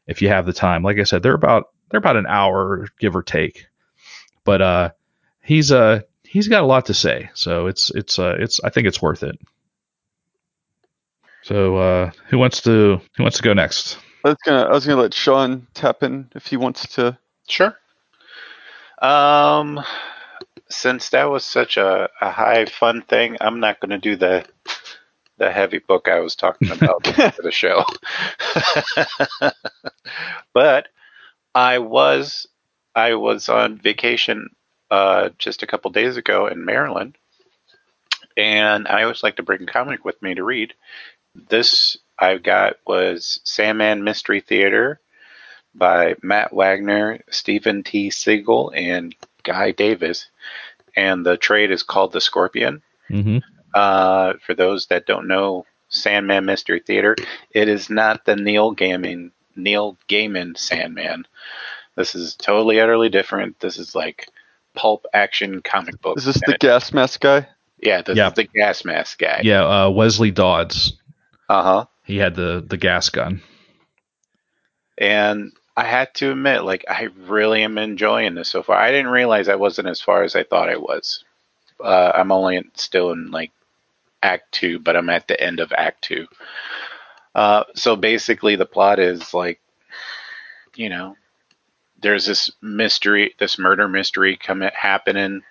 if 0.07 0.21
you 0.21 0.29
have 0.29 0.45
the 0.45 0.53
time. 0.53 0.83
Like 0.83 0.99
I 0.99 1.03
said, 1.03 1.21
they're 1.23 1.33
about 1.33 1.65
they're 1.89 1.99
about 1.99 2.17
an 2.17 2.27
hour 2.27 2.87
give 2.99 3.15
or 3.15 3.23
take. 3.23 3.65
But 4.49 4.63
uh 4.63 4.89
he's 5.43 5.71
uh 5.71 6.01
he's 6.23 6.47
got 6.47 6.63
a 6.63 6.65
lot 6.65 6.87
to 6.87 6.95
say. 6.95 7.29
So 7.35 7.67
it's 7.67 7.91
it's 7.91 8.17
uh 8.17 8.35
it's 8.39 8.59
I 8.63 8.71
think 8.71 8.87
it's 8.87 8.99
worth 8.99 9.21
it. 9.21 9.37
So 11.43 11.77
uh 11.77 12.09
who 12.29 12.39
wants 12.39 12.61
to 12.61 12.99
who 13.15 13.23
wants 13.23 13.37
to 13.37 13.43
go 13.43 13.53
next? 13.53 13.99
I 14.25 14.29
was 14.29 14.37
gonna 14.43 14.63
I 14.63 14.71
was 14.71 14.87
gonna 14.87 14.99
let 15.03 15.13
Sean 15.13 15.67
tap 15.75 16.01
in 16.01 16.31
if 16.33 16.47
he 16.47 16.57
wants 16.57 16.87
to. 16.95 17.15
Sure. 17.47 17.77
Um, 19.03 19.79
since 20.67 21.09
that 21.09 21.29
was 21.29 21.45
such 21.45 21.77
a, 21.77 22.09
a 22.19 22.31
high 22.31 22.65
fun 22.65 23.03
thing, 23.03 23.37
I'm 23.39 23.59
not 23.59 23.79
going 23.79 23.91
to 23.91 23.99
do 23.99 24.15
the 24.15 24.47
the 25.37 25.51
heavy 25.51 25.77
book 25.77 26.09
I 26.09 26.21
was 26.21 26.35
talking 26.35 26.71
about 26.71 27.05
for 27.35 27.41
the 27.43 27.51
show. 27.51 27.85
but 30.53 30.87
I 31.53 31.77
was 31.77 32.47
I 32.95 33.15
was 33.15 33.49
on 33.49 33.77
vacation 33.77 34.49
uh, 34.91 35.29
just 35.37 35.63
a 35.63 35.67
couple 35.67 35.91
days 35.91 36.17
ago 36.17 36.47
in 36.47 36.65
Maryland, 36.65 37.17
and 38.35 38.87
I 38.87 39.03
always 39.03 39.23
like 39.23 39.37
to 39.37 39.43
bring 39.43 39.63
a 39.63 39.67
comic 39.67 40.03
with 40.03 40.21
me 40.21 40.35
to 40.35 40.43
read. 40.43 40.73
This 41.35 41.97
I 42.17 42.37
got 42.37 42.77
was 42.85 43.39
Sandman 43.43 44.03
Mystery 44.03 44.41
Theater 44.41 44.99
by 45.75 46.15
Matt 46.21 46.53
Wagner, 46.53 47.21
Steven 47.29 47.83
T. 47.83 48.09
Seagle, 48.09 48.71
and 48.75 49.15
Guy 49.43 49.71
Davis. 49.71 50.27
And 50.95 51.25
the 51.25 51.37
trade 51.37 51.71
is 51.71 51.83
called 51.83 52.11
The 52.11 52.21
Scorpion. 52.21 52.81
Mm-hmm. 53.09 53.37
Uh, 53.73 54.33
for 54.45 54.53
those 54.53 54.87
that 54.87 55.05
don't 55.05 55.27
know 55.27 55.65
Sandman 55.89 56.45
Mystery 56.45 56.79
Theater, 56.79 57.15
it 57.51 57.69
is 57.69 57.89
not 57.89 58.25
the 58.25 58.35
Neil 58.35 58.75
Gaiman 58.75 59.31
Neil 59.55 59.97
Gaiman 60.07 60.57
Sandman. 60.57 61.25
This 61.99 62.15
is 62.15 62.33
totally 62.35 62.79
utterly 62.79 63.09
different. 63.09 63.59
This 63.59 63.77
is 63.77 63.93
like 63.93 64.29
pulp 64.73 65.05
action 65.13 65.61
comic 65.61 66.01
book. 66.01 66.17
Is 66.17 66.23
this 66.23 66.39
the 66.45 66.55
gas 66.57 66.93
mask 66.93 67.19
guy? 67.19 67.45
yeah, 67.81 68.01
this 68.01 68.17
Yeah. 68.17 68.27
is 68.29 68.33
the 68.35 68.45
gas 68.45 68.85
mask 68.85 69.19
guy. 69.19 69.41
Yeah, 69.43 69.65
uh, 69.65 69.89
Wesley 69.89 70.31
Dodds. 70.31 70.93
Uh 71.49 71.61
huh. 71.61 71.85
He 72.05 72.15
had 72.17 72.35
the 72.35 72.63
the 72.65 72.77
gas 72.77 73.09
gun. 73.09 73.41
and 74.97 75.51
I 75.75 75.83
had 75.83 76.13
to 76.15 76.31
admit, 76.31 76.63
like, 76.63 76.85
I 76.89 77.09
really 77.27 77.63
am 77.63 77.77
enjoying 77.77 78.33
this 78.35 78.49
so 78.49 78.63
far. 78.63 78.77
I 78.77 78.91
didn't 78.91 79.11
realize 79.11 79.47
I 79.49 79.55
wasn't 79.55 79.87
as 79.89 80.01
far 80.01 80.23
as 80.23 80.35
I 80.35 80.43
thought 80.43 80.69
I 80.69 80.77
was. 80.77 81.23
Uh, 81.83 82.11
I'm 82.15 82.31
only 82.31 82.61
still 82.75 83.11
in 83.11 83.29
like 83.31 83.51
Act 84.23 84.51
Two, 84.53 84.79
but 84.79 84.95
I'm 84.95 85.09
at 85.09 85.27
the 85.27 85.37
end 85.41 85.59
of 85.59 85.73
Act 85.77 86.01
Two. 86.01 86.27
Uh, 87.35 87.63
so 87.75 87.95
basically, 87.97 88.55
the 88.55 88.65
plot 88.65 88.99
is 88.99 89.33
like, 89.33 89.59
you 90.75 90.89
know, 90.89 91.15
there's 92.01 92.25
this 92.25 92.51
mystery, 92.61 93.33
this 93.39 93.57
murder 93.59 93.87
mystery 93.87 94.37
coming 94.37 94.69
happening 94.73 95.41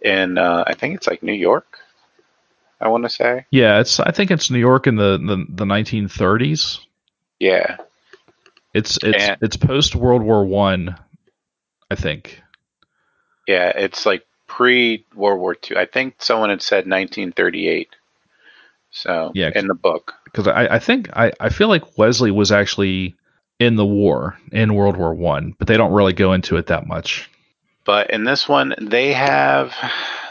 in, 0.00 0.38
uh, 0.38 0.64
I 0.66 0.74
think 0.74 0.96
it's 0.96 1.06
like 1.06 1.22
New 1.22 1.32
York. 1.32 1.78
I 2.80 2.88
want 2.88 3.04
to 3.04 3.08
say, 3.10 3.46
Yeah, 3.50 3.80
it's 3.80 4.00
I 4.00 4.10
think 4.10 4.30
it's 4.30 4.50
New 4.50 4.58
York 4.58 4.86
in 4.86 4.96
the 4.96 5.16
the, 5.18 5.46
the 5.48 5.64
1930s. 5.64 6.80
yeah, 7.38 7.76
It's 8.74 8.98
it's 9.02 9.24
And- 9.24 9.38
it's 9.40 9.56
post 9.56 9.94
World 9.94 10.22
War 10.22 10.44
One, 10.44 10.96
I 11.90 11.94
think. 11.94 12.42
Yeah, 13.46 13.68
it's 13.68 14.04
like 14.04 14.26
pre 14.46 15.04
World 15.14 15.40
War 15.40 15.54
Two. 15.54 15.76
I 15.78 15.86
think 15.86 16.16
someone 16.18 16.50
had 16.50 16.62
said 16.62 16.86
1938. 16.86 17.88
So 18.90 19.32
Yeah. 19.34 19.50
in 19.54 19.66
the 19.66 19.74
book, 19.74 20.14
because 20.24 20.46
I, 20.46 20.66
I 20.66 20.78
think 20.78 21.08
I, 21.16 21.32
I 21.40 21.48
feel 21.48 21.68
like 21.68 21.96
Wesley 21.98 22.30
was 22.30 22.52
actually 22.52 23.16
in 23.64 23.76
the 23.76 23.86
war 23.86 24.38
in 24.52 24.74
World 24.74 24.96
War 24.96 25.14
One, 25.14 25.54
but 25.58 25.66
they 25.68 25.76
don't 25.76 25.92
really 25.92 26.12
go 26.12 26.32
into 26.32 26.56
it 26.56 26.66
that 26.68 26.86
much. 26.86 27.28
but 27.84 28.10
in 28.10 28.24
this 28.24 28.48
one 28.48 28.74
they 28.80 29.12
have, 29.12 29.74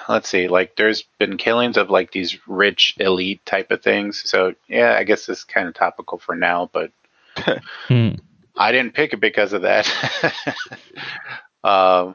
let's 0.10 0.30
see, 0.30 0.47
like 0.47 0.76
there's 0.76 1.03
been 1.19 1.38
killings 1.38 1.77
of 1.77 1.89
like 1.89 2.11
these 2.11 2.38
rich 2.47 2.95
elite 2.99 3.45
type 3.45 3.72
of 3.72 3.81
things. 3.81 4.23
So 4.30 4.55
yeah, 4.68 4.95
I 4.97 5.03
guess 5.03 5.26
this 5.26 5.39
is 5.39 5.43
kind 5.43 5.68
of 5.68 5.73
topical 5.76 6.18
for 6.18 6.35
now, 6.35 6.69
but 6.73 6.91
Hmm. 7.88 8.10
I 8.55 8.72
didn't 8.72 8.93
pick 8.93 9.14
it 9.14 9.19
because 9.19 9.53
of 9.53 9.64
that. 9.64 9.88
um, 11.64 12.14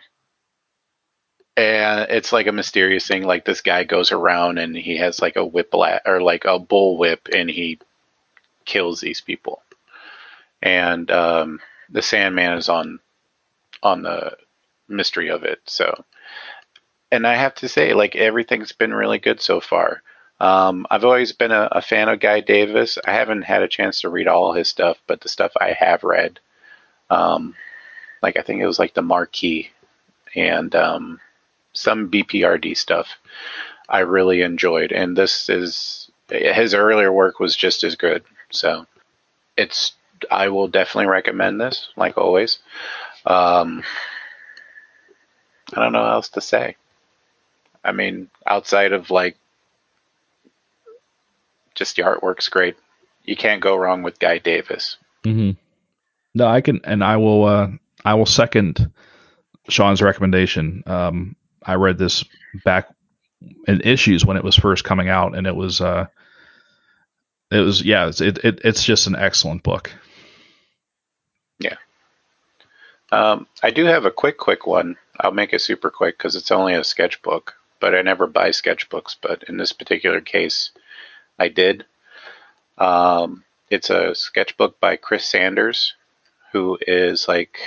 and 1.57 2.07
it's 2.11 2.33
like 2.33 2.47
a 2.47 2.53
mysterious 2.53 3.07
thing. 3.07 3.25
Like 3.25 3.45
this 3.45 3.61
guy 3.61 3.83
goes 3.85 4.13
around 4.13 4.59
and 4.59 4.77
he 4.77 4.99
has 4.99 5.21
like 5.21 5.35
a 5.37 5.45
whip 5.45 5.75
or 5.75 6.21
like 6.23 6.45
a 6.45 6.59
bull 6.59 6.97
whip, 6.97 7.29
and 7.35 7.51
he 7.51 7.81
kills 8.65 9.01
these 9.01 9.21
people. 9.21 9.63
And 10.63 11.11
um, 11.11 11.61
the 11.91 12.03
Sandman 12.03 12.59
is 12.59 12.69
on 12.69 13.01
on 13.83 14.03
the 14.03 14.37
mystery 14.89 15.29
of 15.29 15.45
it. 15.45 15.61
So, 15.67 16.05
and 17.13 17.27
I 17.27 17.35
have 17.35 17.55
to 17.57 17.69
say, 17.69 17.95
like 17.95 18.17
everything's 18.17 18.73
been 18.73 18.93
really 18.93 19.19
good 19.19 19.41
so 19.41 19.61
far. 19.61 20.03
Um, 20.41 20.87
I've 20.91 21.05
always 21.05 21.33
been 21.33 21.51
a, 21.51 21.69
a, 21.73 21.83
fan 21.83 22.09
of 22.09 22.21
Guy 22.21 22.41
Davis. 22.41 22.97
I 23.05 23.13
haven't 23.13 23.43
had 23.43 23.63
a 23.63 23.69
chance 23.69 24.01
to 24.01 24.09
read 24.09 24.29
all 24.29 24.53
his 24.53 24.69
stuff, 24.69 24.97
but 25.09 25.21
the 25.21 25.29
stuff 25.29 25.53
I 25.61 25.73
have 25.73 26.05
read, 26.05 26.39
um, 27.11 27.57
like 28.23 28.39
I 28.39 28.43
think 28.43 28.61
it 28.61 28.67
was 28.67 28.79
like 28.79 28.95
the 28.95 29.03
Marquis 29.03 29.71
and 30.37 30.73
um, 30.77 31.21
some 31.73 32.09
BPRD 32.09 32.77
stuff, 32.77 33.09
I 33.89 34.01
really 34.01 34.43
enjoyed. 34.43 34.93
And 34.93 35.17
this 35.17 35.49
is 35.49 36.09
his 36.29 36.73
earlier 36.73 37.13
work 37.13 37.41
was 37.41 37.57
just 37.57 37.83
as 37.83 37.97
good. 37.97 38.23
So 38.51 38.87
it's 39.57 39.95
I 40.31 40.49
will 40.49 40.69
definitely 40.69 41.07
recommend 41.07 41.61
this, 41.61 41.89
like 41.97 42.19
always. 42.19 42.59
Um, 43.27 43.83
I 45.73 45.83
don't 45.83 45.93
know 45.93 46.03
what 46.03 46.13
else 46.13 46.29
to 46.31 46.41
say. 46.41 46.77
I 47.85 47.93
mean, 47.93 48.31
outside 48.47 48.93
of 48.93 49.11
like 49.11 49.37
just 51.75 51.97
the 51.97 52.03
artwork's 52.03 52.49
great. 52.49 52.77
You 53.25 53.37
can't 53.37 53.63
go 53.63 53.77
wrong 53.77 54.03
with 54.03 54.19
Guy 54.19 54.39
Davis. 54.39 54.97
Mm-hmm. 55.25 55.53
No, 56.35 56.47
I 56.47 56.61
can, 56.61 56.81
and 56.85 57.03
I 57.03 57.17
will. 57.17 57.45
Uh, 57.45 57.69
I 58.05 58.15
will 58.15 58.27
second 58.27 58.91
Sean's 59.69 60.03
recommendation. 60.03 60.83
Um, 60.87 61.37
I 61.63 61.75
read 61.75 61.99
this 61.99 62.25
back 62.65 62.89
in 63.67 63.81
issues 63.83 64.25
when 64.25 64.37
it 64.37 64.45
was 64.45 64.57
first 64.57 64.85
coming 64.85 65.09
out, 65.09 65.37
and 65.37 65.47
it 65.47 65.55
was. 65.55 65.81
Uh, 65.81 66.07
it 67.51 67.61
was 67.61 67.83
yeah. 67.83 68.09
It's, 68.09 68.21
it, 68.21 68.39
it 68.45 68.61
it's 68.65 68.85
just 68.85 69.07
an 69.07 69.17
excellent 69.17 69.63
book. 69.63 69.91
Yeah. 71.59 71.77
Um, 73.11 73.47
I 73.63 73.71
do 73.71 73.85
have 73.85 74.05
a 74.05 74.11
quick, 74.11 74.39
quick 74.39 74.67
one. 74.67 74.97
I'll 75.21 75.33
make 75.33 75.53
it 75.53 75.61
super 75.61 75.91
quick 75.91 76.19
because 76.19 76.37
it's 76.37 76.51
only 76.51 76.75
a 76.75 76.85
sketchbook, 76.85 77.55
but 77.81 77.95
I 77.95 78.03
never 78.03 78.27
buy 78.27 78.51
sketchbooks. 78.51 79.17
But 79.21 79.45
in 79.49 79.57
this 79.57 79.73
particular 79.73 80.21
case, 80.21 80.71
I 81.39 81.49
did. 81.49 81.87
Um, 82.77 83.45
it's 83.71 83.91
a 83.91 84.15
sketchbook 84.15 84.79
by 84.81 84.97
Chris 84.97 85.27
Sanders, 85.27 85.95
who 86.53 86.79
is 86.87 87.29
like 87.29 87.59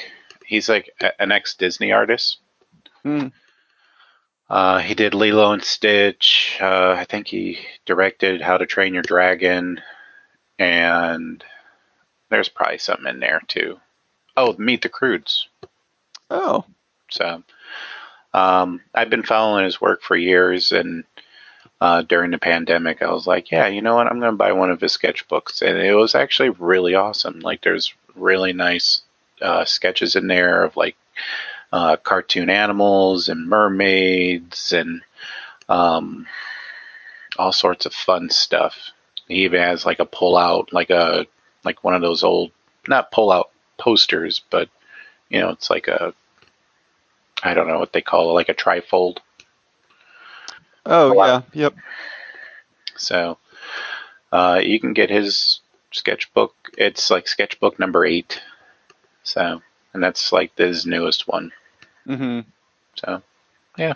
he's 0.45 0.69
like 0.69 0.91
an 1.19 1.31
ex 1.31 1.55
Disney 1.55 1.91
artist. 1.91 2.37
Hmm. 3.03 3.27
Uh, 4.49 4.79
he 4.79 4.93
did 4.95 5.13
Lilo 5.13 5.53
and 5.53 5.63
Stitch. 5.63 6.57
Uh, 6.59 6.93
I 6.97 7.05
think 7.05 7.27
he 7.27 7.59
directed 7.85 8.41
How 8.41 8.57
to 8.57 8.65
Train 8.65 8.93
Your 8.93 9.03
Dragon, 9.03 9.79
and 10.59 11.43
there's 12.29 12.49
probably 12.49 12.77
something 12.77 13.07
in 13.07 13.21
there 13.21 13.41
too. 13.47 13.79
Oh, 14.41 14.55
Meet 14.57 14.81
the 14.81 14.89
Croods. 14.89 15.47
Oh, 16.31 16.65
so 17.11 17.43
um, 18.33 18.81
I've 18.91 19.11
been 19.11 19.21
following 19.21 19.65
his 19.65 19.79
work 19.79 20.01
for 20.01 20.15
years, 20.15 20.71
and 20.71 21.03
uh, 21.79 22.01
during 22.01 22.31
the 22.31 22.39
pandemic, 22.39 23.03
I 23.03 23.11
was 23.11 23.27
like, 23.27 23.51
yeah, 23.51 23.67
you 23.67 23.83
know 23.83 23.93
what? 23.93 24.07
I'm 24.07 24.19
going 24.19 24.31
to 24.31 24.37
buy 24.37 24.53
one 24.53 24.71
of 24.71 24.81
his 24.81 24.97
sketchbooks. 24.97 25.61
And 25.61 25.77
it 25.77 25.93
was 25.93 26.15
actually 26.15 26.49
really 26.49 26.95
awesome. 26.95 27.41
Like, 27.41 27.61
there's 27.61 27.93
really 28.15 28.51
nice 28.51 29.03
uh, 29.43 29.63
sketches 29.65 30.15
in 30.15 30.25
there 30.25 30.63
of 30.63 30.75
like 30.75 30.95
uh, 31.71 31.97
cartoon 31.97 32.49
animals 32.49 33.29
and 33.29 33.47
mermaids 33.47 34.73
and 34.73 35.03
um, 35.69 36.25
all 37.37 37.51
sorts 37.51 37.85
of 37.85 37.93
fun 37.93 38.31
stuff. 38.31 38.75
He 39.27 39.43
even 39.43 39.61
has 39.61 39.85
like 39.85 39.99
a 39.99 40.05
pull 40.05 40.35
out, 40.35 40.73
like 40.73 40.89
a 40.89 41.27
like 41.63 41.83
one 41.83 41.93
of 41.93 42.01
those 42.01 42.23
old, 42.23 42.49
not 42.87 43.11
pull 43.11 43.31
out 43.31 43.51
posters, 43.81 44.41
but 44.49 44.69
you 45.29 45.39
know, 45.39 45.49
it's 45.49 45.69
like 45.69 45.87
a 45.87 46.13
I 47.43 47.53
don't 47.53 47.67
know 47.67 47.79
what 47.79 47.91
they 47.91 48.01
call 48.01 48.29
it, 48.29 48.33
like 48.33 48.49
a 48.49 48.53
trifold. 48.53 49.17
Oh 50.85 51.13
yeah, 51.13 51.41
yep. 51.53 51.75
So 52.95 53.37
uh, 54.31 54.61
you 54.63 54.79
can 54.79 54.93
get 54.93 55.09
his 55.09 55.59
sketchbook. 55.91 56.53
It's 56.77 57.09
like 57.09 57.27
sketchbook 57.27 57.79
number 57.79 58.05
eight. 58.05 58.41
So 59.23 59.61
and 59.93 60.03
that's 60.03 60.31
like 60.31 60.55
his 60.57 60.85
newest 60.85 61.27
one. 61.27 61.51
Mm-hmm. 62.07 62.41
So 62.95 63.21
yeah. 63.77 63.93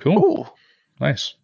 Cool. 0.00 0.18
Ooh. 0.18 0.46
Nice. 1.00 1.34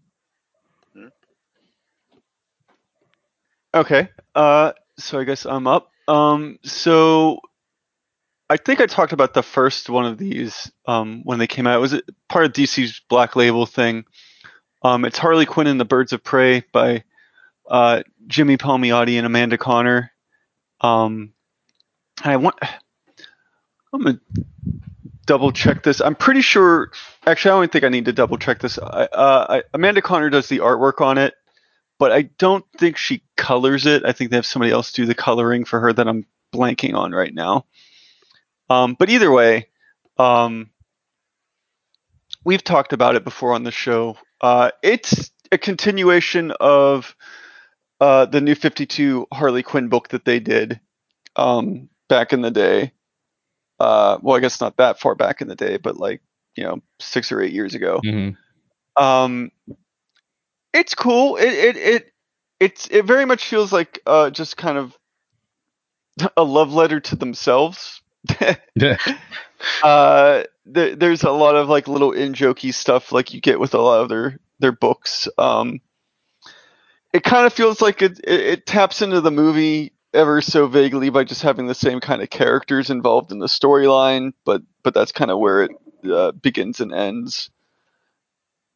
Okay. 3.75 4.09
Uh, 4.35 4.73
so 4.99 5.19
I 5.19 5.25
guess 5.25 5.47
I'm 5.47 5.67
up. 5.67 5.92
Um, 6.09 6.59
so 6.63 7.41
I 8.51 8.57
think 8.57 8.81
I 8.81 8.87
talked 8.87 9.13
about 9.13 9.35
the 9.35 9.43
first 9.43 9.89
one 9.89 10.05
of 10.05 10.19
these 10.19 10.71
um, 10.87 11.23
when 11.25 11.39
they 11.39 11.47
came 11.47 11.67
out. 11.67 11.77
It 11.77 11.81
was 11.81 11.93
it 11.95 12.05
part 12.29 12.45
of 12.45 12.53
DC's 12.53 13.01
Black 13.09 13.35
Label 13.35 13.67
thing. 13.67 14.05
Um, 14.83 15.05
it's 15.05 15.19
Harley 15.19 15.47
Quinn 15.47 15.67
and 15.67 15.81
the 15.81 15.85
Birds 15.85 16.13
of 16.13 16.23
Prey 16.23 16.65
by 16.73 17.05
uh, 17.69 18.03
Jimmy 18.27 18.57
Palmiotti 18.57 19.17
and 19.17 19.27
Amanda 19.27 19.57
Conner. 19.57 20.13
Um, 20.81 21.33
I 22.23 22.37
want. 22.37 22.57
I'm 23.93 24.03
gonna 24.03 24.21
double 25.27 25.53
check 25.53 25.83
this. 25.83 26.01
I'm 26.01 26.15
pretty 26.15 26.43
sure. 26.43 26.91
Actually, 27.27 27.53
I 27.53 27.55
don't 27.61 27.73
think 27.73 27.85
I 27.85 27.89
need 27.89 28.07
to 28.07 28.13
double 28.13 28.39
check 28.39 28.59
this. 28.61 28.79
I, 28.79 29.05
uh, 29.05 29.47
I, 29.49 29.63
Amanda 29.73 30.03
Conner 30.03 30.31
does 30.31 30.49
the 30.49 30.59
artwork 30.59 31.01
on 31.01 31.19
it, 31.19 31.35
but 32.03 32.11
I 32.11 32.23
don't 32.23 32.65
think 32.79 32.97
she 32.97 33.23
colors 33.37 33.87
it. 33.87 34.05
I 34.05 34.11
think 34.11 34.31
they 34.31 34.37
have 34.37 34.45
somebody 34.45 34.73
else 34.73 34.91
do 34.91 35.07
the 35.07 35.15
coloring 35.15 35.65
for 35.65 35.79
her 35.79 35.93
that 35.93 36.09
I'm 36.09 36.27
blanking 36.53 36.97
on 36.97 37.13
right 37.13 37.33
now. 37.33 37.67
Um, 38.69 38.97
but 38.99 39.09
either 39.09 39.31
way, 39.31 39.69
um, 40.19 40.71
we've 42.45 42.65
talked 42.65 42.93
about 42.93 43.15
it 43.15 43.23
before 43.23 43.55
on 43.55 43.63
the 43.63 43.71
show. 43.71 44.17
Uh, 44.41 44.73
it's 44.83 45.31
a 45.53 45.59
continuation 45.59 46.51
of 46.59 47.15
uh, 48.01 48.27
the 48.27 48.41
new 48.41 48.57
52 48.57 49.29
Harley 49.33 49.63
Quinn 49.63 49.87
book 49.87 50.09
that 50.09 50.25
they 50.25 50.41
did 50.41 50.81
um, 51.37 51.89
back 52.09 52.33
in 52.33 52.41
the 52.41 52.51
day. 52.51 52.95
Uh, 53.79 54.19
well, 54.23 54.37
I 54.37 54.41
guess 54.41 54.61
not 54.61 54.79
that 54.79 54.99
far 54.99 55.15
back 55.15 55.41
in 55.41 55.47
the 55.47 55.55
day, 55.55 55.77
but 55.77 55.97
like 55.97 56.21
you 56.57 56.65
know, 56.65 56.83
six 56.99 57.31
or 57.31 57.41
eight 57.41 57.53
years 57.53 57.77
ago. 57.77 58.01
Mm-hmm. 58.05 59.01
Um, 59.01 59.53
it's 60.73 60.95
cool. 60.95 61.37
It 61.37 61.53
it 61.53 61.77
it 61.77 62.13
it's 62.61 62.89
it 62.89 63.05
very 63.05 63.25
much 63.25 63.45
feels 63.45 63.73
like 63.73 64.01
uh, 64.07 64.31
just 64.31 64.57
kind 64.57 64.79
of 64.79 64.97
a 66.37 66.45
love 66.45 66.73
letter 66.73 67.01
to 67.01 67.17
themselves 67.17 68.03
yeah. 68.75 68.97
uh, 69.83 70.45
th- 70.73 70.99
there's 70.99 71.23
a 71.23 71.31
lot 71.31 71.57
of 71.57 71.69
like 71.69 71.89
little 71.89 72.13
in 72.13 72.35
jokey 72.35 72.73
stuff 72.73 73.13
like 73.13 73.35
you 73.35 73.41
get 73.41 73.59
with 73.59 73.75
a 73.75 73.81
lot 73.81 74.01
of 74.01 74.09
their 74.09 74.39
their 74.59 74.73
books. 74.73 75.29
Um, 75.39 75.81
it 77.13 77.25
kind 77.25 77.47
of 77.47 77.53
feels 77.53 77.81
like 77.81 78.01
it, 78.01 78.21
it, 78.25 78.41
it 78.41 78.67
taps 78.67 79.03
into 79.03 79.21
the 79.21 79.31
movie 79.31 79.93
ever 80.15 80.41
so 80.41 80.67
vaguely 80.67 81.11
by 81.11 81.25
just 81.25 81.43
having 81.43 81.67
the 81.67 81.75
same 81.75 82.01
kind 82.01 82.23
of 82.23 82.31
characters 82.31 82.91
involved 82.91 83.33
in 83.33 83.39
the 83.39 83.47
storyline, 83.47 84.33
but 84.45 84.63
but 84.83 84.95
that's 84.95 85.13
kind 85.13 85.31
of 85.31 85.39
where 85.39 85.65
it 85.65 85.71
uh, 86.11 86.33
begins 86.33 86.81
and 86.81 86.93
ends. 86.93 87.51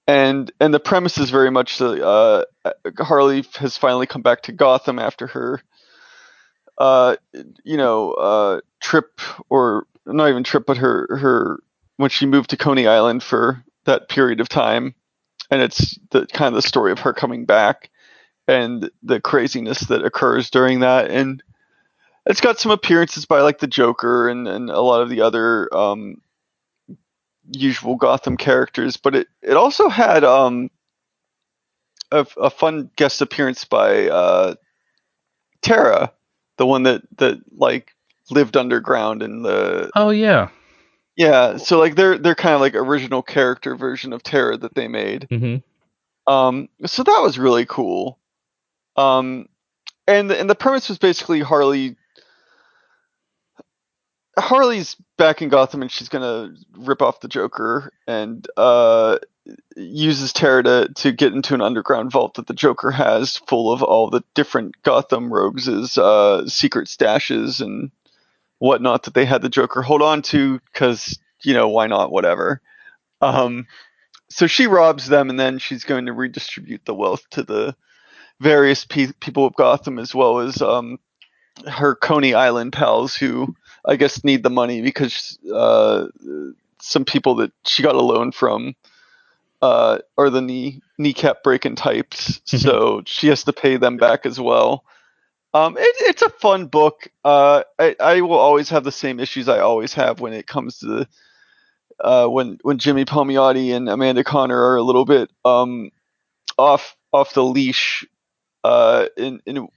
And 0.07 0.53
and 0.61 0.73
the 0.73 0.81
premise 0.81 1.19
is 1.19 1.31
very 1.31 1.51
much 1.51 1.81
uh, 1.81 2.45
Harley 2.99 3.45
has 3.57 3.77
finally 3.77 4.07
come 4.07 4.23
back 4.23 4.43
to 4.43 4.53
Gotham 4.53 4.99
after 4.99 5.27
her 5.27 5.63
uh, 6.79 7.17
you 7.65 7.77
know, 7.77 8.13
uh, 8.13 8.61
trip 8.81 9.21
or 9.49 9.87
not 10.05 10.29
even 10.29 10.45
trip, 10.45 10.65
but 10.67 10.77
her 10.77 11.07
her 11.19 11.61
when 11.97 12.11
she 12.11 12.27
moved 12.27 12.51
to 12.51 12.57
Coney 12.57 12.87
Island 12.87 13.23
for 13.23 13.65
that 13.85 14.09
period 14.09 14.41
of 14.41 14.49
time, 14.49 14.95
and 15.51 15.63
it's 15.63 15.99
the 16.11 16.27
kind 16.27 16.49
of 16.49 16.63
the 16.63 16.69
story 16.69 16.93
of 16.93 17.01
her 17.01 17.13
coming 17.13 17.47
back 17.47 17.91
and 18.47 18.91
the 19.03 19.21
craziness 19.21 19.81
that 19.81 20.05
occurs 20.05 20.51
during 20.51 20.81
that, 20.81 21.11
and 21.11 21.43
it's 22.27 22.41
got 22.41 22.59
some 22.59 22.73
appearances 22.73 23.25
by 23.25 23.41
like 23.41 23.59
the 23.59 23.67
Joker 23.67 24.29
and 24.29 24.47
and 24.47 24.69
a 24.69 24.81
lot 24.81 25.03
of 25.03 25.09
the 25.09 25.23
other 25.23 25.75
um, 25.75 26.21
usual 27.51 27.97
Gotham 27.97 28.37
characters, 28.37 28.97
but 28.97 29.15
it 29.15 29.29
it 29.43 29.57
also 29.57 29.89
had 29.89 30.25
um 30.25 30.71
a, 32.11 32.27
a 32.37 32.51
fun 32.51 32.91
guest 32.97 33.21
appearance 33.21 33.65
by 33.65 34.09
uh, 34.09 34.55
Terra 35.63 36.13
the 36.59 36.67
one 36.67 36.85
that 36.85 37.03
that 37.19 37.39
like 37.57 37.93
lived 38.31 38.57
underground 38.57 39.23
in 39.23 39.43
the 39.43 39.91
oh 39.95 40.11
yeah 40.11 40.49
yeah 41.17 41.57
so 41.57 41.79
like 41.79 41.95
they're 41.97 42.19
they're 42.19 42.35
kind 42.35 42.55
of 42.55 42.61
like 42.61 42.75
original 42.75 43.23
character 43.23 43.77
version 43.77 44.13
of 44.13 44.23
Terra 44.23 44.57
that 44.57 44.75
they 44.75 44.89
made 44.89 45.29
mm-hmm. 45.31 46.33
um 46.33 46.69
so 46.87 47.03
that 47.03 47.21
was 47.21 47.39
really 47.39 47.67
cool 47.67 48.19
um 48.97 49.47
and 50.07 50.31
the, 50.31 50.39
and 50.39 50.49
the 50.49 50.55
premise 50.55 50.89
was 50.89 50.99
basically 50.99 51.41
Harley. 51.41 51.97
Harley's 54.39 54.97
back 55.17 55.41
in 55.43 55.49
Gotham 55.49 55.83
and 55.83 55.91
she's 55.91 56.09
gonna 56.09 56.55
rip 56.77 57.03
off 57.03 57.21
the 57.21 57.29
Joker 57.29 57.93
and 58.07 58.47
uh, 58.57 59.19
uses 59.77 60.33
Terra 60.33 60.63
to, 60.63 60.89
to 60.95 61.13
get 61.13 61.33
into 61.33 61.55
an 61.55 61.63
underground 61.63 62.11
vault 62.11 62.35
that 62.35 62.47
the 62.47 62.55
Joker 62.55 62.91
has, 62.91 63.37
full 63.37 63.73
of 63.73 63.83
all 63.83 64.11
the 64.11 64.23
different 64.35 64.81
Gotham 64.83 65.33
rogues' 65.33 65.97
uh, 65.97 66.47
secret 66.47 66.89
stashes 66.89 67.61
and 67.61 67.91
whatnot 68.59 69.05
that 69.05 69.15
they 69.15 69.25
had 69.25 69.43
the 69.43 69.49
Joker 69.49 69.83
hold 69.83 70.03
on 70.03 70.23
to 70.23 70.61
because 70.73 71.19
you 71.43 71.55
know 71.55 71.69
why 71.69 71.87
not? 71.87 72.11
Whatever. 72.13 72.61
Um, 73.21 73.67
so 74.29 74.47
she 74.47 74.67
robs 74.67 75.09
them 75.09 75.31
and 75.31 75.39
then 75.39 75.59
she's 75.59 75.85
going 75.85 76.07
to 76.07 76.13
redistribute 76.13 76.85
the 76.85 76.95
wealth 76.95 77.29
to 77.31 77.43
the 77.43 77.77
various 78.41 78.85
pe- 78.85 79.13
people 79.21 79.47
of 79.47 79.55
Gotham 79.55 79.99
as 79.99 80.15
well 80.15 80.41
as 80.41 80.61
um, 80.61 80.99
her 81.67 81.95
Coney 81.95 82.35
Island 82.35 82.73
pals 82.73 83.15
who 83.15 83.55
I 83.87 83.97
guess 83.97 84.25
need 84.25 84.43
the 84.43 84.51
money 84.51 84.83
because 84.83 85.39
uh, 85.53 86.07
some 86.81 87.05
people 87.05 87.37
that 87.37 87.53
she 87.65 87.83
got 87.83 87.95
a 87.95 88.01
loan 88.03 88.33
from 88.33 88.75
uh, 89.63 89.99
are 90.19 90.31
the 90.31 90.43
knee 90.43 90.83
kneecap 90.99 91.43
breaking 91.43 91.77
types, 91.77 92.41
so 92.45 93.03
she 93.07 93.29
has 93.29 93.45
to 93.45 93.53
pay 93.53 93.77
them 93.77 93.97
back 93.97 94.27
as 94.27 94.41
well. 94.41 94.85
Um, 95.55 95.77
it, 95.79 95.95
it's 96.01 96.23
a 96.23 96.29
fun 96.29 96.67
book. 96.67 97.09
Uh, 97.25 97.63
I, 97.79 97.97
I 97.99 98.21
will 98.21 98.39
always 98.39 98.69
have 98.71 98.85
the 98.85 98.93
same 98.93 99.21
issues 99.21 99.49
I 99.49 99.61
always 99.61 99.95
have 99.95 100.21
when 100.21 100.35
it 100.35 100.47
comes 100.47 100.79
to 100.81 100.87
the, 100.87 101.09
uh, 102.01 102.27
when 102.27 102.59
when 102.63 102.79
Jimmy 102.79 103.05
Palmiotti 103.05 103.75
and 103.75 103.89
Amanda 103.89 104.25
Conner 104.25 104.61
are 104.61 104.77
a 104.77 104.83
little 104.83 105.05
bit 105.05 105.31
um, 105.45 105.91
off 106.59 106.97
off 107.13 107.35
the 107.35 107.45
leash. 107.45 108.05
Uh, 108.65 109.07
in, 109.17 109.41
in 109.47 109.69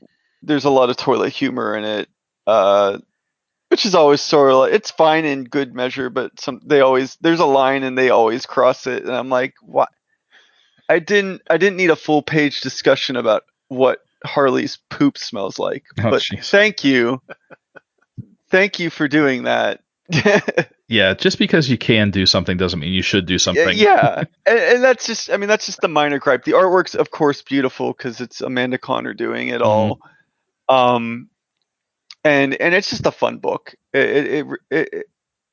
there's 0.42 0.66
a 0.66 0.70
lot 0.70 0.90
of 0.90 0.98
toilet 0.98 1.32
humor 1.32 1.76
in 1.76 1.84
it, 1.84 2.10
uh, 2.48 2.98
which 3.70 3.86
is 3.86 3.96
always 3.96 4.22
sort 4.22 4.52
of 4.52 4.58
like, 4.58 4.74
it's 4.74 4.92
fine 4.92 5.26
in 5.26 5.46
good 5.46 5.74
measure, 5.74 6.10
but 6.10 6.40
some 6.40 6.62
they 6.66 6.82
always 6.82 7.18
there's 7.22 7.40
a 7.40 7.46
line 7.46 7.84
and 7.84 7.98
they 7.98 8.10
always 8.10 8.46
cross 8.46 8.88
it, 8.88 9.04
and 9.04 9.16
I'm 9.16 9.30
like, 9.30 9.54
what? 9.62 9.90
I 10.90 11.00
didn't 11.00 11.42
I 11.50 11.58
didn't 11.58 11.78
need 11.78 11.92
a 11.92 11.96
full 11.96 12.22
page 12.22 12.62
discussion 12.62 13.16
about 13.16 13.44
what 13.68 14.00
Harley's 14.26 14.78
poop 14.90 15.18
smells 15.18 15.60
like, 15.60 15.84
Oh, 16.00 16.10
but 16.10 16.22
jeez. 16.22 16.50
thank 16.50 16.84
you, 16.84 17.22
thank 18.50 18.80
you 18.80 18.90
for 18.90 19.08
doing 19.08 19.44
that. 19.44 19.82
Yeah, 20.92 21.14
just 21.14 21.38
because 21.38 21.70
you 21.70 21.78
can 21.78 22.10
do 22.10 22.26
something 22.26 22.58
doesn't 22.58 22.80
mean 22.80 22.92
you 22.94 23.04
should 23.04 23.28
do 23.28 23.38
something. 23.38 23.78
yeah. 23.78 24.24
and, 24.48 24.60
and 24.60 24.84
that's 24.84 25.06
just 25.06 25.30
I 25.30 25.38
mean 25.38 25.48
that's 25.48 25.68
just 25.68 25.82
the 25.82 25.88
minor 25.88 26.18
gripe. 26.18 26.46
The 26.46 26.54
artwork's 26.54 26.96
of 26.96 27.12
course 27.12 27.44
beautiful 27.44 27.94
because 27.94 28.20
it's 28.20 28.42
Amanda 28.42 28.80
Conner 28.80 29.14
doing 29.14 29.50
it 29.50 29.62
all. 29.62 30.00
Um, 30.68 31.29
and 32.30 32.62
and 32.62 32.76
it's 32.76 32.90
just 32.90 33.06
a 33.08 33.12
fun 33.12 33.38
book. 33.40 33.76
It, 33.92 34.28
it, 34.28 34.48
it, 34.70 34.94
it 34.94 35.06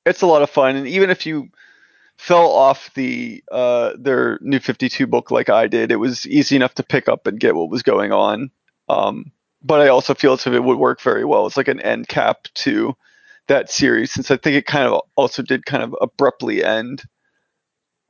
it's 0.05 0.23
a 0.23 0.27
lot 0.27 0.43
of 0.43 0.51
fun, 0.51 0.77
and 0.77 0.87
even 0.87 1.11
if 1.11 1.25
you 1.27 1.49
fell 2.19 2.51
off 2.51 2.91
the 2.95 3.45
uh 3.53 3.93
their 3.99 4.39
new 4.41 4.59
52 4.59 5.07
book 5.07 5.31
like 5.31 5.49
I 5.49 5.67
did, 5.69 5.91
it 5.91 5.97
was 5.97 6.27
easy 6.27 6.57
enough 6.57 6.75
to 6.75 6.83
pick 6.83 7.09
up 7.09 7.27
and 7.27 7.41
get 7.41 7.55
what 7.55 7.71
was 7.71 7.83
going 7.83 8.13
on. 8.13 8.51
Um, 8.89 9.33
but 9.63 9.81
I 9.81 9.89
also 9.89 10.15
feel 10.15 10.35
as 10.35 10.47
if 10.47 10.53
it 10.53 10.63
would 10.63 10.79
work 10.79 11.01
very 11.01 11.25
well. 11.25 11.47
It's 11.47 11.57
like 11.57 11.69
an 11.69 11.81
end 11.81 12.09
cap 12.09 12.45
to 12.55 12.95
that 13.49 13.71
series, 13.71 14.13
since 14.13 14.31
I 14.31 14.37
think 14.37 14.57
it 14.57 14.67
kind 14.67 14.87
of 14.87 15.03
also 15.15 15.43
did 15.43 15.65
kind 15.65 15.83
of 15.83 15.97
abruptly 16.01 16.63
end. 16.63 17.03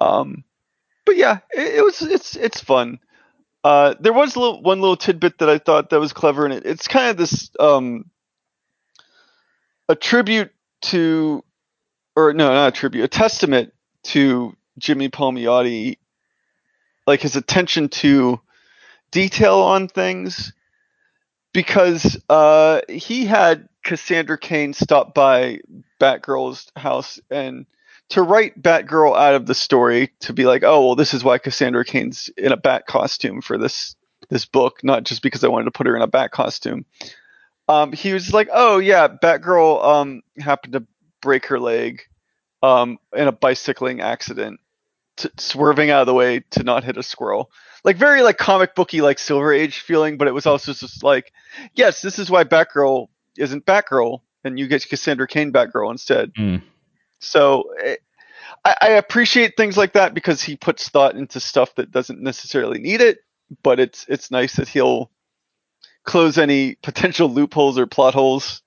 Um, 0.00 0.44
but 1.04 1.16
yeah, 1.16 1.38
it, 1.52 1.76
it 1.76 1.84
was 1.84 2.02
it's 2.02 2.34
it's 2.36 2.60
fun. 2.60 2.98
Uh, 3.62 3.94
there 3.98 4.12
was 4.12 4.36
little, 4.36 4.62
one 4.62 4.80
little 4.80 4.96
tidbit 4.96 5.38
that 5.38 5.48
I 5.48 5.58
thought 5.58 5.90
that 5.90 6.00
was 6.00 6.12
clever, 6.12 6.44
and 6.44 6.54
it, 6.54 6.66
it's 6.66 6.86
kind 6.86 7.10
of 7.10 7.16
this 7.16 7.50
um, 7.58 8.10
a 9.88 9.94
tribute 9.94 10.52
to, 10.82 11.44
or 12.14 12.32
no, 12.32 12.52
not 12.52 12.68
a 12.68 12.72
tribute, 12.72 13.04
a 13.04 13.08
testament 13.08 13.72
to 14.04 14.56
Jimmy 14.78 15.08
Palmiotti, 15.08 15.98
like 17.06 17.20
his 17.20 17.36
attention 17.36 17.88
to 17.88 18.40
detail 19.10 19.58
on 19.58 19.88
things, 19.88 20.52
because 21.52 22.20
uh, 22.28 22.80
he 22.88 23.24
had 23.24 23.68
Cassandra 23.82 24.36
Cain 24.36 24.72
stop 24.72 25.14
by 25.14 25.60
Batgirl's 26.00 26.70
house 26.76 27.20
and 27.30 27.66
to 28.10 28.22
write 28.22 28.60
Batgirl 28.60 29.16
out 29.16 29.34
of 29.34 29.46
the 29.46 29.54
story 29.54 30.12
to 30.20 30.32
be 30.32 30.44
like, 30.44 30.62
oh 30.62 30.84
well, 30.84 30.96
this 30.96 31.14
is 31.14 31.24
why 31.24 31.38
Cassandra 31.38 31.84
Cain's 31.84 32.30
in 32.36 32.52
a 32.52 32.56
bat 32.56 32.86
costume 32.86 33.40
for 33.40 33.58
this 33.58 33.96
this 34.28 34.44
book, 34.44 34.82
not 34.82 35.04
just 35.04 35.22
because 35.22 35.44
I 35.44 35.48
wanted 35.48 35.66
to 35.66 35.70
put 35.70 35.86
her 35.86 35.96
in 35.96 36.02
a 36.02 36.06
bat 36.06 36.32
costume. 36.32 36.84
Um, 37.68 37.92
he 37.92 38.12
was 38.12 38.32
like, 38.32 38.48
oh 38.52 38.78
yeah, 38.78 39.08
Batgirl 39.08 39.84
um 39.84 40.22
happened 40.38 40.74
to 40.74 40.86
break 41.20 41.46
her 41.46 41.58
leg 41.58 42.02
um 42.62 42.98
in 43.14 43.28
a 43.28 43.32
bicycling 43.32 44.00
accident, 44.00 44.60
t- 45.16 45.30
swerving 45.38 45.90
out 45.90 46.02
of 46.02 46.06
the 46.06 46.14
way 46.14 46.40
to 46.50 46.62
not 46.62 46.84
hit 46.84 46.96
a 46.96 47.02
squirrel. 47.02 47.50
Like 47.84 47.96
very 47.96 48.22
like 48.22 48.38
comic 48.38 48.74
booky 48.74 49.00
like 49.00 49.18
Silver 49.18 49.52
Age 49.52 49.80
feeling, 49.80 50.16
but 50.16 50.28
it 50.28 50.34
was 50.34 50.46
also 50.46 50.72
just 50.72 51.02
like, 51.02 51.32
yes, 51.74 52.02
this 52.02 52.18
is 52.18 52.30
why 52.30 52.44
Batgirl 52.44 53.08
isn't 53.38 53.66
Batgirl, 53.66 54.20
and 54.44 54.58
you 54.58 54.66
get 54.66 54.88
Cassandra 54.88 55.26
Cain 55.26 55.52
Batgirl 55.52 55.90
instead. 55.90 56.32
Mm. 56.34 56.62
So 57.18 57.72
eh, 57.82 57.96
I, 58.64 58.76
I 58.80 58.88
appreciate 58.90 59.56
things 59.56 59.76
like 59.76 59.92
that 59.94 60.14
because 60.14 60.42
he 60.42 60.56
puts 60.56 60.88
thought 60.88 61.16
into 61.16 61.40
stuff 61.40 61.74
that 61.76 61.90
doesn't 61.90 62.20
necessarily 62.20 62.78
need 62.78 63.00
it. 63.00 63.18
But 63.62 63.78
it's 63.78 64.04
it's 64.08 64.30
nice 64.32 64.56
that 64.56 64.68
he'll 64.68 65.10
close 66.06 66.38
any 66.38 66.76
potential 66.76 67.28
loopholes 67.28 67.78
or 67.78 67.86
plot 67.86 68.14
holes 68.14 68.62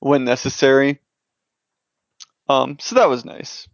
when 0.00 0.24
necessary. 0.24 1.00
Um, 2.48 2.76
so 2.80 2.96
that 2.96 3.08
was 3.08 3.24
nice. 3.24 3.66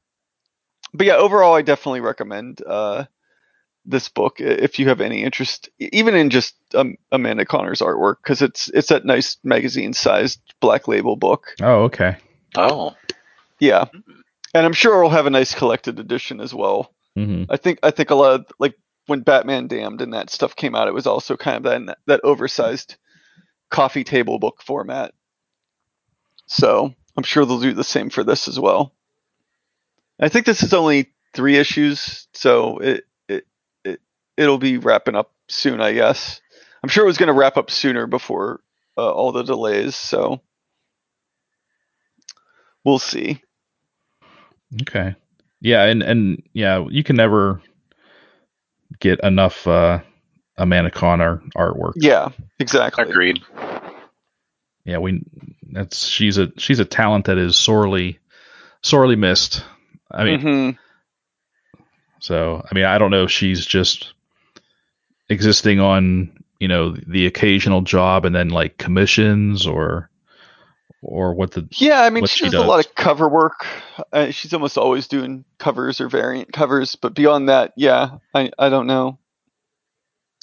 But 0.94 1.06
yeah, 1.06 1.16
overall, 1.16 1.54
I 1.54 1.62
definitely 1.62 2.00
recommend 2.00 2.62
uh, 2.66 3.04
this 3.84 4.08
book 4.08 4.36
if 4.40 4.78
you 4.78 4.88
have 4.88 5.00
any 5.00 5.22
interest, 5.24 5.68
even 5.78 6.14
in 6.14 6.30
just 6.30 6.54
um, 6.74 6.96
Amanda 7.10 7.44
Conner's 7.44 7.80
artwork, 7.80 8.16
because 8.22 8.42
it's 8.42 8.68
it's 8.68 8.88
that 8.88 9.04
nice 9.04 9.38
magazine-sized 9.42 10.40
black 10.60 10.86
label 10.88 11.16
book. 11.16 11.54
Oh, 11.60 11.84
okay. 11.84 12.16
Oh, 12.56 12.94
Yeah, 13.58 13.86
and 14.54 14.66
I'm 14.66 14.74
sure 14.74 14.98
it'll 14.98 15.10
have 15.10 15.26
a 15.26 15.30
nice 15.30 15.54
collected 15.54 15.98
edition 15.98 16.40
as 16.40 16.52
well. 16.54 16.92
hmm 17.16 17.44
I 17.48 17.56
think 17.56 17.78
I 17.82 17.90
think 17.90 18.10
a 18.10 18.14
lot 18.14 18.40
of 18.40 18.46
like 18.58 18.74
when 19.06 19.20
Batman 19.20 19.66
Damned 19.66 20.00
and 20.00 20.14
that 20.14 20.30
stuff 20.30 20.56
came 20.56 20.74
out, 20.74 20.88
it 20.88 20.94
was 20.94 21.06
also 21.06 21.36
kind 21.36 21.64
of 21.64 21.86
that 21.86 21.98
that 22.06 22.20
oversized 22.24 22.96
coffee 23.70 24.04
table 24.04 24.38
book 24.38 24.62
format. 24.62 25.14
So 26.46 26.94
I'm 27.16 27.22
sure 27.22 27.44
they'll 27.44 27.60
do 27.60 27.72
the 27.72 27.84
same 27.84 28.10
for 28.10 28.24
this 28.24 28.48
as 28.48 28.58
well. 28.58 28.92
I 30.20 30.28
think 30.28 30.46
this 30.46 30.62
is 30.62 30.74
only 30.74 31.12
three 31.34 31.56
issues, 31.56 32.28
so 32.32 32.78
it 32.78 33.04
it, 33.28 33.46
it 33.84 34.00
it'll 34.36 34.58
be 34.58 34.78
wrapping 34.78 35.16
up 35.16 35.32
soon, 35.48 35.80
I 35.80 35.92
guess. 35.92 36.40
I'm 36.82 36.88
sure 36.88 37.04
it 37.04 37.08
was 37.08 37.18
going 37.18 37.28
to 37.28 37.32
wrap 37.32 37.56
up 37.56 37.70
sooner 37.70 38.06
before 38.06 38.60
uh, 38.98 39.10
all 39.10 39.32
the 39.32 39.42
delays, 39.42 39.94
so 39.94 40.40
we'll 42.84 42.98
see. 42.98 43.40
Okay. 44.82 45.14
Yeah, 45.60 45.84
and 45.84 46.02
and 46.02 46.42
yeah, 46.52 46.84
you 46.90 47.04
can 47.04 47.16
never 47.16 47.60
get 49.00 49.20
enough 49.20 49.66
uh, 49.66 50.00
Amanda 50.56 50.90
Conner 50.90 51.42
artwork. 51.56 51.92
Yeah, 51.96 52.28
exactly. 52.58 53.04
agreed. 53.04 53.40
Yeah, 54.84 54.98
we 54.98 55.22
that's 55.70 56.06
she's 56.06 56.38
a 56.38 56.52
she's 56.58 56.80
a 56.80 56.84
talent 56.84 57.26
that 57.26 57.38
is 57.38 57.56
sorely 57.56 58.18
sorely 58.82 59.16
missed. 59.16 59.64
I 60.10 60.24
mean, 60.24 60.40
Mhm. 60.40 60.78
so 62.20 62.64
I 62.70 62.74
mean, 62.74 62.84
I 62.84 62.98
don't 62.98 63.10
know 63.10 63.24
if 63.24 63.30
she's 63.30 63.64
just 63.64 64.12
existing 65.28 65.80
on 65.80 66.32
you 66.58 66.68
know 66.68 66.90
the 66.90 67.26
occasional 67.26 67.80
job 67.82 68.24
and 68.24 68.34
then 68.34 68.48
like 68.50 68.76
commissions 68.78 69.66
or 69.66 70.10
or 71.02 71.34
what 71.34 71.50
the 71.50 71.68
Yeah, 71.72 72.00
I 72.00 72.10
mean, 72.10 72.24
she, 72.26 72.44
she 72.44 72.50
does, 72.50 72.62
a 72.62 72.66
lot 72.66 72.86
of 72.86 72.94
cover 72.94 73.28
work. 73.28 73.66
Uh, 74.12 74.30
she's 74.30 74.54
almost 74.54 74.78
always 74.78 75.08
doing 75.08 75.44
covers 75.58 76.00
or 76.00 76.08
variant 76.08 76.52
covers, 76.52 76.94
but 76.94 77.14
beyond 77.14 77.48
that, 77.48 77.72
yeah, 77.76 78.18
I, 78.32 78.50
I 78.58 78.68
don't 78.68 78.86
know. 78.86 79.18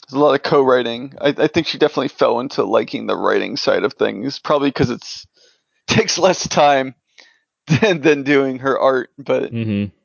There's 0.10 0.19
a 0.19 0.23
lot 0.23 0.36
of 0.36 0.44
co-writing. 0.44 1.15
I, 1.19 1.30
I 1.30 1.48
think 1.48 1.68
she 1.68 1.77
definitely 1.77 2.10
fell 2.10 2.40
into 2.41 2.64
liking 2.64 3.07
the 3.07 3.15
writing 3.15 3.56
side 3.57 3.84
of 3.84 3.94
things, 3.94 4.40
probably 4.40 4.69
because 4.69 4.90
it's 4.90 5.26
takes 5.88 6.18
less 6.18 6.48
time 6.48 6.94
than 7.81 8.02
than 8.02 8.23
doing 8.23 8.60
her 8.60 8.77
art. 8.77 9.11
But 9.18 9.53
mm-hmm. 9.53 9.95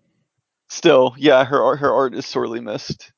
still, 0.68 1.14
yeah, 1.18 1.44
her 1.44 1.62
art 1.62 1.80
her 1.80 1.92
art 1.92 2.14
is 2.14 2.26
sorely 2.26 2.60
missed. 2.60 3.10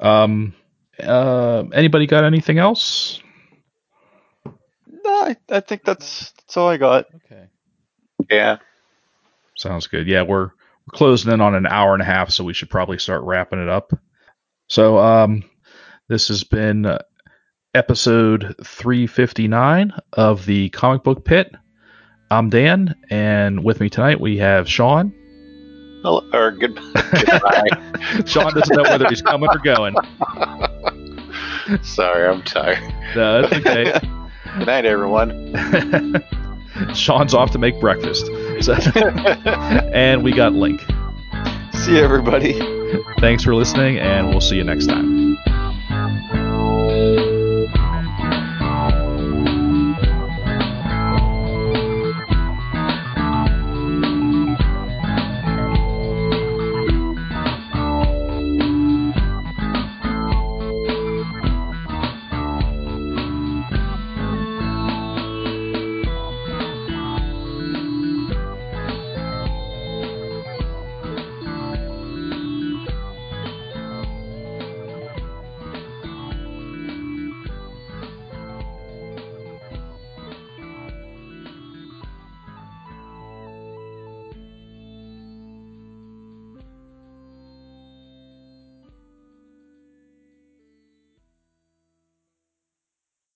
um 0.00 0.54
uh 1.02 1.64
anybody 1.74 2.06
got 2.06 2.24
anything 2.24 2.58
else? 2.58 3.20
No, 5.06 5.12
I, 5.12 5.36
I 5.50 5.60
think 5.60 5.84
that's 5.84 6.32
that's 6.32 6.56
all 6.56 6.68
I 6.68 6.78
got. 6.78 7.06
Okay. 7.14 7.46
Yeah. 8.28 8.58
Sounds 9.56 9.86
good. 9.86 10.08
Yeah, 10.08 10.22
we're 10.22 10.50
we're 10.86 10.96
closing 10.96 11.32
in 11.32 11.40
on 11.40 11.54
an 11.54 11.66
hour 11.66 11.92
and 11.92 12.02
a 12.02 12.06
half, 12.06 12.30
so 12.30 12.42
we 12.42 12.54
should 12.54 12.70
probably 12.70 12.98
start 12.98 13.22
wrapping 13.22 13.62
it 13.62 13.68
up. 13.68 13.92
So, 14.68 14.98
um, 14.98 15.44
this 16.08 16.26
has 16.26 16.42
been 16.42 16.86
uh, 16.86 16.98
episode 17.72 18.56
359 18.64 19.92
of 20.12 20.44
the 20.44 20.70
Comic 20.70 21.04
Book 21.04 21.24
Pit. 21.24 21.54
I'm 22.28 22.50
Dan, 22.50 22.96
and 23.08 23.62
with 23.62 23.78
me 23.80 23.88
tonight 23.88 24.20
we 24.20 24.38
have 24.38 24.68
Sean. 24.68 25.14
Hello, 26.02 26.28
or 26.32 26.50
good, 26.50 26.74
goodbye. 26.74 27.68
Sean 28.26 28.52
doesn't 28.52 28.76
know 28.76 28.82
whether 28.82 29.08
he's 29.08 29.22
coming 29.22 29.48
or 29.50 29.58
going. 29.58 29.94
Sorry, 31.82 32.28
I'm 32.28 32.42
tired. 32.42 32.92
No, 33.14 33.42
that's 33.42 33.54
okay. 33.54 34.25
Good 34.58 34.66
night, 34.68 34.86
everyone. 34.86 36.24
Sean's 36.94 37.34
off 37.34 37.50
to 37.50 37.58
make 37.58 37.78
breakfast. 37.78 38.26
So, 38.60 38.72
and 39.92 40.24
we 40.24 40.32
got 40.32 40.54
Link. 40.54 40.80
See 41.72 41.96
you, 41.96 42.02
everybody. 42.02 42.58
Thanks 43.18 43.44
for 43.44 43.54
listening, 43.54 43.98
and 43.98 44.28
we'll 44.30 44.40
see 44.40 44.56
you 44.56 44.64
next 44.64 44.86
time. 44.86 45.36